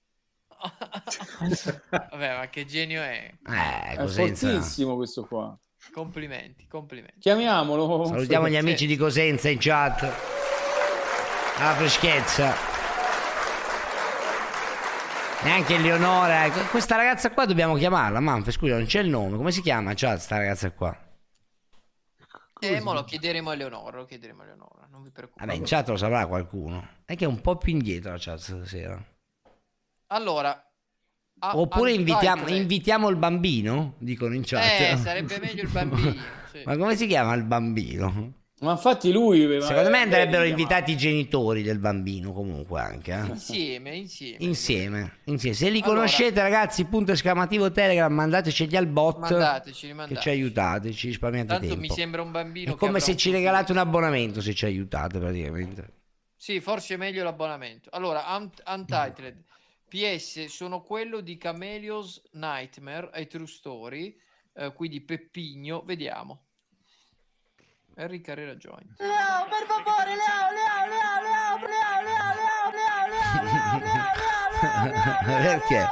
Vabbè, 1.90 2.36
ma 2.38 2.48
che 2.48 2.64
genio 2.66 3.02
è. 3.02 3.32
Eh, 3.46 3.92
È 3.92 3.96
Cosenza. 3.96 4.50
fortissimo 4.50 4.96
questo 4.96 5.24
qua. 5.26 5.56
Complimenti, 5.92 6.66
complimenti. 6.66 7.18
Chiamiamolo. 7.20 8.06
Salutiamo 8.06 8.48
gli 8.48 8.56
amici 8.56 8.86
di 8.86 8.96
Cosenza 8.96 9.48
in 9.48 9.58
chat. 9.60 10.02
La 10.02 11.74
freschezza. 11.74 12.77
Neanche 15.44 15.74
Eleonora. 15.76 16.46
ecco, 16.46 16.60
Questa 16.70 16.96
ragazza 16.96 17.30
qua 17.30 17.46
dobbiamo 17.46 17.76
chiamarla. 17.76 18.20
Manfred, 18.20 18.54
scusa, 18.54 18.74
non 18.74 18.86
c'è 18.86 19.00
il 19.00 19.08
nome. 19.08 19.36
Come 19.36 19.52
si 19.52 19.62
chiama? 19.62 19.92
Chat, 19.94 20.18
sta 20.18 20.36
ragazza 20.38 20.70
qua. 20.72 20.96
Eh, 22.60 22.80
mo 22.80 22.92
lo 22.92 23.04
chiederemo 23.04 23.50
a 23.50 23.52
Eleonora, 23.52 23.98
lo 23.98 24.04
chiederemo 24.04 24.42
a 24.42 24.44
Eleonora, 24.44 24.88
non 24.90 25.02
vi 25.04 25.10
preoccupate. 25.10 25.46
Vabbè, 25.46 25.58
in 25.58 25.64
chat 25.64 25.88
lo 25.88 25.96
saprà 25.96 26.26
qualcuno. 26.26 26.88
È 27.04 27.14
che 27.14 27.24
è 27.24 27.28
un 27.28 27.40
po' 27.40 27.56
più 27.56 27.72
indietro 27.72 28.10
la 28.10 28.18
chat 28.18 28.38
stasera. 28.38 29.00
Allora, 30.08 30.50
a- 31.40 31.56
Oppure 31.56 31.92
invitiamo, 31.92 32.48
invitiamo 32.48 33.08
il 33.08 33.16
bambino? 33.16 33.94
Dicono 33.98 34.34
in 34.34 34.42
chat. 34.44 34.80
Eh, 34.80 34.96
sarebbe 34.96 35.38
meglio 35.38 35.62
il 35.62 35.68
bambino. 35.68 36.20
sì. 36.50 36.62
Ma 36.64 36.76
come 36.76 36.96
si 36.96 37.06
chiama 37.06 37.32
il 37.34 37.44
bambino? 37.44 38.32
Ma 38.60 38.72
infatti 38.72 39.12
lui... 39.12 39.40
Secondo 39.60 39.88
me 39.90 39.98
eh, 39.98 40.02
andrebbero 40.02 40.38
vedi, 40.40 40.50
invitati 40.50 40.90
i 40.92 40.96
genitori 40.96 41.62
del 41.62 41.78
bambino 41.78 42.32
comunque 42.32 42.80
anche. 42.80 43.12
eh. 43.12 43.26
Insieme, 43.26 43.94
insieme. 43.96 44.36
Insieme, 44.44 45.12
insieme. 45.24 45.54
Se 45.56 45.70
li 45.70 45.78
Allora- 45.80 45.94
conoscete, 45.94 46.42
ragazzi, 46.42 46.84
punto 46.86 47.12
esclamativo 47.12 47.70
Telegram, 47.70 48.12
mandateceli 48.12 48.76
al 48.76 48.86
bot. 48.88 49.18
Mandateceli, 49.18 49.88
Che 49.92 49.94
mandateci. 49.94 50.22
ci 50.22 50.28
aiutate, 50.30 50.92
ci 50.92 51.06
risparmiate 51.06 51.46
Tanto 51.46 51.66
tempo. 51.66 51.80
mi 51.80 51.88
sembra 51.88 52.20
un 52.22 52.32
bambino 52.32 52.70
È 52.70 52.72
che 52.72 52.78
come 52.78 52.98
se 53.00 53.16
ci 53.16 53.30
regalate 53.30 53.70
un 53.70 53.78
abbonamento 53.78 54.40
se 54.40 54.52
ci 54.54 54.64
aiutate 54.64 55.18
praticamente. 55.20 55.92
Sì, 56.36 56.60
forse 56.60 56.94
è 56.94 56.96
meglio 56.96 57.22
l'abbonamento. 57.22 57.88
Allora, 57.92 58.24
Un- 58.36 58.50
Untitled. 58.66 59.44
PS, 59.88 60.44
sono 60.46 60.82
quello 60.82 61.20
di 61.20 61.36
Camelios 61.38 62.20
Nightmare, 62.32 63.08
a 63.12 63.24
True 63.24 63.46
Story, 63.46 64.14
eh, 64.54 64.72
quindi 64.74 65.00
Peppigno, 65.00 65.82
vediamo. 65.86 66.42
Harry 67.98 68.20
Carrera 68.20 68.54
Joint. 68.54 68.94
Leo, 68.98 69.44
per 69.50 69.66
favore, 69.66 70.14
Leo, 70.14 70.54
Leo, 70.54 70.86
Leo, 70.86 71.18
Leo, 71.18 71.58
Leo, 71.58 71.98
Leo, 72.06 72.30
Leo, 72.38 72.70
Leo, 72.70 72.70
Leo, 72.70 72.94
Leo, 72.94 73.02
Leo, 73.02 74.04
Leo, 74.20 74.86
Leo, 75.34 75.34
Leo, 75.34 75.58
Perché? 75.58 75.82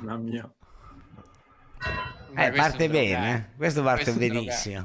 Mamma 0.00 0.16
mia. 0.16 0.50
Eh, 2.34 2.50
parte 2.52 2.88
bene, 2.88 3.34
eh. 3.34 3.56
questo 3.56 3.82
parte 3.82 4.04
Questo 4.04 4.22
è 4.22 4.28
benissimo. 4.28 4.84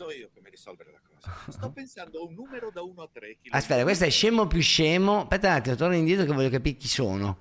So 0.00 0.10
io 0.10 0.30
come 0.32 0.48
risolvere 0.48 0.92
la 0.92 1.00
cosa. 1.06 1.52
Sto 1.52 1.70
pensando 1.76 2.20
a 2.20 2.24
un 2.24 2.32
numero 2.32 2.70
da 2.72 2.80
1 2.80 3.02
a 3.02 3.08
3. 3.12 3.36
Aspetta, 3.50 3.82
questo 3.82 4.04
è 4.04 4.10
scemo 4.10 4.46
più 4.46 4.62
scemo. 4.62 5.24
Aspetta 5.24 5.48
un 5.48 5.54
attimo, 5.56 5.76
torno 5.76 5.94
indietro 5.94 6.24
che 6.24 6.32
voglio 6.32 6.48
capire 6.48 6.78
chi 6.78 6.88
sono. 6.88 7.36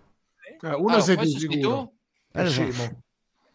Eh, 0.46 0.68
uno 0.68 0.76
Allora, 0.76 1.00
sei 1.00 1.16
tu 1.16 1.24
sei 1.24 1.40
sicuro. 1.40 1.94
tu? 2.34 2.40
So. 2.42 2.50
scemo. 2.50 3.02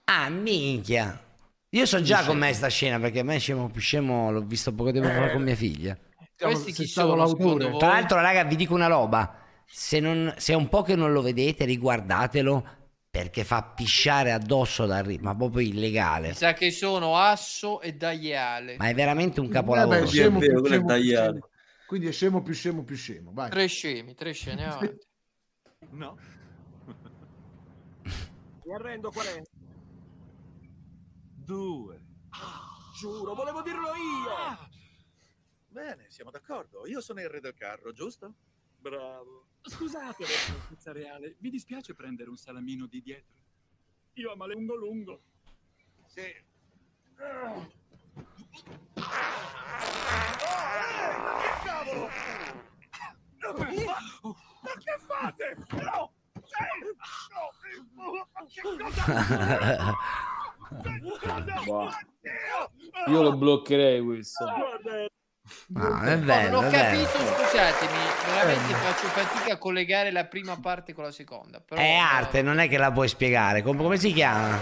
Ah, 0.04 0.30
minchia. 0.30 1.22
Io 1.68 1.84
so 1.84 2.00
già 2.00 2.24
com'è 2.24 2.50
sta 2.54 2.68
scena 2.68 2.98
perché 2.98 3.18
a 3.18 3.24
me 3.24 3.38
scemo 3.38 3.68
più 3.68 3.82
scemo 3.82 4.30
l'ho 4.30 4.40
visto 4.40 4.72
poco 4.72 4.90
tempo 4.90 5.08
fa 5.08 5.32
con 5.32 5.42
mia 5.42 5.54
figlia. 5.54 5.98
Questi 6.38 6.72
sei 6.72 6.86
chi 6.86 6.90
sono, 6.90 7.14
l'autore. 7.14 7.76
Tra 7.76 7.88
l'altro, 7.88 8.22
raga, 8.22 8.44
vi 8.44 8.56
dico 8.56 8.72
una 8.72 8.86
roba. 8.86 9.38
Se, 9.66 10.00
non, 10.00 10.32
se 10.38 10.54
è 10.54 10.56
un 10.56 10.70
po' 10.70 10.80
che 10.80 10.96
non 10.96 11.12
lo 11.12 11.20
vedete, 11.20 11.66
riguardatelo 11.66 12.83
perché 13.14 13.44
fa 13.44 13.62
pisciare 13.62 14.32
addosso 14.32 14.86
da 14.86 15.00
ri- 15.00 15.18
ma 15.20 15.36
proprio 15.36 15.64
illegale. 15.64 16.28
Mi 16.30 16.34
sa 16.34 16.52
che 16.52 16.72
sono 16.72 17.16
Asso 17.16 17.80
e 17.80 17.92
Dagliale. 17.92 18.74
Ma 18.76 18.88
è 18.88 18.94
veramente 18.94 19.38
un 19.38 19.46
Eh 19.46 19.50
capolavoro. 19.50 20.00
beh, 20.00 20.06
scemo 20.08 20.40
più 20.40 20.48
scemo 20.48 20.62
più 20.80 20.84
tagliato. 20.84 21.30
scemo. 21.30 21.48
Quindi 21.86 22.06
è 22.08 22.10
scemo 22.10 22.42
più 22.42 22.54
scemo 22.54 22.82
più 22.82 22.96
scemo. 22.96 23.30
Vai. 23.32 23.50
Tre 23.50 23.66
scemi, 23.68 24.14
tre 24.16 24.32
scemi. 24.32 24.64
avanti. 24.64 24.98
No. 25.90 26.18
Mi 28.64 28.74
arrendo 28.74 29.12
qual 29.12 29.26
è? 29.26 29.42
Due. 31.36 32.00
Giuro, 32.98 33.34
volevo 33.34 33.62
dirlo 33.62 33.88
io! 33.94 34.68
Bene, 35.68 36.06
siamo 36.08 36.32
d'accordo. 36.32 36.84
Io 36.88 37.00
sono 37.00 37.20
il 37.20 37.28
re 37.28 37.38
del 37.38 37.54
carro, 37.54 37.92
giusto? 37.92 38.34
Bravo. 38.76 39.46
Scusate, 39.66 40.24
vostra 40.24 40.54
altezza 40.54 40.92
reale, 40.92 41.36
vi 41.38 41.48
dispiace 41.48 41.94
prendere 41.94 42.28
un 42.28 42.36
salamino 42.36 42.86
di 42.86 43.00
dietro? 43.00 43.32
Io 44.14 44.30
ho 44.30 44.36
male 44.36 44.52
lungo 44.54 44.74
lungo. 44.74 45.22
Sì. 46.06 46.20
Che 46.20 46.44
cavolo! 51.64 52.10
Ma 54.62 54.72
che 54.78 54.98
fate? 55.06 55.56
No! 55.70 56.12
No! 57.94 58.12
Ma 58.32 58.44
che 58.46 58.60
cosa? 58.62 59.94
Boh. 61.64 61.90
Io 63.06 63.22
lo 63.22 63.36
bloccherei 63.36 64.00
questo. 64.02 64.44
No, 65.68 66.00
è 66.02 66.16
bello, 66.18 66.60
non 66.60 66.64
ho 66.64 66.66
è 66.68 66.70
bello. 66.70 67.04
capito, 67.04 67.18
scusatemi, 67.34 67.98
veramente 68.26 68.74
faccio 68.74 69.06
fatica 69.08 69.54
a 69.54 69.58
collegare 69.58 70.10
la 70.10 70.24
prima 70.26 70.58
parte 70.60 70.92
con 70.92 71.04
la 71.04 71.10
seconda. 71.12 71.60
Però, 71.60 71.80
È 71.80 71.94
arte, 71.96 72.42
non 72.42 72.58
è 72.58 72.68
che 72.68 72.76
la 72.76 72.92
puoi 72.92 73.08
spiegare. 73.08 73.62
Com- 73.62 73.78
come 73.78 73.96
si 73.98 74.12
chiama? 74.12 74.60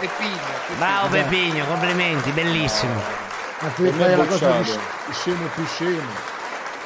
Peppino, 0.00 0.36
Peppino. 0.36 0.78
Bravo 0.78 1.08
Peppigno, 1.08 1.66
complimenti, 1.66 2.30
bellissimo. 2.32 2.94
Ma 2.94 3.68
tu 3.68 3.86
fai 3.92 4.16
la 4.16 4.24
cosa 4.26 4.64
sc- 4.64 5.12
scemo 5.12 5.46
più 5.54 5.64
scemo. 5.66 6.10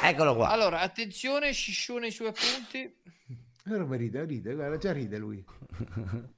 Eccolo 0.01 0.35
qua. 0.35 0.49
Allora, 0.49 0.81
attenzione, 0.81 1.51
Sciscione 1.51 2.07
i 2.07 2.11
suoi 2.11 2.27
appunti. 2.27 2.95
Però 3.63 3.83
mi 3.85 3.97
ride, 3.97 4.23
ride, 4.25 4.53
guarda, 4.53 4.77
già 4.77 4.91
ride 4.93 5.17
lui. 5.17 5.43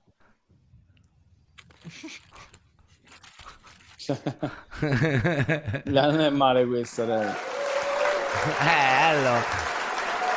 La- 5.91 6.10
non 6.11 6.19
è 6.22 6.30
male 6.30 6.65
questa, 6.65 7.06
dai. 7.06 7.27
Eh, 7.27 9.03
allora. 9.03 9.41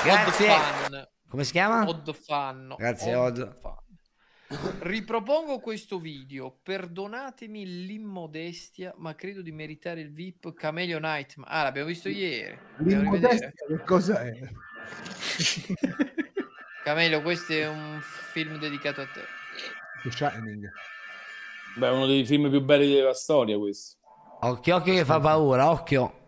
Grazie. 0.04 1.08
Come 1.28 1.44
si 1.44 1.52
chiama? 1.52 1.86
Odd 1.88 2.12
fan. 2.12 2.74
Grazie, 2.76 3.14
Odd 3.14 3.38
Odd. 3.38 3.54
fan. 3.60 3.80
Ripropongo 4.80 5.60
questo 5.60 5.98
video. 5.98 6.58
Perdonatemi 6.62 7.86
l'immodestia, 7.86 8.92
ma 8.98 9.14
credo 9.14 9.40
di 9.40 9.50
meritare 9.50 10.00
il 10.00 10.12
VIP 10.12 10.52
Camelio 10.52 10.98
Nightmare. 10.98 11.50
Ah, 11.50 11.62
l'abbiamo 11.62 11.88
visto 11.88 12.08
ieri. 12.10 12.58
L'immodestia 12.78 13.50
che 13.50 13.78
cosa 13.84 14.22
è? 14.22 14.38
Camelio, 16.84 17.22
questo 17.22 17.52
è 17.52 17.66
un 17.66 18.00
film 18.02 18.58
dedicato 18.58 19.00
a 19.00 19.06
te. 19.06 19.22
The 20.02 20.10
Shining. 20.10 20.70
Beh, 21.76 21.88
è 21.88 21.90
uno 21.90 22.06
dei 22.06 22.24
film 22.26 22.50
più 22.50 22.60
belli 22.62 22.92
della 22.92 23.14
storia 23.14 23.58
questo. 23.58 23.96
Occhio, 24.40 24.76
occhio 24.76 24.94
che 24.94 25.04
fa 25.04 25.20
paura, 25.20 25.70
occhio. 25.70 26.20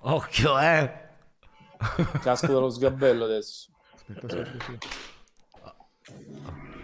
Occhio, 0.00 0.58
eh. 0.58 1.00
Casco 2.20 2.52
dallo 2.52 2.70
sgabello 2.70 3.24
adesso. 3.24 3.70
Aspetta, 3.94 4.26
aspetta, 4.26 4.64
sì. 4.64 4.78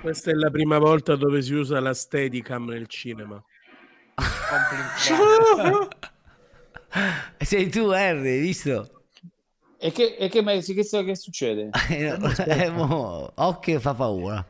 Questa 0.01 0.31
è 0.31 0.35
la 0.35 0.51
prima 0.51 0.79
volta 0.79 1.17
dove 1.17 1.43
si 1.43 1.53
usa 1.55 1.81
la 1.81 1.93
Steadicam 1.93 2.69
nel 2.69 2.87
cinema. 2.87 3.43
Sei 7.39 7.69
tu, 7.69 7.89
Harry, 7.89 8.29
hai 8.29 8.41
visto? 8.41 9.03
E 9.79 9.93
che, 9.93 10.17
e 10.17 10.29
che, 10.29 10.43
ma- 10.43 10.53
che, 10.53 10.75
che, 10.75 11.05
che 11.05 11.17
succede? 11.17 11.71
Eh, 11.91 12.71
mo, 12.71 13.31
occhio 13.35 13.75
che 13.75 13.81
fa 13.81 13.95
paura. 13.95 14.45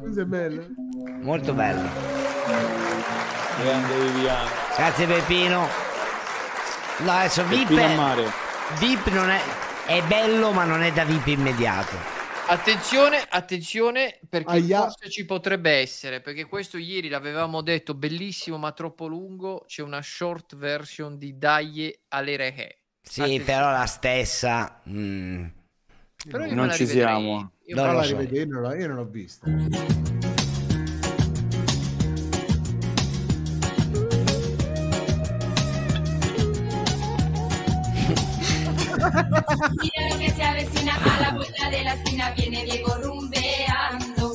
Questo 0.00 0.20
è 0.20 0.24
bello. 0.24 0.66
Molto 1.20 1.52
bello. 1.52 1.88
Grande 3.60 3.98
Viviano. 3.98 4.48
Grazie 4.76 5.06
Peppino. 5.06 5.68
No, 7.00 7.10
adesso 7.10 7.44
VIP, 7.44 7.68
Peppino 7.68 8.14
è. 8.14 8.30
VIP 8.78 9.06
non 9.08 9.28
è, 9.28 9.40
è 9.86 10.02
bello 10.04 10.52
ma 10.52 10.64
non 10.64 10.82
è 10.82 10.90
da 10.92 11.04
VIP 11.04 11.26
immediato. 11.26 12.21
Attenzione, 12.48 13.24
attenzione, 13.28 14.18
perché 14.28 14.50
Aia. 14.50 14.80
forse 14.82 15.08
ci 15.08 15.24
potrebbe 15.24 15.70
essere, 15.70 16.20
perché 16.20 16.44
questo 16.46 16.76
ieri 16.76 17.08
l'avevamo 17.08 17.62
detto, 17.62 17.94
bellissimo 17.94 18.58
ma 18.58 18.72
troppo 18.72 19.06
lungo, 19.06 19.64
c'è 19.66 19.80
una 19.82 20.02
short 20.02 20.56
version 20.56 21.16
di 21.16 21.38
Dai 21.38 21.96
alle 22.08 22.36
Rehe. 22.36 22.78
Sì, 23.00 23.20
Attenzione. 23.22 23.44
però 23.44 23.70
la 23.70 23.86
stessa... 23.86 24.80
mm, 24.88 25.46
Però 26.30 26.44
Non 26.52 26.72
ci 26.72 26.86
siamo. 26.86 27.52
Io 27.66 27.74
lo 27.76 27.92
la 27.92 28.02
so. 28.02 28.18
Rivede, 28.18 28.38
Io 28.40 28.46
non 28.46 28.62
l'ho, 28.62 28.74
io 28.74 28.86
Mira 39.52 40.08
lo 40.08 40.18
que 40.18 40.30
se 40.30 40.42
avecina 40.42 40.94
a 40.94 41.20
la 41.20 41.30
vuelta 41.30 41.68
de 41.68 41.84
la 41.84 41.92
esquina 41.94 42.30
viene 42.30 42.64
Diego 42.64 42.94
rumbeando. 43.02 44.32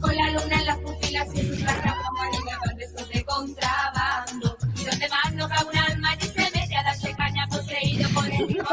Con 0.00 0.16
la 0.16 0.30
luna 0.30 0.56
en 0.56 0.66
las 0.66 0.78
pupilas 0.78 1.28
y 1.34 1.42
sus 1.42 1.58
como 1.60 2.22
anidaban 2.22 2.76
besos 2.76 3.08
de 3.08 3.24
contrabando. 3.24 4.58
Y 4.76 4.84
donde 4.84 5.08
más 5.08 5.32
no 5.34 5.48
cabe 5.48 5.70
un 5.70 5.78
alma 5.78 6.14
y 6.14 6.26
se 6.26 6.50
mete 6.50 6.76
a 6.76 6.82
darse 6.82 7.14
caña 7.14 7.46
poseído 7.48 8.08
por 8.10 8.26
el 8.26 8.48
ritmo 8.48 8.68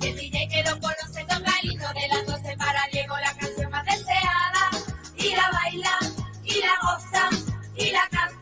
Y 0.00 0.06
el 0.06 0.16
DJ 0.16 0.48
que 0.48 0.62
lo 0.64 0.80
conoce 0.80 1.24
toca 1.28 1.52
el 1.62 1.70
himno 1.70 1.92
de 1.92 2.08
las 2.08 2.26
12 2.26 2.56
para 2.56 2.80
Diego 2.92 3.16
la 3.18 3.34
canción 3.34 3.70
más 3.70 3.84
deseada. 3.84 4.70
Y 5.16 5.34
la 5.36 5.50
baila 5.52 5.98
y 6.44 6.60
la 6.60 6.74
goza 6.82 7.28
y 7.76 7.90
la 7.92 8.08
canta 8.10 8.39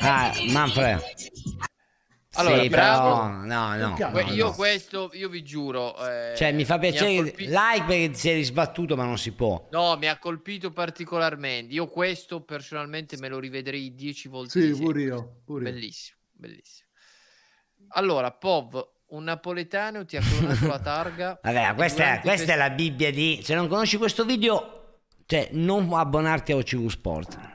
Ah, 0.00 0.32
Manfred. 0.50 1.00
Allora, 2.38 2.60
sì, 2.62 2.68
bravo. 2.68 3.10
però... 3.14 3.26
No, 3.44 3.76
no, 3.76 3.94
Que- 3.94 4.10
no, 4.24 4.30
io 4.32 4.46
no. 4.46 4.52
questo, 4.52 5.10
io 5.14 5.28
vi 5.30 5.42
giuro... 5.42 5.96
eh, 6.06 6.34
Cioè, 6.36 6.52
mi 6.52 6.66
fa 6.66 6.78
piacere... 6.78 7.16
colpi- 7.16 7.46
Like 7.46 7.84
perché 7.86 8.10
ti 8.10 8.14
sei 8.18 8.34
risbattuto, 8.34 8.94
ma 8.94 9.04
non 9.04 9.16
si 9.16 9.32
può. 9.32 9.68
No, 9.72 9.96
mi 9.96 10.06
ha 10.06 10.18
colpito 10.18 10.70
particolarmente. 10.70 11.72
Io 11.72 11.86
questo 11.88 12.42
personalmente 12.42 13.16
me 13.16 13.28
lo 13.28 13.38
rivedrei 13.38 13.94
dieci 13.94 14.28
volte. 14.28 14.60
Sì, 14.60 14.78
pure 14.78 15.02
io. 15.02 15.40
Pure 15.46 15.64
io. 15.64 15.72
Bellissimo, 15.72 16.18
bellissimo. 16.32 16.88
Allora, 17.88 18.30
Pov, 18.32 18.86
un 19.08 19.24
napoletano 19.24 20.04
ti 20.04 20.16
ha 20.16 20.20
clonato 20.20 20.66
la 20.66 20.80
targa. 20.80 21.38
Vabbè, 21.42 21.74
questa, 21.74 22.20
questa 22.20 22.52
è 22.52 22.56
la 22.56 22.70
Bibbia 22.70 23.10
di... 23.10 23.40
Se 23.42 23.54
non 23.54 23.68
conosci 23.68 23.96
questo 23.96 24.24
video, 24.24 25.00
cioè, 25.26 25.50
non 25.52 25.92
abbonarti 25.92 26.52
a 26.52 26.56
OCV 26.56 26.88
Sport. 26.88 27.54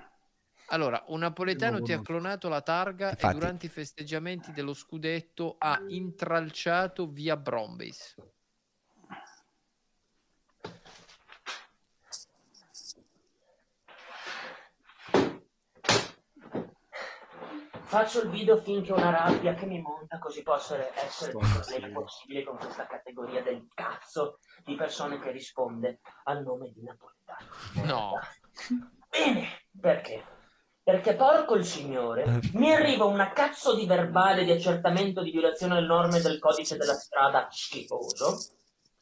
Allora, 0.68 1.04
un 1.08 1.20
napoletano 1.20 1.82
ti 1.82 1.92
ha 1.92 2.02
clonato 2.02 2.48
la 2.48 2.62
targa 2.62 3.10
Infatti. 3.10 3.36
e 3.36 3.40
durante 3.40 3.66
i 3.66 3.70
festeggiamenti 3.70 4.52
dello 4.54 4.74
scudetto 4.74 5.56
ha 5.58 5.82
intralciato 5.90 7.08
via 7.08 7.36
Brombeis. 7.36 8.16
Faccio 17.92 18.22
il 18.22 18.30
video 18.30 18.56
finché 18.56 18.94
ho 18.94 18.96
una 18.96 19.10
rabbia 19.10 19.54
che 19.54 19.66
mi 19.66 19.82
monta, 19.82 20.18
così 20.18 20.44
posso 20.44 20.78
essere 20.94 21.32
più 21.32 21.40
problema 21.40 22.00
possibile 22.00 22.46
con 22.46 22.56
questa 22.56 22.88
categoria 22.88 23.44
del 23.44 23.68
cazzo 23.74 24.40
di 24.64 24.76
persone 24.76 25.20
che 25.20 25.30
risponde 25.30 26.00
al 26.24 26.42
nome 26.42 26.72
di 26.72 26.84
napoletano. 26.84 27.50
No. 27.84 28.18
Bene, 29.10 29.66
perché? 29.78 30.24
Perché 30.82 31.16
porco 31.16 31.56
il 31.56 31.66
signore, 31.66 32.40
mi 32.54 32.72
arriva 32.72 33.04
una 33.04 33.34
cazzo 33.34 33.76
di 33.76 33.86
verbale 33.86 34.46
di 34.46 34.52
accertamento 34.52 35.22
di 35.22 35.32
violazione 35.32 35.76
delle 35.76 35.88
norme 35.88 36.22
del 36.22 36.40
codice 36.40 36.78
della 36.78 36.94
strada 36.94 37.50
schifoso, 37.52 38.38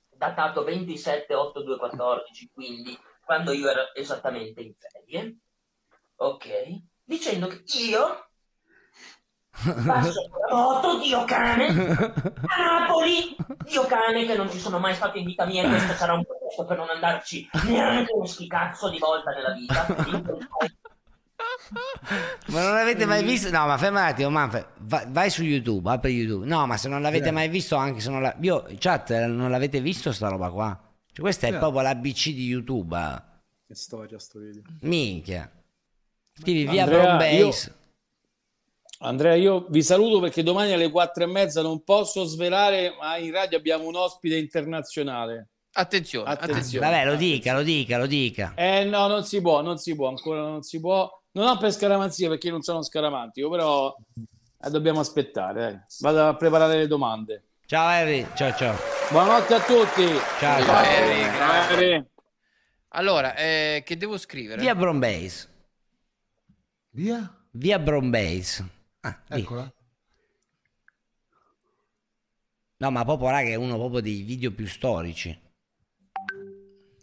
datato 0.09 0.63
27-8-2-14, 0.63 2.49
quindi 2.51 2.97
quando 3.23 3.51
io 3.51 3.69
ero 3.69 3.93
esattamente 3.93 4.61
in 4.61 4.73
ferie, 4.73 5.37
ok, 6.15 6.47
dicendo 7.03 7.45
che 7.45 7.61
io 7.87 8.23
passo 9.85 10.29
la 10.47 10.55
moto, 10.55 10.99
Dio 10.99 11.25
cane, 11.25 11.67
a 11.67 12.79
Napoli, 12.79 13.35
Dio 13.65 13.85
cane 13.85 14.25
che 14.25 14.35
non 14.35 14.49
ci 14.49 14.59
sono 14.59 14.79
mai 14.79 14.95
stato 14.95 15.17
in 15.17 15.25
vita 15.25 15.45
mia 15.45 15.63
e 15.63 15.67
questo 15.69 15.93
sarà 15.93 16.13
un 16.13 16.23
pretesto 16.25 16.65
per 16.65 16.77
non 16.77 16.89
andarci 16.89 17.49
neanche 17.65 18.11
uno 18.13 18.25
schicazzo 18.25 18.89
di 18.89 18.97
volta 18.99 19.31
nella 19.31 19.53
vita. 19.53 19.85
Ma 22.47 22.63
non 22.63 22.73
l'avete 22.73 23.05
mai 23.05 23.23
visto? 23.23 23.49
No, 23.51 23.65
ma 23.67 23.77
ferma 23.77 23.99
un 24.01 24.05
attimo, 24.07 24.29
Manfred. 24.29 24.65
Va- 24.79 25.05
vai 25.07 25.29
su 25.29 25.43
YouTube, 25.43 25.89
apri 25.89 26.11
YouTube. 26.13 26.45
No, 26.45 26.65
ma 26.65 26.77
se 26.77 26.89
non 26.89 27.01
l'avete 27.01 27.27
Sì. 27.27 27.31
mai 27.31 27.47
visto, 27.49 27.75
anche 27.75 27.99
se 27.99 28.09
non 28.09 28.21
la... 28.21 28.35
Io, 28.41 28.65
chat, 28.79 29.11
non 29.25 29.51
l'avete 29.51 29.79
visto 29.81 30.11
sta 30.11 30.27
roba 30.29 30.49
qua? 30.49 30.77
Cioè, 31.11 31.19
questa 31.21 31.47
è 31.47 31.57
proprio 31.57 31.81
l'ABC 31.81 32.29
di 32.29 32.45
YouTube. 32.45 32.97
eh. 32.97 33.21
Che 33.67 33.75
storia 33.75 34.17
sto 34.17 34.39
video. 34.39 34.63
Minchia. 34.81 35.49
Scrivi 36.33 36.65
via 36.65 36.83
Andrea, 36.83 37.01
Brombase. 37.17 37.75
Andrea, 39.01 39.33
io 39.35 39.65
vi 39.69 39.81
saluto 39.81 40.19
perché 40.19 40.43
domani 40.43 40.73
alle 40.73 40.89
quattro 40.91 41.23
e 41.23 41.27
mezza 41.27 41.61
non 41.61 41.83
posso 41.83 42.25
svelare, 42.25 42.95
ma 42.99 43.15
in 43.17 43.31
radio 43.31 43.57
abbiamo 43.57 43.87
un 43.87 43.95
ospite 43.95 44.35
internazionale. 44.35 45.47
Attenzione, 45.71 46.29
Attenzione. 46.29 46.85
Vabbè, 46.85 47.05
lo 47.05 47.15
dica, 47.15 47.53
lo 47.53 47.61
dica, 47.63 47.97
lo 47.97 48.07
dica. 48.07 48.53
Eh 48.55 48.83
no, 48.83 49.07
non 49.07 49.23
si 49.23 49.39
può, 49.39 49.61
non 49.61 49.77
si 49.77 49.95
può, 49.95 50.09
ancora 50.09 50.41
non 50.41 50.63
si 50.63 50.79
può. 50.81 51.09
Non 51.31 51.47
ho 51.47 51.57
per 51.57 51.71
scaramanzia 51.71 52.27
perché 52.27 52.49
non 52.49 52.61
sono 52.61 52.81
scaramantico, 52.81 53.49
però 53.49 53.95
Eh, 54.61 54.69
dobbiamo 54.69 54.99
aspettare. 54.99 55.61
dai. 55.61 55.79
Vado 55.99 56.27
a 56.27 56.35
preparare 56.35 56.77
le 56.79 56.87
domande. 56.87 57.43
Ciao 57.67 57.87
Harry, 57.87 58.25
ciao 58.35 58.53
ciao. 58.55 58.75
Buonanotte 59.11 59.53
a 59.53 59.59
tutti. 59.61 60.05
Ciao, 60.39 60.61
Ciao, 60.61 60.65
ciao. 60.65 60.83
Harry, 60.83 61.21
grazie. 61.21 62.09
Allora, 62.89 63.35
eh, 63.35 63.83
che 63.85 63.95
devo 63.95 64.17
scrivere? 64.17 64.59
Via 64.59 64.75
Brombase. 64.75 65.47
Via? 66.89 67.31
Via 67.51 67.79
Brombase. 67.79 68.77
Ah, 69.01 69.23
lì. 69.29 69.41
Eccola. 69.41 69.71
No, 72.77 72.91
ma 72.91 73.03
proprio 73.03 73.29
raga 73.29 73.49
è 73.49 73.55
uno 73.55 73.77
proprio 73.77 74.01
dei 74.01 74.21
video 74.21 74.51
più 74.53 74.65
storici. 74.67 75.47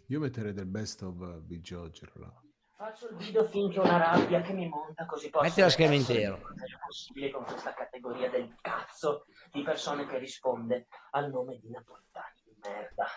Io 0.07 0.19
metterei 0.19 0.53
del 0.53 0.65
best 0.65 1.01
of 1.03 1.15
Big 1.41 1.61
George 1.61 2.09
là. 2.15 2.31
Faccio 2.77 3.09
il 3.09 3.17
video 3.17 3.43
finché 3.47 3.79
ho 3.79 3.83
una 3.83 3.97
rabbia 3.97 4.41
che 4.41 4.53
mi 4.53 4.67
monta 4.69 5.05
così 5.05 5.29
posso 5.29 5.43
Metti 5.43 5.61
lo 5.61 5.69
schermo 5.69 5.95
intero. 5.95 6.35
il 6.35 6.53
serio 6.59 6.77
possibile 6.85 7.31
con 7.31 7.43
questa 7.43 7.73
categoria 7.73 8.29
del 8.29 8.55
cazzo 8.61 9.25
di 9.51 9.63
persone 9.63 10.05
che 10.05 10.19
risponde 10.19 10.87
al 11.11 11.29
nome 11.31 11.57
di 11.59 11.69
napoletani 11.71 12.41
di 12.45 12.55
merda. 12.61 13.07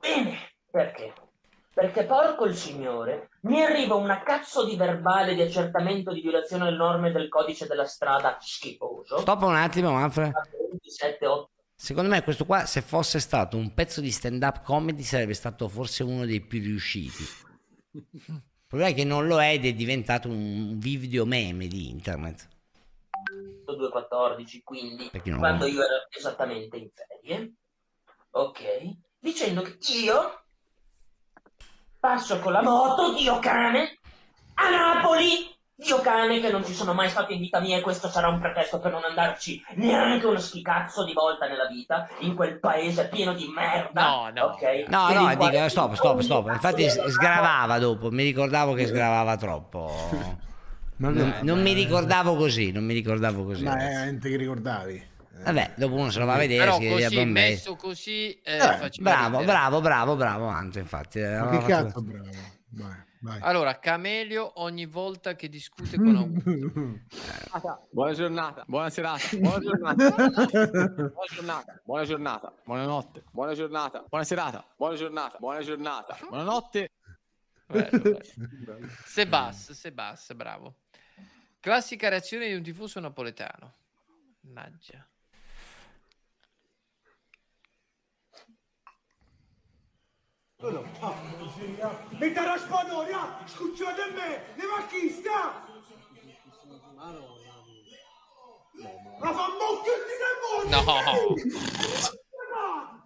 Bene, 0.00 0.38
perché? 0.70 1.12
Perché 1.72 2.04
porco 2.04 2.46
il 2.46 2.56
signore, 2.56 3.30
mi 3.42 3.62
arriva 3.62 3.94
una 3.94 4.22
cazzo 4.22 4.64
di 4.64 4.76
verbale 4.76 5.34
di 5.34 5.42
accertamento 5.42 6.12
di 6.12 6.20
violazione 6.20 6.64
delle 6.64 6.76
norme 6.76 7.12
del 7.12 7.28
codice 7.28 7.66
della 7.66 7.86
strada 7.86 8.38
schifoso. 8.40 9.18
Stop 9.18 9.42
un 9.42 9.54
attimo, 9.54 9.92
Manfred. 9.92 10.32
27, 10.70 11.26
8. 11.26 11.50
Secondo 11.74 12.10
me 12.10 12.22
questo 12.22 12.44
qua, 12.44 12.66
se 12.66 12.82
fosse 12.82 13.20
stato 13.20 13.56
un 13.56 13.72
pezzo 13.72 14.00
di 14.00 14.10
stand-up 14.10 14.62
comedy, 14.62 15.02
sarebbe 15.02 15.32
stato 15.32 15.68
forse 15.68 16.02
uno 16.02 16.26
dei 16.26 16.40
più 16.40 16.60
riusciti. 16.60 17.22
Il 17.92 18.42
problema 18.66 18.90
è 18.90 18.94
che 18.94 19.04
non 19.04 19.26
lo 19.26 19.40
è 19.40 19.52
ed 19.52 19.64
è 19.64 19.72
diventato 19.72 20.28
un 20.28 20.78
video 20.78 21.24
meme 21.24 21.68
di 21.68 21.88
internet. 21.88 22.48
214, 23.64 24.62
quindi 24.62 25.10
quando 25.38 25.66
io 25.66 25.82
ero 25.82 26.06
esattamente 26.10 26.76
in 26.76 26.90
ferie, 26.92 27.54
ok, 28.30 28.60
dicendo 29.18 29.62
che 29.62 29.78
io 30.02 30.42
passo 32.00 32.38
con 32.38 32.52
la 32.52 32.62
moto, 32.62 33.14
Dio 33.14 33.38
cane, 33.38 33.98
a 34.54 34.70
Napoli, 34.70 35.54
Dio 35.74 36.00
cane 36.00 36.40
che 36.40 36.50
non 36.50 36.64
ci 36.64 36.72
sono 36.74 36.92
mai 36.94 37.08
stato 37.10 37.32
in 37.32 37.40
vita 37.40 37.60
mia 37.60 37.76
e 37.76 37.80
questo 37.82 38.08
sarà 38.08 38.28
un 38.28 38.40
pretesto 38.40 38.80
per 38.80 38.90
non 38.90 39.02
andarci 39.04 39.62
neanche 39.74 40.26
uno 40.26 40.38
schicazzo 40.38 41.04
di 41.04 41.12
volta 41.12 41.46
nella 41.46 41.66
vita 41.66 42.08
in 42.20 42.34
quel 42.34 42.58
paese 42.58 43.08
pieno 43.08 43.34
di 43.34 43.46
merda, 43.54 44.02
No, 44.08 44.30
no. 44.34 44.44
ok? 44.46 44.88
No, 44.88 45.12
no, 45.12 45.28
dico, 45.36 45.68
stop, 45.68 45.94
stop, 45.94 46.20
stop. 46.20 46.48
Infatti 46.48 46.88
sgravava 46.88 47.78
dopo, 47.78 48.10
mi 48.10 48.24
ricordavo 48.24 48.72
che 48.72 48.86
sgravava 48.86 49.36
troppo. 49.36 49.92
Ma 50.96 51.08
Non, 51.08 51.34
non 51.42 51.62
mi 51.62 51.72
ricordavo 51.72 52.34
così, 52.36 52.72
non 52.72 52.84
mi 52.84 52.92
ricordavo 52.92 53.44
così. 53.44 53.64
Ma 53.64 53.74
è 53.74 53.88
veramente 53.88 54.28
che 54.28 54.36
ricordavi. 54.36 55.08
Vabbè, 55.42 55.74
dopo 55.76 55.94
uno 55.94 56.10
se 56.10 56.18
lo 56.18 56.26
va 56.26 56.34
a 56.34 56.38
vedere, 56.38 56.64
Però 56.64 56.76
così, 56.76 57.24
messo 57.24 57.76
così, 57.76 58.40
eh, 58.42 58.56
Eh, 58.56 58.90
Bravo, 59.00 59.42
bravo, 59.42 59.80
bravo, 59.80 60.16
bravo, 60.16 60.46
Anto, 60.46 60.78
infatti. 60.78 61.20
Ma 61.20 61.40
aveva 61.40 61.64
che 61.64 61.72
fatto- 61.72 61.84
cazzo 61.84 62.02
bravo. 62.02 62.28
Vai, 62.72 63.02
vai. 63.20 63.38
Allora, 63.42 63.78
Camelio 63.78 64.60
ogni 64.62 64.86
volta 64.86 65.34
che 65.34 65.48
discute 65.48 65.96
con 65.96 66.14
Augusto. 66.14 66.50
Buona 67.90 68.12
giornata, 68.12 68.64
buona 68.66 68.90
serata, 68.90 69.24
buona 69.36 69.58
giornata, 69.58 70.10
buona 70.10 71.26
giornata, 71.28 71.80
buona 71.84 72.04
giornata, 72.04 72.54
buonanotte, 72.64 73.24
buona 73.32 73.54
giornata, 73.54 74.04
buona 74.08 74.24
serata, 74.24 74.64
buona 74.76 74.94
giornata, 74.96 75.36
buona 75.38 75.60
giornata, 75.62 76.16
buonanotte. 76.28 76.90
Bello, 77.66 77.98
bello. 78.00 78.88
Sebas, 79.04 79.72
Sebas, 79.72 80.32
bravo. 80.34 80.74
Classica 81.60 82.08
reazione 82.08 82.46
di 82.48 82.54
un 82.54 82.62
tifoso 82.62 82.98
napoletano. 83.00 83.74
Mannaggia. 84.42 85.06
Mica 92.18 92.44
raspadori, 92.44 93.12
scucciate 93.46 94.10
me, 94.12 94.44
le 94.56 94.66
macchista! 94.66 95.66
La 99.20 99.32
fa 99.32 99.46
mocchetti 99.56 100.14
del 100.20 100.36
mondo! 100.44 100.76
No. 102.50 102.98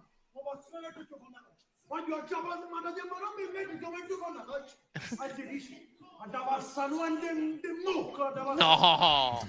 Voglio 1.87 2.23
già 2.27 2.39
parlare, 2.39 2.67
ma 2.69 2.81
da 2.81 2.91
tempo 2.91 3.15
non 3.19 3.31
mi 3.37 3.47
metti 3.53 3.79
come 3.79 4.05
tu 4.05 4.17
con 4.19 4.33
la 4.35 4.43
faccia. 4.43 4.75
Anzi, 5.23 5.47
dici, 5.47 5.95
ma 6.19 6.25
da 6.27 6.39
passare 6.39 6.91
un 6.93 7.19
de, 7.19 7.59
de 7.61 7.69
mucca, 7.85 8.31
da 8.31 8.53
No. 8.53 9.47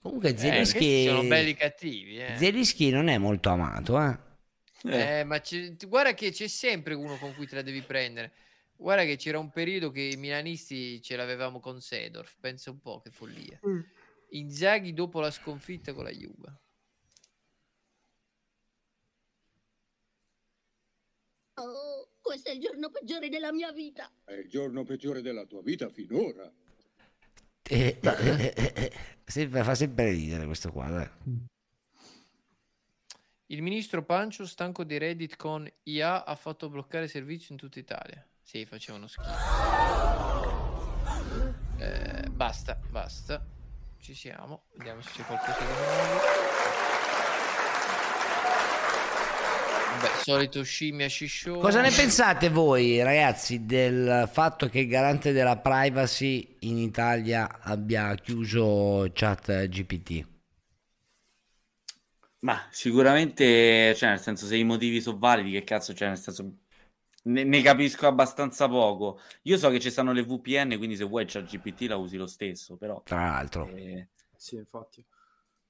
Comunque 0.00 0.30
Eh, 0.30 0.38
Zelischi... 0.38 0.78
questi 0.78 1.06
sono 1.08 1.22
belli 1.28 1.54
cattivi, 1.54 2.18
eh. 2.18 2.36
Zelischi 2.38 2.88
non 2.90 3.08
è 3.08 3.18
molto 3.18 3.50
amato, 3.50 4.00
eh. 4.00 4.30
Eh, 4.84 5.24
ma 5.24 5.40
c'è- 5.40 5.76
guarda 5.86 6.14
che 6.14 6.30
c'è 6.30 6.48
sempre 6.48 6.94
uno 6.94 7.16
con 7.18 7.34
cui 7.34 7.46
te 7.46 7.54
la 7.56 7.62
devi 7.62 7.82
prendere. 7.82 8.32
Guarda 8.76 9.04
che 9.04 9.16
c'era 9.16 9.38
un 9.38 9.50
periodo 9.50 9.90
che 9.90 10.00
i 10.00 10.16
milanisti 10.16 11.00
ce 11.02 11.14
l'avevamo 11.16 11.60
con 11.60 11.80
Sedorf, 11.80 12.36
pensa 12.40 12.70
un 12.70 12.80
po' 12.80 13.00
che 13.00 13.10
follia. 13.10 13.60
Inzaghi 14.30 14.92
dopo 14.92 15.20
la 15.20 15.30
sconfitta 15.30 15.92
con 15.92 16.04
la 16.04 16.10
Juve. 16.10 16.60
Oh, 21.54 22.08
questo 22.20 22.48
è 22.48 22.52
il 22.54 22.60
giorno 22.60 22.90
peggiore 22.90 23.28
della 23.28 23.52
mia 23.52 23.70
vita. 23.72 24.10
È 24.24 24.32
il 24.32 24.48
giorno 24.48 24.84
peggiore 24.84 25.20
della 25.20 25.44
tua 25.44 25.62
vita 25.62 25.88
finora. 25.90 26.50
Eh, 27.62 27.98
eh, 28.00 28.00
eh, 28.02 28.54
eh, 28.56 28.72
eh, 28.74 28.92
sempre- 29.24 29.62
fa 29.62 29.74
sempre 29.74 30.10
ridere 30.10 30.46
questo 30.46 30.72
qua, 30.72 30.88
dai. 30.88 31.50
Il 33.52 33.60
ministro 33.60 34.02
Pancio, 34.02 34.46
stanco 34.46 34.82
di 34.82 34.96
Reddit 34.96 35.36
con 35.36 35.70
IA, 35.82 36.24
ha 36.24 36.34
fatto 36.36 36.70
bloccare 36.70 37.06
servizio 37.06 37.48
in 37.50 37.60
tutta 37.60 37.78
Italia. 37.78 38.26
Sì, 38.42 38.64
facevano 38.64 39.06
schifo. 39.06 39.28
Eh, 41.76 42.30
basta, 42.30 42.80
basta. 42.88 43.44
Ci 44.00 44.14
siamo. 44.14 44.62
Vediamo 44.74 45.02
se 45.02 45.10
c'è 45.16 45.22
qualcosa 45.24 45.58
di 45.58 45.64
nuovo. 45.66 46.20
Beh, 50.00 50.22
solito 50.22 50.62
scimmia 50.62 51.08
sciscione. 51.08 51.60
Cosa 51.60 51.82
ne 51.82 51.90
pensate 51.90 52.48
voi, 52.48 53.02
ragazzi, 53.02 53.66
del 53.66 54.30
fatto 54.32 54.70
che 54.70 54.78
il 54.78 54.88
garante 54.88 55.32
della 55.32 55.58
privacy 55.58 56.56
in 56.60 56.78
Italia 56.78 57.58
abbia 57.60 58.14
chiuso 58.14 59.10
chat 59.12 59.66
GPT? 59.66 60.30
Ma 62.44 62.66
sicuramente, 62.70 63.94
cioè, 63.94 64.10
nel 64.10 64.20
senso, 64.20 64.46
se 64.46 64.56
i 64.56 64.64
motivi 64.64 65.00
sono 65.00 65.18
validi, 65.18 65.52
che 65.52 65.62
cazzo, 65.64 65.94
cioè, 65.94 66.08
nel 66.08 66.18
senso, 66.18 66.56
ne, 67.24 67.44
ne 67.44 67.62
capisco 67.62 68.06
abbastanza 68.08 68.68
poco. 68.68 69.20
Io 69.42 69.56
so 69.56 69.70
che 69.70 69.78
ci 69.78 69.90
stanno 69.90 70.12
le 70.12 70.24
VPN, 70.24 70.76
quindi 70.76 70.96
se 70.96 71.04
vuoi 71.04 71.24
ChatGPT 71.24 71.82
la 71.82 71.96
usi 71.96 72.16
lo 72.16 72.26
stesso, 72.26 72.76
però... 72.76 73.00
Tra 73.04 73.26
l'altro. 73.26 73.68
eh, 73.68 74.08
Sì, 74.36 74.56
infatti. 74.56 75.04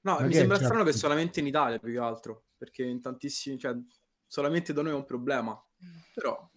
No, 0.01 0.19
Ma 0.19 0.25
mi 0.25 0.33
sembra 0.33 0.55
è, 0.55 0.59
strano 0.59 0.77
certo. 0.79 0.91
che 0.91 0.97
solamente 0.97 1.39
in 1.39 1.47
Italia, 1.47 1.77
più 1.77 1.91
che 1.91 1.99
altro, 1.99 2.45
perché 2.57 2.83
in 2.83 3.01
tantissimi, 3.01 3.57
cioè, 3.59 3.75
solamente 4.25 4.73
da 4.73 4.81
noi 4.81 4.91
è 4.93 4.95
un 4.95 5.05
problema. 5.05 5.63
Però, 6.13 6.49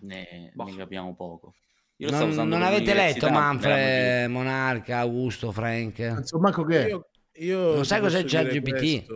ne, 0.00 0.52
Boh. 0.54 0.64
ne 0.64 0.76
capiamo 0.76 1.14
poco. 1.16 1.54
Io 1.96 2.06
lo 2.06 2.12
Non, 2.12 2.20
stavo 2.20 2.30
usando 2.32 2.56
non 2.56 2.66
avete 2.66 2.94
letto 2.94 3.28
Manfred, 3.28 4.30
Monarca, 4.30 4.98
Augusto, 4.98 5.52
Frank? 5.52 5.98
Insomma, 5.98 6.52
che 6.52 6.88
Io, 6.88 7.08
io 7.38 7.74
Non 7.74 7.84
sai 7.84 8.00
cos'è 8.00 8.24
ChatGPT? 8.24 9.06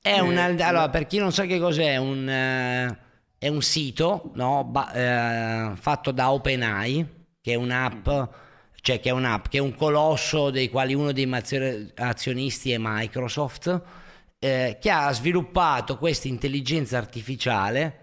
È 0.00 0.08
Eh, 0.12 0.20
un, 0.20 0.36
allora, 0.38 0.88
per 0.88 1.06
chi 1.06 1.18
non 1.18 1.32
sa 1.32 1.44
che 1.44 1.58
cos'è, 1.58 1.92
è 1.92 1.96
un, 1.96 2.26
eh, 2.28 2.98
è 3.38 3.48
un 3.48 3.60
sito 3.62 4.30
no, 4.34 4.64
ba- 4.64 5.72
eh, 5.72 5.76
fatto 5.76 6.10
da 6.10 6.32
OpenAI, 6.32 7.06
che 7.40 7.52
è 7.52 7.54
un'app, 7.54 8.08
cioè 8.80 8.98
che 9.00 9.10
è 9.10 9.12
un'app, 9.12 9.46
che 9.48 9.58
è 9.58 9.60
un 9.60 9.74
colosso 9.74 10.50
dei 10.50 10.70
quali 10.70 10.94
uno 10.94 11.12
dei 11.12 11.26
mazio- 11.26 11.88
azionisti 11.96 12.72
è 12.72 12.76
Microsoft, 12.78 13.82
eh, 14.38 14.78
che 14.80 14.90
ha 14.90 15.12
sviluppato 15.12 15.98
questa 15.98 16.28
intelligenza 16.28 16.96
artificiale 16.96 17.96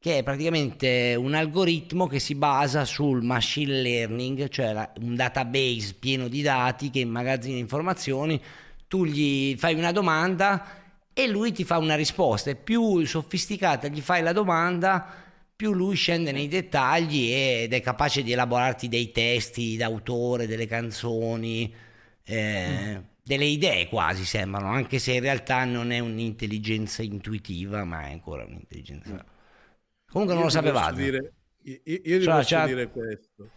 che 0.00 0.18
è 0.18 0.22
praticamente 0.22 1.16
un 1.18 1.34
algoritmo 1.34 2.06
che 2.06 2.20
si 2.20 2.34
basa 2.36 2.84
sul 2.84 3.22
machine 3.24 3.80
learning, 3.82 4.48
cioè 4.48 4.72
la- 4.72 4.92
un 5.00 5.16
database 5.16 5.94
pieno 5.98 6.28
di 6.28 6.40
dati 6.42 6.90
che 6.90 7.00
immagazzina 7.00 7.58
informazioni, 7.58 8.40
tu 8.88 9.04
gli 9.04 9.56
fai 9.56 9.74
una 9.74 9.92
domanda 9.92 10.76
e 11.12 11.26
lui 11.28 11.52
ti 11.52 11.64
fa 11.64 11.78
una 11.78 11.94
risposta, 11.96 12.50
e 12.50 12.56
più 12.56 13.04
sofisticata 13.04 13.88
gli 13.88 14.00
fai 14.00 14.22
la 14.22 14.32
domanda, 14.32 15.06
più 15.56 15.72
lui 15.72 15.96
scende 15.96 16.30
nei 16.32 16.46
dettagli 16.48 17.30
ed 17.32 17.72
è 17.72 17.80
capace 17.80 18.22
di 18.22 18.32
elaborarti 18.32 18.88
dei 18.88 19.10
testi 19.10 19.76
d'autore, 19.76 20.46
delle 20.46 20.66
canzoni, 20.66 21.74
eh, 22.24 23.02
delle 23.22 23.44
idee 23.46 23.88
quasi 23.88 24.24
sembrano, 24.24 24.68
anche 24.70 24.98
se 25.00 25.14
in 25.14 25.20
realtà 25.20 25.64
non 25.64 25.90
è 25.90 25.98
un'intelligenza 25.98 27.02
intuitiva, 27.02 27.84
ma 27.84 28.06
è 28.06 28.12
ancora 28.12 28.44
un'intelligenza. 28.44 29.24
Comunque 30.10 30.34
non 30.34 30.44
Io 30.44 30.46
lo 30.46 30.50
ti 30.50 30.58
posso 30.60 30.92
sapevate. 30.92 30.94
dire- 30.94 31.34
io, 31.62 31.80
io 31.84 32.20
Ciao, 32.20 32.30
posso 32.30 32.44
ciao. 32.44 32.66
dire 32.66 32.90
questo, 32.90 33.50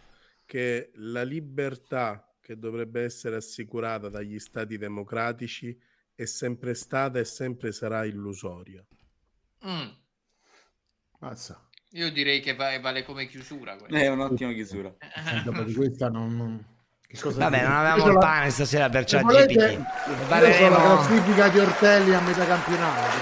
che 0.44 0.90
la 0.96 1.22
libertà 1.22 2.31
che 2.42 2.58
dovrebbe 2.58 3.04
essere 3.04 3.36
assicurata 3.36 4.08
dagli 4.08 4.38
stati 4.40 4.76
democratici 4.76 5.78
è 6.14 6.24
sempre 6.24 6.74
stata 6.74 7.18
e 7.20 7.24
sempre 7.24 7.70
sarà 7.72 8.04
illusoria. 8.04 8.84
Mm. 9.66 9.88
Mazza. 11.20 11.68
Io 11.92 12.10
direi 12.10 12.40
che 12.40 12.54
va- 12.54 12.78
vale 12.80 13.04
come 13.04 13.26
chiusura. 13.26 13.76
quella. 13.76 13.98
È 13.98 14.08
un'ottima 14.08 14.52
chiusura. 14.52 14.92
Eh, 14.98 15.42
Dopo 15.44 15.62
di 15.62 15.72
questa 15.74 16.08
non... 16.08 16.36
non- 16.36 16.64
Che 17.06 17.18
cosa 17.20 17.38
Vabbè, 17.38 17.56
dire? 17.58 17.68
non 17.68 17.76
avevamo 17.76 18.06
il 18.06 18.12
la- 18.14 18.18
pane 18.18 18.50
stasera 18.50 18.88
per 18.88 19.04
chat 19.04 19.22
volete, 19.22 19.54
GPT. 19.54 19.86
So 20.52 20.68
la 20.68 20.76
classifica 20.76 21.48
di 21.48 21.58
Ortelli 21.60 22.14
a 22.14 22.20
metà 22.22 22.44
campionato. 22.46 23.16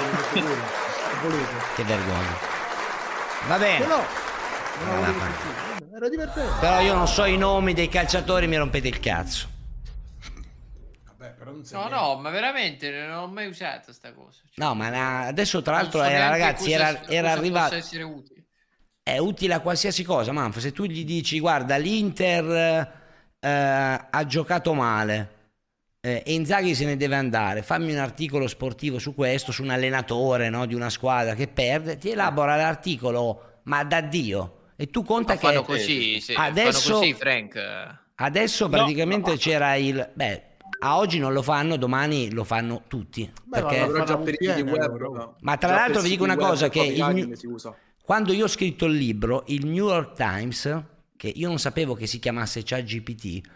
Che 1.77 1.85
vergogna. 1.85 2.39
Va 3.49 3.59
bene. 3.59 3.85
Però, 3.85 4.05
non 4.85 5.15
Era 6.01 6.09
divertente. 6.09 6.61
Però 6.61 6.81
io 6.81 6.95
non 6.95 7.07
so 7.07 7.27
i 7.27 7.37
nomi 7.37 7.75
dei 7.75 7.91
calciatori, 7.91 8.47
mi 8.47 8.57
rompete 8.57 8.89
il 8.89 8.99
cazzo. 9.01 9.49
Vabbè, 11.05 11.33
però 11.33 11.51
non 11.51 11.63
No, 11.73 11.89
no, 11.89 12.17
ma 12.17 12.31
veramente 12.31 12.91
non 12.91 13.19
ho 13.19 13.27
mai 13.27 13.49
usato 13.49 13.93
sta 13.93 14.11
cosa. 14.15 14.41
No, 14.55 14.75
ma 14.75 14.89
na- 14.89 15.27
adesso 15.27 15.61
tra 15.61 15.75
l'altro 15.75 15.99
so 15.99 16.07
era, 16.07 16.31
ragazzi, 16.31 16.71
cosa- 16.71 16.89
era, 16.89 17.07
era 17.07 17.29
cosa 17.29 17.39
arrivato... 17.39 17.69
possa 17.69 17.77
essere 17.77 18.03
utile. 18.03 18.45
È 19.03 19.19
utile 19.19 19.53
a 19.53 19.61
qualsiasi 19.61 20.03
cosa, 20.03 20.33
Manf. 20.33 20.57
Se 20.57 20.73
tu 20.73 20.85
gli 20.85 21.05
dici, 21.05 21.39
guarda, 21.39 21.77
l'Inter 21.77 22.95
eh, 23.39 23.49
ha 24.11 24.27
giocato 24.27 24.73
male 24.73 25.35
eh, 26.01 26.23
e 26.25 26.33
Inzaghi 26.33 26.75
se 26.75 26.87
ne 26.87 26.97
deve 26.97 27.17
andare, 27.17 27.63
fammi 27.63 27.93
un 27.93 27.99
articolo 27.99 28.47
sportivo 28.47 28.99
su 28.99 29.15
questo, 29.15 29.53
su 29.53 29.63
un 29.63 29.69
allenatore 29.69 30.49
no, 30.49 30.65
di 30.65 30.75
una 30.75 30.89
squadra 30.89 31.35
che 31.35 31.47
perde, 31.47 31.99
ti 31.99 32.09
elabora 32.09 32.57
l'articolo, 32.57 33.59
ma 33.65 33.85
da 33.85 34.01
Dio. 34.01 34.55
E 34.81 34.89
tu 34.89 35.05
conta 35.05 35.35
Ma 35.35 35.39
che 35.39 35.47
fanno 35.47 35.63
così, 35.63 36.23
sì, 36.23 36.33
adesso, 36.35 36.89
fanno 36.89 37.01
così, 37.01 37.13
Frank. 37.13 37.99
adesso 38.15 38.65
No, 38.65 38.71
praticamente 38.71 39.33
no. 39.33 39.37
c'era 39.37 39.75
il... 39.75 40.11
Beh, 40.15 40.43
a 40.79 40.97
oggi 40.97 41.19
non 41.19 41.35
lo 41.35 41.43
fanno, 41.43 41.77
domani 41.77 42.31
lo 42.31 42.45
fanno 42.45 42.85
tutti. 42.89 43.31
perché... 43.51 43.85
però 43.85 44.05
già 44.05 44.17
per 44.17 44.37
siti 44.39 44.63
web 44.63 45.35
Ma 45.41 45.59
tra 45.59 45.69
già 45.69 45.75
l'altro 45.75 46.01
vi 46.01 46.09
dico 46.09 46.25
una 46.25 46.35
web 46.35 46.49
cosa, 46.49 46.71
che 46.71 46.81
il 46.81 47.39
quando 48.03 48.33
io 48.33 48.45
ho 48.45 48.49
scritto 48.49 48.87
il 48.87 48.95
libro, 48.95 49.45
il 49.49 49.67
New 49.67 49.89
York 49.89 50.15
Times, 50.15 50.83
che 51.15 51.29
io 51.29 51.49
non 51.49 51.59
sapevo 51.59 51.93
che 51.93 52.07
si 52.07 52.19
chiamasse 52.19 52.63
ChatGPT, 52.65 53.47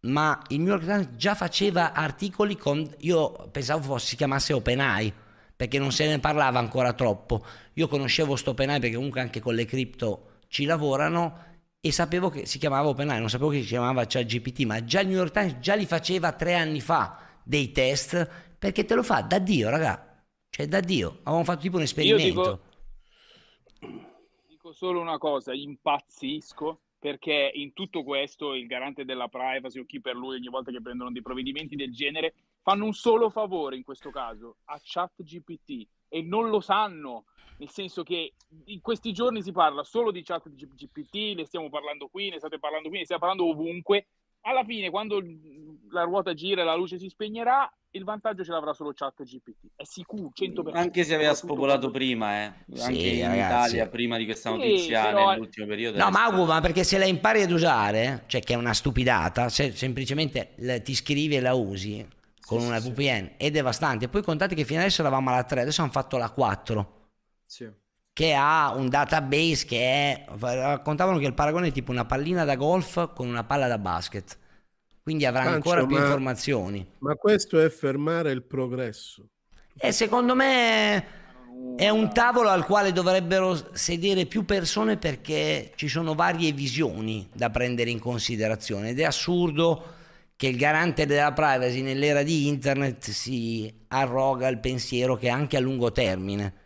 ma 0.00 0.42
il 0.48 0.60
New 0.60 0.68
York 0.68 0.86
Times 0.86 1.08
già 1.16 1.34
faceva 1.34 1.92
articoli 1.92 2.56
con... 2.56 2.90
Io 3.00 3.50
pensavo 3.52 3.82
fosse, 3.82 4.06
si 4.06 4.16
chiamasse 4.16 4.54
OpenAI, 4.54 5.12
perché 5.54 5.78
non 5.78 5.92
se 5.92 6.06
ne 6.06 6.18
parlava 6.18 6.58
ancora 6.58 6.94
troppo. 6.94 7.44
Io 7.74 7.88
conoscevo 7.88 8.36
sto 8.36 8.52
OpenAI 8.52 8.80
perché 8.80 8.96
comunque 8.96 9.20
anche 9.20 9.40
con 9.40 9.54
le 9.54 9.66
cripto 9.66 10.28
ci 10.52 10.66
lavorano 10.66 11.50
e 11.80 11.90
sapevo 11.92 12.28
che 12.28 12.44
si 12.44 12.58
chiamava 12.58 12.88
OpenAI, 12.88 13.18
non 13.18 13.30
sapevo 13.30 13.48
che 13.48 13.62
si 13.62 13.68
chiamava 13.68 14.04
ChatGPT, 14.04 14.64
ma 14.64 14.84
già 14.84 15.00
il 15.00 15.08
New 15.08 15.16
York 15.16 15.32
Times 15.32 15.58
già 15.60 15.74
li 15.74 15.86
faceva 15.86 16.32
tre 16.32 16.54
anni 16.54 16.82
fa 16.82 17.18
dei 17.42 17.72
test, 17.72 18.54
perché 18.58 18.84
te 18.84 18.94
lo 18.94 19.02
fa 19.02 19.22
da 19.22 19.38
Dio, 19.38 19.70
raga. 19.70 20.24
Cioè 20.50 20.66
da 20.68 20.80
Dio. 20.80 21.20
Avevamo 21.22 21.44
fatto 21.44 21.62
tipo 21.62 21.78
un 21.78 21.84
esperimento. 21.84 22.60
dico, 23.78 24.04
dico 24.46 24.72
solo 24.74 25.00
una 25.00 25.16
cosa, 25.16 25.54
impazzisco 25.54 26.80
perché 26.98 27.50
in 27.54 27.72
tutto 27.72 28.04
questo 28.04 28.54
il 28.54 28.66
garante 28.66 29.06
della 29.06 29.28
privacy 29.28 29.80
o 29.80 29.86
chi 29.86 30.00
per 30.00 30.14
lui 30.14 30.36
ogni 30.36 30.48
volta 30.48 30.70
che 30.70 30.82
prendono 30.82 31.10
dei 31.10 31.22
provvedimenti 31.22 31.76
del 31.76 31.92
genere 31.92 32.34
fanno 32.60 32.84
un 32.84 32.92
solo 32.92 33.30
favore 33.30 33.74
in 33.74 33.82
questo 33.82 34.10
caso 34.10 34.58
a 34.66 34.78
ChatGPT 34.80 35.88
e 36.08 36.22
non 36.22 36.50
lo 36.50 36.60
sanno, 36.60 37.24
nel 37.62 37.70
senso 37.70 38.02
che 38.02 38.34
in 38.66 38.80
questi 38.80 39.12
giorni 39.12 39.40
si 39.40 39.52
parla 39.52 39.84
solo 39.84 40.10
di 40.10 40.22
ChatGPT, 40.24 41.36
ne 41.36 41.46
stiamo 41.46 41.70
parlando 41.70 42.08
qui, 42.08 42.28
ne 42.28 42.38
state 42.38 42.58
parlando 42.58 42.88
qui, 42.88 42.98
ne 42.98 43.04
stiamo 43.04 43.22
parlando 43.24 43.48
ovunque. 43.48 44.08
Alla 44.40 44.64
fine, 44.64 44.90
quando 44.90 45.22
la 45.90 46.02
ruota 46.02 46.34
gira 46.34 46.62
e 46.62 46.64
la 46.64 46.74
luce 46.74 46.98
si 46.98 47.08
spegnerà, 47.08 47.72
il 47.90 48.02
vantaggio 48.02 48.42
ce 48.42 48.50
l'avrà 48.50 48.72
solo 48.72 48.90
ChatGPT. 48.92 49.68
È 49.76 49.84
sicuro, 49.84 50.32
100%. 50.34 50.76
Anche 50.76 51.04
se 51.04 51.14
aveva 51.14 51.34
spopolato 51.34 51.92
prima, 51.92 52.44
eh. 52.46 52.52
Sì, 52.72 52.82
Anche 52.82 53.06
in 53.08 53.28
ragazzi. 53.28 53.44
Italia, 53.76 53.88
prima 53.88 54.16
di 54.16 54.24
questa 54.24 54.50
Sì, 54.50 54.56
notizia, 54.56 55.02
però- 55.04 55.30
nell'ultimo 55.30 55.66
periodo. 55.66 55.98
No, 55.98 56.10
ma 56.10 56.26
Ugo, 56.26 56.46
ma 56.46 56.60
perché 56.60 56.82
se 56.82 56.98
la 56.98 57.04
impari 57.04 57.42
ad 57.42 57.52
usare, 57.52 58.24
cioè 58.26 58.40
che 58.40 58.54
è 58.54 58.56
una 58.56 58.74
stupidata, 58.74 59.48
se 59.48 59.70
semplicemente 59.76 60.54
la- 60.56 60.80
ti 60.80 60.94
scrivi 60.96 61.36
e 61.36 61.40
la 61.40 61.54
usi 61.54 62.04
con 62.44 62.60
una 62.60 62.80
VPN, 62.80 63.34
è 63.36 63.52
devastante. 63.52 64.08
Poi 64.08 64.22
contate 64.24 64.56
che 64.56 64.64
fino 64.64 64.80
adesso 64.80 65.02
eravamo 65.02 65.30
alla 65.30 65.44
3, 65.44 65.60
adesso 65.60 65.82
hanno 65.82 65.92
fatto 65.92 66.16
la 66.16 66.30
4, 66.30 67.01
Sì. 67.52 67.70
che 68.14 68.32
ha 68.32 68.72
un 68.74 68.88
database 68.88 69.66
che 69.66 69.78
è... 69.78 70.24
Raccontavano 70.38 71.18
che 71.18 71.26
il 71.26 71.34
paragone 71.34 71.68
è 71.68 71.72
tipo 71.72 71.90
una 71.90 72.06
pallina 72.06 72.44
da 72.44 72.56
golf 72.56 73.12
con 73.12 73.28
una 73.28 73.44
palla 73.44 73.68
da 73.68 73.76
basket. 73.76 74.38
Quindi 75.02 75.26
avrà 75.26 75.42
Pancio, 75.42 75.56
ancora 75.56 75.84
più 75.84 75.96
ma- 75.96 76.02
informazioni. 76.02 76.86
Ma 77.00 77.14
questo 77.16 77.60
è 77.60 77.68
fermare 77.68 78.30
il 78.30 78.42
progresso. 78.42 79.28
E 79.76 79.92
secondo 79.92 80.34
me 80.34 81.04
è 81.76 81.90
un 81.90 82.10
tavolo 82.14 82.48
al 82.48 82.64
quale 82.64 82.90
dovrebbero 82.90 83.74
sedere 83.74 84.24
più 84.24 84.46
persone 84.46 84.96
perché 84.96 85.72
ci 85.74 85.88
sono 85.88 86.14
varie 86.14 86.52
visioni 86.52 87.28
da 87.34 87.50
prendere 87.50 87.90
in 87.90 87.98
considerazione 87.98 88.90
ed 88.90 89.00
è 89.00 89.04
assurdo 89.04 89.84
che 90.36 90.46
il 90.46 90.56
garante 90.56 91.04
della 91.04 91.32
privacy 91.32 91.82
nell'era 91.82 92.22
di 92.22 92.48
internet 92.48 93.10
si 93.10 93.84
arroga 93.88 94.48
il 94.48 94.58
pensiero 94.58 95.16
che 95.16 95.28
anche 95.28 95.58
a 95.58 95.60
lungo 95.60 95.92
termine 95.92 96.60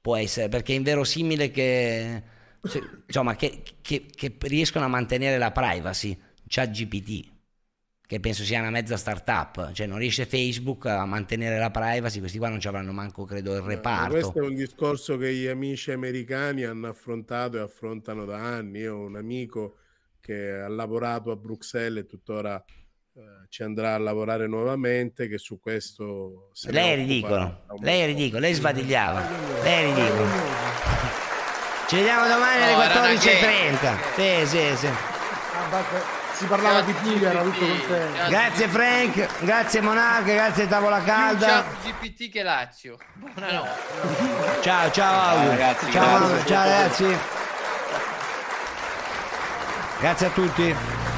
può 0.00 0.16
essere, 0.16 0.48
perché 0.48 0.72
è 0.72 0.76
inverosimile 0.76 1.50
che, 1.50 2.22
cioè, 2.64 2.82
insomma, 3.06 3.36
che, 3.36 3.62
che- 3.80 4.06
che 4.14 4.36
riescono 4.40 4.84
a 4.84 4.88
mantenere 4.88 5.38
la 5.38 5.50
privacy, 5.52 6.18
ChatGPT 6.46 7.28
che 8.06 8.18
penso 8.20 8.42
sia 8.44 8.58
una 8.60 8.70
mezza 8.70 8.96
startup, 8.96 9.72
cioè 9.72 9.86
non 9.86 9.98
riesce 9.98 10.26
Facebook 10.26 10.86
a 10.86 11.04
mantenere 11.06 11.58
la 11.58 11.70
privacy, 11.70 12.18
questi 12.18 12.38
qua 12.38 12.48
non 12.48 12.60
ci 12.60 12.66
avranno 12.68 12.92
manco 12.92 13.24
credo 13.24 13.54
il 13.54 13.62
Ma 13.92 14.02
reparto. 14.02 14.06
Questo 14.06 14.38
è 14.40 14.46
un 14.46 14.54
discorso 14.54 15.16
che 15.16 15.32
gli 15.34 15.46
amici 15.46 15.90
americani 15.90 16.64
hanno 16.64 16.88
affrontato 16.88 17.56
e 17.56 17.60
affrontano 17.60 18.24
da 18.24 18.36
anni. 18.42 18.80
Io 18.80 18.96
ho 18.96 19.04
un 19.04 19.16
amico 19.16 19.78
che 20.20 20.52
ha 20.52 20.68
lavorato 20.68 21.30
a 21.30 21.36
Bruxelles 21.36 22.04
e 22.04 22.06
tuttora 22.06 22.62
eh, 22.64 22.79
ci 23.50 23.64
andrà 23.64 23.94
a 23.94 23.98
lavorare 23.98 24.46
nuovamente, 24.46 25.26
che 25.28 25.36
su 25.36 25.58
questo... 25.60 26.50
Lei 26.68 26.92
è 26.92 26.94
ridicolo, 26.94 27.62
lei 27.80 28.02
è 28.02 28.06
ridicolo, 28.06 28.40
lei 28.40 28.54
sbadigliava, 28.54 29.28
lei 29.62 29.82
è 29.82 29.86
ridicolo. 29.86 30.28
Ci 31.88 31.96
vediamo 31.96 32.28
domani 32.28 32.62
alle 32.62 32.72
No, 32.74 32.82
era 32.82 33.00
una 33.00 33.10
14.30. 33.10 33.96
Sì, 34.14 34.46
sì, 34.46 34.76
sì. 34.76 34.86
Ah, 34.86 35.84
Si 36.32 36.44
parlava 36.44 36.80
di 36.82 36.92
Puglia, 36.92 37.30
era 37.30 37.42
tutto 37.42 37.66
contento. 37.66 38.28
Grazie 38.28 38.68
Frank, 38.68 39.26
grazie 39.40 39.80
Monarca, 39.80 40.32
grazie 40.32 40.68
Tavola 40.68 41.02
Calda. 41.02 41.64
Più 41.82 41.92
GPT 41.92 42.30
che 42.30 42.42
Lazio. 42.44 42.98
Buonanotte. 43.14 44.60
Ciao, 44.60 44.90
ciao 44.92 45.48
ragazzi, 45.48 45.90
ciao, 45.90 46.18
grazie. 46.28 46.46
ciao 46.46 46.64
ragazzi. 46.64 47.16
Grazie 49.98 50.26
a 50.26 50.30
tutti. 50.30 51.09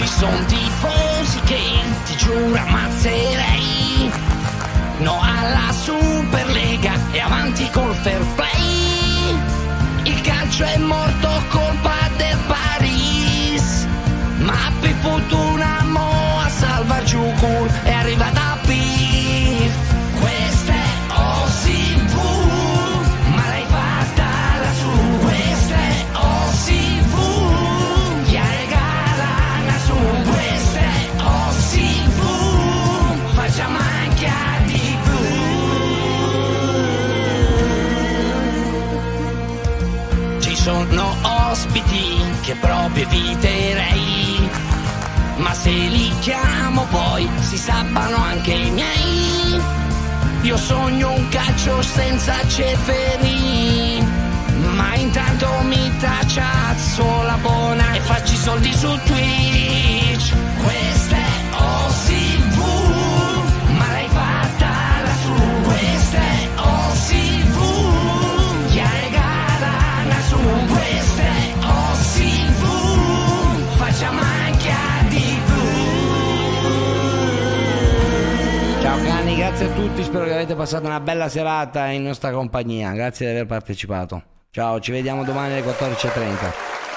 Ci 0.00 0.06
sono 0.06 0.44
tifosi 0.46 1.40
che 1.40 1.60
ti 2.06 2.16
giuro 2.16 2.58
ammazzerei. 2.58 4.10
No 5.00 5.20
alla 5.20 5.70
Superlega 5.72 6.92
e 7.12 7.20
avanti 7.20 7.68
col 7.70 7.94
fair 7.96 8.24
play. 8.34 9.38
Il 10.04 10.18
calcio 10.22 10.64
è 10.64 10.78
morto 10.78 11.28
colpa 11.50 12.08
del 12.16 12.38
Paris. 12.46 13.86
Ma 14.38 14.72
per 14.80 14.94
fortuna 15.02 15.39
che 42.50 42.56
proprio 42.56 43.04
eviterei. 43.04 44.50
Ma 45.36 45.54
se 45.54 45.70
li 45.70 46.12
chiamo 46.20 46.84
poi 46.90 47.28
si 47.40 47.56
sappano 47.56 48.16
anche 48.16 48.52
i 48.52 48.70
miei. 48.70 49.60
Io 50.42 50.56
sogno 50.56 51.12
un 51.12 51.28
calcio 51.28 51.82
senza 51.82 52.34
ceferi 52.48 54.02
Ma 54.74 54.94
intanto 54.94 55.46
mi 55.64 55.92
tacciazzo 55.98 57.22
la 57.24 57.36
buona 57.42 57.92
E 57.92 58.00
faccio 58.00 58.32
i 58.32 58.36
soldi 58.36 58.72
su 58.72 58.98
Twitch. 59.04 60.32
Questa 60.62 61.19
grazie 79.40 79.70
a 79.70 79.72
tutti, 79.72 80.02
spero 80.02 80.26
che 80.26 80.34
avete 80.34 80.54
passato 80.54 80.84
una 80.84 81.00
bella 81.00 81.30
serata 81.30 81.86
in 81.86 82.02
nostra 82.02 82.30
compagnia, 82.30 82.92
grazie 82.92 83.24
di 83.24 83.32
aver 83.32 83.46
partecipato. 83.46 84.22
Ciao, 84.50 84.80
ci 84.80 84.92
vediamo 84.92 85.24
domani 85.24 85.54
alle 85.54 85.62
14.30. 85.62 86.79